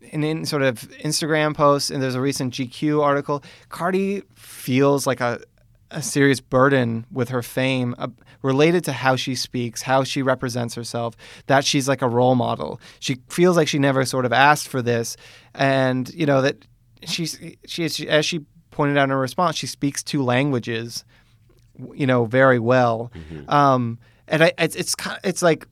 in, 0.01 0.25
in 0.25 0.47
sort 0.47 0.63
of 0.63 0.81
Instagram 1.01 1.55
posts 1.55 1.91
and 1.91 2.03
there's 2.03 2.15
a 2.15 2.21
recent 2.21 2.55
GQ 2.55 3.03
article. 3.03 3.43
Cardi 3.69 4.23
feels 4.35 5.07
like 5.07 5.21
a 5.21 5.41
a 5.91 6.03
serious 6.03 6.41
burden 6.41 7.07
with 7.11 7.31
her 7.31 7.43
fame 7.43 7.95
uh, 7.99 8.09
related 8.43 8.85
to 8.85 8.93
how 8.93 9.17
she 9.17 9.35
speaks, 9.35 9.83
how 9.83 10.05
she 10.05 10.21
represents 10.23 10.75
herself, 10.75 11.17
that 11.47 11.65
she's 11.65 11.89
like 11.89 12.03
a 12.03 12.09
role 12.09 12.35
model. 12.35 12.79
She 13.01 13.17
feels 13.31 13.57
like 13.57 13.69
she 13.69 13.79
never 13.79 14.05
sort 14.05 14.27
of 14.27 14.33
asked 14.33 14.69
for 14.69 14.83
this, 14.83 15.17
and 15.55 16.13
you 16.13 16.27
know 16.27 16.43
that 16.43 16.65
she's 17.05 17.39
she, 17.67 17.89
she 17.89 18.09
as 18.09 18.27
she 18.27 18.45
pointed 18.79 18.97
out 18.97 19.05
in 19.05 19.11
her 19.11 19.19
response, 19.19 19.57
she 19.57 19.67
speaks 19.67 20.03
two 20.03 20.23
languages, 20.23 21.05
you 21.95 22.07
know, 22.07 22.25
very 22.27 22.61
well. 22.73 23.11
Um, 23.49 23.99
and 24.29 24.43
I, 24.45 24.53
it's 24.59 24.77
it's 24.77 24.95
kind 24.95 25.17
of, 25.19 25.29
it's 25.31 25.43
like 25.43 25.67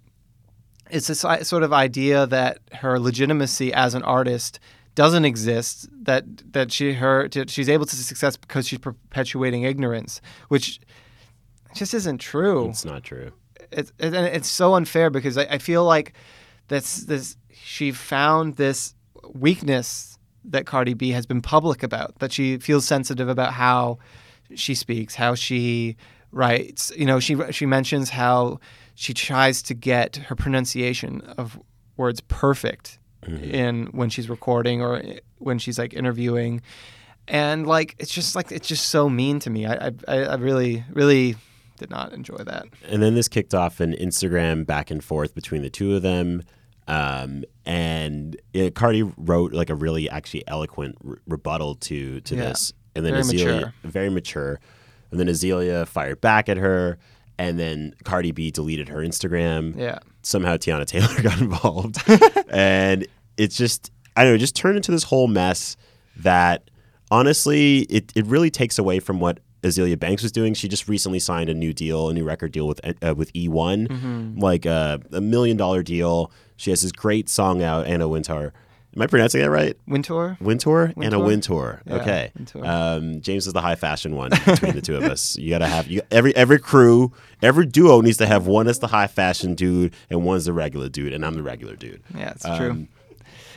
it's 0.91 1.07
this 1.07 1.21
sort 1.53 1.63
of 1.63 1.73
idea 1.73 2.27
that 2.27 2.59
her 2.83 2.99
legitimacy 2.99 3.73
as 3.73 3.95
an 3.95 4.03
artist 4.03 4.59
doesn't 4.95 5.25
exist 5.25 5.89
that 6.09 6.25
that 6.53 6.73
she 6.73 6.95
her 6.95 7.29
she's 7.49 7.69
able 7.69 7.87
to 7.87 7.97
success 7.97 8.37
because 8.37 8.67
she's 8.69 8.79
perpetuating 8.79 9.63
ignorance 9.65 10.21
which 10.49 10.81
just 11.75 11.93
isn't 11.93 12.19
true 12.19 12.71
It's 12.71 12.85
not 12.85 13.03
true. 13.05 13.31
it's 13.71 13.93
it, 13.99 14.15
and 14.15 14.27
it's 14.39 14.49
so 14.49 14.75
unfair 14.75 15.11
because 15.11 15.37
I, 15.37 15.45
I 15.57 15.59
feel 15.59 15.85
like 15.85 16.15
that's 16.69 17.05
this 17.05 17.37
she 17.53 17.93
found 17.93 18.57
this 18.57 18.95
weakness 19.35 20.16
that 20.47 20.67
Cardi 20.67 20.95
B 20.95 21.11
has 21.11 21.27
been 21.27 21.43
public 21.43 21.83
about 21.83 22.19
that 22.19 22.33
she 22.33 22.59
feels 22.59 22.85
sensitive 22.85 23.29
about 23.29 23.53
how 23.53 23.99
she 24.55 24.75
speaks 24.75 25.15
how 25.15 25.35
she 25.35 25.97
writes. 26.33 26.93
You 26.97 27.07
know 27.07 27.21
she 27.21 27.37
she 27.51 27.67
mentions 27.67 28.11
how 28.11 28.61
she 28.95 29.13
tries 29.13 29.63
to 29.63 29.75
get 29.75 30.17
her 30.17 30.35
pronunciation 30.35 31.21
of 31.37 31.59
words 31.97 32.21
perfect 32.23 32.99
mm-hmm. 33.23 33.45
in 33.45 33.87
when 33.87 34.11
she's 34.11 34.29
recording 34.29 34.83
or 34.83 35.03
when 35.39 35.59
she's 35.59 35.79
like 35.79 35.95
interviewing. 35.95 36.63
And 37.29 37.67
like 37.67 37.97
it's 37.99 38.13
just 38.13 38.37
like 38.37 38.53
it's 38.53 38.69
just 38.69 38.89
so 38.89 39.09
mean 39.09 39.41
to 39.41 39.51
me. 39.51 39.67
I 39.67 39.91
I, 40.07 40.19
I 40.19 40.35
really 40.37 40.85
really 40.93 41.37
did 41.79 41.91
not 41.91 42.13
enjoy 42.13 42.39
that. 42.39 42.67
And 42.89 43.03
then 43.03 43.15
this 43.15 43.29
kicked 43.29 43.55
off 43.55 43.81
an 43.81 43.93
Instagram 43.95 44.67
back 44.67 44.91
and 44.91 45.03
forth 45.03 45.35
between 45.35 45.63
the 45.63 45.71
two 45.71 45.95
of 45.95 46.03
them. 46.03 46.43
Um, 46.89 47.45
and 47.65 48.37
uh, 48.55 48.71
Cardi 48.75 49.03
wrote 49.03 49.53
like 49.53 49.71
a 49.71 49.75
really 49.75 50.09
actually 50.09 50.45
eloquent 50.47 50.97
re- 51.03 51.19
rebuttal 51.27 51.75
to 51.77 52.21
to 52.21 52.35
Yeah. 52.37 52.43
this, 52.51 52.73
and 52.95 53.05
then 53.05 53.13
Very 53.13 53.25
Azealia, 53.25 53.55
mature. 53.57 53.75
very 53.85 54.09
mature, 54.11 54.61
and 55.11 55.19
then 55.21 55.27
Azealia 55.27 55.87
fired 55.87 56.21
back 56.21 56.49
at 56.49 56.57
her, 56.59 56.99
and 57.39 57.59
then 57.59 57.95
Cardi 58.05 58.31
B 58.33 58.51
deleted 58.51 58.89
her 58.89 58.99
Instagram. 59.01 59.77
yeah 59.77 59.99
Somehow 60.23 60.57
Teyana 60.57 60.87
Taylor 60.87 61.09
got 61.23 61.41
involved, 61.41 61.99
and 62.51 63.07
it's 63.37 63.57
just 63.57 63.91
I 64.17 64.23
don't 64.23 64.33
know, 64.33 64.37
it 64.37 64.39
just 64.39 64.57
turned 64.57 64.77
into 64.77 64.93
this 64.93 65.03
whole 65.05 65.27
mess 65.29 65.77
that 66.19 66.71
honestly 67.11 67.81
it 67.91 68.13
it 68.15 68.27
really 68.27 68.51
takes 68.51 68.79
away 68.79 68.99
from 69.01 69.21
what 69.21 69.41
Azealia 69.67 69.99
Banks 69.99 70.23
was 70.23 70.33
doing. 70.33 70.55
She 70.55 70.69
just 70.69 70.89
recently 70.89 71.19
signed 71.19 71.49
a 71.51 71.55
new 71.55 71.73
deal, 71.73 72.09
a 72.09 72.15
new 72.15 72.25
record 72.25 72.53
deal 72.53 72.67
with 72.67 72.81
uh, 73.03 73.15
with 73.15 73.33
E1, 73.33 73.89
Mm-hmm. 73.89 74.39
like 74.41 74.65
a, 74.67 75.01
a 75.13 75.21
million 75.21 75.57
dollar 75.57 75.83
deal. 75.83 76.31
She 76.57 76.71
has 76.71 76.83
this 76.83 76.93
great 76.93 77.29
song 77.29 77.63
out, 77.63 77.87
Anna 77.87 78.09
Wintour. 78.09 78.53
Am 78.95 79.03
I 79.03 79.07
pronouncing 79.09 79.43
that 79.43 79.51
right? 79.51 79.77
Wintour 79.87 80.39
Wintour? 80.41 80.95
Anna 80.97 81.19
Wintour? 81.19 81.27
Wintour. 81.27 81.83
Yeah, 81.87 81.95
okay. 81.97 82.33
Wintour. 82.35 82.65
Um, 82.65 83.21
James 83.21 83.47
is 83.47 83.53
the 83.53 83.61
high 83.61 83.75
fashion 83.75 84.17
one 84.17 84.31
between 84.47 84.75
the 84.75 84.81
two 84.81 84.97
of 84.97 85.03
us. 85.05 85.37
You 85.37 85.51
gotta 85.51 85.67
have 85.67 85.87
you 85.89 86.01
every 86.11 86.35
every 86.35 86.59
crew, 86.59 87.13
every 87.43 87.67
duo 87.67 88.01
needs 88.01 88.17
to 88.19 88.27
have 88.27 88.47
one 88.47 88.65
that's 88.65 88.79
the 88.79 88.87
high 88.87 89.07
fashion 89.07 89.55
dude 89.55 89.93
and 90.09 90.25
one's 90.25 90.47
the 90.47 90.55
regular 90.55 90.89
dude, 90.89 91.13
and 91.13 91.27
I'm 91.27 91.35
the 91.35 91.43
regular 91.43 91.77
dude. 91.77 92.03
Yeah, 92.17 92.31
it's 92.31 92.45
Um, 92.47 92.57
true. 92.59 92.89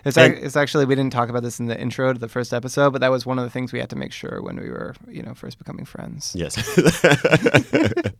It's, 0.05 0.17
and- 0.17 0.35
ac- 0.35 0.43
it's 0.43 0.55
actually 0.55 0.85
we 0.85 0.95
didn't 0.95 1.13
talk 1.13 1.29
about 1.29 1.43
this 1.43 1.59
in 1.59 1.65
the 1.67 1.79
intro 1.79 2.13
to 2.13 2.19
the 2.19 2.29
first 2.29 2.53
episode, 2.53 2.91
but 2.91 3.01
that 3.01 3.11
was 3.11 3.25
one 3.25 3.39
of 3.39 3.43
the 3.43 3.49
things 3.49 3.73
we 3.73 3.79
had 3.79 3.89
to 3.89 3.95
make 3.95 4.11
sure 4.11 4.41
when 4.41 4.57
we 4.57 4.69
were, 4.69 4.95
you 5.07 5.23
know, 5.23 5.33
first 5.33 5.57
becoming 5.57 5.85
friends. 5.85 6.33
Yes. 6.35 6.57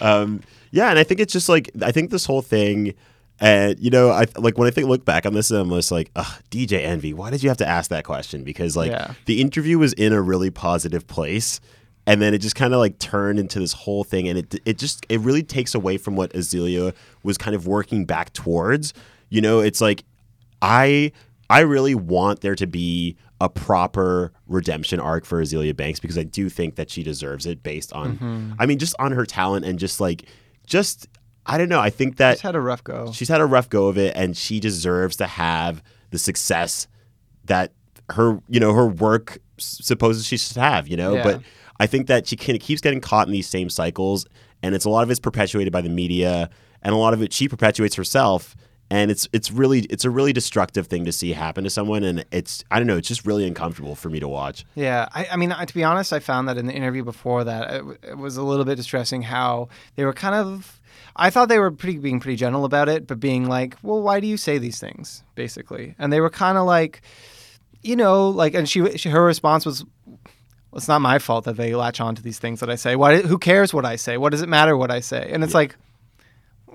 um, 0.00 0.40
yeah, 0.70 0.90
and 0.90 0.98
I 0.98 1.04
think 1.04 1.20
it's 1.20 1.32
just 1.32 1.48
like 1.48 1.70
I 1.82 1.92
think 1.92 2.10
this 2.10 2.26
whole 2.26 2.42
thing, 2.42 2.94
and 3.40 3.78
you 3.78 3.90
know, 3.90 4.10
I 4.10 4.26
like 4.36 4.58
when 4.58 4.68
I 4.68 4.70
think 4.70 4.88
look 4.88 5.04
back 5.04 5.26
on 5.26 5.34
this, 5.34 5.50
I'm 5.50 5.70
just 5.70 5.92
like, 5.92 6.10
Ugh, 6.16 6.42
DJ 6.50 6.84
Envy, 6.84 7.12
why 7.14 7.30
did 7.30 7.42
you 7.42 7.48
have 7.48 7.58
to 7.58 7.66
ask 7.66 7.90
that 7.90 8.04
question? 8.04 8.44
Because 8.44 8.76
like 8.76 8.90
Yeah. 8.90 9.14
the 9.26 9.40
interview 9.40 9.78
was 9.78 9.92
in 9.94 10.12
a 10.12 10.20
really 10.22 10.50
positive 10.50 11.06
place. 11.06 11.60
And 12.08 12.22
then 12.22 12.34
it 12.34 12.38
just 12.38 12.54
kind 12.54 12.72
of 12.72 12.78
like 12.78 13.00
turned 13.00 13.40
into 13.40 13.58
this 13.58 13.72
whole 13.72 14.04
thing, 14.04 14.28
and 14.28 14.38
it 14.38 14.54
it 14.64 14.78
just 14.78 15.04
it 15.08 15.18
really 15.22 15.42
takes 15.42 15.74
away 15.74 15.96
from 15.98 16.14
what 16.14 16.32
Azealia 16.34 16.94
was 17.24 17.36
kind 17.36 17.56
of 17.56 17.66
working 17.66 18.04
back 18.04 18.32
towards. 18.32 18.94
You 19.28 19.40
know, 19.40 19.58
it's 19.58 19.80
like 19.80 20.04
I 20.62 21.12
I 21.48 21.60
really 21.60 21.94
want 21.94 22.40
there 22.40 22.54
to 22.56 22.66
be 22.66 23.16
a 23.40 23.48
proper 23.48 24.32
redemption 24.46 24.98
arc 24.98 25.24
for 25.24 25.42
Azealia 25.42 25.76
Banks 25.76 26.00
because 26.00 26.18
I 26.18 26.24
do 26.24 26.48
think 26.48 26.76
that 26.76 26.90
she 26.90 27.02
deserves 27.02 27.46
it 27.46 27.62
based 27.62 27.92
on 27.92 28.16
mm-hmm. 28.16 28.52
I 28.58 28.66
mean 28.66 28.78
just 28.78 28.94
on 28.98 29.12
her 29.12 29.26
talent 29.26 29.64
and 29.64 29.78
just 29.78 30.00
like 30.00 30.26
just 30.66 31.08
I 31.44 31.58
don't 31.58 31.68
know 31.68 31.80
I 31.80 31.90
think 31.90 32.16
that 32.16 32.32
Just 32.32 32.42
had 32.42 32.56
a 32.56 32.60
rough 32.60 32.82
go. 32.82 33.12
she's 33.12 33.28
had 33.28 33.40
a 33.40 33.46
rough 33.46 33.68
go 33.68 33.88
of 33.88 33.98
it 33.98 34.16
and 34.16 34.36
she 34.36 34.58
deserves 34.60 35.16
to 35.16 35.26
have 35.26 35.82
the 36.10 36.18
success 36.18 36.88
that 37.44 37.72
her 38.10 38.40
you 38.48 38.60
know 38.60 38.72
her 38.72 38.86
work 38.86 39.38
s- 39.58 39.80
supposes 39.82 40.26
she 40.26 40.36
should 40.36 40.56
have, 40.56 40.88
you 40.88 40.96
know. 40.96 41.14
Yeah. 41.16 41.22
But 41.22 41.42
I 41.78 41.86
think 41.86 42.06
that 42.06 42.26
she 42.26 42.36
of 42.36 42.60
keeps 42.60 42.80
getting 42.80 43.00
caught 43.00 43.26
in 43.26 43.32
these 43.32 43.48
same 43.48 43.70
cycles, 43.70 44.26
and 44.62 44.74
it's 44.74 44.84
a 44.84 44.90
lot 44.90 45.02
of 45.02 45.10
it's 45.10 45.20
perpetuated 45.20 45.72
by 45.72 45.80
the 45.80 45.88
media, 45.88 46.50
and 46.82 46.94
a 46.94 46.96
lot 46.96 47.12
of 47.12 47.22
it 47.22 47.32
she 47.32 47.48
perpetuates 47.48 47.94
herself. 47.96 48.56
And 48.88 49.10
it's 49.10 49.28
it's 49.32 49.50
really 49.50 49.80
it's 49.90 50.04
a 50.04 50.10
really 50.10 50.32
destructive 50.32 50.86
thing 50.86 51.04
to 51.06 51.12
see 51.12 51.32
happen 51.32 51.64
to 51.64 51.70
someone, 51.70 52.04
and 52.04 52.24
it's 52.30 52.62
I 52.70 52.78
don't 52.78 52.86
know 52.86 52.96
it's 52.96 53.08
just 53.08 53.26
really 53.26 53.44
uncomfortable 53.44 53.96
for 53.96 54.08
me 54.08 54.20
to 54.20 54.28
watch. 54.28 54.64
Yeah, 54.76 55.08
I, 55.12 55.26
I 55.32 55.36
mean, 55.36 55.50
I, 55.50 55.64
to 55.64 55.74
be 55.74 55.82
honest, 55.82 56.12
I 56.12 56.20
found 56.20 56.48
that 56.48 56.56
in 56.56 56.66
the 56.66 56.72
interview 56.72 57.02
before 57.02 57.42
that 57.44 57.74
it, 57.74 57.78
w- 57.78 57.98
it 58.02 58.16
was 58.16 58.36
a 58.36 58.44
little 58.44 58.64
bit 58.64 58.76
distressing 58.76 59.22
how 59.22 59.68
they 59.96 60.04
were 60.04 60.12
kind 60.12 60.36
of. 60.36 60.80
I 61.16 61.30
thought 61.30 61.48
they 61.48 61.58
were 61.58 61.72
pretty 61.72 61.98
being 61.98 62.20
pretty 62.20 62.36
gentle 62.36 62.64
about 62.64 62.88
it, 62.88 63.08
but 63.08 63.18
being 63.18 63.48
like, 63.48 63.76
"Well, 63.82 64.02
why 64.02 64.20
do 64.20 64.28
you 64.28 64.36
say 64.36 64.58
these 64.58 64.78
things?" 64.78 65.24
Basically, 65.34 65.96
and 65.98 66.12
they 66.12 66.20
were 66.20 66.30
kind 66.30 66.56
of 66.56 66.64
like, 66.64 67.02
you 67.82 67.96
know, 67.96 68.28
like, 68.28 68.54
and 68.54 68.68
she, 68.68 68.96
she 68.98 69.08
her 69.08 69.24
response 69.24 69.66
was, 69.66 69.84
"It's 70.74 70.86
not 70.88 71.00
my 71.00 71.18
fault 71.18 71.44
that 71.46 71.56
they 71.56 71.74
latch 71.74 72.00
on 72.00 72.14
to 72.14 72.22
these 72.22 72.38
things 72.38 72.60
that 72.60 72.70
I 72.70 72.76
say. 72.76 72.94
Why? 72.94 73.20
Who 73.22 73.38
cares 73.38 73.74
what 73.74 73.84
I 73.84 73.96
say? 73.96 74.16
What 74.16 74.30
does 74.30 74.42
it 74.42 74.48
matter 74.48 74.76
what 74.76 74.92
I 74.92 75.00
say?" 75.00 75.28
And 75.32 75.42
it's 75.42 75.54
like, 75.54 75.74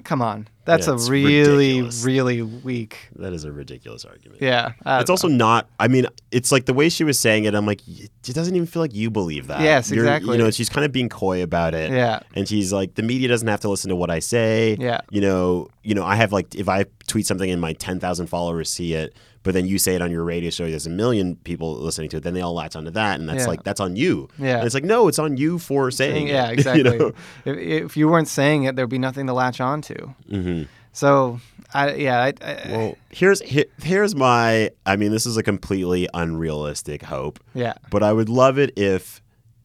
come 0.04 0.22
on, 0.22 0.48
that's 0.66 0.88
Yeah, 0.88 0.94
a 0.94 0.98
really, 0.98 1.68
ridiculous. 1.82 2.04
really 2.04 2.42
weak. 2.42 2.98
That 3.16 3.34
is 3.34 3.44
a 3.46 3.52
ridiculous 3.52 4.06
argument. 4.06 4.42
Yeah, 4.42 4.74
It's 4.80 4.84
don't 4.86 5.10
also 5.12 5.28
not. 5.28 5.70
I 5.80 5.88
mean, 5.88 6.06
it's 6.32 6.52
like 6.52 6.66
the 6.66 6.74
way 6.74 6.90
she 6.90 7.04
was 7.04 7.20
saying 7.20 7.46
it. 7.46 7.56
I'm 7.56 7.66
like, 7.66 7.82
it 7.88 8.10
doesn't 8.34 8.56
even 8.56 8.66
feel 8.68 8.82
like 8.82 8.94
you 8.94 9.10
believe 9.10 9.48
that. 9.48 9.62
Yes, 9.62 9.90
You're- 9.92 10.08
exactly. 10.08 10.38
You 10.38 10.44
know, 10.44 10.52
she's 10.52 10.70
kind 10.70 10.86
of 10.86 10.92
being 10.92 11.10
coy 11.10 11.42
about 11.44 11.74
it. 11.74 11.92
Yeah. 11.92 12.20
And 12.36 12.48
she's 12.48 12.72
like, 12.72 12.96
the 12.96 13.04
media 13.04 13.28
doesn't 13.28 13.48
have 13.48 13.62
to 13.62 13.70
listen 13.70 13.90
to 13.90 13.96
what 13.96 14.10
I 14.10 14.20
say. 14.20 14.78
Yeah. 14.80 15.02
You 15.10 15.22
know, 15.22 15.68
you 15.84 15.96
know, 15.96 16.04
I 16.04 16.16
have 16.16 16.32
like, 16.32 16.54
if 16.56 16.68
I 16.70 16.86
tweet 17.08 17.26
something 17.28 17.50
and 17.50 17.60
my 17.62 17.74
10,000 17.74 18.28
followers 18.28 18.70
see 18.70 18.94
it, 18.94 19.14
but 19.44 19.54
then 19.54 19.66
you 19.66 19.78
say 19.80 19.96
it 19.96 20.02
on 20.02 20.12
your 20.12 20.24
radio 20.24 20.50
show, 20.50 20.70
there's 20.70 20.86
a 20.88 20.90
million 20.92 21.36
people 21.38 21.76
listening 21.76 22.10
to 22.10 22.18
it, 22.18 22.24
then 22.24 22.34
they 22.34 22.42
all 22.42 22.54
latch 22.54 22.76
onto 22.76 22.92
that, 22.92 23.20
and 23.20 23.28
that's 23.28 23.42
Yeah. 23.44 23.48
like 23.48 23.64
that's 23.64 23.80
on 23.80 23.96
you. 23.96 24.28
Yeah. 24.38 24.58
And 24.58 24.66
it's 24.66 24.76
like, 24.76 24.84
no, 24.84 25.08
it's 25.08 25.20
on 25.20 25.38
you 25.38 25.58
for 25.60 25.90
saying. 25.92 26.28
yeah, 26.36 26.50
it, 26.50 26.54
exactly. 26.60 26.84
you 26.92 26.98
know? 27.00 27.12
if, 27.46 27.58
if 27.58 27.98
you 27.98 28.08
weren't 28.08 28.28
saying 28.28 28.64
it, 28.64 28.76
there'd 28.76 28.90
be 28.90 29.00
nothing 29.00 29.28
to 29.28 29.34
latch 29.34 29.60
on 29.62 29.82
to. 29.84 30.16
Mhm. 30.30 30.68
So, 30.94 31.40
I 31.74 31.94
yeah, 31.94 32.20
I, 32.22 32.34
I, 32.46 32.62
Well, 32.70 32.98
here's 33.10 33.42
he- 33.42 33.66
here's 33.82 34.14
my. 34.14 34.72
I 34.86 34.98
mean, 34.98 35.12
this 35.12 35.26
is 35.26 35.38
a 35.38 35.44
completely 35.44 36.08
unrealistic 36.14 37.02
hope. 37.04 37.40
yeah, 37.54 37.74
But 37.90 38.04
I 38.04 38.12
would 38.12 38.28
love 38.28 38.60
it 38.60 38.78
if 38.78 39.22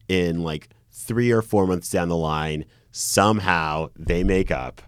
in 0.07 0.41
like 0.43 0.69
three 0.91 1.31
or 1.31 1.41
four 1.41 1.67
months 1.67 1.89
down 1.89 2.07
the 2.07 2.15
line, 2.15 2.63
somehow 2.91 3.89
they 3.97 4.23
make 4.23 4.51
up. 4.51 4.81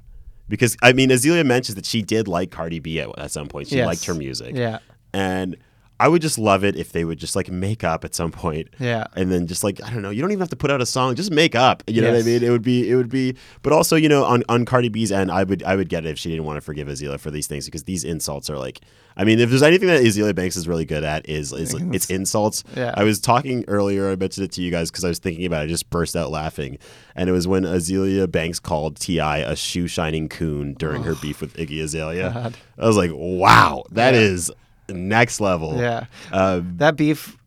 Because 0.49 0.75
I 0.81 0.93
mean, 0.93 1.09
Azealia 1.09 1.45
mentions 1.45 1.75
that 1.75 1.85
she 1.85 2.01
did 2.01 2.27
like 2.27 2.51
Cardi 2.51 2.79
B 2.79 2.99
at, 2.99 3.17
at 3.17 3.31
some 3.31 3.47
point. 3.47 3.67
She 3.69 3.77
Yes. 3.77 3.85
liked 3.85 4.05
her 4.05 4.13
music. 4.15 4.55
yeah, 4.55 4.79
And 5.13 5.55
I 5.99 6.07
would 6.07 6.21
just 6.21 6.39
love 6.39 6.63
it 6.63 6.77
if 6.77 6.91
they 6.93 7.03
would 7.03 7.19
just 7.19 7.35
like 7.35 7.49
make 7.49 7.83
up 7.83 8.05
at 8.05 8.15
some 8.15 8.31
point. 8.31 8.69
Yeah. 8.79 9.05
And 9.15 9.31
then 9.31 9.47
just 9.47 9.63
like 9.63 9.83
I 9.83 9.89
don't 9.91 10.01
know, 10.01 10.09
you 10.09 10.21
don't 10.21 10.31
even 10.31 10.39
have 10.39 10.49
to 10.49 10.55
put 10.55 10.71
out 10.71 10.81
a 10.81 10.85
song, 10.85 11.15
just 11.15 11.31
make 11.31 11.55
up. 11.55 11.83
You 11.87 12.01
know 12.01 12.11
what 12.11 12.21
I 12.21 12.23
mean? 12.23 12.43
It 12.43 12.49
would 12.49 12.61
be 12.61 12.89
it 12.89 12.95
would 12.95 13.09
be 13.09 13.35
but 13.61 13.73
also, 13.73 13.95
you 13.95 14.07
know, 14.07 14.23
on, 14.23 14.43
on 14.47 14.65
Cardi 14.65 14.89
B's 14.89 15.11
end, 15.11 15.31
I 15.31 15.43
would 15.43 15.61
I 15.63 15.75
would 15.75 15.89
get 15.89 16.05
it 16.05 16.09
if 16.09 16.17
she 16.17 16.29
didn't 16.29 16.45
want 16.45 16.57
to 16.57 16.61
forgive 16.61 16.87
Azealia 16.87 17.19
for 17.19 17.31
these 17.31 17.47
things 17.47 17.65
because 17.65 17.83
these 17.83 18.03
insults 18.03 18.49
are 18.49 18.57
like 18.57 18.79
I 19.17 19.25
mean, 19.25 19.39
if 19.39 19.49
there's 19.49 19.63
anything 19.63 19.89
that 19.89 20.01
Azealia 20.01 20.33
Banks 20.33 20.55
is 20.55 20.65
really 20.65 20.85
good 20.85 21.03
at 21.03 21.27
is 21.27 21.51
is 21.51 21.73
it's 21.73 22.09
insults. 22.09 22.63
Yeah. 22.77 22.93
I 22.95 23.03
was 23.03 23.19
talking 23.19 23.65
earlier, 23.67 24.09
I 24.09 24.15
mentioned 24.15 24.45
it 24.45 24.51
to 24.53 24.61
you 24.61 24.71
guys 24.71 24.89
because 24.89 25.03
I 25.03 25.09
was 25.09 25.19
thinking 25.19 25.45
about 25.45 25.61
it, 25.61 25.65
I 25.65 25.67
just 25.67 25.89
burst 25.89 26.15
out 26.15 26.31
laughing. 26.31 26.77
And 27.15 27.29
it 27.29 27.33
was 27.33 27.45
when 27.45 27.63
Azealia 27.63 28.31
Banks 28.31 28.59
called 28.61 28.97
T.I. 28.97 29.39
a 29.39 29.57
shoe 29.57 29.87
shining 29.87 30.29
coon 30.29 30.73
during 30.75 31.03
her 31.03 31.11
oh. 31.11 31.19
beef 31.21 31.41
with 31.41 31.57
Iggy 31.57 31.83
Azalea. 31.83 32.31
God. 32.33 32.57
I 32.77 32.87
was 32.87 32.95
like, 32.95 33.11
wow, 33.13 33.83
that 33.91 34.13
Yeah. 34.13 34.21
is 34.21 34.51
next 34.93 35.39
level. 35.41 35.77
yeah. 35.79 36.05
Um, 36.31 36.73
That 36.77 36.95
beef 36.95 37.37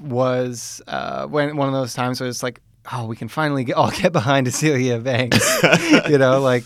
was 0.00 0.80
uh, 0.86 1.26
when 1.26 1.56
one 1.56 1.68
of 1.68 1.74
those 1.74 1.94
times 1.94 2.20
where 2.20 2.28
it's 2.28 2.42
like, 2.42 2.60
oh, 2.92 3.06
we 3.06 3.16
can 3.16 3.28
finally 3.28 3.64
get, 3.64 3.76
all 3.76 3.90
get 4.02 4.12
behind 4.12 4.46
Azealia 4.46 5.02
Banks. 5.02 5.38
you 6.08 6.18
know, 6.18 6.40
like, 6.40 6.64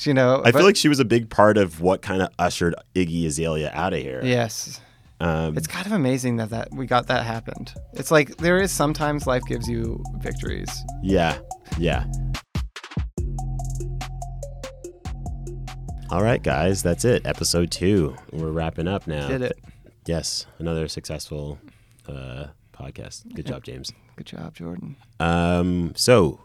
you 0.00 0.14
know. 0.14 0.40
I 0.44 0.50
but- 0.52 0.56
feel 0.58 0.66
like 0.66 0.76
she 0.76 0.88
was 0.88 1.00
a 1.00 1.04
big 1.04 1.30
part 1.30 1.56
of 1.58 1.80
what 1.80 2.02
kind 2.02 2.22
of 2.22 2.28
ushered 2.38 2.74
Iggy 2.94 3.26
Azalea 3.26 3.70
out 3.74 3.92
of 3.92 4.00
here. 4.00 4.20
yes. 4.22 4.80
Um, 5.18 5.56
It's 5.56 5.66
kind 5.66 5.86
of 5.86 5.92
amazing 5.92 6.36
that, 6.36 6.50
that 6.50 6.68
we 6.74 6.84
got 6.84 7.06
that 7.06 7.24
happened. 7.24 7.72
It's 7.94 8.10
like 8.10 8.36
there 8.36 8.58
is 8.60 8.70
sometimes 8.70 9.26
life 9.26 9.42
gives 9.48 9.66
you 9.66 10.04
victories. 10.18 10.68
yeah. 11.02 11.38
Yeah. 11.78 12.04
All 16.08 16.22
right, 16.22 16.40
guys, 16.40 16.84
that's 16.84 17.04
it. 17.04 17.26
Episode 17.26 17.72
two. 17.72 18.14
We're 18.30 18.52
wrapping 18.52 18.86
up 18.86 19.08
now. 19.08 19.26
Did 19.26 19.42
it. 19.42 19.58
Yes, 20.06 20.46
another 20.60 20.86
successful 20.86 21.58
uh, 22.06 22.46
podcast. 22.72 23.34
Good 23.34 23.46
job, 23.46 23.64
James. 23.64 23.92
Good 24.14 24.26
job, 24.26 24.54
Jordan. 24.54 24.94
Um, 25.18 25.94
so 25.96 26.38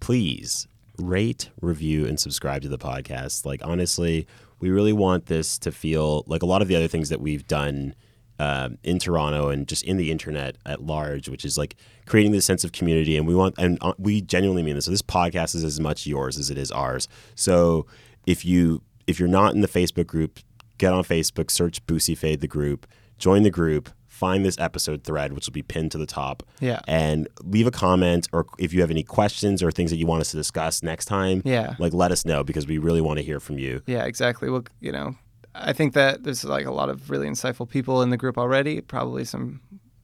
please 0.00 0.68
rate, 0.98 1.48
review, 1.62 2.06
and 2.06 2.20
subscribe 2.20 2.60
to 2.60 2.68
the 2.68 2.76
podcast. 2.76 3.46
Like 3.46 3.62
honestly, 3.64 4.26
we 4.60 4.68
really 4.68 4.92
want 4.92 5.26
this 5.26 5.56
to 5.60 5.72
feel 5.72 6.22
like 6.26 6.42
a 6.42 6.46
lot 6.46 6.60
of 6.60 6.68
the 6.68 6.76
other 6.76 6.88
things 6.88 7.08
that 7.08 7.22
we've 7.22 7.46
done 7.46 7.94
um, 8.38 8.76
in 8.82 8.98
Toronto 8.98 9.48
and 9.48 9.66
just 9.66 9.82
in 9.82 9.96
the 9.96 10.10
internet 10.10 10.56
at 10.66 10.82
large, 10.82 11.26
which 11.26 11.46
is 11.46 11.56
like 11.56 11.74
creating 12.04 12.32
this 12.32 12.44
sense 12.44 12.64
of 12.64 12.72
community. 12.72 13.16
And 13.16 13.26
we 13.26 13.34
want, 13.34 13.54
and 13.56 13.78
uh, 13.80 13.94
we 13.96 14.20
genuinely 14.20 14.62
mean 14.62 14.74
this. 14.74 14.84
So 14.84 14.90
this 14.90 15.00
podcast 15.00 15.54
is 15.54 15.64
as 15.64 15.80
much 15.80 16.06
yours 16.06 16.38
as 16.38 16.50
it 16.50 16.58
is 16.58 16.70
ours. 16.70 17.08
So 17.34 17.86
if 18.26 18.44
you 18.44 18.82
if 19.10 19.18
you're 19.18 19.28
not 19.28 19.54
in 19.54 19.60
the 19.60 19.68
Facebook 19.68 20.06
group, 20.06 20.38
get 20.78 20.92
on 20.92 21.04
Facebook, 21.04 21.50
search 21.50 21.84
Boosie 21.86 22.16
Fade 22.16 22.40
the 22.40 22.48
group, 22.48 22.86
join 23.18 23.42
the 23.42 23.50
group, 23.50 23.90
find 24.06 24.44
this 24.44 24.58
episode 24.58 25.02
thread, 25.04 25.32
which 25.32 25.46
will 25.46 25.52
be 25.52 25.62
pinned 25.62 25.90
to 25.92 25.98
the 25.98 26.06
top 26.06 26.42
Yeah. 26.60 26.80
and 26.86 27.26
leave 27.42 27.66
a 27.66 27.70
comment 27.70 28.28
or 28.32 28.46
if 28.58 28.72
you 28.74 28.80
have 28.82 28.90
any 28.90 29.02
questions 29.02 29.62
or 29.62 29.70
things 29.70 29.90
that 29.90 29.96
you 29.96 30.06
want 30.06 30.20
us 30.20 30.30
to 30.30 30.36
discuss 30.36 30.82
next 30.82 31.06
time 31.06 31.42
Yeah. 31.44 31.74
like 31.78 31.92
let 31.94 32.12
us 32.12 32.24
know 32.24 32.44
because 32.44 32.66
we 32.66 32.76
really 32.78 33.00
want 33.00 33.18
to 33.18 33.22
hear 33.24 33.40
from 33.40 33.58
you 33.58 33.82
Yeah, 33.86 34.04
exactly. 34.04 34.48
Well, 34.50 34.64
you 34.80 34.92
know, 34.92 35.14
I 35.54 35.72
think 35.72 35.94
that 35.94 36.22
there's 36.24 36.44
like 36.44 36.66
a 36.66 36.70
lot 36.72 36.88
of 36.90 37.10
really 37.10 37.28
insightful 37.28 37.68
people 37.68 38.02
in 38.02 38.10
the 38.10 38.16
group 38.18 38.36
already. 38.38 38.80
Probably 38.82 39.24
some 39.24 39.60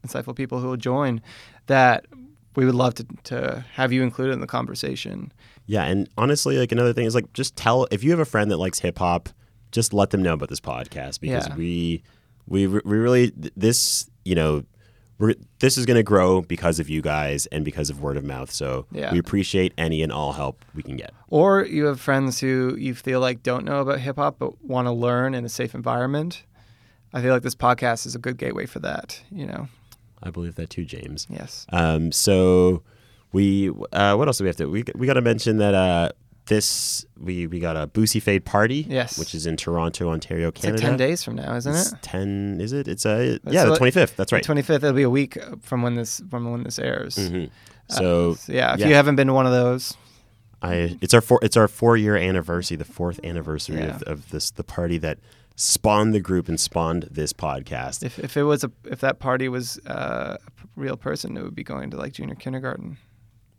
insightful 0.07 0.35
people 0.35 0.61
who 0.61 0.69
will 0.69 0.77
join. 0.77 1.21
That 1.67 2.07
we 2.57 2.65
would 2.65 2.75
love 2.75 2.95
to 2.95 3.07
to 3.25 3.65
have 3.75 3.93
you 3.93 4.03
included 4.03 4.33
in 4.33 4.41
the 4.41 4.47
conversation. 4.47 5.31
Yeah 5.67 5.85
and 5.85 6.09
honestly 6.17 6.59
like 6.59 6.73
another 6.73 6.93
thing 6.93 7.07
is 7.07 7.15
like 7.15 7.33
just 7.33 7.57
tell 7.57 7.87
if 7.91 8.03
you 8.05 8.11
have 8.11 8.21
a 8.21 8.25
friend 8.25 8.51
that 8.51 8.57
likes 8.59 8.79
hip-hop 8.79 9.29
just 9.73 9.93
let 9.93 10.11
them 10.11 10.23
know 10.23 10.33
about 10.35 10.49
this 10.49 10.61
podcast 10.61 11.21
because 11.21 11.49
Yeah. 11.49 11.57
we 11.57 12.03
we 12.47 12.67
we 12.67 12.81
really 12.83 13.33
this 13.57 14.09
you 14.25 14.35
know 14.35 14.65
we're, 15.19 15.35
this 15.61 15.79
is 15.79 15.87
going 15.87 15.97
to 15.97 16.03
grow 16.03 16.43
because 16.43 16.79
of 16.79 16.91
you 16.91 17.01
guys 17.01 17.47
and 17.47 17.65
because 17.65 17.89
of 17.89 18.03
word 18.03 18.17
of 18.19 18.25
mouth 18.25 18.51
so 18.51 18.87
Yeah. 18.93 19.13
we 19.13 19.19
appreciate 19.19 19.73
any 19.79 20.03
and 20.03 20.13
all 20.13 20.33
help 20.35 20.63
we 20.75 20.83
can 20.83 20.97
get 20.97 21.13
Or 21.29 21.65
you 21.65 21.87
have 21.87 22.01
friends 22.01 22.39
who 22.41 22.77
you 22.79 22.95
feel 22.95 23.19
like 23.21 23.43
don't 23.43 23.65
know 23.65 23.81
about 23.81 24.01
hip 24.01 24.17
hop 24.17 24.39
but 24.39 24.63
want 24.63 24.87
to 24.87 24.93
learn 24.93 25.35
in 25.35 25.45
a 25.45 25.49
safe 25.49 25.75
environment. 25.75 26.45
I 27.15 27.23
feel 27.23 27.33
like 27.33 27.43
this 27.43 27.55
podcast 27.55 28.05
is 28.07 28.15
a 28.15 28.19
good 28.19 28.37
gateway 28.37 28.67
for 28.67 28.79
that. 28.81 29.23
You 29.33 29.47
know. 29.47 29.69
i 30.23 30.31
believe 30.31 30.55
that 30.57 30.69
too 30.71 30.85
james 30.85 31.27
Yes. 31.31 31.67
Um, 31.71 32.13
so 32.13 32.83
we 33.37 33.47
uh, 34.01 34.15
what 34.19 34.27
else 34.29 34.39
do 34.39 34.45
we 34.45 34.49
have 34.49 34.57
to 34.63 34.67
we 34.77 34.81
we 35.01 35.07
got 35.07 35.15
to 35.23 35.27
mention 35.33 35.59
that 35.59 35.75
uh, 35.75 36.09
this 36.47 37.05
we 37.19 37.47
we 37.53 37.59
got 37.69 37.77
a 37.77 37.87
Boosie 37.97 38.23
Fade 38.23 38.45
party 38.45 38.81
Yes. 38.89 39.19
which 39.19 39.35
is 39.35 39.47
in 39.47 39.57
Toronto, 39.57 40.09
Ontario, 40.17 40.49
It's 40.49 40.63
like 40.65 40.75
Canada. 40.77 40.83
ten 40.89 40.97
days 40.97 41.25
from 41.25 41.35
now, 41.43 41.55
isn't 41.57 41.75
It's 41.75 41.93
it? 41.93 42.03
ten 42.03 42.59
is 42.61 42.73
it? 42.73 42.87
It's 42.89 43.05
a 43.05 43.35
It's 43.35 43.53
yeah, 43.57 43.65
the 43.65 43.77
twenty 43.77 43.91
fifth. 43.91 44.15
That's 44.17 44.33
right. 44.33 44.43
Twenty 44.51 44.63
fifth. 44.63 44.83
It'll 44.85 44.95
be 44.97 45.03
a 45.03 45.11
week 45.21 45.33
from 45.63 45.83
when 45.83 45.95
this 45.97 46.23
from 46.31 46.51
when 46.53 46.63
this 46.63 46.79
airs. 46.79 47.17
Mhm. 47.17 47.47
Uh, 47.47 47.95
So 47.99 48.35
so 48.35 48.53
yeah, 48.53 48.75
if 48.75 48.81
yeah. 48.81 48.89
you 48.89 48.95
haven't 48.95 49.17
been 49.17 49.27
to 49.29 49.35
one 49.35 49.47
of 49.47 49.53
those, 49.53 49.97
I 50.63 50.97
it's 51.05 51.15
our 51.15 51.21
four 51.21 51.39
it's 51.43 51.57
our 51.57 51.69
four 51.69 51.97
year 51.97 52.17
anniversary, 52.17 52.77
the 52.77 52.85
fourth 52.99 53.19
anniversary 53.25 53.79
Yeah. 53.79 53.97
of, 53.97 54.03
of 54.05 54.19
this 54.31 54.51
the 54.53 54.65
party 54.65 54.99
that 54.99 55.19
spawned 55.57 56.13
the 56.15 56.21
group 56.21 56.49
and 56.49 56.59
spawned 56.61 57.09
this 57.11 57.33
podcast. 57.33 58.03
If 58.05 58.19
if 58.19 58.37
it 58.37 58.45
was 58.45 58.63
a 58.63 58.71
if 58.85 59.01
that 59.01 59.19
party 59.19 59.49
was 59.49 59.79
uh, 59.87 60.37
a 60.39 60.67
real 60.77 60.97
person, 60.97 61.37
it 61.37 61.43
would 61.43 61.57
be 61.57 61.65
going 61.65 61.91
to 61.91 61.97
like 61.97 62.13
junior 62.13 62.35
kindergarten 62.37 62.99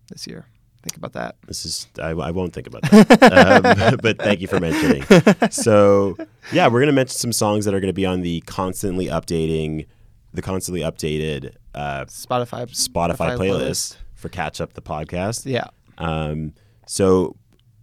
this 0.09 0.27
year. 0.27 0.45
Think 0.83 0.97
about 0.97 1.13
that. 1.13 1.35
This 1.47 1.65
is 1.65 1.87
I, 1.99 2.09
I 2.09 2.31
won't 2.31 2.53
think 2.53 2.67
about 2.67 2.83
that, 2.83 3.91
um, 3.91 3.97
but 4.01 4.19
thank 4.19 4.39
you 4.39 4.47
for 4.47 4.59
mentioning. 4.59 5.03
So 5.51 6.15
yeah, 6.53 6.67
we're 6.67 6.79
gonna 6.79 6.91
mention 6.93 7.17
some 7.17 7.33
songs 7.33 7.65
that 7.65 7.73
are 7.73 7.79
gonna 7.79 7.93
be 7.93 8.05
on 8.05 8.21
the 8.21 8.41
constantly 8.41 9.07
updating, 9.07 9.87
the 10.33 10.41
constantly 10.41 10.81
updated 10.81 11.55
uh, 11.75 12.05
Spotify 12.05 12.67
Spotify 12.69 13.37
playlist 13.37 13.97
for 14.15 14.29
Catch 14.29 14.61
Up 14.61 14.73
the 14.73 14.81
podcast. 14.81 15.45
Yeah. 15.45 15.67
Um, 15.97 16.53
so 16.85 17.35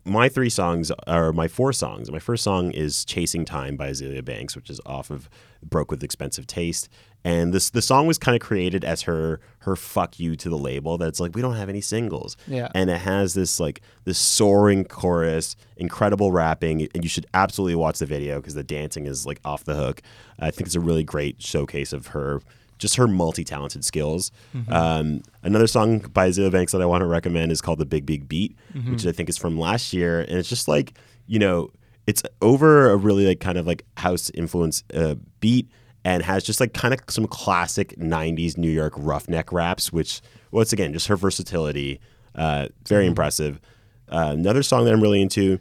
my 0.05 0.29
three 0.29 0.51
songs 0.51 0.91
are 1.07 1.33
my 1.33 1.49
four 1.49 1.73
songs. 1.73 2.11
My 2.11 2.19
first 2.19 2.45
song 2.45 2.71
is 2.71 3.05
"Chasing 3.05 3.45
Time" 3.45 3.77
by 3.77 3.91
Azealia 3.91 4.25
Banks, 4.25 4.55
which 4.55 4.69
is 4.69 4.81
off 4.85 5.11
of 5.11 5.29
"Broke 5.63 5.91
with 5.91 6.05
Expensive 6.05 6.47
Taste." 6.47 6.89
And 7.25 7.55
this 7.55 7.71
the 7.71 7.81
song 7.81 8.07
was 8.07 8.19
kind 8.19 8.37
of 8.37 8.43
created 8.43 8.85
as 8.85 9.03
her 9.03 9.41
her 9.61 9.77
fuck 9.77 10.21
you 10.21 10.37
to 10.37 10.51
the 10.51 10.59
label. 10.59 10.99
That's 10.99 11.21
like 11.21 11.35
we 11.35 11.41
don't 11.41 11.57
have 11.57 11.71
any 11.71 11.81
singles. 11.81 12.37
Yeah. 12.47 12.69
And 12.75 12.91
it 12.91 12.99
has 12.99 13.33
this 13.33 13.59
like 13.59 13.81
this 14.05 14.19
soaring 14.19 14.85
chorus, 14.85 15.57
incredible 15.77 16.33
rapping, 16.33 16.83
and 16.95 17.03
you 17.03 17.09
should 17.09 17.27
absolutely 17.33 17.77
watch 17.77 17.99
the 17.99 18.07
video 18.07 18.41
because 18.41 18.55
the 18.55 18.65
dancing 18.65 19.07
is 19.07 19.25
like 19.25 19.41
off 19.45 19.65
the 19.65 19.75
hook. 19.75 20.03
I 20.39 20.51
think 20.51 20.67
it's 20.67 20.77
a 20.77 20.81
really 20.81 21.05
great 21.05 21.41
showcase 21.43 21.95
of 21.95 22.09
her 22.09 22.43
just 22.79 22.97
her 22.97 23.07
multi-talented 23.07 23.85
skills. 23.85 24.31
Um, 24.69 25.23
another 25.43 25.67
song 25.67 26.01
by 26.01 26.29
Azealia 26.29 26.51
Banks 26.51 26.73
that 26.73 26.83
I 26.83 26.87
want 26.87 27.03
to 27.03 27.07
recommend 27.07 27.53
is 27.53 27.61
called 27.61 27.79
"The 27.79 27.87
Big 27.87 28.05
Big 28.07 28.29
Beat," 28.29 28.57
which 28.91 29.07
I 29.07 29.13
think 29.13 29.29
is 29.29 29.39
from 29.39 29.59
last 29.59 29.93
year, 29.93 30.21
and 30.21 30.39
it's 30.39 30.49
just 30.49 30.69
like 30.69 30.95
you 31.27 31.39
know, 31.39 31.71
it's 32.07 32.23
over 32.43 32.91
a 32.91 32.97
really 32.97 33.27
like 33.27 33.41
kind 33.41 33.57
of 33.57 33.67
like 33.67 33.85
house 33.97 34.31
influence 34.35 34.85
uh, 34.93 35.15
beat, 35.41 35.69
and 36.05 36.23
has 36.23 36.45
just 36.45 36.61
like 36.61 36.75
kind 36.75 36.93
of 36.93 37.01
some 37.09 37.27
classic 37.27 37.95
'90s 37.99 38.59
New 38.59 38.71
York 38.71 38.93
roughneck 38.97 39.53
raps, 39.53 39.93
which 39.93 40.21
once 40.51 40.73
again, 40.73 40.93
just 40.93 41.09
her 41.09 41.17
versatility, 41.17 42.01
uh, 42.35 42.69
very 42.87 43.07
impressive. 43.07 43.61
Uh, 44.09 44.31
another 44.33 44.63
song 44.63 44.85
that 44.85 44.93
I'm 44.93 45.01
really 45.01 45.23
into. 45.23 45.59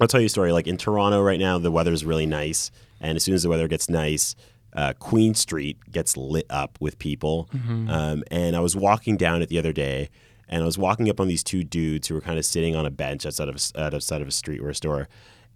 I'll 0.00 0.08
tell 0.08 0.20
you 0.20 0.26
a 0.26 0.28
story. 0.30 0.50
Like 0.52 0.66
in 0.66 0.76
Toronto 0.76 1.22
right 1.22 1.38
now, 1.38 1.58
the 1.58 1.70
weather 1.70 1.92
is 1.92 2.04
really 2.04 2.26
nice, 2.26 2.72
and 3.00 3.14
as 3.16 3.22
soon 3.22 3.34
as 3.34 3.44
the 3.44 3.48
weather 3.48 3.68
gets 3.68 3.88
nice, 3.88 4.34
uh, 4.74 4.92
Queen 4.98 5.34
Street 5.34 5.78
gets 5.92 6.16
lit 6.16 6.46
up 6.50 6.76
with 6.80 6.98
people. 6.98 7.48
Um, 7.54 8.24
and 8.30 8.56
I 8.56 8.60
was 8.60 8.74
walking 8.76 9.16
down 9.16 9.40
it 9.42 9.48
the 9.48 9.58
other 9.58 9.72
day, 9.72 10.08
and 10.48 10.62
I 10.62 10.66
was 10.66 10.76
walking 10.78 11.08
up 11.08 11.20
on 11.20 11.28
these 11.28 11.44
two 11.44 11.62
dudes 11.64 12.08
who 12.08 12.14
were 12.14 12.20
kind 12.20 12.38
of 12.38 12.44
sitting 12.44 12.74
on 12.76 12.84
a 12.86 12.90
bench 12.90 13.24
outside 13.26 13.48
of 13.48 13.56
a, 13.76 13.80
outside 13.94 14.20
of 14.22 14.28
a 14.28 14.32
street 14.32 14.60
or 14.60 14.68
a 14.70 14.74
store, 14.74 15.08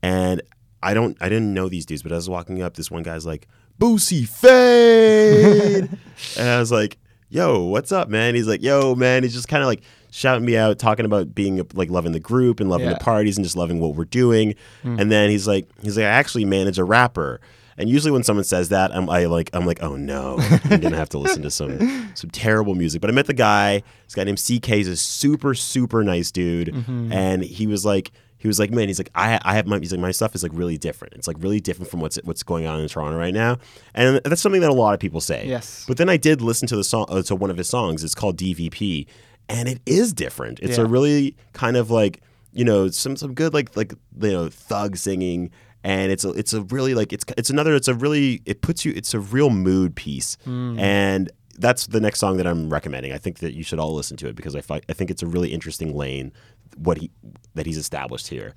and 0.02 0.40
I 0.82 0.94
don't 0.94 1.16
I 1.20 1.28
didn't 1.28 1.52
know 1.52 1.68
these 1.68 1.84
dudes, 1.86 2.02
but 2.02 2.12
as 2.12 2.14
I 2.14 2.18
was 2.18 2.30
walking 2.30 2.62
up, 2.62 2.74
this 2.76 2.90
one 2.90 3.02
guy's 3.02 3.26
like 3.26 3.48
Boosie 3.80 4.26
Fade, 4.28 5.88
and 6.38 6.48
I 6.48 6.58
was 6.58 6.70
like, 6.72 6.98
"Yo, 7.28 7.64
what's 7.64 7.92
up, 7.92 8.08
man?" 8.08 8.34
He's 8.34 8.46
like, 8.48 8.62
"Yo, 8.62 8.94
man." 8.94 9.22
He's 9.22 9.34
just 9.34 9.48
kind 9.48 9.62
of 9.62 9.66
like 9.66 9.82
shouting 10.10 10.44
me 10.44 10.56
out, 10.56 10.78
talking 10.78 11.04
about 11.04 11.34
being 11.34 11.66
like 11.74 11.90
loving 11.90 12.12
the 12.12 12.20
group 12.20 12.60
and 12.60 12.70
loving 12.70 12.86
Yeah. 12.86 12.94
the 12.94 13.00
parties 13.00 13.36
and 13.36 13.44
just 13.44 13.56
loving 13.56 13.78
what 13.80 13.94
we're 13.94 14.04
doing. 14.06 14.54
And 14.82 15.12
then 15.12 15.28
he's 15.28 15.46
like, 15.46 15.68
he's 15.82 15.98
like, 15.98 16.06
I 16.06 16.08
actually 16.08 16.46
manage 16.46 16.78
a 16.78 16.84
rapper. 16.84 17.40
And 17.78 17.88
usually 17.88 18.10
when 18.10 18.24
someone 18.24 18.44
says 18.44 18.68
that, 18.70 18.94
I'm 18.94 19.08
I 19.08 19.26
like 19.26 19.50
I'm 19.52 19.64
like, 19.64 19.82
oh 19.82 19.96
no, 19.96 20.36
I'm 20.64 20.80
gonna 20.80 20.96
have 20.96 21.08
to 21.10 21.18
listen 21.18 21.42
to 21.42 21.50
some 21.50 22.10
some 22.14 22.30
terrible 22.30 22.74
music. 22.74 23.00
But 23.00 23.10
I 23.10 23.12
met 23.12 23.26
the 23.26 23.34
guy. 23.34 23.82
This 24.04 24.14
guy 24.14 24.24
named 24.24 24.38
CK. 24.38 24.70
is 24.70 24.88
a 24.88 24.96
super 24.96 25.54
super 25.54 26.02
nice 26.04 26.30
dude, 26.30 26.74
and 27.12 27.42
he 27.42 27.66
was 27.66 27.84
like. 27.84 28.10
He 28.40 28.46
was 28.46 28.60
like, 28.60 28.70
man, 28.70 28.86
he's 28.86 29.00
like, 29.00 29.10
I, 29.16 29.40
I 29.42 29.56
have 29.56 29.66
my, 29.66 29.80
he's 29.80 29.90
like, 29.90 30.00
my 30.00 30.12
stuff 30.12 30.36
is 30.36 30.44
like 30.44 30.52
really 30.54 30.78
different. 30.78 31.14
It's 31.14 31.26
like 31.26 31.38
really 31.40 31.58
different 31.58 31.90
from 31.90 31.98
what's 31.98 32.18
what's 32.22 32.44
going 32.44 32.66
on 32.66 32.78
in 32.78 32.86
Toronto 32.86 33.18
right 33.18 33.34
now, 33.34 33.58
and 33.96 34.20
that's 34.24 34.40
something 34.40 34.60
that 34.60 34.70
a 34.70 34.74
lot 34.74 34.94
of 34.94 35.00
people 35.00 35.20
say. 35.20 35.44
Yes. 35.44 35.84
But 35.88 35.96
then 35.96 36.08
I 36.08 36.16
did 36.16 36.40
listen 36.40 36.68
to 36.68 36.76
the 36.76 36.84
song, 36.84 37.06
uh, 37.08 37.20
to 37.22 37.34
one 37.34 37.50
of 37.50 37.56
his 37.56 37.68
songs. 37.68 38.04
It's 38.04 38.14
called 38.14 38.36
DVP, 38.36 39.08
and 39.48 39.68
it 39.68 39.80
is 39.86 40.12
different. 40.12 40.60
It's 40.60 40.78
a 40.78 40.86
really 40.86 41.34
kind 41.52 41.76
of 41.76 41.90
like 41.90 42.22
you 42.52 42.64
know 42.64 42.88
some 42.90 43.16
some 43.16 43.34
good 43.34 43.52
like 43.54 43.76
like 43.76 43.92
you 44.20 44.30
know 44.30 44.48
thug 44.48 44.96
singing, 44.96 45.50
and 45.84 46.10
it's 46.12 46.24
a 46.24 46.30
it's 46.30 46.52
a 46.52 46.62
really 46.62 46.94
like 46.94 47.12
it's 47.12 47.24
it's 47.36 47.50
another 47.50 47.74
it's 47.74 47.88
a 47.88 47.94
really 47.94 48.42
it 48.46 48.60
puts 48.62 48.84
you 48.84 48.92
it's 48.96 49.14
a 49.14 49.20
real 49.20 49.50
mood 49.50 49.94
piece, 49.96 50.36
and 50.46 51.30
that's 51.58 51.86
the 51.88 52.00
next 52.00 52.20
song 52.20 52.36
that 52.36 52.46
I'm 52.46 52.70
recommending. 52.70 53.12
I 53.12 53.18
think 53.18 53.38
that 53.40 53.52
you 53.54 53.62
should 53.64 53.78
all 53.80 53.94
listen 53.94 54.16
to 54.18 54.28
it 54.28 54.36
because 54.36 54.54
I 54.54 54.60
fi- 54.60 54.80
I 54.88 54.92
think 54.92 55.10
it's 55.10 55.22
a 55.22 55.26
really 55.26 55.52
interesting 55.52 55.94
lane 55.96 56.32
what 56.76 56.98
he 56.98 57.10
that 57.54 57.66
he's 57.66 57.76
established 57.78 58.28
here, 58.28 58.54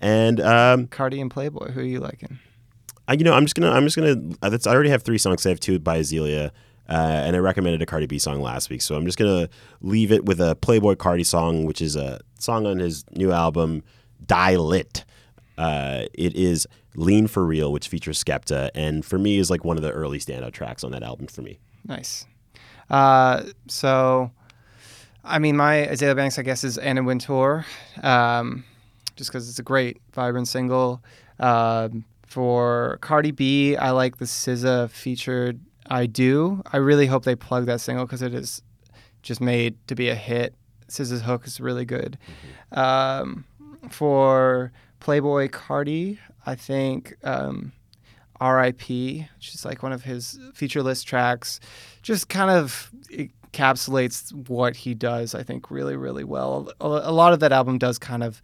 and 0.00 0.40
um, 0.40 0.86
Cardi 0.86 1.20
and 1.20 1.32
Playboi. 1.32 1.72
Who 1.72 1.80
are 1.80 1.84
you 1.84 2.00
liking? 2.00 2.38
I, 3.06 3.14
you 3.14 3.24
know, 3.24 3.34
I'm 3.34 3.44
just 3.44 3.54
gonna, 3.54 3.70
I'm 3.70 3.84
just 3.84 3.96
gonna. 3.96 4.16
uh, 4.42 4.48
That's, 4.48 4.66
I 4.66 4.72
already 4.72 4.90
have 4.90 5.02
three 5.02 5.18
songs. 5.18 5.44
I 5.44 5.50
have 5.50 5.60
two 5.60 5.78
by 5.78 5.98
Azealia, 6.00 6.46
uh, 6.88 6.92
and 6.92 7.36
I 7.36 7.38
recommended 7.38 7.82
a 7.82 7.86
Cardi 7.86 8.06
B 8.06 8.18
song 8.18 8.40
last 8.40 8.70
week, 8.70 8.80
so 8.82 8.94
I'm 8.94 9.04
just 9.04 9.18
gonna 9.18 9.48
leave 9.82 10.10
it 10.12 10.24
with 10.24 10.40
a 10.40 10.56
Playboi 10.56 10.96
Carti 10.96 11.26
song, 11.26 11.64
which 11.66 11.82
is 11.82 11.96
a 11.96 12.20
song 12.38 12.66
on 12.66 12.78
his 12.78 13.04
new 13.16 13.30
album, 13.32 13.82
Die 14.26 14.56
Lit. 14.56 15.04
Uh, 15.56 16.04
it 16.14 16.34
is 16.34 16.66
Lean 16.96 17.26
for 17.26 17.44
Real, 17.44 17.72
which 17.72 17.88
features 17.88 18.22
Skepta, 18.22 18.70
and 18.74 19.04
for 19.04 19.18
me 19.18 19.38
is 19.38 19.50
like 19.50 19.64
one 19.64 19.76
of 19.76 19.82
the 19.82 19.90
early 19.90 20.18
standout 20.18 20.52
tracks 20.52 20.84
on 20.84 20.92
that 20.92 21.02
album 21.02 21.26
for 21.26 21.42
me. 21.42 21.58
Nice. 21.86 22.26
Uh, 22.90 23.44
so, 23.68 24.30
I 25.22 25.38
mean, 25.38 25.56
my 25.56 25.88
Azealia 25.90 26.16
Banks, 26.16 26.38
I 26.38 26.42
guess, 26.42 26.64
is 26.64 26.78
Anna 26.78 27.02
Wintour, 27.02 27.64
um, 28.02 28.64
just 29.16 29.30
because 29.30 29.48
it's 29.48 29.58
a 29.58 29.62
great, 29.62 30.00
vibrant 30.12 30.48
single. 30.48 31.02
Um, 31.38 32.04
for 32.26 32.98
Cardi 33.00 33.30
B, 33.30 33.76
I 33.76 33.90
like 33.90 34.18
the 34.18 34.24
SZA 34.24 34.90
featured 34.90 35.60
I 35.86 36.06
Do. 36.06 36.62
I 36.72 36.78
really 36.78 37.06
hope 37.06 37.24
they 37.24 37.36
plug 37.36 37.66
that 37.66 37.80
single 37.80 38.06
because 38.06 38.22
it 38.22 38.34
is 38.34 38.62
just 39.22 39.40
made 39.40 39.76
to 39.88 39.94
be 39.94 40.08
a 40.08 40.14
hit. 40.14 40.54
SZA's 40.88 41.22
hook 41.22 41.46
is 41.46 41.60
really 41.60 41.84
good. 41.84 42.18
Um, 42.72 43.44
for 43.90 44.72
Playboi 45.04 45.50
Carti, 45.50 46.18
I 46.46 46.54
think 46.54 47.14
um, 47.24 47.72
R.I.P., 48.40 49.28
which 49.36 49.54
is 49.54 49.62
like 49.62 49.82
one 49.82 49.92
of 49.92 50.02
his 50.02 50.38
feature 50.54 50.82
list 50.82 51.06
tracks, 51.06 51.60
just 52.00 52.30
kind 52.30 52.50
of 52.50 52.90
encapsulates 53.12 54.32
what 54.48 54.76
he 54.76 54.94
does, 54.94 55.34
I 55.34 55.42
think, 55.42 55.70
really, 55.70 55.94
really 55.94 56.24
well. 56.24 56.72
A 56.80 56.86
a 56.86 57.12
lot 57.12 57.34
of 57.34 57.40
that 57.40 57.52
album 57.52 57.76
does 57.76 57.98
kind 57.98 58.22
of 58.22 58.40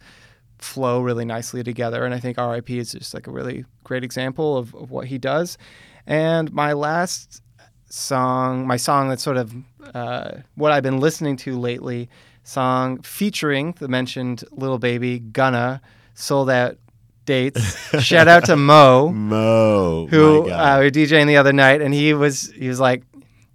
flow 0.59 1.01
really 1.01 1.25
nicely 1.25 1.63
together, 1.63 2.05
and 2.05 2.13
I 2.13 2.19
think 2.19 2.37
R.I.P. 2.37 2.77
is 2.77 2.91
just 2.91 3.15
like 3.15 3.25
a 3.25 3.31
really 3.31 3.65
great 3.83 4.03
example 4.03 4.55
of, 4.55 4.75
of 4.75 4.91
what 4.91 5.07
he 5.07 5.17
does. 5.17 5.57
And 6.05 6.53
my 6.53 6.73
last 6.73 7.41
song, 7.89 8.67
my 8.67 8.77
song 8.77 9.09
that's 9.09 9.23
sort 9.23 9.37
of 9.37 9.51
uh, 9.95 10.31
what 10.53 10.71
I've 10.71 10.83
been 10.83 10.99
listening 10.99 11.37
to 11.37 11.59
lately, 11.59 12.07
song 12.43 13.01
featuring 13.01 13.73
the 13.79 13.87
mentioned 13.87 14.43
Lil 14.51 14.77
Baby, 14.77 15.17
Gunna, 15.17 15.81
sold 16.13 16.49
out 16.49 16.77
dates. 17.25 17.77
Shout 18.03 18.27
out 18.27 18.45
to 18.45 18.55
Mo 18.55 19.09
Mo, 19.09 20.07
who 20.07 20.49
uh, 20.49 20.77
we 20.79 20.85
were 20.85 20.91
DJing 20.91 21.27
the 21.27 21.37
other 21.37 21.53
night, 21.53 21.81
and 21.81 21.93
he 21.93 22.13
was 22.13 22.51
he 22.51 22.67
was 22.67 22.79
like, 22.79 23.03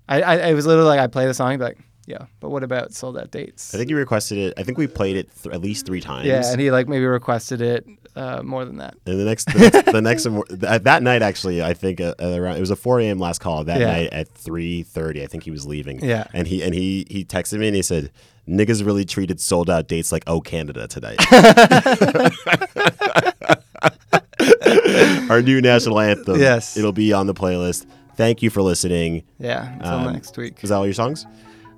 I, 0.09 0.23
I 0.23 0.35
it 0.49 0.55
was 0.55 0.67
literally 0.67 0.89
like 0.89 1.01
I 1.01 1.07
play 1.07 1.27
the 1.27 1.35
song, 1.35 1.51
he'd 1.51 1.57
be 1.59 1.65
like, 1.65 1.79
yeah, 2.07 2.27
but 2.41 2.51
what 2.51 2.63
about 2.63 2.93
sold 2.95 3.19
out 3.19 3.31
dates? 3.31 3.75
I 3.75 3.79
think 3.79 3.91
you 3.91 3.97
requested 3.97 4.39
it. 4.39 4.55
I 4.57 4.63
think 4.63 4.79
we 4.79 4.87
played 4.87 5.17
it 5.17 5.29
th- 5.43 5.55
at 5.55 5.61
least 5.61 5.87
three 5.87 6.01
times. 6.01 6.27
yeah, 6.27 6.43
and 6.51 6.61
he 6.61 6.71
like 6.71 6.87
maybe 6.89 7.05
requested 7.05 7.61
it 7.61 7.85
uh, 8.15 8.43
more 8.45 8.65
than 8.65 8.77
that. 8.79 8.95
And 9.07 9.19
the 9.19 9.25
next, 9.25 9.47
the 9.53 9.59
next, 9.73 9.93
the 9.93 10.01
next 10.01 10.25
that, 10.61 10.85
that 10.85 11.03
night, 11.03 11.23
actually, 11.23 11.63
I 11.63 11.75
think 11.75 12.01
uh, 12.01 12.15
uh, 12.23 12.29
around, 12.41 12.57
it 12.57 12.61
was 12.61 12.71
a 12.71 12.77
4 12.77 13.01
a.m. 13.01 13.19
last 13.19 13.41
call. 13.41 13.65
That 13.65 13.81
Yeah. 13.81 13.89
night 13.89 14.09
at 14.13 14.33
3:30, 14.33 15.23
I 15.23 15.27
think 15.27 15.43
he 15.43 15.51
was 15.51 15.67
leaving. 15.67 16.03
Yeah. 16.03 16.27
And 16.33 16.47
he 16.47 16.63
and 16.63 16.73
he 16.75 17.07
he 17.11 17.25
texted 17.25 17.59
me 17.59 17.67
and 17.67 17.75
he 17.77 17.83
said, 17.83 18.13
"Niggas 18.49 18.85
really 18.85 19.05
treated 19.05 19.41
sold 19.41 19.71
out 19.71 19.89
dates 19.89 20.13
like 20.13 20.25
Oh 20.27 20.41
Canada 20.41 20.87
tonight." 20.89 21.19
Our 25.31 25.43
new 25.43 25.61
national 25.61 26.01
anthem. 26.01 26.39
Yes. 26.41 26.77
It'll 26.77 26.93
be 26.93 27.13
on 27.13 27.27
the 27.27 27.35
playlist. 27.35 27.87
Thank 28.17 28.43
you 28.43 28.51
for 28.51 28.63
listening. 28.63 29.25
Yeah, 29.39 29.73
until 29.75 29.93
Um, 29.93 30.13
next 30.13 30.37
week. 30.37 30.59
Is 30.63 30.71
that 30.71 30.77
all 30.77 30.87
your 30.87 30.95
songs? 30.95 31.27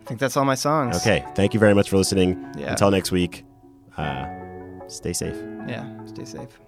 I 0.00 0.04
think 0.04 0.20
that's 0.20 0.36
all 0.36 0.44
my 0.44 0.54
songs. 0.54 0.96
Okay. 0.96 1.24
Thank 1.34 1.54
you 1.54 1.60
very 1.60 1.74
much 1.74 1.90
for 1.90 1.96
listening. 1.96 2.38
Yeah. 2.56 2.70
Until 2.70 2.90
next 2.90 3.10
week, 3.10 3.44
uh, 3.96 4.26
stay 4.86 5.12
safe. 5.12 5.36
Yeah, 5.66 5.84
stay 6.06 6.24
safe. 6.24 6.58